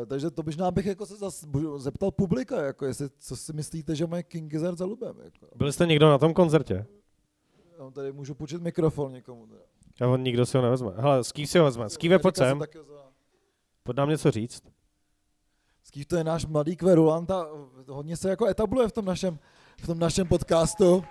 uh, 0.00 0.06
takže 0.06 0.30
to 0.30 0.42
možná 0.42 0.70
bych 0.70 0.86
jako 0.86 1.06
se 1.06 1.16
zas 1.16 1.44
budu- 1.44 1.78
zeptal 1.78 2.10
publika, 2.10 2.62
jako 2.62 2.86
jestli, 2.86 3.08
co 3.18 3.36
si 3.36 3.52
myslíte, 3.52 3.96
že 3.96 4.06
mají 4.06 4.24
King 4.24 4.50
Gizzard 4.50 4.78
za 4.78 4.84
lubem. 4.84 5.16
Jako. 5.24 5.46
Byli 5.56 5.72
jste 5.72 5.86
někdo 5.86 6.08
na 6.10 6.18
tom 6.18 6.34
koncertě? 6.34 6.86
Já 7.78 7.90
tady 7.90 8.12
můžu 8.12 8.34
půjčit 8.34 8.62
mikrofon 8.62 9.12
někomu. 9.12 9.46
Teda. 9.46 9.60
Já 10.00 10.08
on 10.08 10.22
nikdo 10.22 10.46
si 10.46 10.56
ho 10.56 10.62
nevezme. 10.62 10.90
Hele, 10.96 11.24
Skýv 11.24 11.50
si 11.50 11.58
ho 11.58 11.64
vezme. 11.64 11.90
Skýve, 11.90 12.18
pojď 12.18 12.36
sem. 12.36 12.58
taky 12.58 12.78
za- 12.78 13.11
Pojď 13.82 13.96
nám 13.96 14.08
něco 14.08 14.30
říct. 14.30 14.62
Skýv 15.84 16.06
to 16.06 16.16
je 16.16 16.24
náš 16.24 16.46
mladý 16.46 16.76
kverulant 16.76 17.30
a 17.30 17.46
hodně 17.88 18.16
se 18.16 18.30
jako 18.30 18.46
etabluje 18.46 18.88
v 18.88 18.92
tom 18.92 19.04
našem, 19.04 19.38
v 19.82 19.86
tom 19.86 19.98
našem 19.98 20.28
podcastu. 20.28 21.04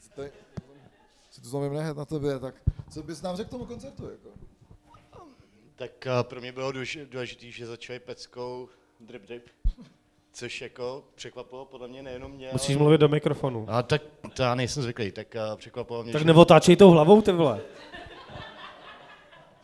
Si 0.00 0.10
to- 0.10 0.22
zlomím 1.48 1.72
hned 1.72 1.96
na 1.96 2.04
tobě, 2.04 2.38
tak 2.38 2.54
co 2.90 3.02
bys 3.02 3.22
nám 3.22 3.36
řekl 3.36 3.48
k 3.48 3.50
tomu 3.50 3.66
koncertu? 3.66 4.10
Jako? 4.10 4.28
Tak 5.76 6.06
eh, 6.06 6.10
pro 6.22 6.40
mě 6.40 6.52
bylo 6.52 6.72
důlež- 6.72 7.06
důležité, 7.10 7.50
že 7.50 7.66
začali 7.66 7.98
peckou 7.98 8.68
drip 9.00 9.26
drip, 9.26 9.46
což 10.32 10.60
jako 10.62 11.04
překvapilo 11.14 11.64
podle 11.64 11.88
mě 11.88 12.02
nejenom 12.02 12.32
mě, 12.32 12.48
Musíš 12.52 12.76
ale... 12.76 12.78
mluvit 12.82 12.98
do 12.98 13.08
mikrofonu. 13.08 13.66
A 13.68 13.82
tak 13.82 14.02
to 14.34 14.42
já 14.42 14.54
nejsem 14.54 14.82
zvyklý, 14.82 15.12
tak 15.12 15.26
uh, 15.50 15.56
překvapilo 15.58 16.02
mě, 16.02 16.12
Tak 16.12 16.22
že... 16.22 16.26
neotáčej 16.26 16.76
tou 16.76 16.90
hlavou, 16.90 17.22
ty 17.22 17.32
vole. 17.32 17.60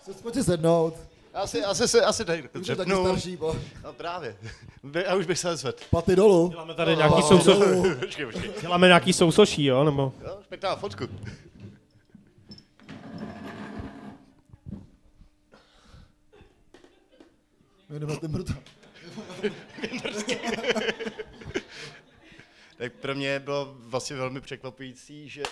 Chci 0.03 0.13
pojď 0.23 0.35
si 0.35 0.45
sednout. 0.45 0.95
Asi, 1.35 1.65
asi, 1.65 1.83
asi, 1.83 2.01
asi 2.01 2.25
tady 2.25 2.49
Už 2.61 2.69
je 2.69 2.77
taky 2.77 2.91
starší, 2.91 3.37
po. 3.37 3.57
No 3.85 3.93
právě. 3.93 4.37
By- 4.83 5.03
Já 5.07 5.15
už 5.15 5.27
bych 5.27 5.39
se 5.39 5.49
nezvedl. 5.49 5.79
Paty 5.91 6.17
dolů. 6.17 6.49
Děláme 6.49 6.75
tady 6.75 6.97
nějaký 6.97 7.23
souso... 7.23 7.61
Počkej, 8.01 8.27
počkej. 8.27 8.51
Děláme 8.61 8.87
nějaký 8.87 9.13
sousoší, 9.13 9.65
jo? 9.65 9.85
Nebo... 9.85 10.13
Jo, 10.25 10.39
pěkná 10.49 10.77
fotku. 10.77 11.05
Jmenujeme 17.91 18.21
ten 18.21 18.31
brutal. 18.33 18.57
tak 22.79 22.93
pro 22.93 23.15
mě 23.15 23.39
bylo 23.39 23.75
vlastně 23.79 24.17
velmi 24.17 24.41
překvapující, 24.41 25.29
že 25.29 25.43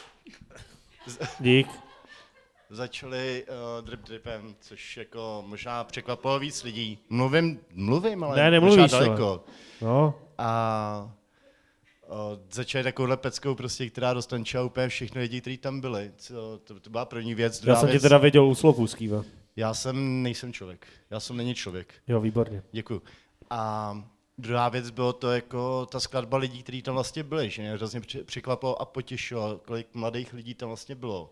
Dík. 1.40 1.68
Začali 2.70 3.44
uh, 3.48 3.84
drip 3.84 4.00
dripem, 4.00 4.54
což 4.60 4.96
jako 4.96 5.44
možná 5.46 5.84
překvapilo 5.84 6.38
víc 6.38 6.62
lidí. 6.62 6.98
Mluvím, 7.08 7.60
mluvím, 7.74 8.24
ale 8.24 8.36
Ne, 8.36 8.50
nemluvíš, 8.50 8.90
daleko. 8.90 9.44
No. 9.80 10.14
A 10.38 11.12
uh, 12.08 12.16
začali 12.50 12.84
takovouhle 12.84 13.16
peckou 13.16 13.54
prostě, 13.54 13.90
která 13.90 14.14
dostančila 14.14 14.64
úplně 14.64 14.88
všechny 14.88 15.20
lidi, 15.20 15.40
kteří 15.40 15.58
tam 15.58 15.80
byli. 15.80 16.12
Co, 16.16 16.60
to, 16.64 16.80
to 16.80 16.90
byla 16.90 17.04
první 17.04 17.34
věc. 17.34 17.64
Já 17.64 17.76
jsem 17.76 17.88
tě 17.88 18.00
teda 18.00 18.18
viděl 18.18 18.44
u 18.44 18.54
slovu, 18.54 18.86
Skýva. 18.86 19.24
Já 19.56 19.74
jsem, 19.74 20.22
nejsem 20.22 20.52
člověk. 20.52 20.86
Já 21.10 21.20
jsem 21.20 21.36
není 21.36 21.54
člověk. 21.54 21.94
Jo, 22.08 22.20
výborně. 22.20 22.62
Děkuju. 22.72 23.02
A 23.50 23.94
druhá 24.38 24.68
věc 24.68 24.90
bylo 24.90 25.12
to 25.12 25.30
jako 25.30 25.86
ta 25.86 26.00
skladba 26.00 26.38
lidí, 26.38 26.62
kteří 26.62 26.82
tam 26.82 26.94
vlastně 26.94 27.22
byli, 27.22 27.50
že 27.50 27.62
mě 27.62 27.72
hrozně 27.72 28.00
překvapilo 28.24 28.82
a 28.82 28.84
potěšilo, 28.84 29.60
kolik 29.66 29.94
mladých 29.94 30.32
lidí 30.32 30.54
tam 30.54 30.68
vlastně 30.68 30.94
bylo. 30.94 31.30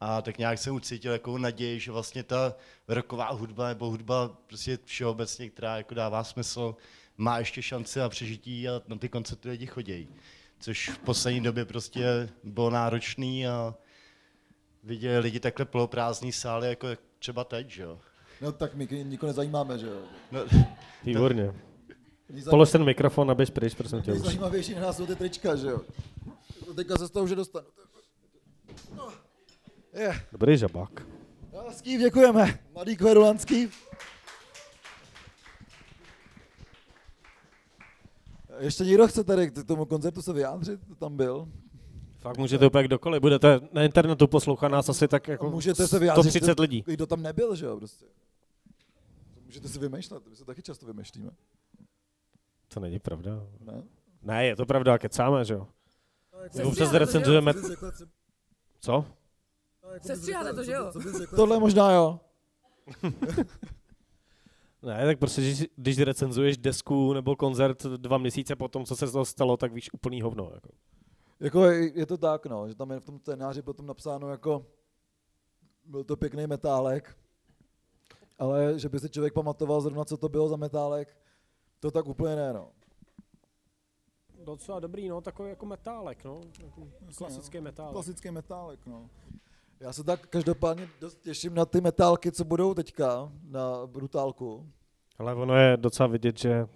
A 0.00 0.22
tak 0.22 0.38
nějak 0.38 0.58
jsem 0.58 0.74
ucítil 0.74 1.12
jako 1.12 1.38
naději, 1.38 1.80
že 1.80 1.92
vlastně 1.92 2.22
ta 2.22 2.54
roková 2.88 3.30
hudba 3.30 3.68
nebo 3.68 3.90
hudba 3.90 4.28
prostě 4.46 4.78
všeobecně, 4.84 5.50
která 5.50 5.76
jako 5.76 5.94
dává 5.94 6.24
smysl, 6.24 6.76
má 7.16 7.38
ještě 7.38 7.62
šanci 7.62 8.00
a 8.00 8.08
přežití 8.08 8.68
a 8.68 8.82
na 8.88 8.96
ty 8.96 9.08
koncerty 9.08 9.48
lidi 9.48 9.66
chodí. 9.66 10.08
Což 10.60 10.88
v 10.88 10.98
poslední 10.98 11.40
době 11.40 11.64
prostě 11.64 12.28
bylo 12.44 12.70
náročný 12.70 13.46
a 13.46 13.74
viděli 14.84 15.18
lidi 15.18 15.40
takhle 15.40 15.64
poloprázdný 15.64 16.32
sály, 16.32 16.68
jako 16.68 16.88
třeba 17.18 17.44
teď, 17.44 17.70
že 17.70 17.82
jo. 17.82 17.98
No 18.40 18.52
tak 18.52 18.74
my 18.74 18.88
nikoho 19.02 19.28
nezajímáme, 19.28 19.78
že 19.78 19.86
jo. 19.86 20.00
No, 20.32 20.40
Výborně. 21.04 21.52
Polož 22.50 22.70
ten 22.70 22.84
mikrofon 22.84 23.30
a 23.30 23.34
běž 23.34 23.50
pryč, 23.50 23.74
prosím 23.74 24.02
tě. 24.02 24.12
už. 24.12 24.18
Nejzajímavější 24.18 24.74
na 24.74 24.80
nás 24.80 24.96
jsou 24.96 25.06
ty 25.06 25.16
trička, 25.16 25.56
že 25.56 25.66
jo. 25.66 25.80
No, 26.66 26.74
Teďka 26.74 26.96
se 26.96 27.06
z 27.06 27.10
toho 27.10 27.24
už 27.24 27.30
dostanu. 27.30 27.66
No. 28.96 29.25
Je. 29.96 30.26
Dobrý 30.32 30.56
žabák. 30.56 31.06
No, 31.52 31.72
Skýv, 31.72 32.00
děkujeme. 32.00 32.58
Mladý 32.74 32.96
kverulanský. 32.96 33.68
Ještě 38.58 38.84
někdo 38.84 39.08
chce 39.08 39.24
tady 39.24 39.50
k 39.50 39.64
tomu 39.64 39.84
koncertu 39.84 40.22
se 40.22 40.32
vyjádřit? 40.32 40.80
To 40.88 40.94
tam 40.94 41.16
byl. 41.16 41.48
Fakt 42.18 42.38
můžete 42.38 42.66
úplně 42.66 42.84
kdokoliv. 42.84 43.20
Budete 43.20 43.60
na 43.72 43.82
internetu 43.82 44.26
poslouchat 44.26 44.68
nás 44.68 44.88
asi 44.88 45.08
tak 45.08 45.28
jako 45.28 45.50
Můžete 45.50 45.88
se 45.88 45.98
vyjádřit. 45.98 46.30
130 46.30 46.60
lidí. 46.60 46.84
Kdo 46.86 47.06
tam 47.06 47.22
nebyl, 47.22 47.56
že 47.56 47.66
jo, 47.66 47.76
prostě. 47.76 48.06
Můžete 49.44 49.68
si 49.68 49.78
vymýšlet, 49.78 50.26
my 50.28 50.36
se 50.36 50.44
taky 50.44 50.62
často 50.62 50.86
vymýšlíme. 50.86 51.30
To 52.68 52.80
není 52.80 52.98
pravda. 52.98 53.46
Ne? 53.60 53.82
Ne, 54.22 54.46
je 54.46 54.56
to 54.56 54.66
pravda, 54.66 54.94
a 54.94 54.98
kecáme, 54.98 55.44
že 55.44 55.54
jo. 55.54 55.68
Se 56.42 56.48
stříháte 56.48 56.74
to, 56.74 56.84
že 56.84 56.84
jo? 56.84 56.98
recenzujeme... 56.98 57.52
Co 58.80 59.04
bys 60.00 60.06
řekla 60.06 60.16
třeba- 60.16 60.16
Co? 60.16 60.16
Se 60.16 60.16
stříháte 60.16 60.52
to, 60.54 60.64
že 60.64 60.72
jo? 60.72 60.92
Tohle 61.36 61.60
možná 61.60 61.92
jo. 61.92 62.20
Ne, 64.82 65.06
tak 65.06 65.18
prostě, 65.18 65.40
když, 65.40 65.64
když 65.76 65.98
recenzuješ 65.98 66.56
desku 66.58 67.12
nebo 67.12 67.36
koncert 67.36 67.82
dva 67.82 68.18
měsíce 68.18 68.56
po 68.56 68.68
tom, 68.68 68.84
co 68.84 68.96
se 68.96 69.06
z 69.06 69.12
toho 69.12 69.24
stalo, 69.24 69.56
tak 69.56 69.72
víš 69.72 69.92
úplný 69.92 70.22
hovno. 70.22 70.50
Jako. 70.54 70.68
Jako 71.40 71.64
je, 71.64 71.98
je 71.98 72.06
to 72.06 72.16
tak, 72.16 72.46
no, 72.46 72.68
že 72.68 72.74
tam 72.74 72.90
je 72.90 73.00
v 73.00 73.04
tom 73.04 73.18
scénáři 73.18 73.62
potom 73.62 73.86
napsáno 73.86 74.28
jako 74.30 74.66
byl 75.84 76.04
to 76.04 76.16
pěkný 76.16 76.46
metálek, 76.46 77.16
ale 78.38 78.78
že 78.78 78.88
by 78.88 79.00
si 79.00 79.10
člověk 79.10 79.34
pamatoval 79.34 79.80
zrovna, 79.80 80.04
co 80.04 80.16
to 80.16 80.28
bylo 80.28 80.48
za 80.48 80.56
metálek, 80.56 81.16
to 81.80 81.90
tak 81.90 82.06
úplně 82.06 82.36
ne, 82.36 82.52
no. 82.52 82.70
Docela 84.44 84.80
dobrý, 84.80 85.08
no, 85.08 85.20
takový 85.20 85.48
jako 85.50 85.66
metálek, 85.66 86.24
no. 86.24 86.40
Klasický 87.16 87.60
metálek. 87.60 87.92
Klasický 87.92 88.30
metálek, 88.30 88.86
no. 88.86 89.10
Já 89.80 89.92
se 89.92 90.04
tak 90.04 90.26
každopádně 90.26 90.88
dost 91.00 91.20
těším 91.20 91.54
na 91.54 91.64
ty 91.64 91.80
metálky, 91.80 92.32
co 92.32 92.44
budou 92.44 92.74
teďka 92.74 93.32
na 93.42 93.86
brutálku. 93.86 94.72
Ale 95.18 95.34
ono 95.34 95.56
je 95.56 95.76
docela 95.76 96.06
vidět, 96.06 96.38
že 96.38 96.66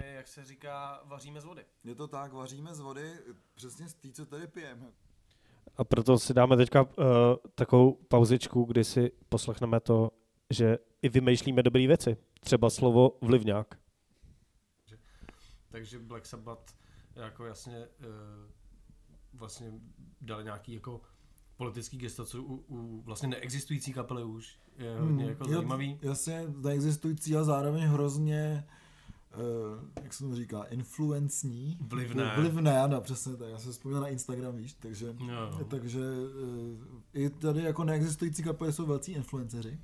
my, 0.00 0.14
jak 0.14 0.28
se 0.28 0.44
říká, 0.44 1.02
vaříme 1.04 1.40
z 1.40 1.44
vody. 1.44 1.64
Je 1.84 1.94
to 1.94 2.08
tak, 2.08 2.32
vaříme 2.32 2.74
z 2.74 2.80
vody, 2.80 3.12
přesně 3.54 3.88
z 3.88 3.94
té, 3.94 4.12
co 4.12 4.26
tady 4.26 4.46
pijeme. 4.46 4.92
A 5.76 5.84
proto 5.84 6.18
si 6.18 6.34
dáme 6.34 6.56
teďka 6.56 6.82
uh, 6.82 6.88
takovou 7.54 7.92
pauzičku, 7.92 8.64
kdy 8.64 8.84
si 8.84 9.12
poslechneme 9.28 9.80
to, 9.80 10.10
že 10.50 10.78
i 11.02 11.08
vymýšlíme 11.08 11.62
dobré 11.62 11.86
věci. 11.86 12.16
Třeba 12.40 12.70
slovo 12.70 13.18
vlivňák. 13.20 13.78
Takže 15.68 15.98
Black 15.98 16.26
Sabbath 16.26 16.74
jako 17.14 17.46
jasně 17.46 17.78
uh, 17.78 18.06
vlastně 19.32 19.72
dali 20.20 20.44
nějaký 20.44 20.74
jako 20.74 21.00
politický 21.60 21.96
gesto, 21.98 22.24
co 22.24 22.42
u, 22.42 22.64
u 22.68 23.02
vlastně 23.04 23.28
neexistující 23.28 23.92
kapely 23.92 24.24
už 24.24 24.58
je 24.78 24.96
hodně 25.00 25.24
jako 25.24 25.44
Hmm. 25.44 25.54
Zajímavý. 25.54 25.98
Jasně, 26.02 26.44
neexistující 26.56 27.36
a 27.36 27.44
zároveň 27.44 27.82
hrozně, 27.82 28.64
uh, 29.34 30.02
jak 30.02 30.14
se 30.14 30.24
to 30.24 30.34
říká, 30.34 30.62
influencní. 30.62 31.78
Vlivné. 31.80 32.32
Vlivné, 32.36 32.80
ano, 32.80 33.00
přesně 33.00 33.36
tak. 33.36 33.48
Já 33.48 33.58
se 33.58 33.72
vzpomněl 33.72 34.00
na 34.00 34.08
Instagram, 34.08 34.56
víš, 34.56 34.72
takže, 34.72 35.06
Jo. 35.28 35.64
takže 35.68 36.00
uh, 36.00 36.78
i 37.14 37.30
tady 37.30 37.62
jako 37.62 37.84
neexistující 37.84 38.42
kapely 38.42 38.72
jsou 38.72 38.86
velcí 38.86 39.12
influenceři. 39.12 39.78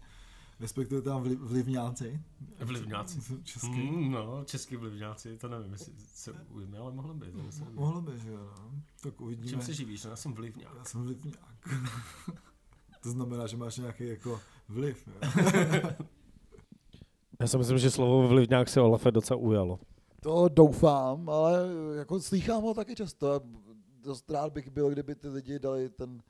Respektive 0.60 1.02
tam 1.02 1.22
vli, 1.22 1.36
vlivňáci. 1.36 2.20
Vlivňáci. 2.64 3.20
Česky. 3.44 3.90
Mm, 3.90 4.10
no, 4.10 4.44
český 4.44 4.76
vlivňáci, 4.76 5.38
to 5.38 5.48
nevím, 5.48 5.72
jestli 5.72 5.92
se 5.98 6.32
ujme, 6.32 6.78
ale 6.78 6.92
mohlo 6.92 7.14
by. 7.14 7.26
To. 7.32 7.38
Mohlo 7.72 8.00
by, 8.00 8.18
že 8.18 8.30
jo. 8.30 8.50
no. 8.58 8.70
Tak 9.00 9.20
uvidíme. 9.20 9.50
Čím 9.50 9.62
se 9.62 9.74
živíš? 9.74 10.04
No, 10.04 10.10
Já 10.10 10.16
jsem 10.16 10.32
vlivňák. 10.32 10.74
Já 10.78 10.84
jsem 10.84 11.02
vlivňák. 11.02 11.55
to 13.02 13.10
znamená, 13.10 13.46
že 13.46 13.56
máš 13.56 13.76
nějaký 13.76 14.08
jako 14.08 14.40
vliv. 14.68 15.08
Já 17.40 17.46
si 17.46 17.58
myslím, 17.58 17.78
že 17.78 17.90
slovo 17.90 18.28
vlivňák 18.28 18.68
se 18.68 18.80
Olafe 18.80 19.10
docela 19.10 19.40
ujalo. 19.40 19.78
To 20.20 20.48
doufám, 20.48 21.28
ale 21.30 21.68
jako 21.98 22.20
slýchám 22.20 22.62
ho 22.62 22.74
taky 22.74 22.94
často. 22.94 23.40
Dost 24.02 24.30
rád 24.30 24.52
bych 24.52 24.70
byl, 24.70 24.90
kdyby 24.90 25.14
ty 25.14 25.28
lidi 25.28 25.58
dali 25.58 25.88
ten, 25.88 26.22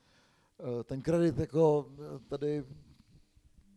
eh, 0.61 0.85
ten 0.85 1.03
kredit 1.03 1.39
jako 1.39 1.87
eh, 1.99 2.19
tady 2.29 2.65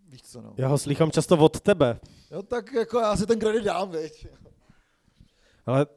víš 0.08 0.22
co 0.22 0.42
no. 0.42 0.54
Já 0.58 0.68
ho 0.68 0.78
slychám 0.78 1.12
často 1.12 1.38
od 1.38 1.60
tebe, 1.60 2.00
Jo, 2.32 2.44
tak 2.44 2.74
jako 2.74 3.00
já 3.00 3.16
si 3.18 3.26
ten 3.26 3.40
kredit 3.40 3.64
dám, 3.64 3.92
viď. 3.92 4.28
ale 5.66 5.88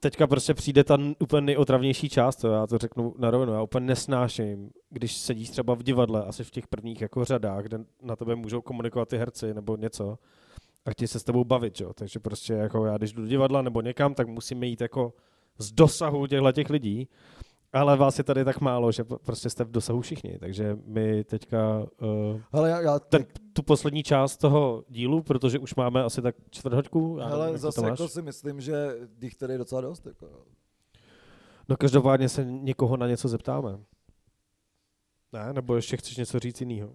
teďka 0.00 0.26
prostě 0.26 0.54
přijde 0.54 0.84
ta 0.84 0.98
úplně 1.18 1.40
nejotravnější 1.40 2.08
část, 2.08 2.36
to 2.36 2.48
já 2.48 2.66
to 2.66 2.78
řeknu 2.78 3.14
na 3.18 3.30
rovinu, 3.30 3.52
já 3.52 3.62
úplně 3.62 3.86
nesnáším, 3.86 4.70
když 4.90 5.16
sedíš 5.16 5.50
třeba 5.50 5.74
v 5.74 5.82
divadle, 5.82 6.24
asi 6.24 6.44
v 6.44 6.50
těch 6.50 6.66
prvních 6.66 7.00
jako 7.00 7.24
řadách, 7.24 7.62
kde 7.62 7.78
na 8.02 8.16
tebe 8.16 8.34
můžou 8.34 8.60
komunikovat 8.60 9.08
ty 9.08 9.18
herci 9.18 9.54
nebo 9.54 9.76
něco 9.76 10.18
a 10.86 10.90
chtějí 10.90 11.08
se 11.08 11.18
s 11.18 11.24
tebou 11.24 11.44
bavit, 11.44 11.80
jo? 11.80 11.92
takže 11.94 12.18
prostě 12.18 12.52
jako 12.52 12.86
já 12.86 12.96
když 12.96 13.12
jdu 13.12 13.22
do 13.22 13.28
divadla 13.28 13.62
nebo 13.62 13.80
někam, 13.80 14.14
tak 14.14 14.28
musíme 14.28 14.66
jít 14.66 14.80
jako 14.80 15.12
z 15.58 15.72
dosahu 15.72 16.26
těchto 16.26 16.52
těch 16.52 16.70
lidí, 16.70 17.08
ale 17.72 17.96
vás 17.96 18.18
je 18.18 18.24
tady 18.24 18.44
tak 18.44 18.60
málo, 18.60 18.92
že 18.92 19.04
prostě 19.04 19.50
jste 19.50 19.64
v 19.64 19.70
dosahu 19.70 20.00
všichni, 20.00 20.38
takže 20.38 20.78
my 20.84 21.24
teďka 21.24 21.78
uh, 21.78 22.40
Ale 22.52 22.70
já, 22.70 22.80
já 22.80 22.98
ten, 22.98 23.26
tu 23.52 23.62
poslední 23.62 24.02
část 24.02 24.36
toho 24.36 24.84
dílu, 24.88 25.22
protože 25.22 25.58
už 25.58 25.74
máme 25.74 26.02
asi 26.02 26.22
tak 26.22 26.34
čtvrt 26.50 26.74
hoďku. 26.74 27.16
já 27.20 27.24
nevím, 27.24 27.42
ale 27.42 27.58
zase 27.58 27.86
jako 27.86 28.08
si 28.08 28.22
myslím, 28.22 28.60
že 28.60 28.96
jich 29.22 29.36
tady 29.36 29.54
je 29.54 29.58
docela 29.58 29.80
dost. 29.80 30.06
Jako. 30.06 30.26
No 31.68 31.76
každopádně 31.76 32.28
se 32.28 32.44
někoho 32.44 32.96
na 32.96 33.06
něco 33.06 33.28
zeptáme. 33.28 33.78
Ne, 35.32 35.52
nebo 35.52 35.76
ještě 35.76 35.96
chceš 35.96 36.16
něco 36.16 36.38
říct 36.38 36.60
jiného? 36.60 36.92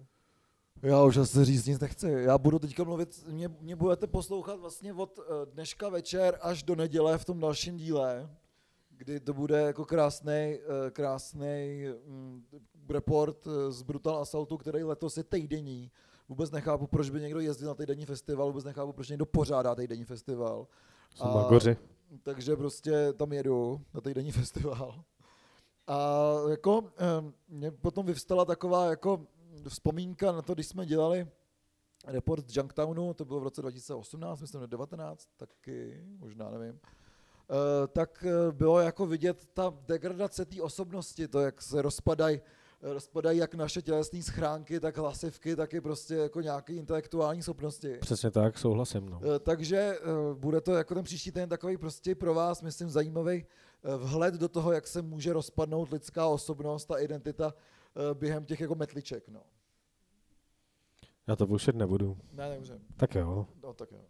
Já 0.82 1.02
už 1.02 1.16
asi 1.16 1.44
říct 1.44 1.66
nic 1.66 1.80
nechci. 1.80 2.10
Já 2.10 2.38
budu 2.38 2.58
teďka 2.58 2.84
mluvit, 2.84 3.24
mě, 3.28 3.48
mě 3.60 3.76
budete 3.76 4.06
poslouchat 4.06 4.60
vlastně 4.60 4.92
od 4.92 5.18
eh, 5.18 5.46
dneška 5.46 5.88
večer 5.88 6.38
až 6.40 6.62
do 6.62 6.74
neděle 6.74 7.18
v 7.18 7.24
tom 7.24 7.40
dalším 7.40 7.76
díle, 7.76 8.30
kdy 8.96 9.20
to 9.20 9.34
bude 9.34 9.60
jako 9.60 9.84
krásný, 9.84 10.58
krásný 10.90 11.84
mm, 12.06 12.44
report 12.88 13.46
eh, 13.46 13.72
z 13.72 13.82
Brutal 13.82 14.16
Assaultu, 14.18 14.56
který 14.56 14.84
letos 14.84 15.16
je 15.16 15.24
týdenní. 15.24 15.90
Vůbec 16.28 16.50
nechápu, 16.50 16.86
proč 16.86 17.10
by 17.10 17.20
někdo 17.20 17.40
jezdil 17.40 17.68
na 17.68 17.74
týdenní 17.74 18.06
festival, 18.06 18.46
vůbec 18.46 18.64
nechápu, 18.64 18.92
proč 18.92 19.08
někdo 19.08 19.26
pořádá 19.26 19.74
týdenní 19.74 20.04
festival. 20.04 20.66
Jsou 21.14 21.24
magoři. 21.24 21.76
takže 22.22 22.56
prostě 22.56 23.12
tam 23.12 23.32
jedu 23.32 23.80
na 23.94 24.00
týdenní 24.00 24.32
festival. 24.40 25.04
A 25.86 26.20
jako 26.50 26.84
eh, 26.96 27.32
mě 27.48 27.70
potom 27.70 28.06
vyvstala 28.06 28.44
taková 28.44 28.90
jako 28.90 29.26
vzpomínka 29.68 30.32
na 30.32 30.42
to, 30.42 30.54
když 30.54 30.66
jsme 30.66 30.86
dělali 30.86 31.28
report 32.06 32.50
z 32.50 32.56
Junktownu, 32.56 33.14
to 33.14 33.24
bylo 33.24 33.40
v 33.40 33.42
roce 33.42 33.60
2018, 33.62 34.40
myslím, 34.40 34.60
nebo 34.60 34.70
19, 34.70 35.28
taky, 35.36 36.04
možná 36.18 36.50
nevím, 36.50 36.80
Eh, 36.80 37.03
tak 37.92 38.24
eh, 38.28 38.52
bylo 38.52 38.80
jako 38.80 39.06
vidět 39.06 39.46
ta 39.54 39.74
degradace 39.86 40.44
té 40.44 40.62
osobnosti, 40.62 41.28
to, 41.28 41.40
jak 41.40 41.62
se 41.62 41.82
rozpadají 41.82 42.40
rozpadají 42.82 43.38
jak 43.38 43.54
naše 43.54 43.82
tělesné 43.82 44.22
schránky, 44.22 44.80
tak 44.80 44.96
hlasivky, 44.96 45.56
tak 45.56 45.74
i 45.74 45.80
prostě 45.80 46.14
jako 46.14 46.40
nějaké 46.40 46.72
intelektuální 46.72 47.42
schopnosti. 47.42 47.98
Přesně 48.00 48.30
tak, 48.30 48.58
souhlasím. 48.58 49.08
No. 49.08 49.20
Eh, 49.24 49.38
Takže 49.38 49.76
eh, 49.76 50.00
bude 50.34 50.60
to 50.60 50.72
jako 50.72 50.94
ten 50.94 51.04
příští 51.04 51.32
týden 51.32 51.48
takový 51.48 51.76
prostě 51.76 52.14
pro 52.14 52.34
vás, 52.34 52.62
myslím, 52.62 52.90
zajímavý 52.90 53.46
eh, 53.84 53.96
vhled 53.96 54.34
do 54.34 54.48
toho, 54.48 54.72
jak 54.72 54.86
se 54.86 55.02
může 55.02 55.32
rozpadnout 55.32 55.92
lidská 55.92 56.26
osobnost 56.26 56.90
a 56.90 56.98
identita 56.98 57.54
eh, 57.54 58.14
během 58.14 58.44
těch 58.44 58.60
jako 58.60 58.74
metliček. 58.74 59.28
No. 59.28 59.40
Já 61.26 61.36
to 61.36 61.46
bušet 61.46 61.76
nebudu. 61.76 62.18
Ne, 62.32 62.48
nemůžem. 62.48 62.78
Tak 62.96 63.14
jo. 63.14 63.46
No, 63.62 63.74
tak 63.74 63.92
jo. 63.92 64.00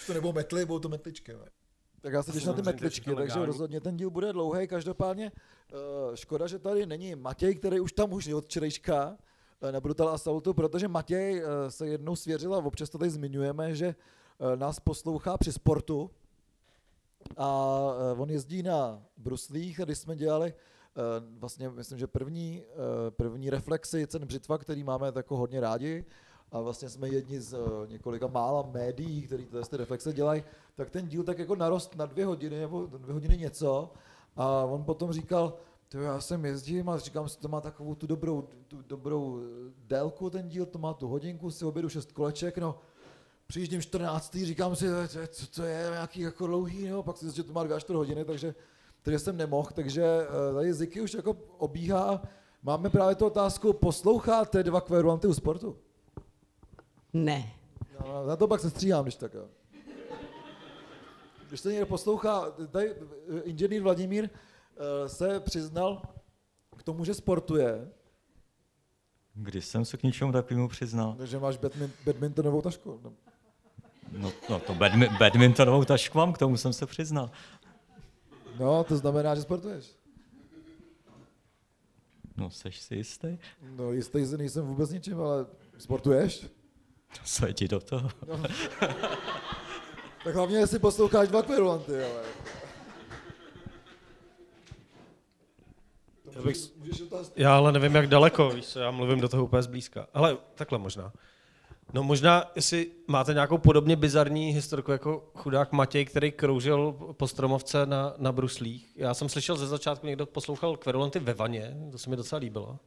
Už 0.00 0.06
to 0.06 0.14
nebudou 0.14 0.32
metly, 0.32 0.64
budou 0.64 0.78
to 0.78 0.88
metličky. 0.88 1.32
Ne? 1.32 1.48
Tak 2.00 2.12
já 2.12 2.22
se 2.22 2.32
těším 2.32 2.48
na 2.48 2.54
ty 2.54 2.62
metličky, 2.62 3.04
takže 3.04 3.22
legální. 3.22 3.46
rozhodně 3.46 3.80
ten 3.80 3.96
díl 3.96 4.10
bude 4.10 4.32
dlouhý. 4.32 4.68
Každopádně 4.68 5.32
uh, 5.32 6.14
škoda, 6.14 6.46
že 6.46 6.58
tady 6.58 6.86
není 6.86 7.14
Matěj, 7.14 7.54
který 7.54 7.80
už 7.80 7.92
tam 7.92 8.12
už 8.12 8.26
je 8.26 8.34
od 8.34 8.44
včerejška 8.44 9.16
uh, 9.60 9.72
na 9.72 9.80
Brutal 9.80 10.08
Assaultu, 10.08 10.54
protože 10.54 10.88
Matěj 10.88 11.42
uh, 11.42 11.48
se 11.68 11.88
jednou 11.88 12.16
svěřil 12.16 12.54
a 12.54 12.58
občas 12.58 12.90
to 12.90 12.98
tady 12.98 13.10
zmiňujeme, 13.10 13.74
že 13.74 13.94
nás 14.56 14.80
poslouchá 14.80 15.38
při 15.38 15.52
sportu 15.52 16.10
a 17.36 17.48
on 18.16 18.30
jezdí 18.30 18.62
na 18.62 19.02
bruslích 19.16 19.80
a 19.80 19.84
když 19.84 19.98
jsme 19.98 20.16
dělali 20.16 20.54
vlastně 21.38 21.70
myslím, 21.70 21.98
že 21.98 22.06
první, 22.06 22.64
první 23.10 23.50
reflexy 23.50 24.06
cen 24.06 24.26
břitva, 24.26 24.58
který 24.58 24.84
máme 24.84 25.12
tak 25.12 25.16
jako 25.16 25.36
hodně 25.36 25.60
rádi, 25.60 26.04
a 26.52 26.60
vlastně 26.60 26.88
jsme 26.88 27.08
jedni 27.08 27.40
z 27.40 27.54
uh, 27.58 27.88
několika 27.88 28.26
mála 28.26 28.68
médií, 28.72 29.22
který 29.22 29.44
tyhle 29.46 29.62
ty 29.62 29.76
reflexe 29.76 30.12
dělají, 30.12 30.42
tak 30.74 30.90
ten 30.90 31.08
díl 31.08 31.22
tak 31.22 31.38
jako 31.38 31.56
narost 31.56 31.96
na 31.96 32.06
dvě 32.06 32.26
hodiny 32.26 32.60
nebo 32.60 32.86
dvě 32.86 33.12
hodiny 33.14 33.36
něco 33.38 33.92
a 34.36 34.64
on 34.64 34.84
potom 34.84 35.12
říkal, 35.12 35.54
to 35.88 35.98
já 35.98 36.20
jsem 36.20 36.44
jezdím 36.44 36.88
a 36.88 36.98
říkám 36.98 37.28
si, 37.28 37.38
to 37.38 37.48
má 37.48 37.60
takovou 37.60 37.94
tu 37.94 38.06
dobrou, 38.06 38.48
tu 38.68 38.82
dobrou 38.82 39.40
eh, 39.40 39.72
délku 39.86 40.30
ten 40.30 40.48
díl, 40.48 40.66
to 40.66 40.78
má 40.78 40.94
tu 40.94 41.08
hodinku, 41.08 41.50
si 41.50 41.64
objedu 41.64 41.88
šest 41.88 42.12
koleček, 42.12 42.58
no 42.58 42.78
přijíždím 43.46 43.82
14. 43.82 44.44
říkám 44.46 44.76
si, 44.76 44.86
"To 45.12 45.18
je- 45.18 45.28
co 45.28 45.46
to 45.46 45.62
je, 45.62 45.86
nějaký 45.90 46.20
jako 46.20 46.46
dlouhý, 46.46 46.88
no, 46.88 47.02
pak 47.02 47.16
si 47.16 47.24
zjistil, 47.24 47.44
že 47.44 47.46
to 47.48 47.52
má 47.54 47.62
dvě 47.64 47.76
až 47.76 47.82
čtvrt 47.82 47.96
hodiny, 47.96 48.24
takže, 48.24 48.54
takže 49.02 49.18
jsem 49.18 49.36
nemohl, 49.36 49.68
takže 49.74 50.04
eh, 50.04 50.54
tady 50.54 50.74
Ziky 50.74 51.00
už 51.00 51.14
jako 51.14 51.36
obíhá. 51.58 52.22
Máme 52.62 52.90
právě 52.90 53.14
tu 53.14 53.26
otázku, 53.26 53.72
posloucháte 53.72 54.62
dva 54.62 54.80
kverulanty 54.80 55.26
u 55.26 55.34
sportu? 55.34 55.76
Ne. 57.12 57.52
No, 58.00 58.26
na 58.26 58.36
to 58.36 58.48
pak 58.48 58.60
se 58.60 58.70
stříhám, 58.70 59.04
když 59.04 59.14
tak 59.14 59.34
jo. 59.34 59.48
Když 61.48 61.60
se 61.60 61.72
někdo 61.72 61.86
poslouchá, 61.86 62.50
tady 62.50 62.90
eh, 62.90 63.40
inženýr 63.44 63.82
Vladimír 63.82 64.28
eh, 64.76 65.08
se 65.08 65.40
přiznal 65.40 66.02
k 66.76 66.82
tomu, 66.82 67.04
že 67.04 67.14
sportuje, 67.14 67.88
Když 69.34 69.64
jsem 69.64 69.84
se 69.84 69.96
k 69.96 70.02
něčemu 70.02 70.32
takovému 70.32 70.68
přiznal? 70.68 71.16
že 71.24 71.38
máš 71.38 71.56
badmin, 71.56 71.92
badmintonovou 72.06 72.62
tašku. 72.62 73.00
No. 73.04 73.12
No, 74.12 74.32
no 74.50 74.60
to 74.60 74.74
badmi, 74.74 75.08
badmintonovou 75.18 75.84
tašku 75.84 76.18
mám, 76.18 76.32
k 76.32 76.38
tomu 76.38 76.56
jsem 76.56 76.72
se 76.72 76.86
přiznal. 76.86 77.30
no, 78.58 78.84
to 78.84 78.96
znamená, 78.96 79.34
že 79.34 79.42
sportuješ. 79.42 79.96
No, 82.36 82.50
seš 82.50 82.80
si 82.80 82.94
jistý? 82.94 83.38
No, 83.76 83.92
jistý 83.92 84.26
si 84.26 84.38
nejsem 84.38 84.66
vůbec 84.66 84.90
ničím, 84.90 85.20
ale 85.20 85.46
sportuješ? 85.78 86.46
Co 87.24 87.46
je 87.46 87.52
ti 87.52 87.68
do 87.68 87.80
toho? 87.80 88.10
No. 88.26 88.42
Tak 90.24 90.34
hlavně, 90.34 90.58
jestli 90.58 90.78
posloucháš 90.78 91.28
dva 91.28 91.42
kverulanty, 91.42 91.94
ale... 92.04 92.22
Já, 96.34 96.42
bych, 96.42 96.56
já 97.36 97.56
ale 97.56 97.72
nevím, 97.72 97.94
jak 97.94 98.06
daleko, 98.06 98.50
víš 98.50 98.66
co, 98.66 98.80
já 98.80 98.90
mluvím 98.90 99.20
do 99.20 99.28
toho 99.28 99.44
úplně 99.44 99.62
zblízka. 99.62 100.06
Ale 100.14 100.36
takhle 100.54 100.78
možná. 100.78 101.12
No 101.92 102.02
možná, 102.02 102.50
jestli 102.56 102.90
máte 103.06 103.34
nějakou 103.34 103.58
podobně 103.58 103.96
bizarní 103.96 104.50
historku 104.50 104.92
jako 104.92 105.30
chudák 105.34 105.72
Matěj, 105.72 106.04
který 106.04 106.32
kroužil 106.32 106.92
po 107.12 107.28
stromovce 107.28 107.86
na, 107.86 108.14
na 108.18 108.32
bruslích. 108.32 108.92
Já 108.96 109.14
jsem 109.14 109.28
slyšel 109.28 109.56
ze 109.56 109.66
začátku, 109.66 110.06
někdo 110.06 110.26
poslouchal 110.26 110.76
kverulanty 110.76 111.18
ve 111.18 111.34
vaně, 111.34 111.76
to 111.92 111.98
se 111.98 112.10
mi 112.10 112.16
docela 112.16 112.38
líbilo. 112.38 112.78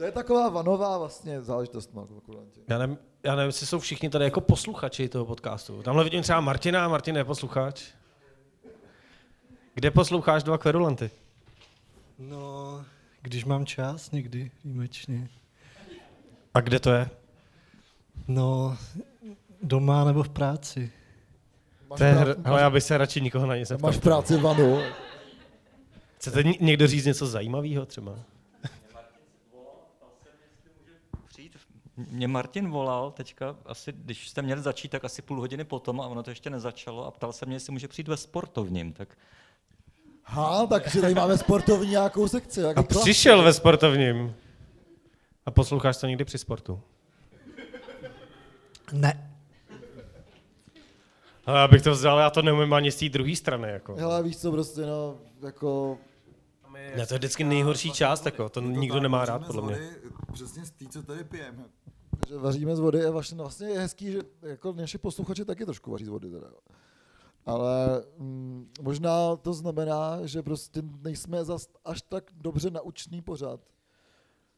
To 0.00 0.04
je 0.04 0.12
taková 0.12 0.48
vanová 0.48 0.98
vlastně 0.98 1.42
záležitost, 1.42 1.94
no, 1.94 2.06
kverulanti. 2.06 2.60
Já 2.68 2.78
nevím, 2.78 2.98
já 3.22 3.34
nevím, 3.36 3.46
jestli 3.46 3.66
jsou 3.66 3.78
všichni 3.78 4.10
tady 4.10 4.24
jako 4.24 4.40
posluchači 4.40 5.08
toho 5.08 5.24
podcastu. 5.24 5.82
Tamhle 5.82 6.04
vidím 6.04 6.22
třeba 6.22 6.40
Martina, 6.40 6.88
Martin 6.88 7.16
je 7.16 7.24
posluchač. 7.24 7.82
Kde 9.74 9.90
posloucháš 9.90 10.42
dva 10.42 10.58
kverulanty? 10.58 11.10
No, 12.18 12.84
když 13.22 13.44
mám 13.44 13.66
čas 13.66 14.10
někdy 14.10 14.50
výjimečně. 14.64 15.28
A 16.54 16.60
kde 16.60 16.80
to 16.80 16.90
je? 16.90 17.10
No, 18.28 18.76
doma 19.62 20.04
nebo 20.04 20.22
v 20.22 20.28
práci. 20.28 20.92
To 21.96 22.04
je 22.04 22.12
hr... 22.12 22.36
Hele, 22.44 22.60
já 22.60 22.70
bych 22.70 22.82
se 22.82 22.98
radši 22.98 23.20
nikoho 23.20 23.46
na 23.46 23.56
nic 23.56 23.70
neptal. 23.70 23.88
Máš 23.88 23.96
v 23.96 24.00
práci 24.00 24.36
vanu. 24.36 24.80
Chcete 26.16 26.42
ně- 26.42 26.58
někdo 26.60 26.86
říct 26.86 27.04
něco 27.04 27.26
zajímavého 27.26 27.86
třeba? 27.86 28.18
Mě 31.96 32.28
Martin 32.28 32.70
volal 32.70 33.10
teďka, 33.10 33.56
asi, 33.66 33.92
když 33.92 34.28
jste 34.28 34.42
měli 34.42 34.60
začít, 34.60 34.88
tak 34.88 35.04
asi 35.04 35.22
půl 35.22 35.40
hodiny 35.40 35.64
potom 35.64 36.00
a 36.00 36.06
ono 36.06 36.22
to 36.22 36.30
ještě 36.30 36.50
nezačalo 36.50 37.06
a 37.06 37.10
ptal 37.10 37.32
se 37.32 37.46
mě, 37.46 37.56
jestli 37.56 37.72
může 37.72 37.88
přijít 37.88 38.08
ve 38.08 38.16
sportovním, 38.16 38.92
tak 38.92 39.08
Ha, 40.32 40.66
takže 40.66 41.00
tady 41.00 41.14
máme 41.14 41.38
sportovní 41.38 41.90
nějakou 41.90 42.28
sekci. 42.28 42.60
Jak 42.60 42.78
A 42.78 42.82
přišel 42.82 43.42
ve 43.42 43.52
sportovním. 43.52 44.34
A 45.46 45.50
posloucháš 45.50 45.96
to 45.96 46.06
někdy 46.06 46.24
při 46.24 46.38
sportu? 46.38 46.80
Ne. 48.92 49.30
Ale 51.46 51.58
já 51.58 51.68
bych 51.68 51.82
to 51.82 51.90
vzal, 51.90 52.18
já 52.18 52.30
to 52.30 52.42
neumím 52.42 52.72
ani 52.72 52.92
z 52.92 52.96
té 52.96 53.08
druhé 53.08 53.36
strany. 53.36 53.68
Jako. 53.68 53.94
Hele, 53.94 54.22
víš 54.22 54.38
co, 54.38 54.52
prostě 54.52 54.80
no, 54.80 55.16
jako... 55.42 55.98
Ne, 56.96 57.06
to 57.06 57.14
je 57.14 57.18
vždycky 57.18 57.44
nejhorší 57.44 57.92
část, 57.92 58.26
jako. 58.26 58.48
to 58.48 58.60
nikdo 58.60 59.00
nemá 59.00 59.24
rád, 59.24 59.46
podle 59.46 59.62
mě. 59.62 59.90
Přesně 60.32 60.64
z 60.64 60.70
té, 60.70 60.84
co 60.86 61.02
tady 61.02 61.24
pijeme. 61.24 61.64
že 62.28 62.38
vaříme 62.38 62.76
z 62.76 62.80
vody 62.80 63.04
a 63.06 63.10
vlastně, 63.10 63.38
vlastně 63.38 63.68
je 63.68 63.80
hezký, 63.80 64.12
že 64.12 64.18
jako 64.42 64.72
naši 64.72 64.98
posluchači 64.98 65.44
taky 65.44 65.64
trošku 65.64 65.90
vaří 65.90 66.04
z 66.04 66.08
vody. 66.08 66.30
Teda. 66.30 66.46
Ale 67.46 68.04
mm, 68.18 68.70
možná 68.80 69.36
to 69.36 69.52
znamená, 69.54 70.18
že 70.26 70.42
prostě 70.42 70.82
nejsme 71.02 71.44
zas 71.44 71.68
až 71.84 72.02
tak 72.02 72.30
dobře 72.34 72.70
naučný 72.70 73.22
pořád. 73.22 73.60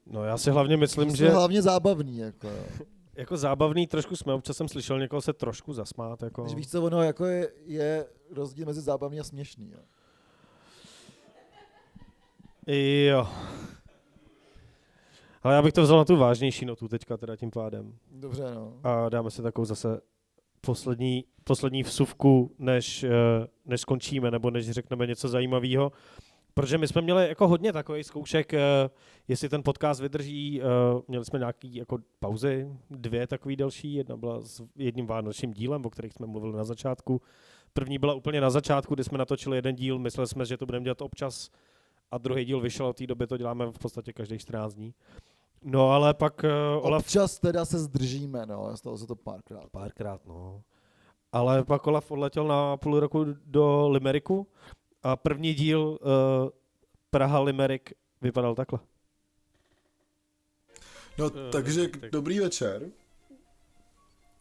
No 0.06 0.24
já 0.24 0.38
si 0.38 0.50
hlavně 0.50 0.76
myslím, 0.76 1.10
Jsme 1.10 1.16
že... 1.16 1.30
hlavně 1.30 1.62
zábavný, 1.62 2.18
jako. 2.18 2.48
Jako 3.14 3.36
zábavný 3.36 3.86
trošku 3.86 4.16
jsme, 4.16 4.34
občas 4.34 4.56
jsem 4.56 4.68
slyšel 4.68 4.98
někoho 4.98 5.22
se 5.22 5.32
trošku 5.32 5.72
zasmát. 5.72 6.22
Jako... 6.22 6.42
Takže 6.42 6.56
víš 6.56 6.70
co, 6.70 6.82
ono 6.82 7.02
jako 7.02 7.24
je, 7.24 7.52
je 7.64 8.06
rozdíl 8.30 8.66
mezi 8.66 8.80
zábavný 8.80 9.20
a 9.20 9.24
směšný. 9.24 9.70
Jo. 9.70 9.78
Jo. 12.66 13.28
Ale 15.42 15.54
já 15.54 15.62
bych 15.62 15.72
to 15.72 15.82
vzal 15.82 15.98
na 15.98 16.04
tu 16.04 16.16
vážnější 16.16 16.64
notu 16.64 16.88
teďka 16.88 17.16
teda 17.16 17.36
tím 17.36 17.50
pádem. 17.50 17.94
Dobře, 18.10 18.44
no. 18.54 18.80
A 18.82 19.08
dáme 19.08 19.30
si 19.30 19.42
takovou 19.42 19.64
zase 19.64 20.00
poslední, 20.60 21.24
poslední 21.44 21.82
vsuvku, 21.82 22.54
než, 22.58 23.02
eh, 23.04 23.10
než 23.64 23.80
skončíme, 23.80 24.30
nebo 24.30 24.50
než 24.50 24.70
řekneme 24.70 25.06
něco 25.06 25.28
zajímavého. 25.28 25.92
Protože 26.54 26.78
my 26.78 26.88
jsme 26.88 27.02
měli 27.02 27.28
jako 27.28 27.48
hodně 27.48 27.72
takových 27.72 28.06
zkoušek, 28.06 28.54
eh, 28.54 28.60
jestli 29.28 29.48
ten 29.48 29.62
podcast 29.62 30.00
vydrží. 30.00 30.62
eh, 30.62 30.64
Měli 31.08 31.24
jsme 31.24 31.38
nějaký 31.38 31.74
jako 31.74 31.98
pauzy, 32.20 32.68
dvě 32.90 33.26
takové 33.26 33.56
další. 33.56 33.94
Jedna 33.94 34.16
byla 34.16 34.40
s 34.40 34.62
jedním 34.76 35.06
vánočním 35.06 35.52
dílem, 35.52 35.86
o 35.86 35.90
kterých 35.90 36.12
jsme 36.12 36.26
mluvili 36.26 36.56
na 36.56 36.64
začátku. 36.64 37.20
První 37.74 37.98
byla 37.98 38.14
úplně 38.14 38.40
na 38.40 38.50
začátku, 38.50 38.94
kdy 38.94 39.04
jsme 39.04 39.18
natočili 39.18 39.56
jeden 39.56 39.74
díl, 39.74 39.98
mysleli 39.98 40.28
jsme, 40.28 40.44
že 40.44 40.56
to 40.56 40.66
budeme 40.66 40.84
dělat 40.84 41.02
občas 41.02 41.50
a 42.12 42.18
druhý 42.18 42.44
díl 42.44 42.60
vyšel, 42.60 42.86
od 42.86 42.96
té 42.96 43.06
doby 43.06 43.26
to 43.26 43.36
děláme 43.36 43.66
v 43.66 43.78
podstatě 43.78 44.12
každých 44.12 44.40
14 44.40 44.74
dní. 44.74 44.94
No 45.62 45.90
ale 45.90 46.14
pak 46.14 46.44
uh, 46.44 46.86
Olaf... 46.86 47.02
Občas 47.02 47.38
teda 47.38 47.64
se 47.64 47.78
zdržíme, 47.78 48.46
no, 48.46 48.76
stalo 48.76 48.98
se 48.98 49.06
to 49.06 49.16
párkrát. 49.16 49.70
Párkrát, 49.70 50.26
no. 50.26 50.62
Ale 51.32 51.64
pak 51.64 51.86
Olaf 51.86 52.10
odletěl 52.10 52.44
na 52.46 52.76
půl 52.76 53.00
roku 53.00 53.26
do 53.46 53.88
Limeriku 53.88 54.46
a 55.02 55.16
první 55.16 55.54
díl 55.54 55.80
uh, 55.80 55.98
Praha 57.10 57.40
Limerick 57.40 57.92
vypadal 58.20 58.54
takhle. 58.54 58.78
No, 61.18 61.26
Eh, 61.26 61.50
takže 61.52 61.88
tak- 61.88 62.10
dobrý 62.10 62.40
večer. 62.40 62.86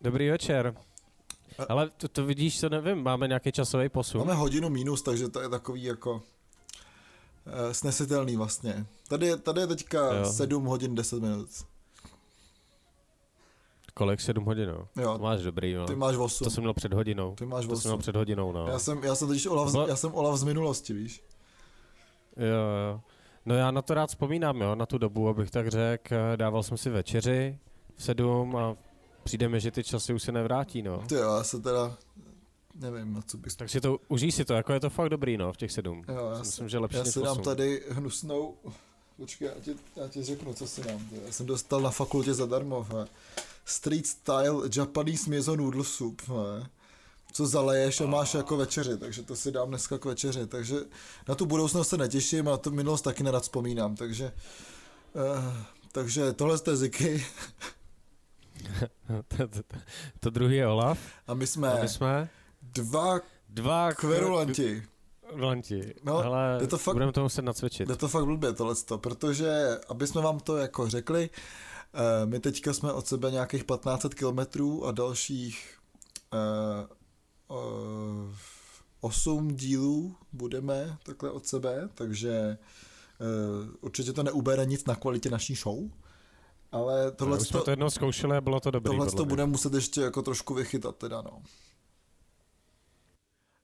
Dobrý 0.02 0.30
večer. 0.30 0.76
Ale 1.70 1.90
to, 1.90 2.08
to 2.08 2.26
vidíš, 2.26 2.60
co 2.60 2.70
nevím, 2.70 3.04
máme 3.04 3.28
nějaký 3.28 3.52
časový 3.52 3.90
posun. 3.90 4.20
Máme 4.20 4.34
hodinu 4.34 4.70
minus, 4.70 5.02
takže 5.02 5.28
to 5.30 5.42
je 5.42 5.50
takový 5.50 5.84
jako 5.84 6.22
eh, 6.24 6.41
snesitelný 7.72 8.36
vlastně. 8.38 8.86
Tady, 9.08 9.28
je- 9.28 9.38
tady 9.38 9.62
je 9.62 9.68
teďka 9.68 10.14
Jo. 10.14 10.26
7 10.34 10.66
hodin 10.66 10.96
10 10.96 11.22
minut. 11.22 11.50
Kolik? 13.94 14.22
7 14.22 14.46
hodin, 14.46 14.70
no. 14.70 14.88
Jo. 15.04 15.14
To 15.18 15.24
máš 15.24 15.42
dobrý, 15.42 15.74
no. 15.74 15.86
Ty 15.86 15.96
máš 15.96 16.16
8. 16.16 16.44
To 16.44 16.50
jsem 16.50 16.64
měl 16.64 16.74
před 16.74 16.94
hodinou. 16.94 17.36
Ty 17.36 17.46
máš 17.46 17.66
To 17.68 17.76
jsem 17.76 17.90
měl 17.90 17.96
8. 17.96 18.02
před 18.02 18.16
hodinou, 18.16 18.52
no. 18.52 18.68
Já 18.68 18.80
jsem, 18.80 19.04
já 19.04 19.16
jsem 19.16 19.28
totiž 19.28 19.46
Olaf, 19.46 19.70
z- 19.70 19.72
Bylo- 19.72 19.88
já 19.88 19.96
jsem 19.96 20.14
Olaf 20.16 20.40
z 20.40 20.44
minulosti, 20.44 20.94
víš? 20.94 21.24
Jo, 22.38 22.46
jo. 22.92 23.02
No 23.46 23.56
já 23.56 23.72
na 23.72 23.82
to 23.82 23.94
rád 23.94 24.10
vzpomínám, 24.10 24.62
jo, 24.62 24.76
na 24.76 24.86
tu 24.86 24.98
dobu, 24.98 25.28
abych 25.30 25.52
tak 25.52 25.68
řekl. 25.68 26.16
Dával 26.36 26.64
jsem 26.64 26.78
si 26.78 26.90
večeři 26.90 27.58
v 27.96 28.04
sedm 28.04 28.56
a 28.56 28.76
přijde 29.24 29.50
mi, 29.50 29.60
že 29.60 29.72
ty 29.72 29.84
časy 29.84 30.14
už 30.14 30.24
se 30.24 30.32
nevrátí, 30.32 30.82
no. 30.82 30.98
Ty 30.98 31.16
jo, 31.16 31.22
já 31.38 31.44
se 31.44 31.60
teda, 31.60 31.98
nevím, 32.76 33.14
na 33.14 33.22
co 33.22 33.38
bych... 33.38 33.56
Takže 33.56 33.82
to, 33.82 33.98
užij 34.08 34.32
si 34.32 34.46
to, 34.46 34.54
jako 34.54 34.74
je 34.74 34.80
to 34.80 34.90
fakt 34.90 35.10
dobrý, 35.10 35.38
no, 35.38 35.54
v 35.54 35.58
těch 35.58 35.72
sedm. 35.72 36.04
Jo, 36.08 36.30
já 36.30 36.36
Si 36.36 36.42
myslím, 36.42 36.70
že 36.70 36.78
lepší 36.78 36.98
Já 36.98 37.06
si 37.06 37.22
dám 37.22 37.42
tady 37.42 37.84
hnusnou... 37.90 38.56
Počkej, 39.18 39.48
já 39.48 39.62
ti, 39.62 39.76
já 39.96 40.08
ti 40.08 40.24
řeknu, 40.24 40.54
co 40.54 40.68
si 40.68 40.82
dám. 40.82 41.08
Já 41.26 41.32
jsem 41.32 41.46
dostal 41.46 41.82
na 41.82 41.92
fakultě 41.92 42.34
zadarmo. 42.34 42.84
He. 42.84 43.08
Street 43.66 44.08
style 44.08 44.70
Japanese 44.76 45.30
miso 45.30 45.56
noodle 45.56 45.84
soup. 45.84 46.22
He. 46.28 46.68
Co 47.34 47.48
zaleješ 47.48 48.02
a 48.02 48.06
máš 48.06 48.34
jako 48.34 48.58
večeři, 48.58 48.98
takže 48.98 49.24
to 49.24 49.36
si 49.36 49.52
dám 49.52 49.68
dneska 49.68 49.98
k 49.98 50.06
večeři. 50.06 50.48
Takže 50.48 50.76
na 51.28 51.36
tu 51.36 51.46
budoucnost 51.46 51.90
se 51.90 51.98
netěším 51.98 52.48
a 52.48 52.52
na 52.52 52.58
tu 52.58 52.72
minulost 52.72 53.02
taky 53.02 53.24
nerad 53.24 53.44
vzpomínám. 53.44 53.96
Takže, 53.96 54.32
uh, 55.14 55.54
takže 55.92 56.34
tohle 56.34 56.58
jste 56.58 56.76
Ziky. 56.76 57.26
to, 59.08 59.38
to, 59.38 59.48
to, 59.48 59.78
to 60.20 60.30
druhý 60.30 60.56
je 60.56 60.68
Olaf. 60.68 61.00
A 61.28 61.34
my 61.34 61.48
jsme, 61.48 61.74
A 61.74 61.82
my 61.82 61.90
jsme 61.90 62.30
dva, 62.74 63.20
dva 63.50 63.94
kverulanti. 63.94 64.84
Kverulanti. 65.28 65.94
No, 66.04 66.18
Ale 66.18 66.58
je 66.62 66.68
to 66.68 66.78
fakt, 66.78 66.96
budeme 66.96 67.12
to 67.12 67.22
muset 67.24 67.42
nacvičit. 67.42 67.90
Je 67.90 67.96
to 67.96 68.08
fakt 68.08 68.26
blbě 68.26 68.54
tohleto, 68.54 68.98
protože, 68.98 69.80
aby 69.90 70.08
jsme 70.08 70.22
vám 70.22 70.40
to 70.40 70.58
jako 70.58 70.90
řekli, 70.90 71.30
eh, 71.94 72.26
my 72.26 72.40
teďka 72.40 72.74
jsme 72.74 72.94
od 72.94 73.08
sebe 73.08 73.32
nějakých 73.32 73.64
1500 73.64 74.14
kilometrů 74.14 74.86
a 74.86 74.92
dalších 74.92 75.78
eh, 76.34 76.88
eh, 77.52 78.36
8 79.02 79.56
dílů 79.56 80.16
budeme 80.34 80.98
takhle 81.04 81.32
od 81.32 81.46
sebe, 81.48 81.90
takže 81.96 82.32
eh, 82.32 82.58
určitě 83.82 84.14
to 84.14 84.24
neubere 84.24 84.66
nic 84.66 84.86
na 84.86 84.96
kvalitě 84.96 85.30
naší 85.30 85.56
show, 85.56 85.78
ale 86.72 87.12
tohle 87.12 87.38
Už 87.38 87.48
jsme 87.48 87.62
to 87.62 87.72
jednou 87.72 87.90
zkoušeli 87.90 88.38
a 88.38 88.42
bylo 88.42 88.60
to 88.60 88.72
dobrý. 88.72 88.98
tohle 88.98 89.12
to 89.12 89.26
budeme 89.26 89.52
muset 89.52 89.74
ještě 89.74 90.02
jako 90.02 90.22
trošku 90.22 90.54
vychytat 90.54 90.96
teda 90.96 91.22
no. 91.22 91.42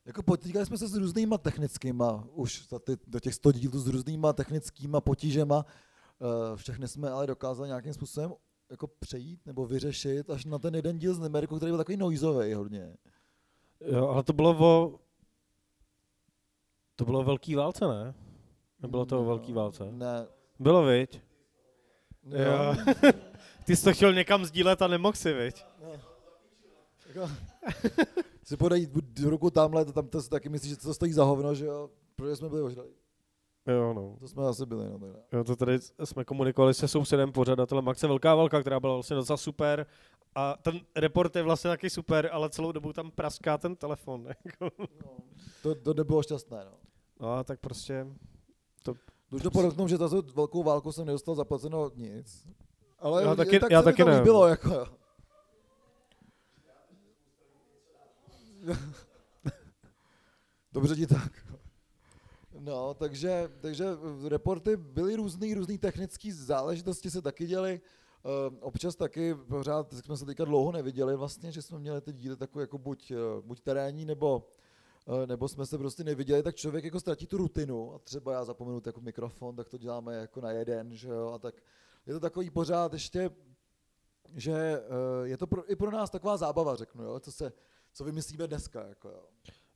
Jako 0.08 0.24
potýkali 0.24 0.66
jsme 0.66 0.78
se 0.78 0.88
s 0.88 0.94
různýma 0.94 1.38
technickýma, 1.38 2.28
už 2.32 2.68
za 2.68 2.80
ty, 2.80 2.98
do 3.08 3.20
těch 3.20 3.34
100 3.34 3.52
dílů 3.52 3.80
s 3.80 3.88
různýma 3.88 4.34
technickýma 4.34 5.02
potížema. 5.02 5.66
Uh, 6.20 6.56
všechny 6.56 6.88
jsme 6.88 7.10
ale 7.10 7.28
dokázali 7.28 7.68
nějakým 7.68 7.94
způsobem 7.94 8.34
jako 8.70 8.88
přejít 8.88 9.46
nebo 9.46 9.66
vyřešit 9.66 10.30
až 10.30 10.46
na 10.46 10.60
ten 10.60 10.76
jeden 10.76 11.00
díl 11.00 11.14
z 11.14 11.20
Nemeriku, 11.20 11.58
který 11.58 11.72
byl 11.72 11.78
takový 11.78 11.98
noizový 11.98 12.54
hodně. 12.54 12.94
Jo, 13.82 14.08
ale 14.08 14.24
to 14.24 14.34
bylo 14.34 14.56
o... 14.60 15.00
To 16.96 17.06
bylo 17.06 17.20
o 17.20 17.24
velký 17.24 17.56
válce, 17.56 17.88
ne? 17.88 18.14
Nebylo 18.82 19.06
to 19.06 19.22
o 19.22 19.26
velký 19.26 19.54
válce? 19.54 19.92
Ne. 19.92 20.28
Bylo, 20.60 20.86
viď? 20.86 21.22
No. 22.24 22.38
Jo. 22.38 22.76
Ty 23.66 23.76
jsi 23.76 23.84
to 23.84 23.94
chtěl 23.94 24.14
někam 24.14 24.46
sdílet 24.46 24.82
a 24.82 24.88
nemohl 24.88 25.16
si, 25.16 25.34
viď? 25.34 25.66
Jako, 27.08 27.32
si 28.48 28.58
podají 28.58 28.88
do 28.94 29.30
ruku 29.30 29.50
tamhle, 29.50 29.86
to 29.86 29.94
tam 29.94 30.08
to 30.08 30.22
si 30.22 30.30
taky 30.30 30.50
myslíš, 30.50 30.72
že 30.72 30.78
to 30.78 30.94
stojí 30.94 31.14
za 31.14 31.24
hovno, 31.24 31.56
že 31.56 31.66
jo? 31.66 31.90
Protože 32.16 32.36
jsme 32.36 32.50
byli 32.50 32.62
ožrali. 32.62 32.90
Jo, 33.68 33.94
no. 33.94 34.16
To 34.20 34.28
jsme 34.28 34.48
asi 34.48 34.66
byli, 34.66 34.90
no 34.90 35.00
teda. 35.00 35.14
Jo, 35.34 35.44
to 35.44 35.56
tady 35.56 35.80
jsme 36.04 36.26
komunikovali 36.26 36.74
se 36.74 36.88
sousedem 36.88 37.32
pořadatelem 37.32 37.86
Maxe 37.86 38.08
Velká 38.08 38.36
Valka, 38.36 38.62
která 38.62 38.80
byla 38.80 38.94
vlastně 38.94 39.16
docela 39.16 39.38
super. 39.38 39.86
A 40.36 40.56
ten 40.62 40.80
report 40.96 41.36
je 41.36 41.44
vlastně 41.44 41.70
taky 41.70 41.90
super, 41.90 42.30
ale 42.32 42.50
celou 42.50 42.72
dobu 42.72 42.94
tam 42.94 43.12
praská 43.12 43.58
ten 43.58 43.76
telefon. 43.76 44.28
jako. 44.46 44.70
To, 45.64 45.76
to 45.76 45.94
nebylo 45.94 46.24
šťastné, 46.24 46.66
no. 46.66 46.78
No 47.20 47.34
a 47.34 47.44
tak 47.44 47.60
prostě... 47.60 48.08
To, 48.84 48.94
Dlužno 49.30 49.52
podotknout, 49.52 49.90
že 49.90 49.98
za 49.98 50.10
tu 50.10 50.34
velkou 50.36 50.64
válku 50.64 50.92
jsem 50.92 51.06
nedostal 51.06 51.36
zaplaceno 51.36 51.92
nic. 51.96 52.48
Ale 53.00 53.24
Já 53.24 53.36
taky- 53.36 53.60
tak 53.60 53.72
já 53.72 53.82
taky 53.82 54.04
to 54.04 54.10
ne. 54.10 54.18
líbilo, 54.18 54.48
jako 54.48 54.88
Dobře 60.74 60.96
ti 60.96 61.08
tak. 61.08 61.32
No, 62.60 62.94
takže, 62.94 63.50
takže 63.62 63.86
reporty 64.28 64.78
byly 64.78 65.16
různý, 65.16 65.54
různý 65.54 65.78
technické 65.78 66.34
záležitosti 66.34 67.12
se 67.12 67.22
taky 67.22 67.48
děly. 67.48 67.82
Uh, 68.24 68.58
občas 68.62 68.96
taky 68.96 69.36
pořád 69.36 69.94
jsme 69.94 70.18
se 70.18 70.26
teďka 70.26 70.46
dlouho 70.46 70.72
neviděli 70.72 71.16
vlastně, 71.16 71.52
že 71.52 71.62
jsme 71.62 71.80
měli 71.80 72.02
ty 72.02 72.14
díly 72.14 72.38
takové 72.38 72.64
jako 72.64 72.78
buď, 72.78 73.12
uh, 73.12 73.46
buď 73.46 73.62
terénní, 73.62 74.06
nebo, 74.06 74.48
uh, 75.06 75.26
nebo 75.26 75.48
jsme 75.48 75.66
se 75.66 75.78
prostě 75.78 76.04
neviděli, 76.04 76.44
tak 76.44 76.56
člověk 76.56 76.86
jako 76.86 77.00
ztratí 77.00 77.28
tu 77.28 77.38
rutinu 77.38 77.94
a 77.94 78.00
třeba 78.00 78.34
já 78.34 78.46
zapomenu 78.46 78.82
jako 78.86 79.02
mikrofon, 79.02 79.56
tak 79.56 79.70
to 79.70 79.78
děláme 79.78 80.16
jako 80.16 80.42
na 80.42 80.52
jeden, 80.52 80.96
že 80.96 81.10
jo, 81.10 81.32
a 81.34 81.40
tak 81.40 81.56
je 82.06 82.14
to 82.14 82.20
takový 82.20 82.50
pořád 82.50 82.94
ještě, 82.94 83.30
že 84.36 84.82
je 85.24 85.38
to 85.38 85.48
pro, 85.48 85.72
i 85.72 85.76
pro 85.76 85.92
nás 85.92 86.10
taková 86.10 86.38
zábava, 86.38 86.76
řeknu, 86.76 87.04
jo, 87.04 87.20
co 87.20 87.32
se, 87.32 87.54
co 87.98 88.04
vymyslíme 88.04 88.48
dneska, 88.48 88.86
jako 88.88 89.10
jo. 89.10 89.20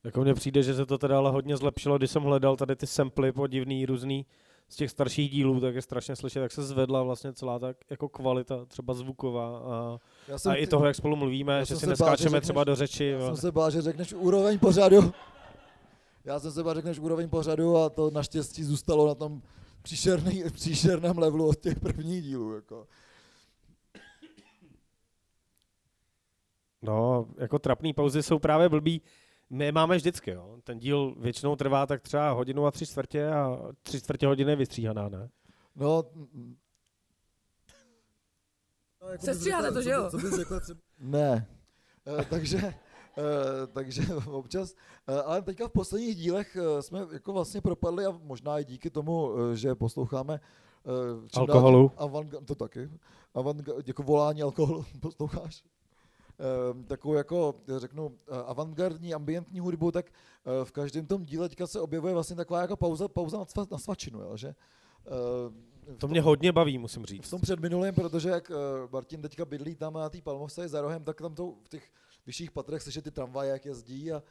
Jako 0.04 0.20
mně 0.20 0.34
přijde, 0.34 0.62
že 0.62 0.74
se 0.74 0.86
to 0.86 0.98
teda 0.98 1.18
ale 1.18 1.30
hodně 1.30 1.56
zlepšilo, 1.56 1.98
když 1.98 2.10
jsem 2.10 2.22
hledal 2.22 2.56
tady 2.56 2.76
ty 2.76 2.86
samply 2.86 3.32
podivný 3.32 3.86
různý 3.86 4.26
z 4.68 4.76
těch 4.76 4.90
starších 4.90 5.30
dílů, 5.30 5.60
tak 5.60 5.74
je 5.74 5.82
strašně 5.82 6.16
slyšet, 6.16 6.40
jak 6.40 6.52
se 6.52 6.62
zvedla 6.62 7.02
vlastně 7.02 7.32
celá 7.32 7.58
ta 7.58 7.74
jako 7.90 8.08
kvalita, 8.08 8.64
třeba 8.64 8.94
zvuková 8.94 9.58
a, 9.58 9.98
Já 10.28 10.38
jsem 10.38 10.52
a 10.52 10.54
i 10.54 10.66
toho, 10.66 10.86
jak 10.86 10.96
spolu 10.96 11.16
mluvíme, 11.16 11.52
já 11.58 11.64
že 11.64 11.74
si 11.74 11.80
se 11.80 11.86
bál, 11.86 11.90
neskáčeme 11.90 12.30
řekneš- 12.30 12.42
třeba 12.42 12.64
do 12.64 12.74
řeči. 12.74 13.04
Já 13.04 13.26
jsem 13.26 13.36
se 13.36 13.52
bál, 13.52 13.70
že 13.70 13.82
řekneš 13.82 14.12
úroveň 14.12 14.58
pořadu. 14.58 15.12
Já 16.24 16.40
jsem 16.40 16.52
se 16.52 16.62
bál, 16.62 16.74
že 16.74 16.78
řekneš 16.78 16.98
úroveň 16.98 17.28
pořadu 17.28 17.76
a 17.76 17.88
to 17.90 18.10
naštěstí 18.10 18.64
zůstalo 18.64 19.08
na 19.08 19.14
tom 19.14 19.42
příšerný, 19.82 20.44
příšerném 20.50 21.18
levelu 21.18 21.48
od 21.48 21.60
těch 21.60 21.80
prvních 21.80 22.22
dílů. 22.22 22.54
Jako. 22.54 22.86
No, 26.82 27.26
jako 27.38 27.58
trapný 27.58 27.92
pauzy 27.92 28.22
jsou 28.22 28.38
právě 28.38 28.68
blbý. 28.68 29.02
My 29.50 29.64
je 29.64 29.72
máme 29.72 29.96
vždycky, 29.96 30.30
jo. 30.30 30.58
Ten 30.64 30.78
díl 30.78 31.14
většinou 31.18 31.56
trvá 31.56 31.86
tak 31.86 32.02
třeba 32.02 32.30
hodinu 32.30 32.66
a 32.66 32.70
tři 32.70 32.86
čtvrtě 32.86 33.28
a 33.28 33.58
tři 33.82 34.00
čtvrtě 34.00 34.26
hodiny 34.26 34.52
je 34.52 34.56
vystříhaná, 34.56 35.08
ne? 35.08 35.28
No, 35.76 36.02
no 39.02 39.08
jako 39.08 39.24
Sestříháte 39.24 39.72
to, 39.72 39.82
že 39.82 39.90
jo? 39.90 40.04
Co, 40.04 40.10
co 40.10 40.16
bys 40.26 40.36
řekla 40.36 40.60
třeba? 40.60 40.80
Ne. 40.98 41.46
Eh, 42.20 42.24
takže, 42.30 42.58
eh, 42.58 43.66
takže 43.72 44.02
občas, 44.14 44.74
eh, 45.08 45.22
ale 45.22 45.42
teďka 45.42 45.68
v 45.68 45.72
posledních 45.72 46.16
dílech 46.16 46.56
jsme 46.80 47.06
jako 47.12 47.32
vlastně 47.32 47.60
propadli 47.60 48.06
a 48.06 48.10
možná 48.22 48.58
i 48.58 48.64
díky 48.64 48.90
tomu, 48.90 49.30
že 49.54 49.74
posloucháme 49.74 50.40
eh, 50.86 51.38
Alkoholu. 51.38 51.90
Dál, 51.98 52.08
avantga- 52.08 52.44
to 52.44 52.54
taky. 52.54 52.90
Avantga- 53.34 53.82
jako 53.86 54.02
volání 54.02 54.42
alkoholu, 54.42 54.84
posloucháš? 55.00 55.64
Ehm, 56.42 56.84
takovou 56.84 57.14
jako, 57.14 57.54
řeknu, 57.76 58.18
eh, 58.28 58.42
avantgardní, 58.46 59.14
ambientní 59.14 59.60
hudbu, 59.60 59.90
tak 59.90 60.06
eh, 60.06 60.64
v 60.64 60.72
každém 60.72 61.06
tom 61.06 61.24
díle 61.24 61.48
teďka 61.48 61.66
se 61.66 61.80
objevuje 61.80 62.14
vlastně 62.14 62.36
taková 62.36 62.60
jako 62.60 62.76
pauza, 62.76 63.08
pauza 63.08 63.38
na, 63.38 63.44
sva, 63.44 63.66
na 63.70 63.78
svačinu, 63.78 64.20
jo, 64.20 64.36
že? 64.36 64.48
eh, 64.48 65.12
v 65.94 65.98
To 65.98 66.08
mě 66.08 66.20
hodně 66.20 66.52
baví, 66.52 66.78
musím 66.78 67.06
říct. 67.06 67.26
v 67.26 67.30
tom 67.30 67.40
předminulém, 67.40 67.94
protože 67.94 68.28
jak 68.28 68.50
uh, 68.50 68.56
Martin 68.92 69.22
teďka 69.22 69.44
bydlí 69.44 69.74
tam 69.74 69.94
na 69.94 70.08
té 70.08 70.22
Palmovce 70.22 70.68
za 70.68 70.80
rohem, 70.80 71.04
tak 71.04 71.20
tam 71.20 71.34
to 71.34 71.54
v 71.62 71.68
těch 71.68 71.90
vyšších 72.26 72.50
patrech 72.50 72.82
slyšet 72.82 73.04
ty 73.04 73.10
tramvaje, 73.10 73.50
jak 73.50 73.66
jezdí 73.66 74.12
a 74.12 74.22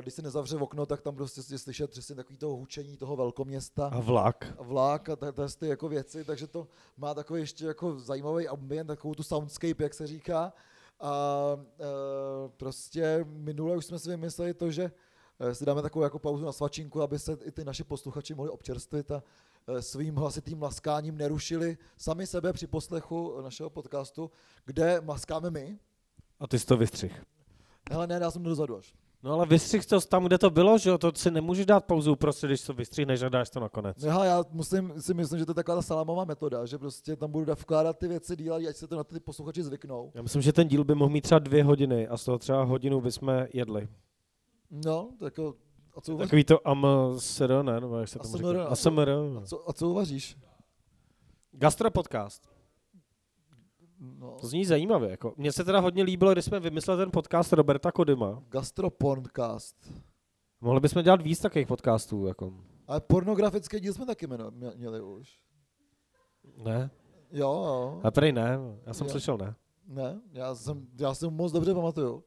když 0.00 0.14
se 0.14 0.22
nezavře 0.22 0.56
okno, 0.56 0.86
tak 0.86 1.02
tam 1.02 1.14
prostě 1.14 1.40
je 1.50 1.58
slyšet 1.58 1.90
přesně 1.90 2.14
takový 2.14 2.38
toho 2.38 2.56
hučení 2.56 2.96
toho 2.96 3.16
velkoměsta. 3.16 3.86
A 3.86 4.00
vlak. 4.00 4.54
A 4.58 4.62
vlak 4.62 5.08
a 5.08 5.16
tyhle 5.16 5.48
ty 5.58 5.66
jako 5.66 5.88
věci, 5.88 6.24
takže 6.24 6.46
to 6.46 6.68
má 6.96 7.14
takový 7.14 7.40
ještě 7.40 7.66
jako 7.66 7.98
zajímavý 7.98 8.48
ambient, 8.48 8.86
takovou 8.86 9.14
tu 9.14 9.22
soundscape, 9.22 9.82
jak 9.82 9.94
se 9.94 10.06
říká. 10.06 10.52
A 11.00 11.54
uh, 11.54 12.50
prostě 12.56 13.24
minule 13.28 13.76
už 13.76 13.86
jsme 13.86 13.98
si 13.98 14.08
vymysleli 14.08 14.54
to, 14.54 14.70
že 14.70 14.90
eh, 15.40 15.54
si 15.54 15.64
dáme 15.64 15.82
takovou 15.82 16.02
jako 16.02 16.18
pauzu 16.18 16.44
na 16.44 16.52
svačinku, 16.52 17.02
aby 17.02 17.18
se 17.18 17.36
i 17.42 17.50
ty 17.50 17.64
naši 17.64 17.84
posluchači 17.84 18.34
mohli 18.34 18.50
občerstvit 18.50 19.10
a 19.10 19.22
eh, 19.68 19.82
svým 19.82 20.16
hlasitým 20.16 20.58
mlaskáním 20.58 21.16
nerušili 21.16 21.78
sami 21.96 22.26
sebe 22.26 22.52
při 22.52 22.66
poslechu 22.66 23.40
našeho 23.40 23.70
podcastu, 23.70 24.30
kde 24.64 25.00
mlaskáme 25.00 25.50
my. 25.50 25.78
A 26.40 26.46
ty 26.46 26.58
jsi 26.58 26.66
to 26.66 26.76
vystřih. 26.76 27.24
Hele, 27.90 28.06
ne, 28.06 28.18
já 28.22 28.30
jsem 28.30 28.42
dozadu 28.42 28.76
až. 28.76 28.94
No 29.24 29.32
ale 29.32 29.46
vystřih 29.46 29.86
to 29.86 30.00
tam, 30.00 30.24
kde 30.24 30.38
to 30.38 30.50
bylo, 30.50 30.78
že 30.78 30.90
jo? 30.90 30.98
To 30.98 31.12
si 31.14 31.30
nemůžeš 31.30 31.66
dát 31.66 31.84
pauzu 31.84 32.16
prostě, 32.16 32.46
když 32.46 32.62
to 32.62 32.72
vystřihneš 32.72 33.22
a 33.22 33.28
dáš 33.28 33.50
to 33.50 33.60
nakonec. 33.60 34.04
No, 34.04 34.10
hele, 34.10 34.26
já 34.26 34.44
musím, 34.50 34.92
si 34.98 35.14
myslím, 35.14 35.38
že 35.38 35.46
to 35.46 35.50
je 35.50 35.54
taková 35.54 35.76
ta 35.76 35.82
salámová 35.82 36.24
metoda, 36.24 36.66
že 36.66 36.78
prostě 36.78 37.16
tam 37.16 37.30
budu 37.30 37.52
vkládat 37.52 37.98
ty 37.98 38.08
věci 38.08 38.36
díl, 38.36 38.54
ať 38.54 38.76
se 38.76 38.86
to 38.86 38.96
na 38.96 39.04
ty 39.04 39.20
posluchači 39.20 39.62
zvyknou. 39.62 40.12
Já 40.14 40.22
myslím, 40.22 40.42
že 40.42 40.52
ten 40.52 40.68
díl 40.68 40.84
by 40.84 40.94
mohl 40.94 41.10
mít 41.10 41.20
třeba 41.20 41.38
dvě 41.38 41.64
hodiny 41.64 42.08
a 42.08 42.16
z 42.16 42.24
toho 42.24 42.38
třeba 42.38 42.62
hodinu 42.62 43.00
bychom 43.00 43.46
jedli. 43.54 43.88
No, 44.70 45.10
tak 45.18 45.24
jako, 45.24 45.54
a 45.96 46.00
co 46.00 46.12
uvaříš? 46.12 46.28
Takový 46.28 46.44
to 46.44 46.68
AMSR, 46.68 47.62
ne? 47.62 47.80
Nebo 47.80 47.98
jak 47.98 48.08
se 48.08 48.18
tomu 48.18 48.34
ASMR, 48.34 48.48
říká? 48.48 48.64
a 48.64 48.68
ASMR. 48.68 49.10
A 49.10 49.46
co, 49.46 49.70
a 49.70 49.72
co 49.72 49.88
uvaříš? 49.88 50.36
Gastropodcast. 51.52 52.53
No. 54.00 54.36
To 54.40 54.46
zní 54.46 54.64
zajímavě. 54.64 55.10
Jako. 55.10 55.34
Mně 55.36 55.52
se 55.52 55.64
teda 55.64 55.80
hodně 55.80 56.02
líbilo, 56.02 56.32
když 56.32 56.44
jsme 56.44 56.60
vymysleli 56.60 57.02
ten 57.02 57.10
podcast 57.10 57.52
Roberta 57.52 57.92
Kodyma. 57.92 58.42
Gastropodcast. 58.48 59.92
Mohli 60.60 60.80
bychom 60.80 61.02
dělat 61.02 61.22
víc 61.22 61.40
takových 61.40 61.66
podcastů. 61.66 62.26
Jako. 62.26 62.52
Ale 62.86 63.00
pornografický 63.00 63.80
díl 63.80 63.92
jsme 63.92 64.06
taky 64.06 64.26
měli 64.76 65.00
už. 65.02 65.38
Ne? 66.64 66.90
Jo, 67.30 67.50
jo. 67.66 68.00
A 68.04 68.10
prej 68.10 68.32
ne, 68.32 68.58
já 68.86 68.94
jsem 68.94 69.06
Jo. 69.06 69.10
slyšel 69.10 69.38
ne. 69.38 69.54
Ne, 69.86 70.20
já 70.32 70.54
jsem, 70.54 70.86
já 70.98 71.14
jsem 71.14 71.34
moc 71.34 71.52
dobře 71.52 71.74
pamatuju. 71.74 72.24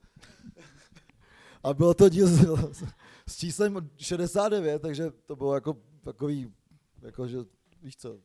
A 1.63 1.73
bylo 1.73 1.93
to 1.93 2.09
díl 2.09 2.27
s, 2.27 2.83
s 3.27 3.37
číslem 3.37 3.89
69, 3.97 4.81
takže 4.81 5.11
to 5.25 5.35
bylo 5.35 5.53
jako 5.53 5.77
takový, 6.03 6.53
jako 7.01 7.27
že, 7.27 7.37
víš 7.81 7.97
co, 7.97 8.17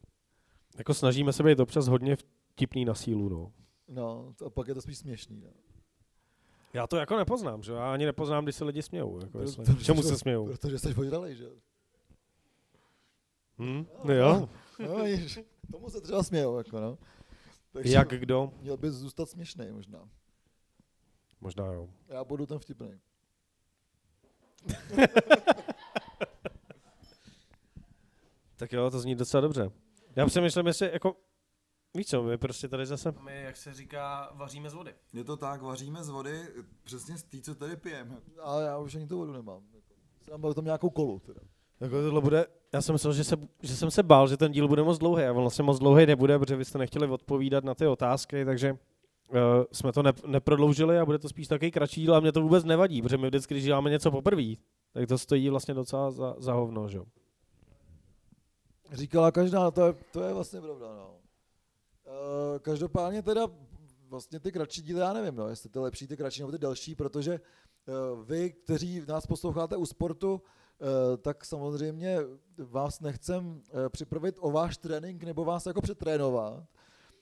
Jako 0.78 0.94
snažíme 0.94 1.32
se 1.32 1.42
být 1.42 1.60
občas 1.60 1.88
hodně 1.88 2.16
vtipný 2.52 2.84
na 2.84 2.94
sílu. 2.94 3.28
No. 3.28 3.52
no, 3.88 4.34
to, 4.36 4.46
a 4.46 4.50
pak 4.50 4.68
je 4.68 4.74
to 4.74 4.82
spíš 4.82 4.98
směšný. 4.98 5.40
No. 5.40 5.50
Já 6.72 6.86
to 6.86 6.96
jako 6.96 7.16
nepoznám, 7.16 7.62
že? 7.62 7.72
Já 7.72 7.92
ani 7.92 8.06
nepoznám, 8.06 8.44
když 8.44 8.56
se 8.56 8.64
lidi 8.64 8.82
smějou. 8.82 9.20
Jako 9.20 9.40
jestli, 9.40 9.64
Protože- 9.64 9.84
čemu 9.84 10.02
se 10.02 10.18
smějou? 10.18 10.46
Protože 10.46 10.78
jsi 10.78 10.94
ožralej, 10.94 11.36
že 11.36 11.44
jo? 11.44 11.52
Hm? 13.58 13.86
No 14.04 14.14
jo. 14.14 14.48
No, 14.78 15.04
víš, 15.04 15.40
tomu 15.72 15.90
se 15.90 16.00
třeba 16.00 16.22
smějou, 16.22 16.58
jako 16.58 16.80
no. 16.80 16.98
Takže 17.72 17.94
Jak 17.94 18.08
kdo? 18.08 18.52
Měl 18.60 18.76
bys 18.76 18.94
zůstat 18.94 19.28
směšný 19.28 19.72
možná. 19.72 20.08
Možná 21.40 21.66
jo. 21.66 21.88
Já 22.08 22.24
budu 22.24 22.46
ten 22.46 22.58
vtipný. 22.58 23.00
Tak 28.56 28.72
jo, 28.72 28.90
to 28.90 29.00
zní 29.00 29.14
docela 29.14 29.40
dobře. 29.40 29.70
Já 30.16 30.26
přemýšlím, 30.26 30.66
jestli 30.66 30.90
jako, 30.92 31.16
víš 31.94 32.06
co, 32.06 32.22
my 32.22 32.38
prostě 32.38 32.68
tady 32.68 32.86
zase... 32.86 33.14
My, 33.24 33.42
jak 33.42 33.56
se 33.56 33.74
říká, 33.74 34.32
vaříme 34.34 34.70
z 34.70 34.74
vody. 34.74 34.94
Je 35.12 35.24
to 35.24 35.36
tak, 35.36 35.62
vaříme 35.62 36.04
z 36.04 36.08
vody, 36.08 36.40
přesně 36.84 37.18
z 37.18 37.22
té, 37.22 37.40
co 37.40 37.54
tady 37.54 37.76
pijeme. 37.76 38.16
Ale 38.40 38.64
já 38.64 38.78
už 38.78 38.94
ani 38.94 39.06
tu 39.06 39.18
vodu 39.18 39.32
nemám. 39.32 39.62
Jsem 40.22 40.40
byl 40.40 40.54
tam 40.54 40.64
nějakou 40.64 40.90
kolu 40.90 41.18
teda. 41.18 41.40
Jako 41.80 42.02
tohle 42.02 42.20
bude, 42.20 42.46
já 42.72 42.82
jsem 42.82 42.92
myslel, 42.92 43.12
že, 43.12 43.24
se, 43.24 43.36
že 43.62 43.76
jsem 43.76 43.90
se 43.90 44.02
bál, 44.02 44.28
že 44.28 44.36
ten 44.36 44.52
díl 44.52 44.68
bude 44.68 44.82
moc 44.82 44.98
dlouhý, 44.98 45.24
a 45.24 45.32
vlastně 45.32 45.64
moc 45.64 45.78
dlouhý 45.78 46.06
nebude, 46.06 46.38
protože 46.38 46.56
vy 46.56 46.64
jste 46.64 46.78
nechtěli 46.78 47.06
odpovídat 47.06 47.64
na 47.64 47.74
ty 47.74 47.86
otázky, 47.86 48.44
takže 48.44 48.72
uh, 48.72 49.38
jsme 49.72 49.92
to 49.92 50.02
ne, 50.02 50.12
neprodloužili 50.26 50.98
a 50.98 51.04
bude 51.04 51.18
to 51.18 51.28
spíš 51.28 51.48
takový 51.48 51.70
kratší 51.70 52.00
díl 52.00 52.14
a 52.14 52.20
mě 52.20 52.32
to 52.32 52.42
vůbec 52.42 52.64
nevadí, 52.64 53.02
protože 53.02 53.18
my 53.18 53.28
vždycky, 53.28 53.54
když 53.54 53.64
děláme 53.64 53.90
něco 53.90 54.10
poprvé, 54.10 54.54
tak 54.92 55.08
to 55.08 55.18
stojí 55.18 55.50
vlastně 55.50 55.74
docela 55.74 56.10
za, 56.10 56.34
za 56.38 56.52
hovno, 56.52 56.88
že 56.88 56.98
jo. 56.98 57.04
Říkala 58.92 59.32
každá, 59.32 59.70
to 59.70 59.86
je, 59.86 59.94
to 60.12 60.22
je 60.22 60.34
vlastně 60.34 60.60
pravda, 60.60 60.86
no. 60.94 61.21
Uh, 62.06 62.58
každopádně 62.58 63.22
teda 63.22 63.48
vlastně 64.08 64.40
ty 64.40 64.52
kratší 64.52 64.82
díly, 64.82 65.00
já 65.00 65.12
nevím, 65.12 65.36
no, 65.36 65.48
jestli 65.48 65.70
ty 65.70 65.78
lepší, 65.78 66.06
ty 66.06 66.16
kratší 66.16 66.40
nebo 66.40 66.52
ty 66.52 66.58
delší, 66.58 66.94
protože 66.94 67.40
uh, 67.86 68.24
vy, 68.24 68.52
kteří 68.52 69.02
nás 69.08 69.26
posloucháte 69.26 69.76
u 69.76 69.86
sportu, 69.86 70.32
uh, 70.34 70.88
tak 71.16 71.44
samozřejmě 71.44 72.18
vás 72.58 73.00
nechcem 73.00 73.62
připravit 73.88 74.36
o 74.40 74.50
váš 74.50 74.76
trénink 74.76 75.24
nebo 75.24 75.44
vás 75.44 75.66
jako 75.66 75.80
přetrénovat. 75.80 76.64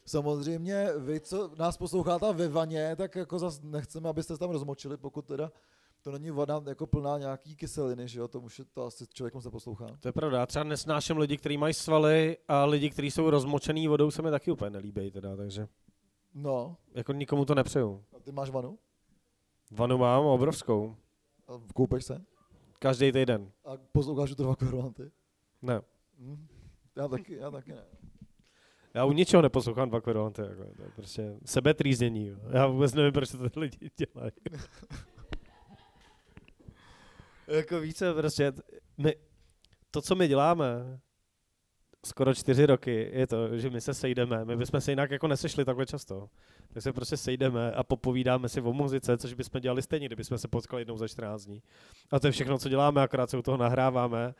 Samozřejmě 0.06 0.88
vy, 0.98 1.20
co 1.20 1.50
nás 1.58 1.76
posloucháte 1.76 2.32
ve 2.32 2.48
vaně, 2.48 2.96
tak 2.96 3.16
jako 3.16 3.38
zas 3.38 3.60
nechceme, 3.62 4.08
abyste 4.08 4.34
se 4.34 4.38
tam 4.38 4.50
rozmočili, 4.50 4.96
pokud 4.96 5.24
teda 5.26 5.52
to 6.02 6.12
není 6.12 6.30
voda 6.30 6.62
jako 6.68 6.86
plná 6.86 7.18
nějaký 7.18 7.56
kyseliny, 7.56 8.08
že 8.08 8.18
jo, 8.20 8.28
to 8.28 8.40
už 8.40 8.58
je 8.58 8.64
to 8.64 8.84
asi 8.84 9.06
člověk 9.06 9.34
moc 9.34 9.44
neposlouchá. 9.44 9.86
To 10.00 10.08
je 10.08 10.12
pravda, 10.12 10.38
já 10.38 10.46
třeba 10.46 10.64
nesnáším 10.64 11.18
lidi, 11.18 11.36
kteří 11.36 11.56
mají 11.56 11.74
svaly 11.74 12.36
a 12.48 12.64
lidi, 12.64 12.90
kteří 12.90 13.10
jsou 13.10 13.30
rozmočený 13.30 13.88
vodou, 13.88 14.10
se 14.10 14.22
mi 14.22 14.30
taky 14.30 14.50
úplně 14.50 14.70
nelíbí 14.70 15.10
teda, 15.10 15.36
takže 15.36 15.68
No, 16.34 16.76
jako 16.94 17.12
nikomu 17.12 17.44
to 17.44 17.54
nepřeju. 17.54 18.04
a 18.16 18.20
ty 18.20 18.32
máš 18.32 18.50
vanu? 18.50 18.78
Vanu 19.70 19.98
mám 19.98 20.24
obrovskou, 20.24 20.96
A 21.48 21.52
koupeš 21.74 22.04
se? 22.04 22.24
každý 22.78 23.12
týden. 23.12 23.50
A 23.64 23.70
posloucháš 23.92 24.34
to 24.34 24.42
dva 24.42 24.56
kvadraty? 24.56 25.10
Ne. 25.62 25.80
Hm. 26.18 26.46
Já 26.96 27.08
taky, 27.08 27.34
já 27.36 27.50
taky 27.50 27.72
ne. 27.72 27.84
Já 28.94 29.04
u 29.04 29.12
ničeho 29.12 29.42
neposlouchám 29.42 29.88
dva 29.88 30.00
kvadraty, 30.00 30.42
jako, 30.42 30.64
to 30.76 30.82
je 30.82 30.90
prostě 30.96 31.36
sebetrýznění. 31.44 32.26
jo. 32.26 32.36
Já 32.50 32.66
vůbec 32.66 32.94
nevím, 32.94 33.12
proč 33.12 33.30
to 33.30 33.50
ty 33.50 33.60
lidi 33.60 33.90
dělají. 33.96 34.32
jako 37.50 37.80
více 37.80 38.14
prostě, 38.14 38.52
my, 38.98 39.14
to, 39.90 40.02
co 40.02 40.14
my 40.14 40.28
děláme 40.28 41.00
skoro 42.06 42.34
čtyři 42.34 42.66
roky, 42.66 43.10
je 43.12 43.26
to, 43.26 43.58
že 43.58 43.70
my 43.70 43.80
se 43.80 43.94
sejdeme. 43.94 44.44
My 44.44 44.56
bychom 44.56 44.80
se 44.80 44.92
jinak 44.92 45.10
jako 45.10 45.28
nesešli 45.28 45.64
takhle 45.64 45.86
často. 45.86 46.28
Tak 46.72 46.82
se 46.82 46.92
prostě 46.92 47.16
sejdeme 47.16 47.72
a 47.72 47.82
popovídáme 47.82 48.48
si 48.48 48.60
o 48.60 48.72
muzice, 48.72 49.18
což 49.18 49.34
bychom 49.34 49.60
dělali 49.60 49.82
stejně, 49.82 50.06
kdybychom 50.06 50.38
se 50.38 50.48
potkali 50.48 50.80
jednou 50.80 50.96
za 50.96 51.08
14 51.08 51.44
dní. 51.44 51.62
A 52.10 52.20
to 52.20 52.26
je 52.26 52.30
všechno, 52.30 52.58
co 52.58 52.68
děláme, 52.68 53.02
akorát 53.02 53.30
se 53.30 53.38
u 53.38 53.42
toho 53.42 53.56
nahráváme. 53.56 54.34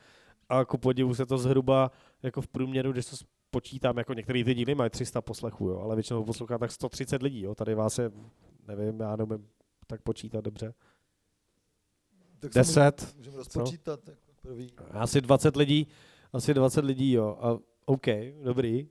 A 0.49 0.65
ku 0.65 0.79
podivu 0.79 1.15
se 1.15 1.27
to 1.27 1.39
zhruba 1.39 1.91
jako 2.23 2.41
v 2.41 2.49
průměru, 2.49 2.93
když 2.93 3.07
to 3.07 3.17
počítám, 3.51 3.99
jako 3.99 4.15
některý 4.15 4.45
ty 4.45 4.55
díly 4.55 4.75
mají 4.75 4.91
300 4.91 5.21
poslechů, 5.21 5.69
jo, 5.69 5.81
ale 5.81 5.95
většinou 5.97 6.25
poslouchá 6.25 6.59
tak 6.59 6.73
130 6.73 7.23
lidí. 7.23 7.43
Jo. 7.43 7.55
Tady 7.55 7.75
vás 7.75 7.99
je, 7.99 8.11
nevím, 8.69 9.01
já 9.01 9.17
nevím 9.17 9.47
tak 9.87 10.03
počítat 10.03 10.45
dobře. 10.45 10.75
Tak 12.41 12.53
se 12.53 12.59
10. 12.59 13.15
můžeme- 13.17 13.33
co? 13.33 13.39
rozpočítat 13.39 14.09
jako 14.09 14.33
první. 14.43 14.71
Asi 14.91 15.21
20 15.21 15.57
lidí, 15.57 15.89
asi 16.33 16.55
20 16.55 16.85
lidí, 16.85 17.13
jo. 17.13 17.39
A 17.41 17.59
OK, 17.85 18.07
dobrý. 18.43 18.89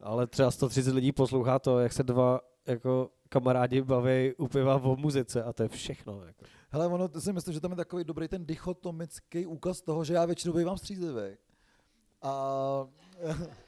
Ale 0.00 0.26
třeba 0.26 0.50
130 0.50 0.94
lidí 0.94 1.12
poslouchá 1.12 1.58
to, 1.58 1.78
jak 1.80 1.92
se 1.92 2.02
dva 2.02 2.40
jako 2.66 3.10
kamarádi 3.28 3.82
baví 3.82 4.34
u 4.38 4.48
piva 4.48 4.74
o 4.82 4.96
muzice 4.96 5.42
a 5.42 5.52
to 5.52 5.62
je 5.62 5.68
všechno. 5.68 6.22
Jako. 6.24 6.44
Hele, 6.70 6.86
ono, 6.86 7.08
to 7.08 7.20
si 7.20 7.32
myslím, 7.32 7.54
že 7.54 7.60
tam 7.60 7.70
je 7.70 7.76
takový 7.76 8.04
dobrý 8.04 8.28
ten 8.28 8.46
dichotomický 8.46 9.46
úkaz 9.46 9.82
toho, 9.82 10.04
že 10.04 10.14
já 10.14 10.24
většinou 10.24 10.54
bývám 10.54 10.78
střízlivý. 10.78 11.36
A... 12.22 12.86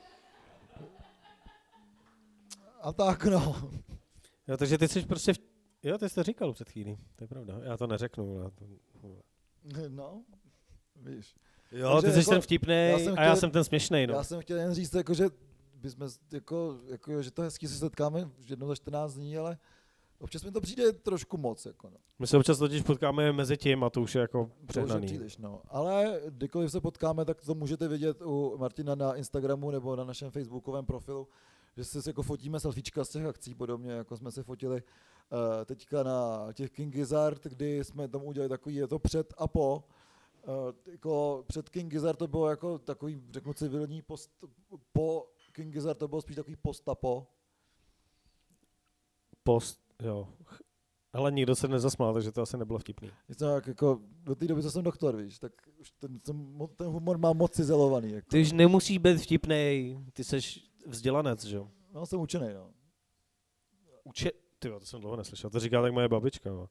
A 2.81 2.93
tak 2.93 3.25
no. 3.25 3.71
Jo, 4.49 4.57
takže 4.57 4.79
ty 4.79 4.89
jsi 4.89 5.03
prostě, 5.03 5.33
v... 5.33 5.39
jo, 5.83 5.99
ty 5.99 6.09
jsi 6.09 6.15
to 6.15 6.23
říkal 6.23 6.53
před 6.53 6.71
chvílí, 6.71 6.99
to 7.17 7.25
je 7.25 7.29
pravda, 7.29 7.61
já 7.63 7.77
to 7.77 7.87
neřeknu. 7.87 8.41
Já 8.41 8.51
to... 8.51 8.65
No, 9.89 10.23
víš. 10.97 11.37
Jo, 11.73 12.03
ty 12.03 12.13
jsi 12.13 12.31
ten 12.31 12.41
vtipnej 12.41 13.15
a 13.17 13.23
já 13.23 13.37
jsem 13.37 13.51
ten 13.51 13.65
směšnej, 13.65 14.07
no. 14.07 14.15
Já 14.15 14.25
jsem 14.25 14.41
chtěl 14.41 14.59
jen 14.59 14.75
říct, 14.75 14.95
jako, 14.95 15.15
že 15.15 15.25
bychom, 15.75 16.09
jako, 16.33 16.79
jako, 16.87 17.23
že 17.23 17.31
to 17.31 17.43
že 17.61 17.69
se 17.69 17.79
setkáme 17.79 18.31
jednou 18.49 18.69
za 18.69 18.75
14 18.75 19.15
dní, 19.15 19.39
ale 19.39 19.59
Občas 20.21 20.45
mi 20.45 20.53
to 20.53 20.61
přijde 20.61 20.93
trošku 20.93 21.37
moc. 21.37 21.67
Jako 21.67 21.91
no. 21.91 21.97
My 22.19 22.27
se 22.27 22.37
občas 22.37 22.59
totiž 22.59 22.83
potkáme 22.83 23.33
mezi 23.33 23.57
tím 23.57 23.85
a 23.85 23.91
to 23.91 24.03
už 24.03 24.15
je 24.15 24.21
jako 24.21 24.45
To 24.45 24.53
už 24.53 24.61
je 24.61 24.67
přehnaný. 24.67 25.07
příliš, 25.07 25.37
no. 25.39 25.63
Ale 25.69 26.21
kdykoliv 26.29 26.71
se 26.71 26.81
potkáme, 26.81 27.25
tak 27.25 27.41
to 27.41 27.55
můžete 27.55 27.89
vidět 27.89 28.23
u 28.23 28.57
Martina 28.59 28.95
na 28.95 29.15
Instagramu 29.15 29.71
nebo 29.71 29.97
na 29.97 30.05
našem 30.05 30.31
facebookovém 30.31 30.87
profilu, 30.87 31.29
že 31.77 31.85
se 31.85 32.01
jako 32.07 32.23
fotíme 32.23 32.61
selfiečka 32.61 33.05
z 33.05 33.09
těch 33.09 33.27
akcí, 33.27 33.55
podobně 33.55 33.93
jako 33.93 34.17
jsme 34.17 34.31
se 34.31 34.43
fotili 34.43 34.83
teďka 35.65 36.03
na 36.03 36.49
těch 36.53 36.71
King 36.71 36.95
Gizzard, 36.95 37.45
kdy 37.45 37.85
jsme 37.85 38.09
tam 38.09 38.25
udělali 38.25 38.49
takový, 38.49 38.75
je 38.75 38.87
to 38.87 38.99
před 38.99 39.35
a 39.39 39.49
po. 39.49 39.85
Uh, 40.49 40.93
jako 40.93 41.45
před 41.47 41.69
King 41.69 41.93
Gizzard 41.93 42.19
to 42.19 42.27
bylo 42.27 42.49
jako 42.51 42.79
takový, 42.79 43.23
řeknu 43.31 43.53
civilní 43.53 44.03
post, 44.03 44.31
po 44.93 45.27
King 45.53 45.73
Gizzard 45.73 45.99
to 45.99 46.09
bylo 46.09 46.23
spíš 46.23 46.37
takový 46.37 46.57
post 46.57 46.89
a 46.89 46.95
po. 46.95 47.27
Post, 49.43 49.81
jo. 50.03 50.29
Ale 51.13 51.33
nikdo 51.33 51.55
se 51.55 51.69
nezasmál, 51.69 52.15
takže 52.15 52.33
to 52.33 52.43
asi 52.43 52.57
nebylo 52.57 52.79
vtipný. 52.79 53.11
Jak, 53.41 53.67
jako, 53.67 54.01
do 54.23 54.35
té 54.35 54.47
doby, 54.47 54.63
co 54.63 54.71
jsem 54.71 54.83
doktor, 54.83 55.17
víš, 55.17 55.39
tak 55.39 55.53
už 55.81 55.91
ten, 55.91 56.19
ten, 56.19 56.59
ten 56.77 56.87
humor 56.87 57.19
má 57.19 57.33
moc 57.33 57.53
cizelovaný. 57.53 58.13
Jako. 58.13 58.29
Ty 58.31 58.41
už 58.43 58.53
nemusíš 58.53 58.99
být 58.99 59.19
vtipnej, 59.19 59.99
ty 60.13 60.25
jsi 60.25 60.39
vzdělanec, 60.87 61.45
že 61.45 61.57
jo? 61.57 61.71
No, 61.93 62.07
jsem 62.07 62.21
učený, 62.21 62.55
no. 62.55 62.71
Uče... 64.05 64.31
Ty 64.59 64.69
to 64.69 64.81
jsem 64.81 65.01
dlouho 65.01 65.17
neslyšel, 65.17 65.51
to 65.51 65.61
říká 65.61 65.83
tak 65.83 65.93
moje 65.93 66.09
babička. 66.09 66.51
No. 66.51 66.57
No, 66.57 66.69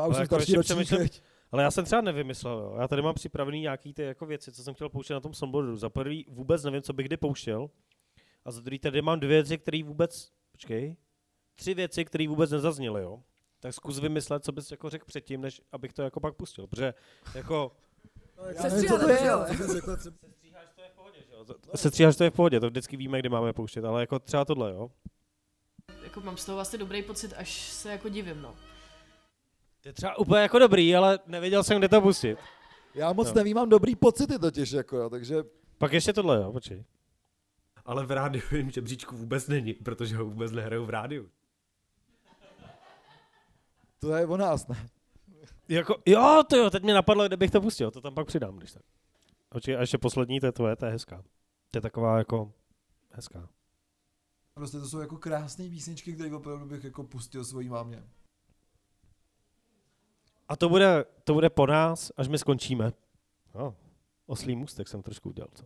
už 0.00 0.04
Ale 0.04 0.14
jsem 0.14 0.22
jako 0.22 0.34
starší 0.34 0.54
ročník, 0.54 0.90
veď. 0.90 1.22
Ale 1.52 1.62
já 1.62 1.70
jsem 1.70 1.84
třeba 1.84 2.00
nevymyslel, 2.00 2.58
jo. 2.58 2.76
Já 2.80 2.88
tady 2.88 3.02
mám 3.02 3.14
připravený 3.14 3.60
nějaký 3.60 3.94
ty 3.94 4.02
jako 4.02 4.26
věci, 4.26 4.52
co 4.52 4.62
jsem 4.62 4.74
chtěl 4.74 4.88
pouštět 4.88 5.14
na 5.14 5.20
tom 5.20 5.34
soundboardu. 5.34 5.76
Za 5.76 5.88
prvý 5.88 6.26
vůbec 6.28 6.64
nevím, 6.64 6.82
co 6.82 6.92
bych 6.92 7.06
kdy 7.06 7.16
pouštěl. 7.16 7.70
A 8.44 8.50
za 8.50 8.60
druhý 8.60 8.78
tady 8.78 9.02
mám 9.02 9.20
dvě 9.20 9.28
věci, 9.28 9.58
které 9.58 9.82
vůbec, 9.82 10.32
počkej, 10.52 10.96
tři 11.54 11.74
věci, 11.74 12.04
které 12.04 12.28
vůbec 12.28 12.50
nezazněly, 12.50 13.02
jo. 13.02 13.22
Tak 13.60 13.74
zkus 13.74 13.98
vymyslet, 13.98 14.44
co 14.44 14.52
bys 14.52 14.70
jako 14.70 14.90
řekl 14.90 15.04
předtím, 15.06 15.40
než 15.40 15.62
abych 15.72 15.92
to 15.92 16.02
jako 16.02 16.20
pak 16.20 16.34
pustil. 16.34 16.66
Protože 16.66 16.94
jako... 17.34 17.72
Já 18.56 18.62
nevím, 18.62 18.88
co 18.88 18.98
to 18.98 19.08
je, 19.10 19.30
ale 19.30 19.46
co 19.46 19.54
bys 19.54 19.72
řekla 19.72 19.96
třeba- 19.96 20.16
Sestříháš 21.74 22.16
to 22.16 22.24
je 22.24 22.30
v 22.30 22.34
pohodě, 22.34 22.60
to 22.60 22.70
vždycky 22.70 22.96
víme, 22.96 23.18
kdy 23.18 23.28
máme 23.28 23.52
pouštět, 23.52 23.84
ale 23.84 24.00
jako 24.00 24.18
třeba 24.18 24.44
tohle, 24.44 24.70
jo. 24.72 24.90
Jako 26.04 26.20
mám 26.20 26.36
z 26.36 26.44
toho 26.44 26.56
vlastně 26.56 26.78
dobrý 26.78 27.02
pocit, 27.02 27.32
až 27.36 27.60
se 27.60 27.92
jako 27.92 28.08
divím, 28.08 28.42
no. 28.42 28.54
To 29.80 29.88
je 29.88 29.92
třeba 29.92 30.18
úplně 30.18 30.42
jako 30.42 30.58
dobrý, 30.58 30.96
ale 30.96 31.18
nevěděl 31.26 31.62
jsem, 31.64 31.78
kde 31.78 31.88
to 31.88 32.00
pustit. 32.00 32.38
Já 32.94 33.12
moc 33.12 33.28
Jo. 33.28 33.34
nevím, 33.34 33.54
mám 33.56 33.68
dobrý 33.68 33.96
pocity 33.96 34.38
totiž, 34.38 34.70
jako, 34.72 34.96
jo, 34.96 35.10
takže 35.10 35.44
Pak 35.78 35.92
ještě 35.92 36.12
tohle, 36.12 36.36
jo, 36.36 36.52
počkej. 36.52 36.84
Ale 37.84 38.06
v 38.06 38.10
rádiovém 38.10 38.70
žebříčku 38.70 39.16
vůbec 39.16 39.48
není, 39.48 39.72
protože 39.74 40.16
ho 40.16 40.24
vůbec 40.24 40.52
nehrajou 40.52 40.84
v 40.84 40.90
rádiu. 40.90 41.30
to 43.98 44.14
je 44.14 44.26
o 44.26 44.36
nás, 44.36 44.68
ne? 44.68 44.86
Jako, 45.68 45.96
jo, 46.06 46.42
to 46.50 46.56
jo, 46.56 46.70
teď 46.70 46.82
mě 46.82 46.94
napadlo, 46.94 47.26
kde 47.26 47.36
bych 47.36 47.50
to 47.50 47.60
pustil, 47.60 47.90
to 47.90 48.00
tam 48.00 48.14
pak 48.14 48.26
přidám, 48.26 48.56
když 48.56 48.72
tak. 48.72 48.82
Počkej, 49.48 49.76
a 49.76 49.80
ještě 49.80 49.98
poslední, 49.98 50.40
to 50.40 50.46
je 50.46 50.52
tvoje, 50.52 50.76
to 50.76 50.86
je 50.86 50.92
hezká. 50.92 51.22
To 51.70 51.78
je 51.78 51.80
taková 51.80 52.18
jako 52.18 52.52
hezká. 53.10 53.48
Prostě 54.54 54.78
to 54.78 54.88
jsou 54.88 54.98
jako 54.98 55.16
krásné 55.16 55.68
písničky, 55.68 56.12
které 56.12 56.32
opravdu 56.32 56.66
bych 56.66 56.84
jako 56.84 57.04
pustil 57.04 57.44
svojí 57.44 57.68
mámě. 57.68 58.04
A 60.48 60.56
to 60.56 60.68
bude, 60.68 61.04
to 61.24 61.34
bude 61.34 61.50
po 61.50 61.66
nás, 61.66 62.12
až 62.16 62.28
my 62.28 62.38
skončíme. 62.38 62.92
No, 63.54 63.76
oslý 64.26 64.56
můstek 64.56 64.88
jsem 64.88 65.02
trošku 65.02 65.28
udělal, 65.28 65.50
co? 65.54 65.64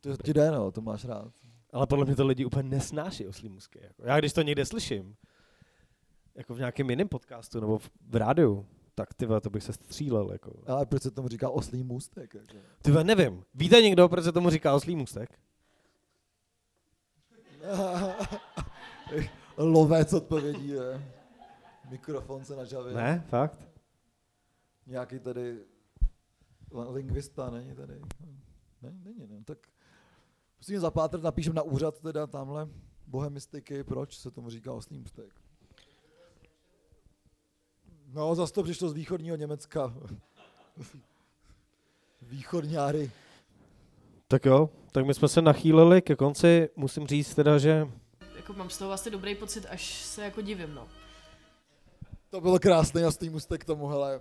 To 0.00 0.16
ti 0.16 0.32
jde, 0.32 0.50
no, 0.50 0.72
to 0.72 0.80
máš 0.80 1.04
rád. 1.04 1.32
Ale 1.72 1.86
podle 1.86 2.04
mě 2.04 2.16
to 2.16 2.26
lidi 2.26 2.44
úplně 2.44 2.62
nesnáší 2.62 3.26
oslý 3.26 3.48
můstky. 3.48 3.80
Jako. 3.82 4.02
Já 4.04 4.18
když 4.18 4.32
to 4.32 4.42
někde 4.42 4.66
slyším, 4.66 5.16
jako 6.34 6.54
v 6.54 6.58
nějakém 6.58 6.90
jiném 6.90 7.08
podcastu 7.08 7.60
nebo 7.60 7.78
v, 7.78 7.90
v 8.00 8.16
rádiu, 8.16 8.66
tak 8.94 9.14
ty 9.14 9.26
to 9.42 9.50
bych 9.50 9.62
se 9.62 9.72
střílel. 9.72 10.32
Jako. 10.32 10.52
Ale 10.66 10.86
proč 10.86 11.02
se 11.02 11.10
tomu 11.10 11.28
říká 11.28 11.50
oslý 11.50 11.82
můstek? 11.82 12.34
Jako? 12.34 12.56
Ty 12.82 13.04
nevím. 13.04 13.44
Víte 13.54 13.82
někdo, 13.82 14.08
proč 14.08 14.24
se 14.24 14.32
tomu 14.32 14.50
říká 14.50 14.74
oslý 14.74 14.96
můstek? 14.96 15.38
Lovec 19.56 20.12
odpovědí 20.12 20.68
je. 20.68 21.12
Mikrofon 21.90 22.44
se 22.44 22.56
nažavil. 22.56 22.94
Ne, 22.94 23.24
fakt? 23.28 23.68
Nějaký 24.86 25.18
tady 25.18 25.58
lingvista 26.90 27.50
není 27.50 27.74
tady. 27.74 28.00
Ne, 28.82 28.92
není, 29.04 29.26
ne. 29.26 29.44
Tak 29.44 29.58
musím 30.58 30.80
zapátrat, 30.80 31.22
napíšem 31.22 31.54
na 31.54 31.62
úřad 31.62 32.00
teda 32.00 32.26
tamhle 32.26 32.68
bohemistiky, 33.06 33.84
proč 33.84 34.18
se 34.18 34.30
tomu 34.30 34.50
říká 34.50 34.72
oslý 34.72 34.98
můstek. 34.98 35.34
No, 38.06 38.34
zase 38.34 38.52
to 38.52 38.62
přišlo 38.62 38.88
z 38.88 38.92
východního 38.92 39.36
Německa. 39.36 39.94
Východňáry. 42.22 43.10
Tak 44.34 44.44
jo, 44.44 44.70
tak 44.92 45.06
my 45.06 45.14
jsme 45.14 45.28
se 45.28 45.42
nachýlili 45.42 46.02
ke 46.02 46.16
konci. 46.16 46.68
Musím 46.76 47.06
říct 47.06 47.34
teda, 47.34 47.58
že 47.58 47.88
Jako 48.36 48.52
mám 48.52 48.70
z 48.70 48.78
toho 48.78 48.88
vlastně 48.88 49.10
dobrý 49.12 49.34
pocit, 49.34 49.66
až 49.70 50.02
se 50.02 50.24
jako 50.24 50.40
divím, 50.40 50.74
no. 50.74 50.88
To 52.30 52.40
bylo 52.40 52.58
krásný 52.58 53.02
jasný 53.02 53.28
můstek 53.30 53.60
k 53.60 53.64
tomu, 53.64 53.86
hele. 53.86 54.20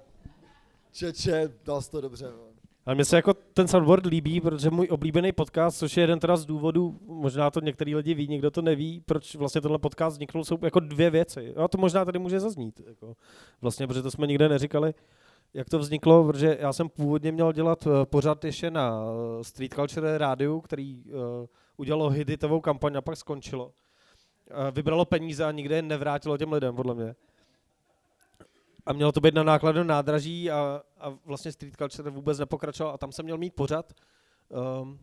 Čeče, 0.92 1.50
dal 1.66 1.82
jsi 1.82 1.92
to 1.92 2.02
dobře. 2.02 2.26
no. 2.26 2.44
Ale 2.86 2.96
mně 2.96 3.06
se 3.06 3.16
jako 3.16 3.34
ten 3.34 3.68
soundboard 3.68 4.06
líbí, 4.06 4.42
protože 4.42 4.70
můj 4.70 4.88
oblíbený 4.92 5.32
podcast, 5.32 5.78
což 5.78 5.98
je 5.98 6.04
jeden 6.04 6.20
teda 6.20 6.38
z 6.38 6.46
důvodů, 6.46 7.00
možná 7.06 7.52
to 7.52 7.60
některý 7.60 7.96
lidi 7.96 8.14
ví, 8.14 8.28
někdo 8.28 8.52
to 8.52 8.62
neví, 8.62 9.02
proč 9.06 9.36
vlastně 9.36 9.62
tenhle 9.62 9.80
podcast 9.80 10.14
vzniknul, 10.14 10.44
jsou 10.44 10.58
jako 10.62 10.80
dvě 10.80 11.10
věci. 11.10 11.54
Jo, 11.58 11.68
to 11.68 11.78
možná 11.78 12.06
tady 12.06 12.20
může 12.20 12.40
zaznít. 12.40 12.82
Jako. 12.88 13.16
Vlastně, 13.62 13.88
protože 13.88 14.02
to 14.02 14.12
jsme 14.12 14.28
nikde 14.28 14.50
neříkali, 14.50 14.94
jak 15.54 15.70
to 15.70 15.80
vzniklo, 15.80 16.28
protože 16.28 16.58
já 16.60 16.74
jsem 16.74 16.90
původně 16.90 17.32
měl 17.32 17.54
dělat 17.54 17.88
eh, 17.88 18.06
pořád 18.06 18.46
ještě 18.46 18.72
na 18.72 19.04
eh, 19.40 19.44
Street 19.44 19.74
Culture 19.74 20.18
rádiu, 20.18 20.62
který 20.62 21.04
uh, 21.06 21.20
udělalo 21.78 22.10
hitovou 22.10 22.62
kampaň 22.62 22.96
a 22.96 23.02
pak 23.02 23.18
skončilo. 23.18 23.72
Vybralo 24.72 25.06
peníze 25.06 25.46
a 25.46 25.52
nikde 25.52 25.76
je 25.76 25.82
nevrátilo 25.82 26.38
těm 26.38 26.54
lidem, 26.54 26.76
podle 26.76 26.96
mě. 26.96 27.16
A 28.86 28.94
mělo 28.94 29.12
to 29.12 29.22
být 29.22 29.34
na 29.34 29.44
nákladu 29.44 29.84
nádraží 29.84 30.52
a, 30.52 30.82
a 31.00 31.18
vlastně 31.26 31.52
Street 31.52 31.76
Culture 31.76 32.10
vůbec 32.10 32.40
nepokračoval 32.40 32.94
a 32.94 32.98
tam 32.98 33.12
jsem 33.12 33.26
měl 33.26 33.38
mít 33.38 33.56
pořad, 33.56 33.94
um, 34.82 35.00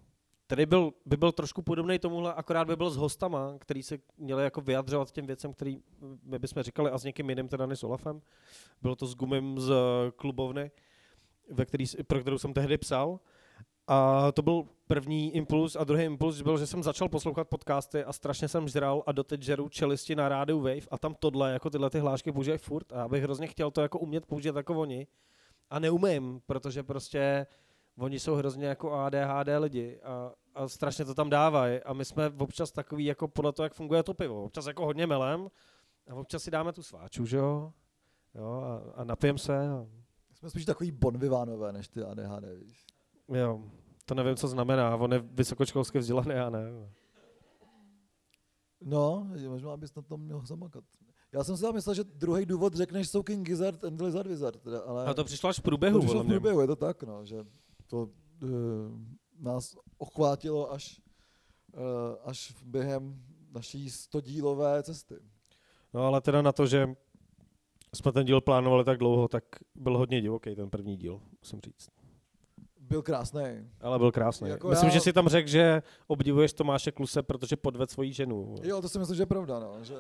který 0.51 0.66
byl, 0.66 0.92
by 1.07 1.16
byl 1.16 1.32
trošku 1.32 1.62
podobný 1.62 1.98
tomuhle, 1.98 2.34
akorát 2.34 2.66
by 2.66 2.76
byl 2.76 2.90
s 2.90 2.96
hostama, 2.96 3.55
který 3.59 3.82
se 3.82 3.98
měli 4.18 4.44
jako 4.44 4.61
vyjadřovat 4.61 5.11
těm 5.11 5.26
věcem, 5.26 5.53
který 5.53 5.78
my 6.22 6.38
bychom 6.38 6.62
říkali 6.62 6.90
a 6.90 6.98
s 6.98 7.05
někým 7.05 7.30
jiným, 7.30 7.48
teda 7.48 7.66
než 7.66 7.78
s 7.78 7.84
Olafem. 7.84 8.22
Bylo 8.82 8.96
to 8.96 9.07
s 9.07 9.14
Gumem 9.14 9.59
z 9.59 9.70
eh, 9.70 10.11
klubovny, 10.16 10.70
ve 11.51 11.64
který, 11.64 11.84
pro 12.07 12.20
kterou 12.20 12.38
jsem 12.38 12.55
tehdy 12.55 12.78
psal. 12.78 13.20
A 13.86 14.32
to 14.32 14.42
byl 14.42 14.64
první 14.86 15.36
impuls. 15.36 15.76
A 15.76 15.84
druhý 15.84 16.05
impuls 16.05 16.40
byl, 16.42 16.59
že 16.59 16.66
jsem 16.66 16.82
začal 16.82 17.09
poslouchat 17.09 17.48
podcasty 17.48 18.05
a 18.05 18.12
strašně 18.12 18.48
jsem 18.48 18.68
žral 18.68 19.03
a 19.07 19.12
doteď 19.12 19.42
žeru 19.42 19.68
čelisti 19.68 20.16
na 20.16 20.28
rádiu 20.28 20.59
Wave. 20.59 20.86
A 20.90 20.98
tam 20.98 21.14
tohle, 21.14 21.53
jako 21.53 21.70
tyhle 21.70 21.90
ty 21.90 21.98
hlášky 21.98 22.32
používají 22.32 22.59
furt. 22.59 22.92
A 22.92 22.98
já 22.98 23.09
bych 23.09 23.22
hrozně 23.22 23.46
chtěl 23.46 23.70
to 23.70 23.80
jako 23.80 23.98
umět 23.98 24.26
použít 24.26 24.57
jako 24.57 24.80
oni. 24.80 25.07
A 25.70 25.78
neumím, 25.78 26.40
protože 26.46 26.82
prostě 26.82 27.46
oni 27.98 28.20
jsou 28.20 28.34
hrozně 28.34 28.66
jako 28.66 28.92
ADHD 28.92 29.48
lidi. 29.59 30.01
A, 30.03 30.32
a 30.55 30.68
strašně 30.68 31.05
to 31.05 31.14
tam 31.14 31.30
dávají 31.30 31.80
a 31.82 31.92
my 31.92 32.05
jsme 32.05 32.30
občas 32.38 32.72
takový 32.72 33.05
jako 33.05 33.28
podle 33.28 33.53
toho, 33.53 33.64
jak 33.64 33.74
funguje 33.74 34.03
to 34.03 34.14
pivo, 34.14 34.44
občas 34.44 34.66
jako 34.66 34.84
hodně 34.84 35.07
melem 35.07 35.48
a 36.11 36.14
občas 36.14 36.42
si 36.42 36.51
dáme 36.51 36.72
tu 36.72 36.82
sváču, 36.82 37.26
že 37.26 37.36
jo, 37.36 37.72
jo 38.34 38.62
a, 38.64 39.01
a 39.01 39.05
napijem 39.05 39.38
se 39.38 39.68
a 39.68 39.86
Jsme 40.34 40.51
spíš 40.51 40.64
takový 40.64 40.90
bonvivánové, 40.90 41.72
než 41.72 41.88
ty 41.88 42.03
ADHD, 42.03 42.44
víš. 42.64 42.86
jo, 43.28 43.64
to 44.05 44.14
nevím, 44.14 44.36
co 44.36 44.48
znamená, 44.48 44.96
on 44.96 45.12
je 45.12 45.18
vysokoškolsky 45.18 45.98
vzdělaný, 45.98 46.30
já 46.34 46.51
ne. 46.51 46.90
No, 48.82 49.28
možná 49.48 49.76
bys 49.76 49.94
na 49.94 50.03
tom 50.03 50.20
měl 50.20 50.46
zamakat. 50.46 50.84
Já 51.32 51.44
jsem 51.44 51.57
si 51.57 51.62
tam 51.62 51.74
myslel, 51.74 51.94
že 51.94 52.05
druhý 52.05 52.46
důvod 52.46 52.74
řekneš, 52.74 53.09
jsou 53.09 53.22
King 53.22 53.46
Gizzard 53.46 53.84
and 53.84 54.01
Lizard 54.01 54.26
Wizard. 54.26 54.61
Teda, 54.62 54.80
ale 54.80 55.07
A 55.07 55.14
to 55.14 55.24
přišlo 55.24 55.48
až 55.51 55.59
v 55.59 55.62
průběhu, 55.62 55.98
To 55.98 56.07
přišlo 56.07 56.24
v 56.24 56.26
průběhu, 56.26 56.61
je 56.61 56.66
to 56.66 56.76
tak, 56.76 57.03
no, 57.03 57.24
že 57.24 57.44
to 57.86 58.03
uh, 58.03 58.48
nás 59.41 59.76
ochvátilo 59.99 60.72
až, 60.72 61.01
uh, 61.72 61.82
až 62.24 62.55
během 62.64 63.22
naší 63.53 63.91
stodílové 63.91 64.82
cesty. 64.82 65.14
No 65.95 66.07
ale 66.07 66.20
teda 66.20 66.43
na 66.43 66.53
to, 66.53 66.66
že 66.66 66.88
jsme 67.95 68.12
ten 68.12 68.26
díl 68.26 68.41
plánovali 68.41 68.84
tak 68.84 68.99
dlouho, 68.99 69.28
tak 69.28 69.45
byl 69.74 69.99
hodně 69.99 70.20
divoký 70.20 70.55
ten 70.55 70.70
první 70.70 70.97
díl, 70.97 71.20
musím 71.43 71.61
říct. 71.61 71.88
Byl 72.80 73.03
krásný. 73.03 73.70
Ale 73.80 73.99
byl 73.99 74.12
krásný. 74.12 74.49
Jako 74.49 74.68
Myslím, 74.68 74.88
já- 74.88 74.95
že 74.95 75.01
si 75.01 75.12
tam 75.12 75.28
řekl, 75.28 75.49
že 75.49 75.82
obdivuješ 76.07 76.53
Tomáše 76.53 76.93
Kluse, 76.93 77.22
protože 77.22 77.57
podved 77.57 77.91
svoji 77.91 78.12
ženu. 78.12 78.55
Jo, 78.62 78.82
to 78.82 78.88
si 78.88 78.99
myslím, 78.99 79.16
že 79.16 79.22
je 79.22 79.26
pravda, 79.26 79.59
no, 79.59 79.84
že... 79.84 79.95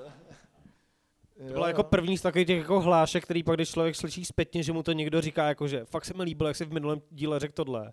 To 1.46 1.52
byla 1.52 1.68
jako 1.68 1.82
první 1.82 2.18
z 2.18 2.22
takových 2.22 2.46
těch 2.46 2.58
jako 2.58 2.80
hlášek, 2.80 3.24
který 3.24 3.42
pak, 3.42 3.56
když 3.56 3.70
člověk 3.70 3.96
slyší 3.96 4.24
zpětně, 4.24 4.62
že 4.62 4.72
mu 4.72 4.82
to 4.82 4.92
někdo 4.92 5.20
říká, 5.20 5.48
jako 5.48 5.68
že 5.68 5.84
fakt 5.84 6.04
se 6.04 6.14
mi 6.14 6.22
líbilo, 6.22 6.48
jak 6.48 6.56
jsi 6.56 6.64
v 6.64 6.72
minulém 6.72 7.02
díle 7.10 7.40
řekl 7.40 7.52
tohle. 7.52 7.92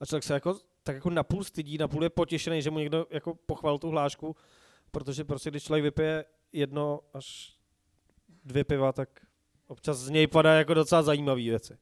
A 0.00 0.06
člověk 0.06 0.24
se 0.24 0.34
jako, 0.34 0.56
tak 0.88 0.94
jako 0.94 1.10
napůl 1.10 1.44
stydí, 1.44 1.78
napůl 1.78 2.02
je 2.02 2.10
potěšený, 2.10 2.62
že 2.62 2.70
mu 2.70 2.78
někdo 2.78 3.06
jako 3.10 3.34
pochval 3.34 3.78
tu 3.78 3.88
hlášku, 3.88 4.36
protože 4.90 5.24
prostě 5.24 5.50
když 5.50 5.64
člověk 5.64 5.82
vypije 5.82 6.24
jedno 6.52 7.00
až 7.14 7.56
dvě 8.44 8.64
piva, 8.64 8.92
tak 8.92 9.26
občas 9.66 9.98
z 9.98 10.10
něj 10.10 10.26
padá 10.26 10.54
jako 10.54 10.74
docela 10.74 11.02
zajímavé 11.02 11.42
věci. 11.42 11.78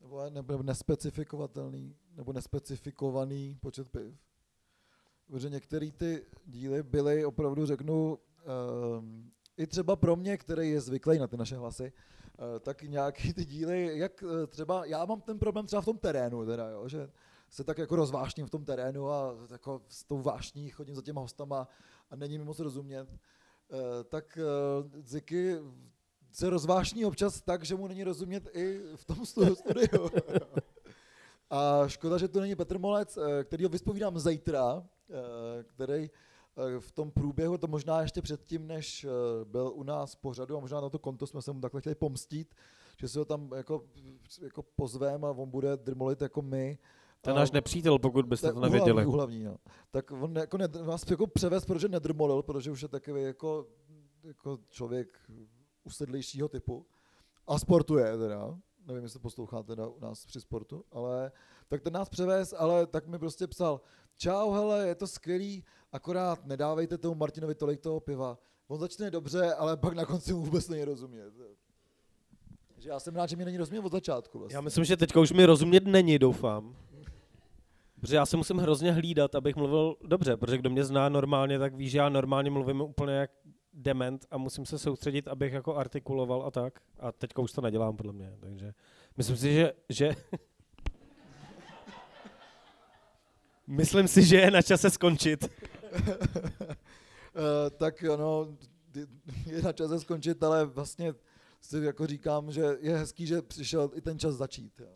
Nebo, 0.00 0.30
nebo 0.30 0.62
nespecifikovatelný, 0.62 1.96
nebo 2.16 2.32
nespecifikovaný 2.32 3.58
počet 3.60 3.88
piv. 3.88 4.18
Protože 5.26 5.50
některé 5.50 5.90
ty 5.90 6.26
díly 6.46 6.82
byly 6.82 7.24
opravdu, 7.24 7.66
řeknu, 7.66 8.18
um, 8.98 9.32
i 9.56 9.66
třeba 9.66 9.96
pro 9.96 10.16
mě, 10.16 10.36
který 10.36 10.70
je 10.70 10.80
zvyklý 10.80 11.18
na 11.18 11.26
ty 11.26 11.36
naše 11.36 11.56
hlasy, 11.56 11.92
uh, 11.92 12.58
tak 12.60 12.82
nějaký 12.82 13.34
ty 13.34 13.44
díly, 13.44 13.98
jak 13.98 14.22
uh, 14.22 14.46
třeba, 14.46 14.84
já 14.84 15.04
mám 15.04 15.20
ten 15.20 15.38
problém 15.38 15.66
třeba 15.66 15.82
v 15.82 15.84
tom 15.84 15.98
terénu, 15.98 16.46
teda, 16.46 16.68
jo, 16.68 16.88
že 16.88 17.10
se 17.50 17.64
tak 17.64 17.78
jako 17.78 17.96
rozvášním 17.96 18.46
v 18.46 18.50
tom 18.50 18.64
terénu 18.64 19.10
a 19.10 19.34
jako 19.50 19.82
s 19.88 20.04
tou 20.04 20.22
vášní 20.22 20.70
chodím 20.70 20.94
za 20.94 21.02
těma 21.02 21.20
hostama 21.20 21.68
a 22.10 22.16
není 22.16 22.38
mi 22.38 22.44
moc 22.44 22.58
rozumět, 22.58 23.08
uh, 23.08 23.78
tak 24.08 24.38
uh, 24.38 25.02
Ziky 25.02 25.56
se 26.32 26.50
rozvášní 26.50 27.04
občas 27.04 27.40
tak, 27.40 27.64
že 27.64 27.74
mu 27.74 27.86
není 27.86 28.04
rozumět 28.04 28.48
i 28.52 28.80
v 28.96 29.04
tom 29.04 29.26
studiu. 29.26 30.10
A 31.50 31.88
škoda, 31.88 32.18
že 32.18 32.28
to 32.28 32.40
není 32.40 32.56
Petr 32.56 32.78
Molec, 32.78 33.18
který 33.44 33.64
ho 33.64 33.70
vyspovídám 33.70 34.18
zítra, 34.18 34.86
který 35.66 36.10
v 36.78 36.92
tom 36.92 37.10
průběhu, 37.10 37.58
to 37.58 37.66
možná 37.66 38.02
ještě 38.02 38.22
předtím, 38.22 38.66
než 38.66 39.06
byl 39.44 39.72
u 39.74 39.82
nás 39.82 40.14
pořadu 40.14 40.56
a 40.56 40.60
možná 40.60 40.80
na 40.80 40.88
to 40.88 40.98
konto 40.98 41.26
jsme 41.26 41.42
se 41.42 41.52
mu 41.52 41.60
takhle 41.60 41.80
chtěli 41.80 41.94
pomstit, 41.94 42.54
že 43.00 43.08
se 43.08 43.18
ho 43.18 43.24
tam 43.24 43.50
jako, 43.56 43.84
jako 44.42 44.62
pozveme 44.62 45.28
a 45.28 45.30
on 45.30 45.50
bude 45.50 45.76
drmolit 45.76 46.22
jako 46.22 46.42
my. 46.42 46.78
To 47.20 47.30
je 47.30 47.34
náš 47.34 47.50
nepřítel, 47.50 47.98
pokud 47.98 48.26
byste 48.26 48.52
to 48.52 48.60
nevěděli. 48.60 49.06
Uhlavní, 49.06 49.44
no. 49.44 49.56
Tak 49.90 50.10
on 50.10 50.36
jako 50.36 50.58
ne, 50.58 50.68
nás 50.86 51.10
jako 51.10 51.26
převez, 51.26 51.64
protože 51.64 51.88
nedrmolil, 51.88 52.42
protože 52.42 52.70
už 52.70 52.82
je 52.82 52.88
takový 52.88 53.22
jako, 53.22 53.66
jako 54.24 54.58
člověk 54.68 55.08
usedlejšího 55.84 56.48
typu. 56.48 56.86
A 57.46 57.58
sportuje 57.58 58.18
teda. 58.18 58.58
Nevím, 58.86 59.02
jestli 59.02 59.20
posloucháte 59.20 59.66
teda 59.66 59.88
u 59.88 60.00
nás 60.00 60.26
při 60.26 60.40
sportu, 60.40 60.84
ale 60.92 61.32
tak 61.68 61.82
ten 61.82 61.92
nás 61.92 62.08
převez, 62.08 62.54
ale 62.58 62.86
tak 62.86 63.06
mi 63.06 63.18
prostě 63.18 63.46
psal, 63.46 63.80
čau, 64.16 64.50
hele, 64.50 64.88
je 64.88 64.94
to 64.94 65.06
skvělý, 65.06 65.64
akorát 65.92 66.46
nedávejte 66.46 66.98
tomu 66.98 67.14
Martinovi 67.14 67.54
tolik 67.54 67.80
toho 67.80 68.00
piva. 68.00 68.38
On 68.68 68.80
začne 68.80 69.10
dobře, 69.10 69.54
ale 69.54 69.76
pak 69.76 69.94
na 69.94 70.04
konci 70.04 70.32
mu 70.32 70.42
vůbec 70.42 70.68
není 70.68 70.84
rozumět. 70.84 71.32
Takže 72.74 72.88
já 72.88 73.00
jsem 73.00 73.16
rád, 73.16 73.26
že 73.26 73.36
mi 73.36 73.44
není 73.44 73.56
rozumět 73.56 73.80
od 73.80 73.92
začátku. 73.92 74.38
Vlastně. 74.38 74.56
Já 74.56 74.60
myslím, 74.60 74.84
že 74.84 74.96
teďka 74.96 75.20
už 75.20 75.32
mi 75.32 75.44
rozumět 75.46 75.84
není, 75.84 76.18
doufám. 76.18 76.76
Protože 78.00 78.16
já 78.16 78.26
se 78.26 78.36
musím 78.36 78.56
hrozně 78.58 78.92
hlídat, 78.92 79.34
abych 79.34 79.56
mluvil 79.56 79.96
dobře, 80.04 80.36
protože 80.36 80.58
kdo 80.58 80.70
mě 80.70 80.84
zná 80.84 81.08
normálně, 81.08 81.58
tak 81.58 81.74
ví, 81.74 81.88
že 81.88 81.98
já 81.98 82.08
normálně 82.08 82.50
mluvím 82.50 82.80
úplně 82.80 83.12
jak 83.12 83.30
dement 83.72 84.26
a 84.30 84.38
musím 84.38 84.66
se 84.66 84.78
soustředit, 84.78 85.28
abych 85.28 85.52
jako 85.52 85.76
artikuloval 85.76 86.42
a 86.46 86.50
tak. 86.50 86.80
A 87.00 87.12
teďka 87.12 87.42
už 87.42 87.52
to 87.52 87.60
nedělám, 87.60 87.96
podle 87.96 88.12
mě. 88.12 88.32
Takže 88.40 88.74
myslím 89.16 89.36
si, 89.36 89.54
že, 89.54 89.72
že 89.88 90.16
Myslím 93.66 94.08
si, 94.08 94.24
že 94.26 94.36
je 94.36 94.50
na 94.50 94.62
čase 94.62 94.90
skončit. 94.90 95.44
uh, 95.44 95.50
tak 97.76 98.04
ano, 98.04 98.56
je 99.46 99.62
na 99.62 99.72
čase 99.72 100.00
skončit, 100.00 100.42
ale 100.42 100.64
vlastně 100.66 101.14
si 101.60 101.78
jako 101.78 102.06
říkám, 102.06 102.52
že 102.52 102.62
je 102.80 102.96
hezký, 102.96 103.26
že 103.26 103.42
přišel 103.42 103.90
i 103.94 104.00
ten 104.00 104.18
čas 104.18 104.34
začít. 104.34 104.80
Jo. 104.80 104.88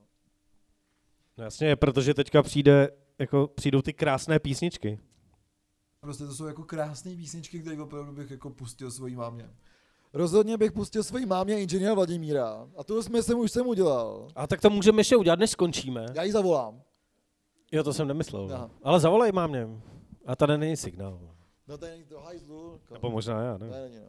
No 1.39 1.45
jasně, 1.45 1.77
protože 1.77 2.15
teďka 2.15 2.43
přijde, 2.43 2.89
jako 3.19 3.49
přijdou 3.55 3.83
ty 3.83 3.93
krásné 3.93 4.39
písničky. 4.39 4.99
Prostě 6.01 6.25
to 6.25 6.35
jsou 6.35 6.47
jako 6.47 6.63
krásné 6.63 7.17
písničky, 7.17 7.61
které 7.61 7.83
opravdu 7.83 8.13
bych 8.13 8.31
jako 8.31 8.51
pustil 8.51 8.91
svojí 8.91 9.17
mámě. 9.17 9.51
Rozhodně 10.13 10.57
bych 10.57 10.73
pustil 10.73 11.03
svojí 11.05 11.27
mámě 11.27 11.61
inženýra 11.61 11.95
Vladimíra. 11.95 12.69
A 12.77 12.85
to 12.85 13.03
jsme 13.03 13.23
jsem 13.23 13.39
už 13.39 13.53
jsem 13.53 13.67
udělal. 13.67 14.29
A 14.35 14.47
tak 14.47 14.61
to 14.61 14.71
můžeme 14.71 15.01
ještě 15.01 15.17
udělat, 15.17 15.39
než 15.39 15.51
skončíme. 15.51 16.07
Já 16.15 16.23
ji 16.23 16.33
zavolám. 16.33 16.83
Jo, 17.73 17.85
to 17.85 17.93
jsem 17.93 18.09
nemyslel. 18.09 18.49
Aha. 18.55 18.71
Ale 18.83 19.01
zavolej 19.01 19.33
mámě. 19.33 19.69
A 20.27 20.37
tady 20.37 20.59
není 20.59 20.77
signál. 20.77 21.21
No 21.69 21.79
tady 21.79 21.93
není 21.93 22.05
to 22.05 22.21
hajzlu. 22.21 22.81
Nebo 22.91 23.11
možná 23.11 23.43
já, 23.43 23.59
ne? 23.59 23.67
Ne, 23.67 23.81
není, 23.83 23.97
no. 23.97 24.07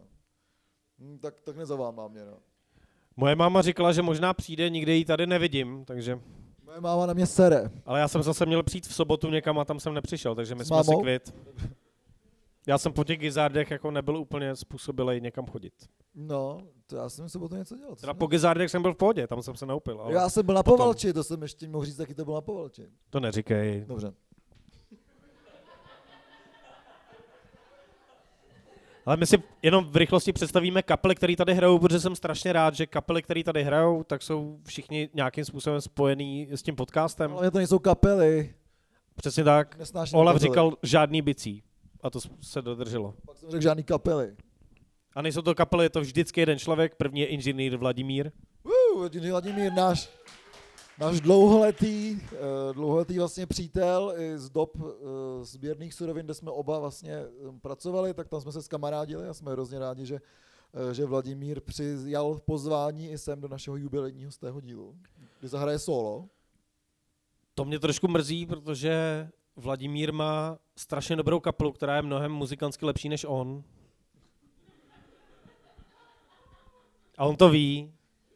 Hm, 0.99 1.19
tak, 1.19 1.41
tak 1.41 1.57
nezavolám 1.57 1.95
mámě, 1.95 2.25
no. 2.25 2.37
Moje 3.17 3.35
máma 3.35 3.61
říkala, 3.61 3.91
že 3.91 4.01
možná 4.01 4.33
přijde, 4.33 4.69
nikde 4.69 4.95
ji 4.95 5.05
tady 5.05 5.27
nevidím, 5.27 5.85
takže... 5.85 6.19
Moje 6.65 6.81
máma 6.81 7.05
na 7.05 7.13
mě 7.13 7.25
sere. 7.25 7.71
Ale 7.85 7.99
já 7.99 8.07
jsem 8.07 8.23
zase 8.23 8.45
měl 8.45 8.63
přijít 8.63 8.87
v 8.87 8.93
sobotu 8.95 9.29
někam 9.29 9.59
a 9.59 9.65
tam 9.65 9.79
jsem 9.79 9.93
nepřišel, 9.93 10.35
takže 10.35 10.55
my 10.55 10.65
jsme 10.65 10.83
si 10.83 10.95
kvit. 11.01 11.35
Já 12.67 12.77
jsem 12.77 12.93
po 12.93 13.03
těch 13.03 13.19
gizardech 13.19 13.71
jako 13.71 13.91
nebyl 13.91 14.17
úplně 14.17 14.55
způsobilý 14.55 15.21
někam 15.21 15.45
chodit. 15.45 15.73
No, 16.15 16.57
to 16.87 16.95
já 16.95 17.09
jsem 17.09 17.29
sobotu 17.29 17.55
něco 17.55 17.77
dělal. 17.77 17.95
Teda 17.95 18.13
po 18.13 18.27
gizardech 18.27 18.71
jsem 18.71 18.81
byl 18.81 18.93
v 18.93 18.97
pohodě, 18.97 19.27
tam 19.27 19.41
jsem 19.41 19.55
se 19.55 19.65
naupil. 19.65 20.01
Ale 20.01 20.13
já 20.13 20.29
jsem 20.29 20.45
byl 20.45 20.55
na 20.55 20.63
potom... 20.63 20.77
Povalči, 20.77 21.13
to 21.13 21.23
jsem 21.23 21.41
ještě 21.41 21.67
mohl 21.67 21.85
říct, 21.85 21.95
taky 21.97 22.15
to 22.15 22.25
byl 22.25 22.33
na 22.33 22.41
Povalči. 22.41 22.87
To 23.09 23.19
neříkej. 23.19 23.85
Dobře. 23.87 24.13
Ale 29.05 29.17
my 29.17 29.25
si 29.25 29.43
jenom 29.61 29.85
v 29.85 29.95
rychlosti 29.95 30.33
představíme 30.33 30.81
kapely, 30.81 31.15
které 31.15 31.35
tady 31.35 31.53
hrajou, 31.53 31.79
protože 31.79 31.99
jsem 31.99 32.15
strašně 32.15 32.53
rád, 32.53 32.75
že 32.75 32.85
kapely, 32.85 33.21
které 33.21 33.43
tady 33.43 33.63
hrajou, 33.63 34.03
tak 34.03 34.21
jsou 34.21 34.59
všichni 34.67 35.09
nějakým 35.13 35.45
způsobem 35.45 35.81
spojený 35.81 36.47
s 36.51 36.63
tím 36.63 36.75
podcastem. 36.75 37.33
Ale 37.33 37.51
to 37.51 37.57
nejsou 37.57 37.79
kapely. 37.79 38.55
Přesně 39.15 39.43
tak. 39.43 39.77
Olaf 40.13 40.37
říkal 40.37 40.73
žádný 40.83 41.21
bicí. 41.21 41.63
A 42.03 42.09
to 42.09 42.19
se 42.41 42.61
dodrželo. 42.61 43.13
Pak 43.25 43.37
jsem 43.37 43.49
řekl 43.49 43.63
žádný 43.63 43.83
kapely. 43.83 44.35
A 45.15 45.21
nejsou 45.21 45.41
to 45.41 45.55
kapely, 45.55 45.85
je 45.85 45.89
to 45.89 46.01
vždycky 46.01 46.41
jeden 46.41 46.59
člověk. 46.59 46.95
První 46.95 47.19
je 47.19 47.27
inženýr 47.27 47.77
Vladimír. 47.77 48.31
Uh, 48.95 49.05
inženýr 49.05 49.31
Vladimír, 49.31 49.73
náš, 49.73 50.09
náš 50.99 51.21
dlouholetý, 51.21 52.13
uh, 52.13 52.19
dlouholetý 52.73 53.19
vlastně 53.19 53.45
přítel 53.45 54.13
i 54.17 54.37
z 54.37 54.49
dob 54.49 54.75
uh, 54.75 54.91
sběrných 55.41 55.93
surovin, 55.93 56.25
kde 56.25 56.33
jsme 56.33 56.51
oba 56.51 56.79
vlastně 56.79 57.25
um, 57.27 57.59
pracovali, 57.59 58.13
tak 58.13 58.27
tam 58.27 58.41
jsme 58.41 58.51
se 58.51 58.61
skamarádili 58.61 59.27
a 59.27 59.33
jsme 59.33 59.51
hrozně 59.51 59.79
rádi, 59.79 60.05
že, 60.05 60.19
že 60.91 61.05
Vladimír 61.05 61.61
přijal 61.61 62.41
pozvání 62.45 63.11
i 63.11 63.17
sem 63.17 63.41
do 63.41 63.47
našeho 63.47 63.77
jubilejního 63.77 64.31
z 64.31 64.37
tého 64.37 64.61
dílu, 64.61 64.95
kdy 65.39 65.47
zahraje 65.47 65.79
solo. 65.79 66.29
To 67.55 67.65
mě 67.65 67.79
trošku 67.79 68.07
mrzí, 68.07 68.45
protože 68.45 69.29
Vladimír 69.55 70.13
má 70.13 70.57
strašně 70.77 71.15
dobrou 71.15 71.39
kapelu, 71.39 71.71
která 71.71 71.95
je 71.95 72.01
mnohem 72.01 72.31
muzikantsky 72.31 72.85
lepší 72.85 73.09
než 73.09 73.25
on. 73.29 73.63
A 77.17 77.25
on 77.25 77.35
to 77.35 77.49
ví 77.49 77.94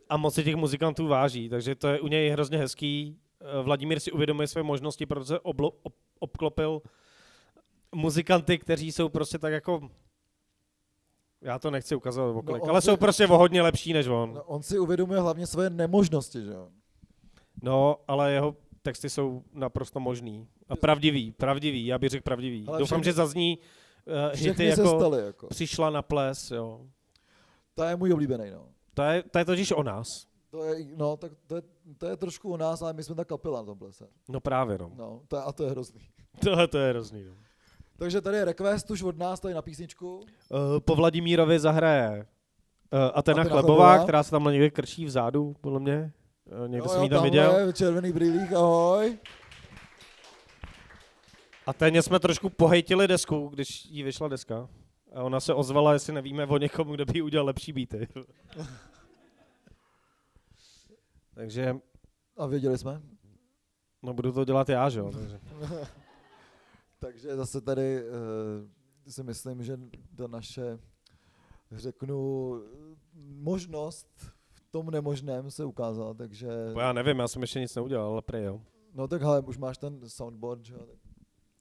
a 0.10 0.18
moc 0.18 0.36
si 0.36 0.44
těch 0.44 0.56
muzikantů 0.56 1.08
váží, 1.08 1.50
takže 1.50 1.76
to 1.76 1.88
je 1.88 2.00
u 2.00 2.08
něj 2.08 2.30
hrozně 2.30 2.58
hezký. 2.58 3.18
Eh, 3.42 3.64
Vladimír 3.64 4.00
si 4.00 4.12
uvědomuje 4.12 4.48
své 4.48 4.64
možnosti, 4.64 5.06
protože 5.06 5.40
oblo, 5.40 5.72
ob, 5.84 5.94
obklopil 6.20 6.82
muzikanty, 7.96 8.58
kteří 8.58 8.92
jsou 8.92 9.10
prostě 9.10 9.38
tak 9.38 9.54
jako 9.54 9.90
já 11.42 11.60
to 11.60 11.72
nechci 11.72 11.96
ukazovat 11.96 12.46
no 12.46 12.70
ale 12.70 12.82
si, 12.82 12.86
jsou 12.86 12.98
prostě 12.98 13.28
o 13.28 13.38
hodně 13.38 13.62
lepší 13.62 13.94
než 13.94 14.08
on. 14.08 14.34
No, 14.34 14.44
on 14.44 14.64
si 14.64 14.80
uvědomuje 14.80 15.20
hlavně 15.20 15.48
své 15.48 15.70
nemožnosti, 15.70 16.42
že 16.42 16.52
jo? 16.52 16.70
No, 17.64 17.98
ale 18.08 18.32
jeho 18.32 18.56
texty 18.82 19.10
jsou 19.10 19.44
naprosto 19.54 20.00
možný. 20.00 20.48
A 20.70 20.76
pravdivý, 20.76 21.32
pravdivý, 21.32 21.86
já 21.86 21.98
bych 21.98 22.10
řekl 22.10 22.24
pravdivý. 22.24 22.66
Ale 22.68 22.80
Doufám, 22.80 23.04
že 23.04 23.14
zazní 23.14 23.58
uh, 24.06 24.40
hity 24.40 24.66
jako, 24.66 25.16
jako 25.16 25.48
Přišla 25.48 25.90
na 25.90 26.02
ples, 26.02 26.52
jo. 26.52 26.82
To 27.76 27.84
je 27.84 27.96
můj 27.96 28.14
oblíbený, 28.14 28.52
no. 28.52 28.66
To 29.00 29.04
je, 29.04 29.24
to 29.24 29.40
je 29.40 29.46
totiž 29.46 29.72
o 29.72 29.84
nás. 29.84 30.08
To 30.52 30.64
je, 30.64 30.86
no, 30.96 31.18
tak 31.18 31.32
to 31.48 31.56
je, 31.56 31.62
to 31.98 32.06
je 32.06 32.18
trošku 32.18 32.54
o 32.54 32.58
nás, 32.58 32.82
ale 32.82 32.94
my 32.94 33.04
jsme 33.04 33.16
ta 33.16 33.26
kapela 33.26 33.60
na 33.60 33.66
tom 33.66 33.78
plese. 33.78 34.08
No 34.30 34.40
právě, 34.40 34.78
no. 34.78 34.92
no 34.96 35.22
to 35.28 35.36
je, 35.36 35.42
a 35.42 35.52
to 35.52 35.64
je 35.64 35.70
hrozný. 35.70 36.02
Tohle 36.44 36.68
to 36.68 36.78
je 36.78 36.90
hrozný, 36.90 37.24
no. 37.24 37.34
Takže 37.98 38.22
tady 38.22 38.38
je 38.38 38.46
request 38.46 38.92
už 38.92 39.04
od 39.04 39.18
nás 39.18 39.40
tady 39.40 39.54
na 39.54 39.62
písničku. 39.62 40.18
Uh, 40.18 40.26
po 40.80 40.96
Vladimírovi 40.96 41.60
zahraje 41.60 42.28
uh, 42.94 43.00
Atena, 43.14 43.44
Chlebová, 43.44 43.62
Chlebová, 43.62 44.04
která 44.04 44.24
se 44.24 44.32
tam 44.32 44.44
někde 44.44 44.70
krčí 44.70 45.06
vzadu, 45.06 45.56
podle 45.62 45.80
mě. 45.80 46.12
Uh, 46.62 46.68
někdo 46.68 46.86
jo, 46.86 46.90
jsem 46.90 47.04
ji 47.04 47.10
tam 47.10 47.24
viděl. 47.24 47.72
červený 47.72 48.12
brýlík, 48.12 48.54
ahoj. 48.54 49.18
A 51.66 51.74
téně 51.74 52.02
jsme 52.02 52.20
trošku 52.20 52.50
pohejtili 52.50 53.08
desku, 53.08 53.48
když 53.48 53.86
jí 53.86 54.04
vyšla 54.04 54.28
deska. 54.28 54.70
A 55.14 55.24
ona 55.24 55.40
se 55.40 55.54
ozvala, 55.54 55.94
jestli 55.94 56.14
nevíme 56.14 56.46
o 56.46 56.58
někomu, 56.58 56.96
kdo 56.96 57.06
by 57.06 57.22
udělal 57.22 57.46
lepší 57.46 57.74
beaty. 57.74 58.08
Takže... 61.40 61.76
A 62.38 62.46
věděli 62.46 62.78
jsme? 62.78 63.02
No 64.04 64.14
budu 64.14 64.32
to 64.32 64.46
dělat 64.46 64.70
já, 64.70 64.90
že 64.90 65.00
jo. 65.00 65.12
Takže, 65.12 65.40
takže 67.00 67.36
zase 67.36 67.62
tady 67.62 68.04
uh, 68.04 69.12
si 69.12 69.24
myslím, 69.24 69.64
že 69.64 69.80
ta 70.16 70.28
naše, 70.28 70.80
řeknu, 71.72 72.54
možnost 73.24 74.08
v 74.52 74.62
tom 74.72 74.92
nemožném 74.92 75.52
se 75.52 75.66
ukázala, 75.66 76.14
takže... 76.14 76.50
Bo 76.74 76.80
já 76.80 76.94
nevím, 76.94 77.20
já 77.20 77.28
jsem 77.28 77.42
ještě 77.42 77.60
nic 77.60 77.76
neudělal, 77.76 78.12
ale 78.12 78.22
prej 78.22 78.44
jo. 78.44 78.62
No 78.94 79.08
tak 79.08 79.22
hele, 79.22 79.42
už 79.42 79.58
máš 79.58 79.78
ten 79.78 80.10
soundboard, 80.10 80.66
že 80.66 80.74
jo? 80.74 80.88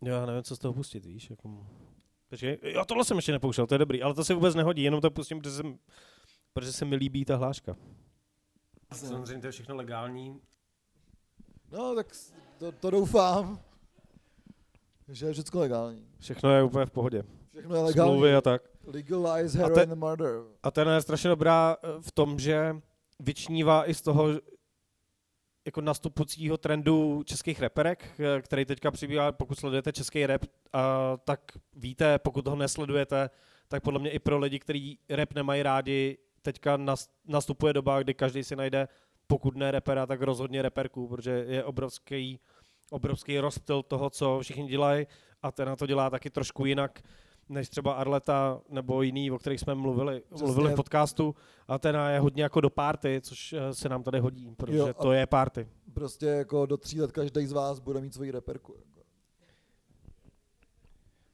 Jo, 0.03 0.15
já 0.15 0.27
nevím, 0.27 0.43
co 0.43 0.57
z 0.57 0.59
toho 0.59 0.75
pustit, 0.75 1.07
víš, 1.07 1.31
jako... 1.31 1.67
Počkej, 2.29 2.59
jo, 2.63 2.85
tohle 2.85 3.05
jsem 3.05 3.17
ještě 3.17 3.33
nepouštěl, 3.33 3.67
to 3.67 3.75
je 3.75 3.79
dobrý, 3.79 4.03
ale 4.03 4.15
to 4.15 4.25
se 4.25 4.35
vůbec 4.35 4.55
nehodí, 4.55 4.83
jenom 4.83 5.01
to 5.01 5.11
pustím, 5.11 5.39
protože 5.39 5.55
jsem 5.55 5.79
Protože 6.53 6.73
se 6.73 6.85
mi 6.85 6.97
líbí 6.97 7.25
ta 7.25 7.37
hláška. 7.37 7.77
Samozřejmě 8.93 9.41
to 9.41 9.47
je 9.47 9.53
všechno 9.53 9.77
legální. 9.77 10.41
No, 11.73 11.95
tak 11.95 12.07
to, 12.59 12.73
to 12.73 12.91
doufám, 12.91 13.61
že 15.09 15.27
je 15.27 15.33
všechno 15.33 15.61
legální. 15.61 16.07
Všechno 16.19 16.51
je 16.51 16.63
úplně 16.63 16.87
v 16.87 16.91
pohodě. 16.91 17.23
Všechno 17.51 17.77
je 17.77 17.83
legální. 17.83 18.11
Smlouvy 18.11 18.35
a 18.35 18.41
tak. 18.41 18.63
Legalize 18.85 19.59
A 19.59 19.63
heroin 19.63 19.75
te- 19.87 19.93
and 19.93 19.99
murder. 19.99 20.35
A 20.63 20.71
ten 20.71 20.89
je 20.89 21.03
strašně 21.03 21.29
dobrá 21.31 21.77
eh, 21.83 21.87
v 22.01 22.13
tom, 22.13 22.39
že 22.39 22.77
vyčnívá 23.21 23.91
i 23.91 23.95
z 23.95 24.03
toho 24.03 24.29
jako 25.67 25.81
nastupujícího 25.81 26.57
trendu 26.59 27.23
českých 27.25 27.61
reperek, 27.61 28.05
eh, 28.21 28.43
který 28.43 28.65
teďka 28.65 28.91
přibývá, 28.91 29.33
pokud 29.33 29.59
sledujete 29.59 29.93
český 29.93 30.27
rap, 30.27 30.45
a 30.73 31.17
tak 31.25 31.41
víte, 31.77 32.19
pokud 32.19 32.47
ho 32.47 32.57
nesledujete, 32.57 33.31
tak 33.69 33.83
podle 33.83 34.01
mě 34.01 34.11
i 34.11 34.19
pro 34.19 34.39
lidi, 34.39 34.59
kteří 34.59 34.99
rap 35.09 35.33
nemají 35.35 35.63
rádi, 35.63 36.19
teďka 36.43 36.77
nas- 36.77 37.09
nastupuje 37.27 37.73
doba, 37.73 38.03
kdy 38.03 38.15
každý 38.15 38.45
si 38.45 38.57
najde, 38.57 38.89
pokud 39.27 39.57
ne 39.57 39.71
repera, 39.71 40.07
tak 40.07 40.23
rozhodně 40.23 40.63
reperku, 40.63 41.09
protože 41.09 41.31
je 41.49 41.65
obrovský, 41.65 42.41
obrovský 42.91 43.39
rozptyl 43.39 43.83
toho, 43.83 44.11
co 44.11 44.39
všichni 44.43 44.69
dělají 44.69 45.07
a 45.43 45.53
ten 45.53 45.69
na 45.69 45.77
to 45.77 45.87
dělá 45.87 46.11
taky 46.11 46.31
trošku 46.31 46.65
jinak 46.65 47.03
než 47.49 47.69
třeba 47.69 47.93
Arleta 47.93 48.61
nebo 48.69 49.03
jiný, 49.03 49.31
o 49.31 49.39
kterých 49.39 49.61
jsme 49.61 49.75
mluvili, 49.75 50.21
Přesně. 50.29 50.45
mluvili 50.47 50.73
v 50.73 50.77
podcastu. 50.77 51.35
A 51.69 51.79
ten 51.79 51.97
je 52.13 52.19
hodně 52.21 52.43
jako 52.43 52.61
do 52.61 52.71
party, 52.71 53.21
což 53.25 53.53
eh, 53.53 53.75
se 53.75 53.89
nám 53.89 54.03
tady 54.03 54.21
hodí, 54.21 54.55
protože 54.57 54.79
Jo, 54.79 54.95
to 54.95 55.13
je 55.13 55.27
party. 55.27 55.69
Prostě 55.95 56.27
jako 56.27 56.67
do 56.67 56.77
tří 56.77 57.01
let 57.01 57.13
každý 57.13 57.47
z 57.47 57.53
vás 57.53 57.79
bude 57.79 58.01
mít 58.01 58.15
svoji 58.15 58.31
reperku. 58.31 58.75
Jako. 58.79 58.98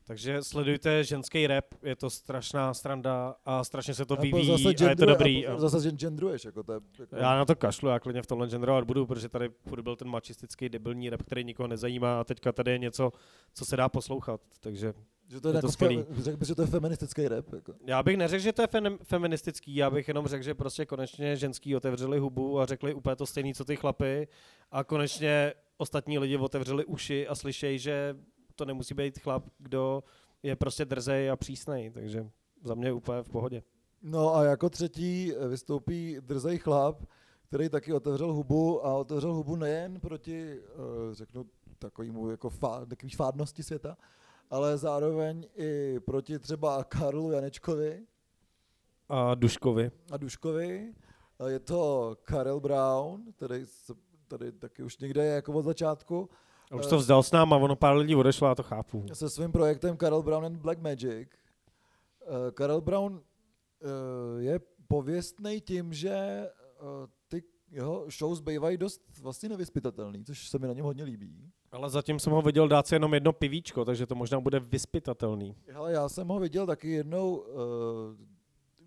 Takže 0.06 0.42
sledujte 0.42 1.04
ženský 1.04 1.46
rap, 1.46 1.64
je 1.82 1.96
to 1.96 2.10
strašná 2.10 2.74
stranda 2.74 3.36
a 3.44 3.64
strašně 3.64 3.94
se 3.94 4.04
to 4.06 4.18
A 4.18 4.22
vyvíjí 4.22 4.46
zase 4.46 4.86
a 4.86 4.88
je 4.90 4.96
to 4.96 5.06
dobrý. 5.06 5.46
a 5.46 5.58
zase 5.58 5.76
gen- 5.78 5.96
genderuješ, 5.96 6.44
jako 6.44 6.62
to 6.62 6.72
je, 6.72 6.80
jako, 6.98 7.16
Já 7.16 7.36
na 7.36 7.44
to 7.44 7.56
kašlu, 7.56 7.88
já 7.88 7.98
klidně 8.00 8.22
v 8.22 8.26
tomhle 8.26 8.48
genderovat 8.48 8.84
budu, 8.84 9.06
protože 9.06 9.28
tady 9.28 9.48
furt 9.68 9.82
byl 9.82 9.96
ten 9.96 10.08
mačistický 10.08 10.68
debilní 10.68 11.10
rap, 11.10 11.22
který 11.22 11.44
nikoho 11.44 11.66
nezajímá 11.66 12.20
a 12.20 12.24
teďka 12.24 12.52
tady 12.52 12.70
je 12.70 12.78
něco, 12.78 13.12
co 13.54 13.64
se 13.64 13.76
dá 13.76 13.88
poslouchat, 13.88 14.40
takže 14.60 14.92
že 15.28 15.40
to 15.40 15.48
je, 15.48 15.50
je 15.50 15.52
to 15.60 15.66
jako 15.66 15.72
skvělý. 15.72 15.96
fe, 16.02 16.22
řekl 16.22 16.36
bych, 16.36 16.48
že 16.48 16.54
to 16.54 16.62
je 16.62 16.68
feministický 16.68 17.28
rap. 17.28 17.52
Jako. 17.52 17.72
Já 17.86 18.02
bych 18.02 18.16
neřekl, 18.16 18.42
že 18.42 18.52
to 18.52 18.62
je 18.62 18.68
fem- 18.68 18.98
feministický, 19.02 19.76
já 19.76 19.90
bych 19.90 20.08
jenom 20.08 20.26
řekl, 20.26 20.44
že 20.44 20.54
prostě 20.54 20.86
konečně 20.86 21.36
ženský 21.36 21.76
otevřeli 21.76 22.18
hubu 22.18 22.60
a 22.60 22.66
řekli 22.66 22.94
úplně 22.94 23.16
to 23.16 23.26
stejný, 23.26 23.54
co 23.54 23.64
ty 23.64 23.76
chlapy 23.76 24.28
a 24.70 24.84
konečně 24.84 25.52
ostatní 25.76 26.18
lidi 26.18 26.36
otevřeli 26.36 26.84
uši 26.84 27.28
a 27.28 27.34
slyšejí, 27.34 27.78
že 27.78 28.16
to 28.56 28.64
nemusí 28.64 28.94
být 28.94 29.18
chlap, 29.18 29.44
kdo 29.58 30.04
je 30.42 30.56
prostě 30.56 30.84
drzej 30.84 31.30
a 31.30 31.36
přísnej, 31.36 31.90
takže 31.90 32.30
za 32.64 32.74
mě 32.74 32.92
úplně 32.92 33.22
v 33.22 33.28
pohodě. 33.28 33.62
No 34.02 34.34
a 34.34 34.44
jako 34.44 34.70
třetí 34.70 35.32
vystoupí 35.48 36.16
drzej 36.20 36.58
chlap, 36.58 37.02
který 37.48 37.68
taky 37.68 37.92
otevřel 37.92 38.32
hubu 38.32 38.86
a 38.86 38.94
otevřel 38.94 39.32
hubu 39.34 39.56
nejen 39.56 40.00
proti, 40.00 40.58
eh, 40.60 41.14
řeknu, 41.14 41.46
takovému 41.78 42.30
jako 42.30 42.50
fá, 42.50 42.86
takový 42.86 43.10
fádnosti 43.12 43.62
světa, 43.62 43.96
ale 44.50 44.78
zároveň 44.78 45.46
i 45.56 46.00
proti 46.00 46.38
třeba 46.38 46.84
Karlu 46.84 47.30
Janečkovi 47.30 48.06
A 49.08 49.34
Duškovi. 49.34 49.90
a 50.10 50.16
Duškovi. 50.16 50.94
A 51.38 51.48
Je 51.48 51.58
to 51.58 52.16
Karel 52.24 52.60
Brown, 52.60 53.32
který 53.32 53.64
tady 54.28 54.52
taky 54.52 54.82
už 54.82 54.98
někde 54.98 55.24
je 55.24 55.34
jako 55.34 55.52
od 55.52 55.62
začátku. 55.62 56.28
A 56.70 56.76
už 56.76 56.86
to 56.86 56.96
vzdal 56.96 57.22
s 57.22 57.32
náma, 57.32 57.56
ono 57.56 57.76
pár 57.76 57.96
lidí 57.96 58.14
odešlo, 58.14 58.48
já 58.48 58.54
to 58.54 58.62
chápu. 58.62 59.04
Se 59.12 59.30
svým 59.30 59.52
projektem 59.52 59.96
Karel 59.96 60.22
Brown 60.22 60.44
and 60.44 60.56
Black 60.56 60.80
Magic. 60.80 61.28
Eh, 61.28 62.52
Karel 62.52 62.80
Brown 62.80 63.20
eh, 63.20 64.42
je 64.42 64.60
pověstný 64.88 65.60
tím, 65.60 65.92
že 65.92 66.10
eh, 66.10 66.50
ty 67.28 67.42
jeho 67.70 68.06
shows 68.18 68.40
bývají 68.40 68.76
dost 68.76 69.02
vlastně 69.22 69.48
nevyspytatelný, 69.48 70.24
což 70.24 70.48
se 70.48 70.58
mi 70.58 70.66
na 70.66 70.72
něm 70.72 70.84
hodně 70.84 71.04
líbí. 71.04 71.52
Ale 71.72 71.90
zatím 71.90 72.18
jsem 72.18 72.32
ho 72.32 72.42
viděl 72.42 72.68
dát 72.68 72.86
si 72.86 72.94
jenom 72.94 73.14
jedno 73.14 73.32
pivíčko, 73.32 73.84
takže 73.84 74.06
to 74.06 74.14
možná 74.14 74.40
bude 74.40 74.60
vyspytatelný. 74.60 75.56
Hele, 75.68 75.92
já 75.92 76.08
jsem 76.08 76.28
ho 76.28 76.40
viděl 76.40 76.66
taky 76.66 76.90
jednou 76.90 77.36
uh, 77.36 77.44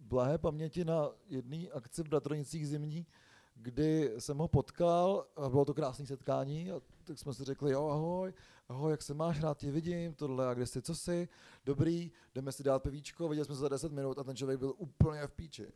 blahé 0.01 0.38
paměti 0.38 0.86
na 0.86 1.09
jedné 1.30 1.67
akci 1.73 2.03
v 2.03 2.07
Bratronicích 2.07 2.67
zimní, 2.67 3.05
kdy 3.55 4.13
jsem 4.17 4.38
ho 4.38 4.47
potkal 4.47 5.25
a 5.36 5.49
bylo 5.49 5.65
to 5.65 5.73
krásné 5.73 6.05
setkání 6.05 6.71
a 6.71 6.80
tak 7.08 7.20
jsme 7.20 7.34
si 7.34 7.43
řekli, 7.43 7.72
jo 7.72 7.88
ahoj, 7.88 8.34
ahoj, 8.70 8.91
jak 8.91 9.01
se 9.01 9.14
máš, 9.14 9.41
rád 9.41 9.58
tě 9.58 9.72
vidím, 9.72 10.14
tohle 10.14 10.47
a 10.47 10.53
kde 10.53 10.66
jsi, 10.66 10.82
co 10.82 10.95
jsi, 10.95 11.28
dobrý, 11.66 12.12
jdeme 12.36 12.51
si 12.51 12.64
dát 12.64 12.84
pivíčko, 12.84 13.28
viděli 13.28 13.45
jsme 13.45 13.55
se 13.55 13.62
za 13.62 13.70
10 13.70 13.91
minut 13.91 14.20
a 14.20 14.24
ten 14.24 14.36
člověk 14.36 14.60
byl 14.60 14.74
úplně 14.78 15.28
v 15.28 15.32
píči. 15.32 15.68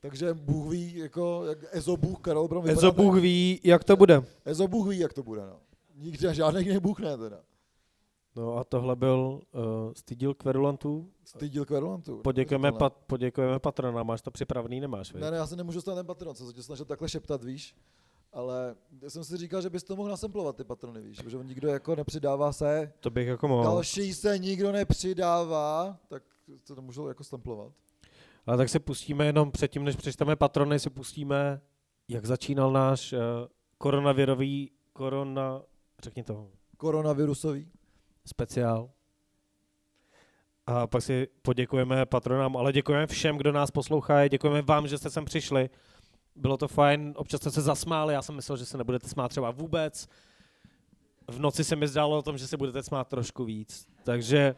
Takže 0.00 0.34
Bůh 0.34 0.70
ví, 0.70 0.96
jako, 0.96 1.44
jak 1.46 1.58
Ezo 1.70 1.96
Bůh, 1.96 2.20
Karel 2.20 2.48
Brom 2.48 2.64
vypadá 2.64 2.78
Ezo 2.78 2.92
Bůh 2.92 3.14
tak- 3.14 3.22
ví, 3.22 3.60
jak 3.64 3.84
to 3.84 3.96
bude. 3.96 4.22
Ezo 4.44 4.68
Bůh 4.68 4.88
ví, 4.88 4.98
jak 4.98 5.12
to 5.12 5.22
bude, 5.22 5.46
no. 5.46 5.60
Nikdy, 5.94 6.34
žádný 6.34 6.64
jiný 6.64 6.80
Bůh 6.80 7.00
ne, 7.00 7.18
teda. 7.18 7.40
No 8.36 8.56
a 8.56 8.64
tohle 8.64 8.96
byl 8.96 9.40
uh, 9.52 9.92
stydíl 9.96 10.34
kverulantů. 10.34 11.10
Stydíl 11.24 11.64
kverulantů. 11.64 12.16
Poděkujeme, 12.16 12.72
pat, 12.72 12.96
poděkujeme 13.06 13.58
patronám, 13.58 14.06
máš 14.06 14.22
to 14.22 14.30
připravený, 14.30 14.80
nemáš, 14.80 15.12
viď? 15.12 15.22
Ne, 15.22 15.30
ne, 15.30 15.36
já 15.36 15.46
se 15.46 15.56
nemůžu 15.56 15.80
stát 15.80 15.94
ten 15.94 16.06
patron, 16.06 16.34
co 16.34 16.46
se 16.46 16.52
tě 16.52 16.62
snažil 16.62 16.84
takhle 16.86 17.08
šeptat, 17.08 17.44
víš. 17.44 17.76
Ale 18.32 18.74
já 19.02 19.10
jsem 19.10 19.24
si 19.24 19.36
říkal, 19.36 19.62
že 19.62 19.70
bys 19.70 19.84
to 19.84 19.96
mohl 19.96 20.08
nasemplovat, 20.08 20.56
ty 20.56 20.64
patrony, 20.64 21.02
víš, 21.02 21.20
protože 21.20 21.36
on 21.36 21.46
nikdo 21.46 21.68
jako 21.68 21.96
nepřidává 21.96 22.52
se. 22.52 22.92
To 23.00 23.10
bych 23.10 23.28
jako 23.28 23.48
mohl. 23.48 23.62
Další 23.64 24.14
se 24.14 24.38
nikdo 24.38 24.72
nepřidává, 24.72 25.96
tak 26.08 26.22
to 26.64 26.74
nemůžu 26.74 27.08
jako 27.08 27.24
stemplovat. 27.24 27.72
Ale 28.46 28.56
tak 28.56 28.68
si 28.68 28.78
pustíme 28.78 29.26
jenom 29.26 29.50
předtím, 29.50 29.84
než 29.84 29.96
přečteme 29.96 30.36
patrony, 30.36 30.78
si 30.78 30.90
pustíme, 30.90 31.60
jak 32.08 32.26
začínal 32.26 32.72
náš 32.72 33.12
uh, 33.12 33.18
koronavirový, 33.78 34.70
korona, 34.92 35.62
řekni 36.02 36.22
to, 36.22 36.48
Koronavirusový. 36.76 37.68
speciál. 38.26 38.90
A 40.66 40.86
pak 40.86 41.02
si 41.02 41.28
poděkujeme 41.42 42.06
patronám, 42.06 42.56
ale 42.56 42.72
děkujeme 42.72 43.06
všem, 43.06 43.36
kdo 43.36 43.52
nás 43.52 43.70
poslouchá, 43.70 44.28
děkujeme 44.28 44.62
vám, 44.62 44.88
že 44.88 44.98
jste 44.98 45.10
sem 45.10 45.24
přišli. 45.24 45.70
Bylo 46.36 46.56
to 46.56 46.68
fajn, 46.68 47.14
občas 47.16 47.40
jste 47.40 47.50
se 47.50 47.60
zasmáli, 47.60 48.14
já 48.14 48.22
jsem 48.22 48.34
myslel, 48.34 48.56
že 48.58 48.66
se 48.66 48.78
nebudete 48.78 49.08
smát 49.08 49.28
třeba 49.28 49.50
vůbec. 49.50 50.08
V 51.28 51.38
noci 51.40 51.64
se 51.64 51.76
mi 51.76 51.88
zdálo 51.88 52.18
o 52.18 52.22
tom, 52.22 52.38
že 52.38 52.48
se 52.48 52.56
budete 52.56 52.82
smát 52.82 53.08
trošku 53.08 53.44
víc. 53.44 53.86
Takže 54.04 54.54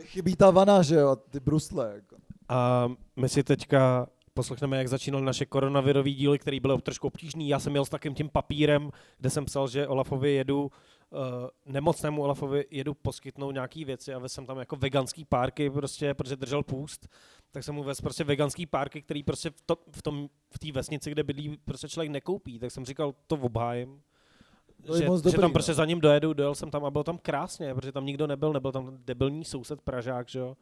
Chybí 0.00 0.36
ta 0.36 0.50
vana, 0.50 0.82
že 0.82 0.94
jo, 0.94 1.16
ty 1.16 1.40
brusle. 1.40 1.92
Jako. 1.94 2.16
a 2.48 2.88
my 3.16 3.28
si 3.28 3.42
teďka 3.42 4.06
poslechneme, 4.34 4.76
jak 4.76 4.88
začínal 4.88 5.20
naše 5.20 5.46
koronavirový 5.46 6.14
díly, 6.14 6.38
který 6.38 6.60
byl 6.60 6.78
trošku 6.78 7.06
obtížný. 7.06 7.48
Já 7.48 7.58
jsem 7.58 7.72
měl 7.72 7.84
s 7.84 7.88
takým 7.88 8.14
tím 8.14 8.28
papírem, 8.28 8.90
kde 9.18 9.30
jsem 9.30 9.44
psal, 9.44 9.68
že 9.68 9.88
Olafovi 9.88 10.32
jedu, 10.32 10.70
uh, 11.10 11.18
nemocnému 11.64 12.22
Olafovi 12.22 12.64
jedu 12.70 12.94
poskytnout 12.94 13.50
nějaký 13.50 13.84
věci 13.84 14.14
a 14.14 14.28
jsem 14.28 14.46
tam 14.46 14.58
jako 14.58 14.76
veganský 14.76 15.24
párky, 15.24 15.70
prostě, 15.70 16.14
protože 16.14 16.36
držel 16.36 16.62
půst, 16.62 17.08
tak 17.52 17.64
jsem 17.64 17.74
mu 17.74 17.82
vezl 17.82 18.02
prostě 18.02 18.24
veganský 18.24 18.66
párky, 18.66 19.02
který 19.02 19.22
prostě 19.22 19.50
v, 19.50 19.62
to, 19.66 19.76
v 19.96 20.02
tom, 20.02 20.28
v 20.54 20.58
té 20.58 20.72
vesnici, 20.72 21.10
kde 21.10 21.22
bydlí, 21.22 21.56
prostě 21.64 21.88
člověk 21.88 22.10
nekoupí, 22.10 22.58
tak 22.58 22.70
jsem 22.70 22.84
říkal, 22.84 23.14
to 23.26 23.36
obhájím. 23.36 24.02
To 24.86 24.98
Že, 24.98 25.06
moc 25.06 25.22
že 25.22 25.24
dobrý, 25.24 25.40
tam 25.40 25.52
prostě 25.52 25.72
no. 25.72 25.76
za 25.76 25.84
ním 25.84 26.00
dojedu, 26.00 26.32
dojel 26.32 26.54
jsem 26.54 26.70
tam 26.70 26.84
a 26.84 26.90
bylo 26.90 27.04
tam 27.04 27.18
krásně, 27.18 27.74
protože 27.74 27.92
tam 27.92 28.06
nikdo 28.06 28.26
nebyl, 28.26 28.52
nebyl 28.52 28.72
tam 28.72 28.98
debilní 29.04 29.44
soused 29.44 29.80
Pražák, 29.80 30.28
že 30.28 30.38
jo. 30.38 30.56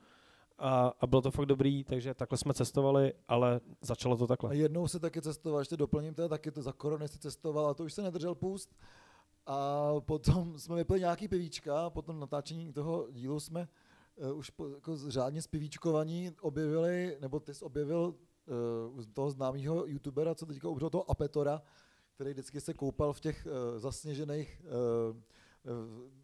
A, 0.59 0.93
a 1.01 1.07
bylo 1.07 1.23
to 1.23 1.31
fakt 1.31 1.47
dobrý, 1.47 1.85
takže 1.85 2.15
takhle 2.15 2.39
jsme 2.39 2.55
cestovali, 2.55 3.13
ale 3.29 3.61
začalo 3.81 4.17
to 4.17 4.25
A 4.25 4.27
takhle. 4.27 4.57
jednou 4.57 4.89
se 4.89 5.01
taky 5.01 5.23
cestoval, 5.23 5.61
ještě 5.61 5.77
doplním 5.77 6.15
teda, 6.15 6.29
taky 6.29 6.51
to 6.51 6.63
za 6.63 6.73
korony 6.73 7.09
si 7.09 7.19
cestoval 7.19 7.67
a 7.67 7.75
to 7.75 7.85
už 7.85 7.93
se 7.93 8.03
nedržel 8.03 8.35
půst. 8.35 8.77
A 9.47 9.91
potom 10.01 10.59
jsme 10.59 10.77
vypili 10.77 11.01
nějaký 11.01 11.29
pivíčka 11.29 11.87
a 11.87 11.91
potom 11.91 12.21
natáčení 12.21 12.73
toho 12.73 13.09
dílu 13.11 13.41
jsme 13.41 13.69
uh, 14.17 14.39
už 14.39 14.51
po, 14.51 14.69
jako 14.69 14.97
řádně 14.97 15.43
spivíčkovaní 15.43 16.31
objevili, 16.41 17.17
nebo 17.21 17.41
ty 17.41 17.55
jsi 17.55 17.65
objevil 17.65 18.15
uh, 18.97 19.05
toho 19.13 19.31
známého 19.31 19.87
youtubera, 19.87 20.35
co 20.35 20.47
teďka 20.47 20.69
umřel, 20.69 20.91
toho 20.91 21.11
Apetora, 21.11 21.63
který 22.15 22.31
vždycky 22.31 22.61
se 22.61 22.75
koupal 22.75 23.13
v 23.13 23.21
těch 23.21 23.47
uh, 23.47 23.79
zasněžených 23.79 24.63
uh, 24.65 25.17
uh, 25.73 26.15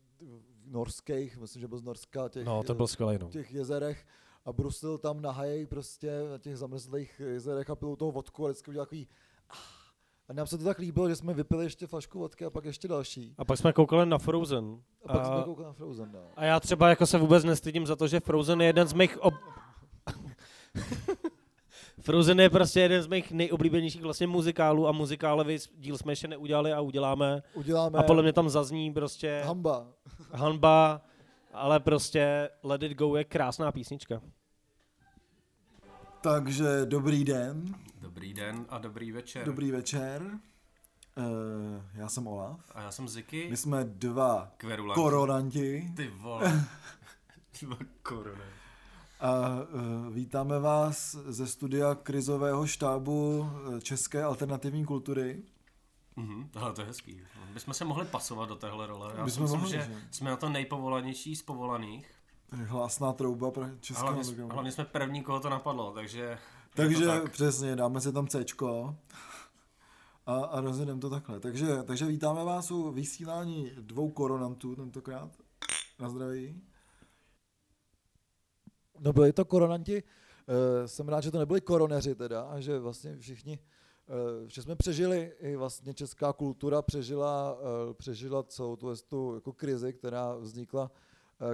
norských, 0.66 1.36
myslím, 1.36 1.60
že 1.60 1.68
byl 1.68 1.78
z 1.78 1.82
Norska, 1.82 2.28
těch, 2.28 2.47
No, 2.47 2.62
to 2.62 2.74
byl 2.74 2.86
skvělej, 2.86 3.18
no. 3.18 3.28
těch 3.28 3.52
jezerech 3.52 4.06
a 4.44 4.52
brusil 4.52 4.98
tam 4.98 5.20
nahajej 5.20 5.66
prostě 5.66 6.22
na 6.30 6.38
těch 6.38 6.56
zamrzlých 6.56 7.20
jezerech 7.20 7.70
a 7.70 7.74
pil 7.74 7.97
toho 7.97 8.12
vodku 8.12 8.47
a 8.47 8.48
vždycky 8.48 8.70
udělal 8.70 8.86
takový. 8.86 9.09
A 10.31 10.32
nám 10.32 10.47
se 10.47 10.59
to 10.59 10.65
tak 10.65 10.78
líbilo, 10.78 11.09
že 11.09 11.16
jsme 11.16 11.35
vypili 11.35 11.65
ještě 11.65 11.86
flašku 11.86 12.19
vodky 12.19 12.44
a 12.44 12.51
pak 12.51 12.65
ještě 12.65 12.89
další. 12.89 13.35
A 13.39 13.44
pak 13.44 13.59
jsme 13.59 13.73
koukali 13.73 14.07
na 14.07 14.19
Frozen. 14.19 14.78
A 15.07 15.12
pak 15.12 15.27
jsme 15.27 15.43
koukali 15.44 15.66
na 15.66 15.73
Frozen, 15.73 16.11
no. 16.12 16.20
A 16.36 16.44
já 16.44 16.61
třeba 16.61 16.89
jako 16.89 17.07
se 17.07 17.19
vůbec 17.19 17.44
nestydím 17.44 17.86
za 17.86 17.97
to, 17.97 18.09
že 18.09 18.20
Frozen 18.20 18.61
je 18.61 18.66
jeden 18.66 18.89
z 18.89 18.93
mých 18.93 19.23
ob... 19.23 19.35
Frozen 22.01 22.40
je 22.40 22.51
prostě 22.51 22.81
jeden 22.81 23.02
z 23.02 23.07
mých 23.07 23.32
nejoblíbenějších 23.32 24.02
vlastně 24.02 24.27
muzikálů 24.27 24.89
a 24.89 24.93
muzikálový 24.93 25.59
díl 25.77 25.98
jsme 25.98 26.12
ještě 26.12 26.28
neudělali 26.28 26.73
a 26.73 26.81
uděláme. 26.81 27.43
Uděláme. 27.55 27.98
A 27.98 28.02
podle 28.02 28.23
mě 28.23 28.32
tam 28.32 28.48
zazní 28.48 28.93
prostě... 28.93 29.43
Hamba. 29.44 29.86
Hanba, 30.32 31.01
ale 31.52 31.81
prostě 31.81 32.51
Let 32.62 32.82
It 32.82 32.93
Go 32.93 33.16
je 33.16 33.24
krásná 33.24 33.73
písnička. 33.73 34.20
Takže 36.20 36.86
dobrý 36.86 37.24
den. 37.24 37.74
Dobrý 38.01 38.34
den 38.34 38.66
a 38.68 38.78
dobrý 38.78 39.12
večer. 39.12 39.47
Dobrý 39.47 39.70
večer. 39.70 40.22
Uh, 41.18 41.24
já 41.94 42.09
jsem 42.09 42.26
Olaf. 42.26 42.60
A 42.74 42.82
já 42.82 42.90
jsem 42.90 43.09
Ziky. 43.09 43.47
My 43.51 43.56
jsme 43.56 43.84
dva 43.84 44.52
Kverulanti. 44.56 45.01
koronanti. 45.01 45.92
Ty 45.97 46.09
vole. 46.09 46.66
dva 47.62 47.76
koronanti. 48.02 48.42
A 49.20 49.48
uh, 50.09 50.14
vítáme 50.14 50.59
vás 50.59 51.14
ze 51.14 51.47
studia 51.47 51.94
krizového 51.94 52.66
štábu 52.66 53.51
eh, 53.76 53.80
České 53.80 54.22
alternativní 54.24 54.84
kultury. 54.84 55.42
Mhm, 56.16 56.51
ale 56.55 56.72
to 56.72 56.80
je 56.80 56.86
hezký. 56.86 57.20
My 57.55 57.60
jsme 57.60 57.74
se 57.74 57.84
mohli 57.84 58.05
pasovat 58.06 58.48
do 58.48 58.56
téhle 58.56 58.86
role. 58.86 59.12
Já 59.16 59.24
My 59.24 59.30
si 59.30 59.34
jsme 59.34 59.42
myslím, 59.42 59.60
mohli, 59.60 59.72
že 59.76 59.82
že? 59.84 60.01
jsme 60.10 60.30
na 60.30 60.36
to 60.36 60.48
nejpovolanější 60.48 61.36
z 61.36 61.42
povolaných. 61.42 62.10
Hlásná 62.52 63.12
trouba 63.12 63.51
pro 63.51 63.64
českého 63.81 64.06
Hlavně, 64.06 64.24
programu. 64.24 64.52
hlavně 64.52 64.72
jsme 64.72 64.85
první, 64.85 65.22
koho 65.22 65.40
to 65.40 65.51
napadlo, 65.51 65.93
takže... 65.93 66.39
Takže 66.74 67.06
tak. 67.06 67.32
přesně, 67.32 67.77
dáme 67.77 68.01
si 68.01 68.12
tam 68.12 68.28
C 68.28 68.44
a, 70.27 70.35
a 70.44 70.60
rozjedeme 70.60 71.01
to 71.01 71.10
takhle. 71.10 71.40
Takže, 71.40 71.82
takže 71.82 72.06
vítáme 72.06 72.44
vás 72.44 72.70
u 72.70 72.93
vysílání 72.93 73.70
dvou 73.81 74.10
koronantů 74.10 74.77
tentokrát. 74.77 75.31
Na 75.98 76.09
zdraví. 76.09 76.62
No 78.98 79.12
byli 79.12 79.32
to 79.32 79.44
koronanti, 79.44 80.02
uh, 80.02 80.86
jsem 80.86 81.09
rád, 81.09 81.20
že 81.20 81.31
to 81.31 81.39
nebyli 81.39 81.60
koroneři 81.60 82.14
teda, 82.14 82.43
a 82.43 82.60
že 82.60 82.78
vlastně 82.78 83.16
všichni, 83.16 83.59
uh, 84.06 84.48
že 84.48 84.62
jsme 84.62 84.77
přežili, 84.77 85.32
i 85.40 85.56
vlastně 85.56 85.94
česká 85.94 86.32
kultura 86.32 86.82
přežila, 86.82 87.55
uh, 87.55 87.94
přežila 87.94 88.43
celou 88.43 88.77
tu, 88.77 88.94
tu 89.09 89.35
jako 89.35 89.52
krizi, 89.52 89.93
která 89.93 90.36
vznikla 90.36 90.90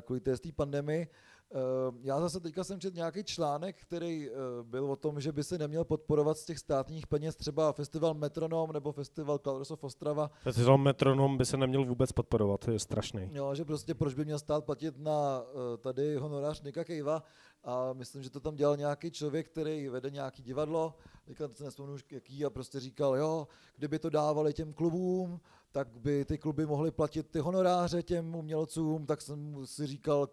kvůli 0.00 0.20
té 0.20 0.34
pandemii. 0.56 1.08
Uh, 1.54 1.60
já 2.02 2.20
zase 2.20 2.40
teďka 2.40 2.64
jsem 2.64 2.80
četl 2.80 2.96
nějaký 2.96 3.24
článek, 3.24 3.76
který 3.82 4.30
uh, 4.30 4.36
byl 4.62 4.90
o 4.90 4.96
tom, 4.96 5.20
že 5.20 5.32
by 5.32 5.44
se 5.44 5.58
neměl 5.58 5.84
podporovat 5.84 6.38
z 6.38 6.44
těch 6.44 6.58
státních 6.58 7.06
peněz 7.06 7.36
třeba 7.36 7.72
festival 7.72 8.14
Metronom 8.14 8.72
nebo 8.72 8.92
festival 8.92 9.40
of 9.44 9.84
Ostrava, 9.84 10.30
Festival 10.42 10.78
Metronom 10.78 11.38
by 11.38 11.44
se 11.44 11.56
neměl 11.56 11.84
vůbec 11.84 12.12
podporovat, 12.12 12.64
to 12.64 12.70
je 12.70 12.78
strašný. 12.78 13.30
Jo, 13.32 13.54
že 13.54 13.64
prostě 13.64 13.94
proč 13.94 14.14
by 14.14 14.24
měl 14.24 14.38
stát 14.38 14.64
platit 14.64 14.98
na 14.98 15.42
tady 15.78 16.16
honorář 16.16 16.62
Nika 16.62 16.84
Kejva 16.84 17.22
a 17.66 17.92
myslím, 17.92 18.22
že 18.22 18.30
to 18.30 18.40
tam 18.40 18.56
dělal 18.56 18.76
nějaký 18.76 19.10
člověk, 19.10 19.48
který 19.48 19.88
vede 19.88 20.10
nějaký 20.10 20.42
divadlo, 20.42 20.94
teďka 21.24 21.48
se 21.48 21.64
nespomenu 21.64 21.96
jaký 22.10 22.44
a 22.44 22.50
prostě 22.50 22.80
říkal, 22.80 23.16
jo, 23.16 23.48
kdyby 23.76 23.98
to 23.98 24.10
dávali 24.10 24.54
těm 24.54 24.72
klubům, 24.72 25.40
tak 25.72 25.88
by 25.88 26.24
ty 26.24 26.38
kluby 26.38 26.66
mohly 26.66 26.90
platit 26.90 27.30
ty 27.30 27.38
honoráře 27.38 28.02
těm 28.02 28.34
umělcům, 28.34 29.06
tak 29.06 29.22
jsem 29.22 29.66
si 29.66 29.86
říkal, 29.86 30.28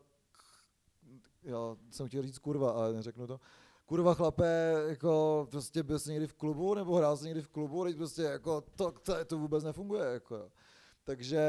já 1.44 1.76
jsem 1.92 2.08
chtěl 2.08 2.24
říct 2.24 2.40
kurva, 2.40 2.72
ale 2.72 2.94
neřeknu 2.94 3.28
to. 3.28 3.40
Kurva 3.86 4.14
chlapé, 4.14 4.84
jako 4.88 5.48
prostě 5.52 5.84
byl 5.84 6.00
jsi 6.00 6.12
někdy 6.12 6.28
v 6.28 6.34
klubu, 6.34 6.74
nebo 6.74 6.96
hrál 6.96 7.18
jsi 7.18 7.26
někdy 7.26 7.42
v 7.42 7.48
klubu, 7.48 7.84
teď 7.84 7.98
prostě 7.98 8.22
jako 8.22 8.62
to, 8.62 8.92
to, 8.92 9.26
to 9.26 9.38
vůbec 9.38 9.64
nefunguje, 9.64 10.06
jako 10.06 10.36
jo. 10.36 10.50
Takže, 11.06 11.42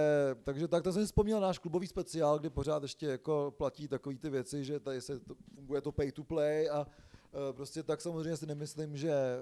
takže 0.44 0.68
tak 0.68 0.82
to 0.82 0.92
jsem 0.92 1.06
vzpomněl 1.06 1.40
náš 1.40 1.58
klubový 1.58 1.86
speciál, 1.86 2.38
kdy 2.38 2.50
pořád 2.50 2.82
ještě 2.82 3.06
jako 3.06 3.54
platí 3.56 3.88
takové 3.88 4.16
ty 4.16 4.30
věci, 4.30 4.64
že 4.64 4.80
tady 4.80 5.00
se 5.00 5.20
to, 5.20 5.34
funguje 5.54 5.80
to 5.80 5.92
pay 5.92 6.12
to 6.12 6.24
play 6.24 6.70
a 6.70 6.86
eh, 6.86 7.52
prostě 7.52 7.82
tak 7.82 8.00
samozřejmě 8.00 8.36
si 8.36 8.46
nemyslím, 8.46 8.96
že 8.96 9.10
eh, 9.10 9.40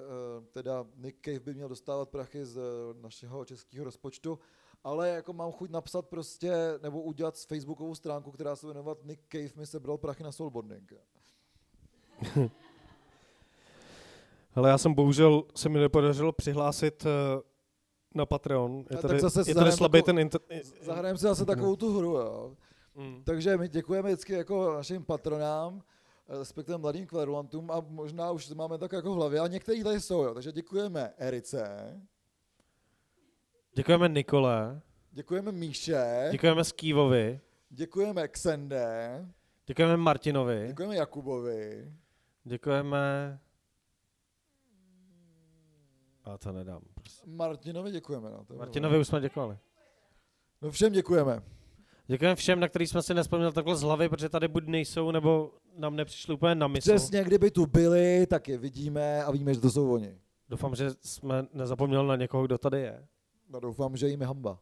teda 0.52 0.86
Nick 0.96 1.24
Cave 1.24 1.40
by 1.40 1.54
měl 1.54 1.68
dostávat 1.68 2.08
prachy 2.08 2.44
z 2.44 2.56
eh, 2.58 2.60
našeho 3.02 3.44
českého 3.44 3.84
rozpočtu, 3.84 4.38
ale 4.84 5.08
jako 5.08 5.32
mám 5.32 5.52
chuť 5.52 5.70
napsat 5.70 6.06
prostě, 6.06 6.52
nebo 6.82 7.02
udělat 7.02 7.38
facebookovou 7.38 7.94
stránku, 7.94 8.30
která 8.30 8.56
se 8.56 8.66
jmenovat 8.66 8.98
Nick 9.04 9.22
Cave 9.28 9.50
mi 9.56 9.66
sebral 9.66 9.98
prachy 9.98 10.22
na 10.22 10.32
soulboarding. 10.32 10.92
Ale 14.54 14.68
já 14.68 14.78
jsem 14.78 14.94
bohužel, 14.94 15.44
se 15.54 15.68
mi 15.68 15.80
nepodařilo 15.80 16.32
přihlásit 16.32 17.06
na 18.14 18.26
Patreon. 18.26 18.84
Je 18.90 18.96
tady, 18.96 19.14
tak 19.14 19.20
zase 19.20 19.40
je 19.40 19.44
tady 19.44 19.54
zahrajeme 19.54 19.76
slabý 19.76 19.98
takovou- 19.98 20.06
ten 20.06 20.18
inter... 20.18 20.40
Zahrajeme 20.80 21.18
si 21.18 21.22
zase 21.22 21.44
takovou 21.44 21.76
tu 21.76 21.98
hru, 21.98 22.16
jo. 22.16 22.56
Mm. 22.94 23.22
Takže 23.24 23.56
my 23.56 23.68
děkujeme 23.68 24.08
vždycky 24.08 24.32
jako 24.32 24.72
našim 24.72 25.04
patronám, 25.04 25.82
respektive 26.28 26.78
mladým 26.78 27.06
kverulantům 27.06 27.70
a 27.70 27.80
možná 27.88 28.30
už 28.30 28.46
to 28.46 28.54
máme 28.54 28.78
tak 28.78 28.92
jako 28.92 29.12
v 29.12 29.16
hlavě, 29.16 29.40
a 29.40 29.46
některý 29.46 29.84
tady 29.84 30.00
jsou, 30.00 30.22
jo. 30.22 30.34
Takže 30.34 30.52
děkujeme 30.52 31.12
Erice, 31.18 31.66
Děkujeme 33.74 34.08
Nikole, 34.08 34.80
děkujeme 35.12 35.52
Míše, 35.52 36.28
děkujeme 36.30 36.64
Skývovi, 36.64 37.40
děkujeme 37.70 38.28
Xende, 38.28 39.26
děkujeme 39.66 39.96
Martinovi, 39.96 40.64
děkujeme 40.68 40.96
Jakubovi, 40.96 41.92
děkujeme... 42.44 43.38
A 46.24 46.38
to 46.38 46.52
nedám. 46.52 46.82
Prostě. 46.94 47.30
Martinovi 47.30 47.90
děkujeme. 47.90 48.30
No, 48.30 48.44
to 48.44 48.54
Martinovi 48.54 48.98
už 48.98 49.06
jsme 49.06 49.20
děkovali. 49.20 49.58
No 50.62 50.70
všem 50.70 50.92
děkujeme. 50.92 51.42
Děkujeme 52.06 52.36
všem, 52.36 52.60
na 52.60 52.68
který 52.68 52.86
jsme 52.86 53.02
si 53.02 53.14
nespomněli 53.14 53.52
takhle 53.52 53.76
z 53.76 53.82
hlavy, 53.82 54.08
protože 54.08 54.28
tady 54.28 54.48
buď 54.48 54.66
nejsou, 54.66 55.10
nebo 55.10 55.54
nám 55.76 55.96
nepřišli 55.96 56.34
úplně 56.34 56.54
na 56.54 56.68
mysl. 56.68 56.90
Přesně, 56.90 57.24
kdyby 57.24 57.50
tu 57.50 57.66
byli, 57.66 58.26
tak 58.26 58.48
je 58.48 58.58
vidíme 58.58 59.24
a 59.24 59.30
víme, 59.30 59.54
že 59.54 59.60
to 59.60 59.70
jsou 59.70 59.92
oni. 59.92 60.18
Doufám, 60.48 60.74
že 60.74 60.90
jsme 61.00 61.46
nezapomněli 61.52 62.08
na 62.08 62.16
někoho, 62.16 62.46
kdo 62.46 62.58
tady 62.58 62.80
je. 62.80 63.06
No 63.48 63.60
doufám, 63.60 63.96
že 63.96 64.08
jim 64.08 64.20
je 64.20 64.26
hamba, 64.26 64.58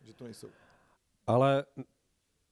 že 0.00 0.14
to 0.14 0.24
nejsou. 0.24 0.48
Ale 1.26 1.64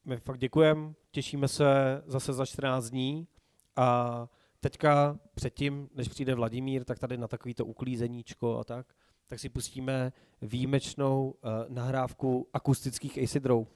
my 0.04 0.16
fakt 0.16 0.38
děkujeme, 0.38 0.92
těšíme 1.10 1.48
se 1.48 2.02
zase 2.06 2.32
za 2.32 2.46
14 2.46 2.90
dní 2.90 3.28
a 3.76 4.28
teďka 4.70 5.18
předtím, 5.34 5.88
než 5.94 6.09
přijde 6.09 6.34
Vladimír, 6.34 6.84
tak 6.84 6.98
tady 6.98 7.16
na 7.16 7.28
takovýto 7.28 7.64
uklízeníčko 7.64 8.59
a 8.59 8.64
tak, 8.64 8.86
tak 9.26 9.38
si 9.38 9.48
pustíme 9.48 10.12
výjimečnou 10.43 11.30
uh, 11.30 11.51
nahrávku 11.68 12.48
akustických 12.52 13.18
acid 13.18 13.47
row. 13.47 13.66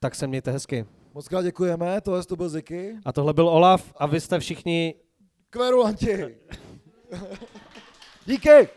Tak 0.00 0.14
se 0.14 0.26
mějte 0.26 0.50
hezky. 0.50 0.86
Moc 1.14 1.28
krát 1.28 1.42
děkujeme, 1.42 2.00
tohle 2.00 2.24
to 2.24 2.36
byl 2.36 2.48
Ziky. 2.48 2.98
A 3.04 3.12
tohle 3.12 3.32
byl 3.32 3.48
Olaf 3.48 3.92
a 3.96 4.06
vy 4.06 4.20
jste 4.20 4.38
všichni 4.38 4.94
Kverulanti! 5.50 6.36
Díky! 8.26 8.68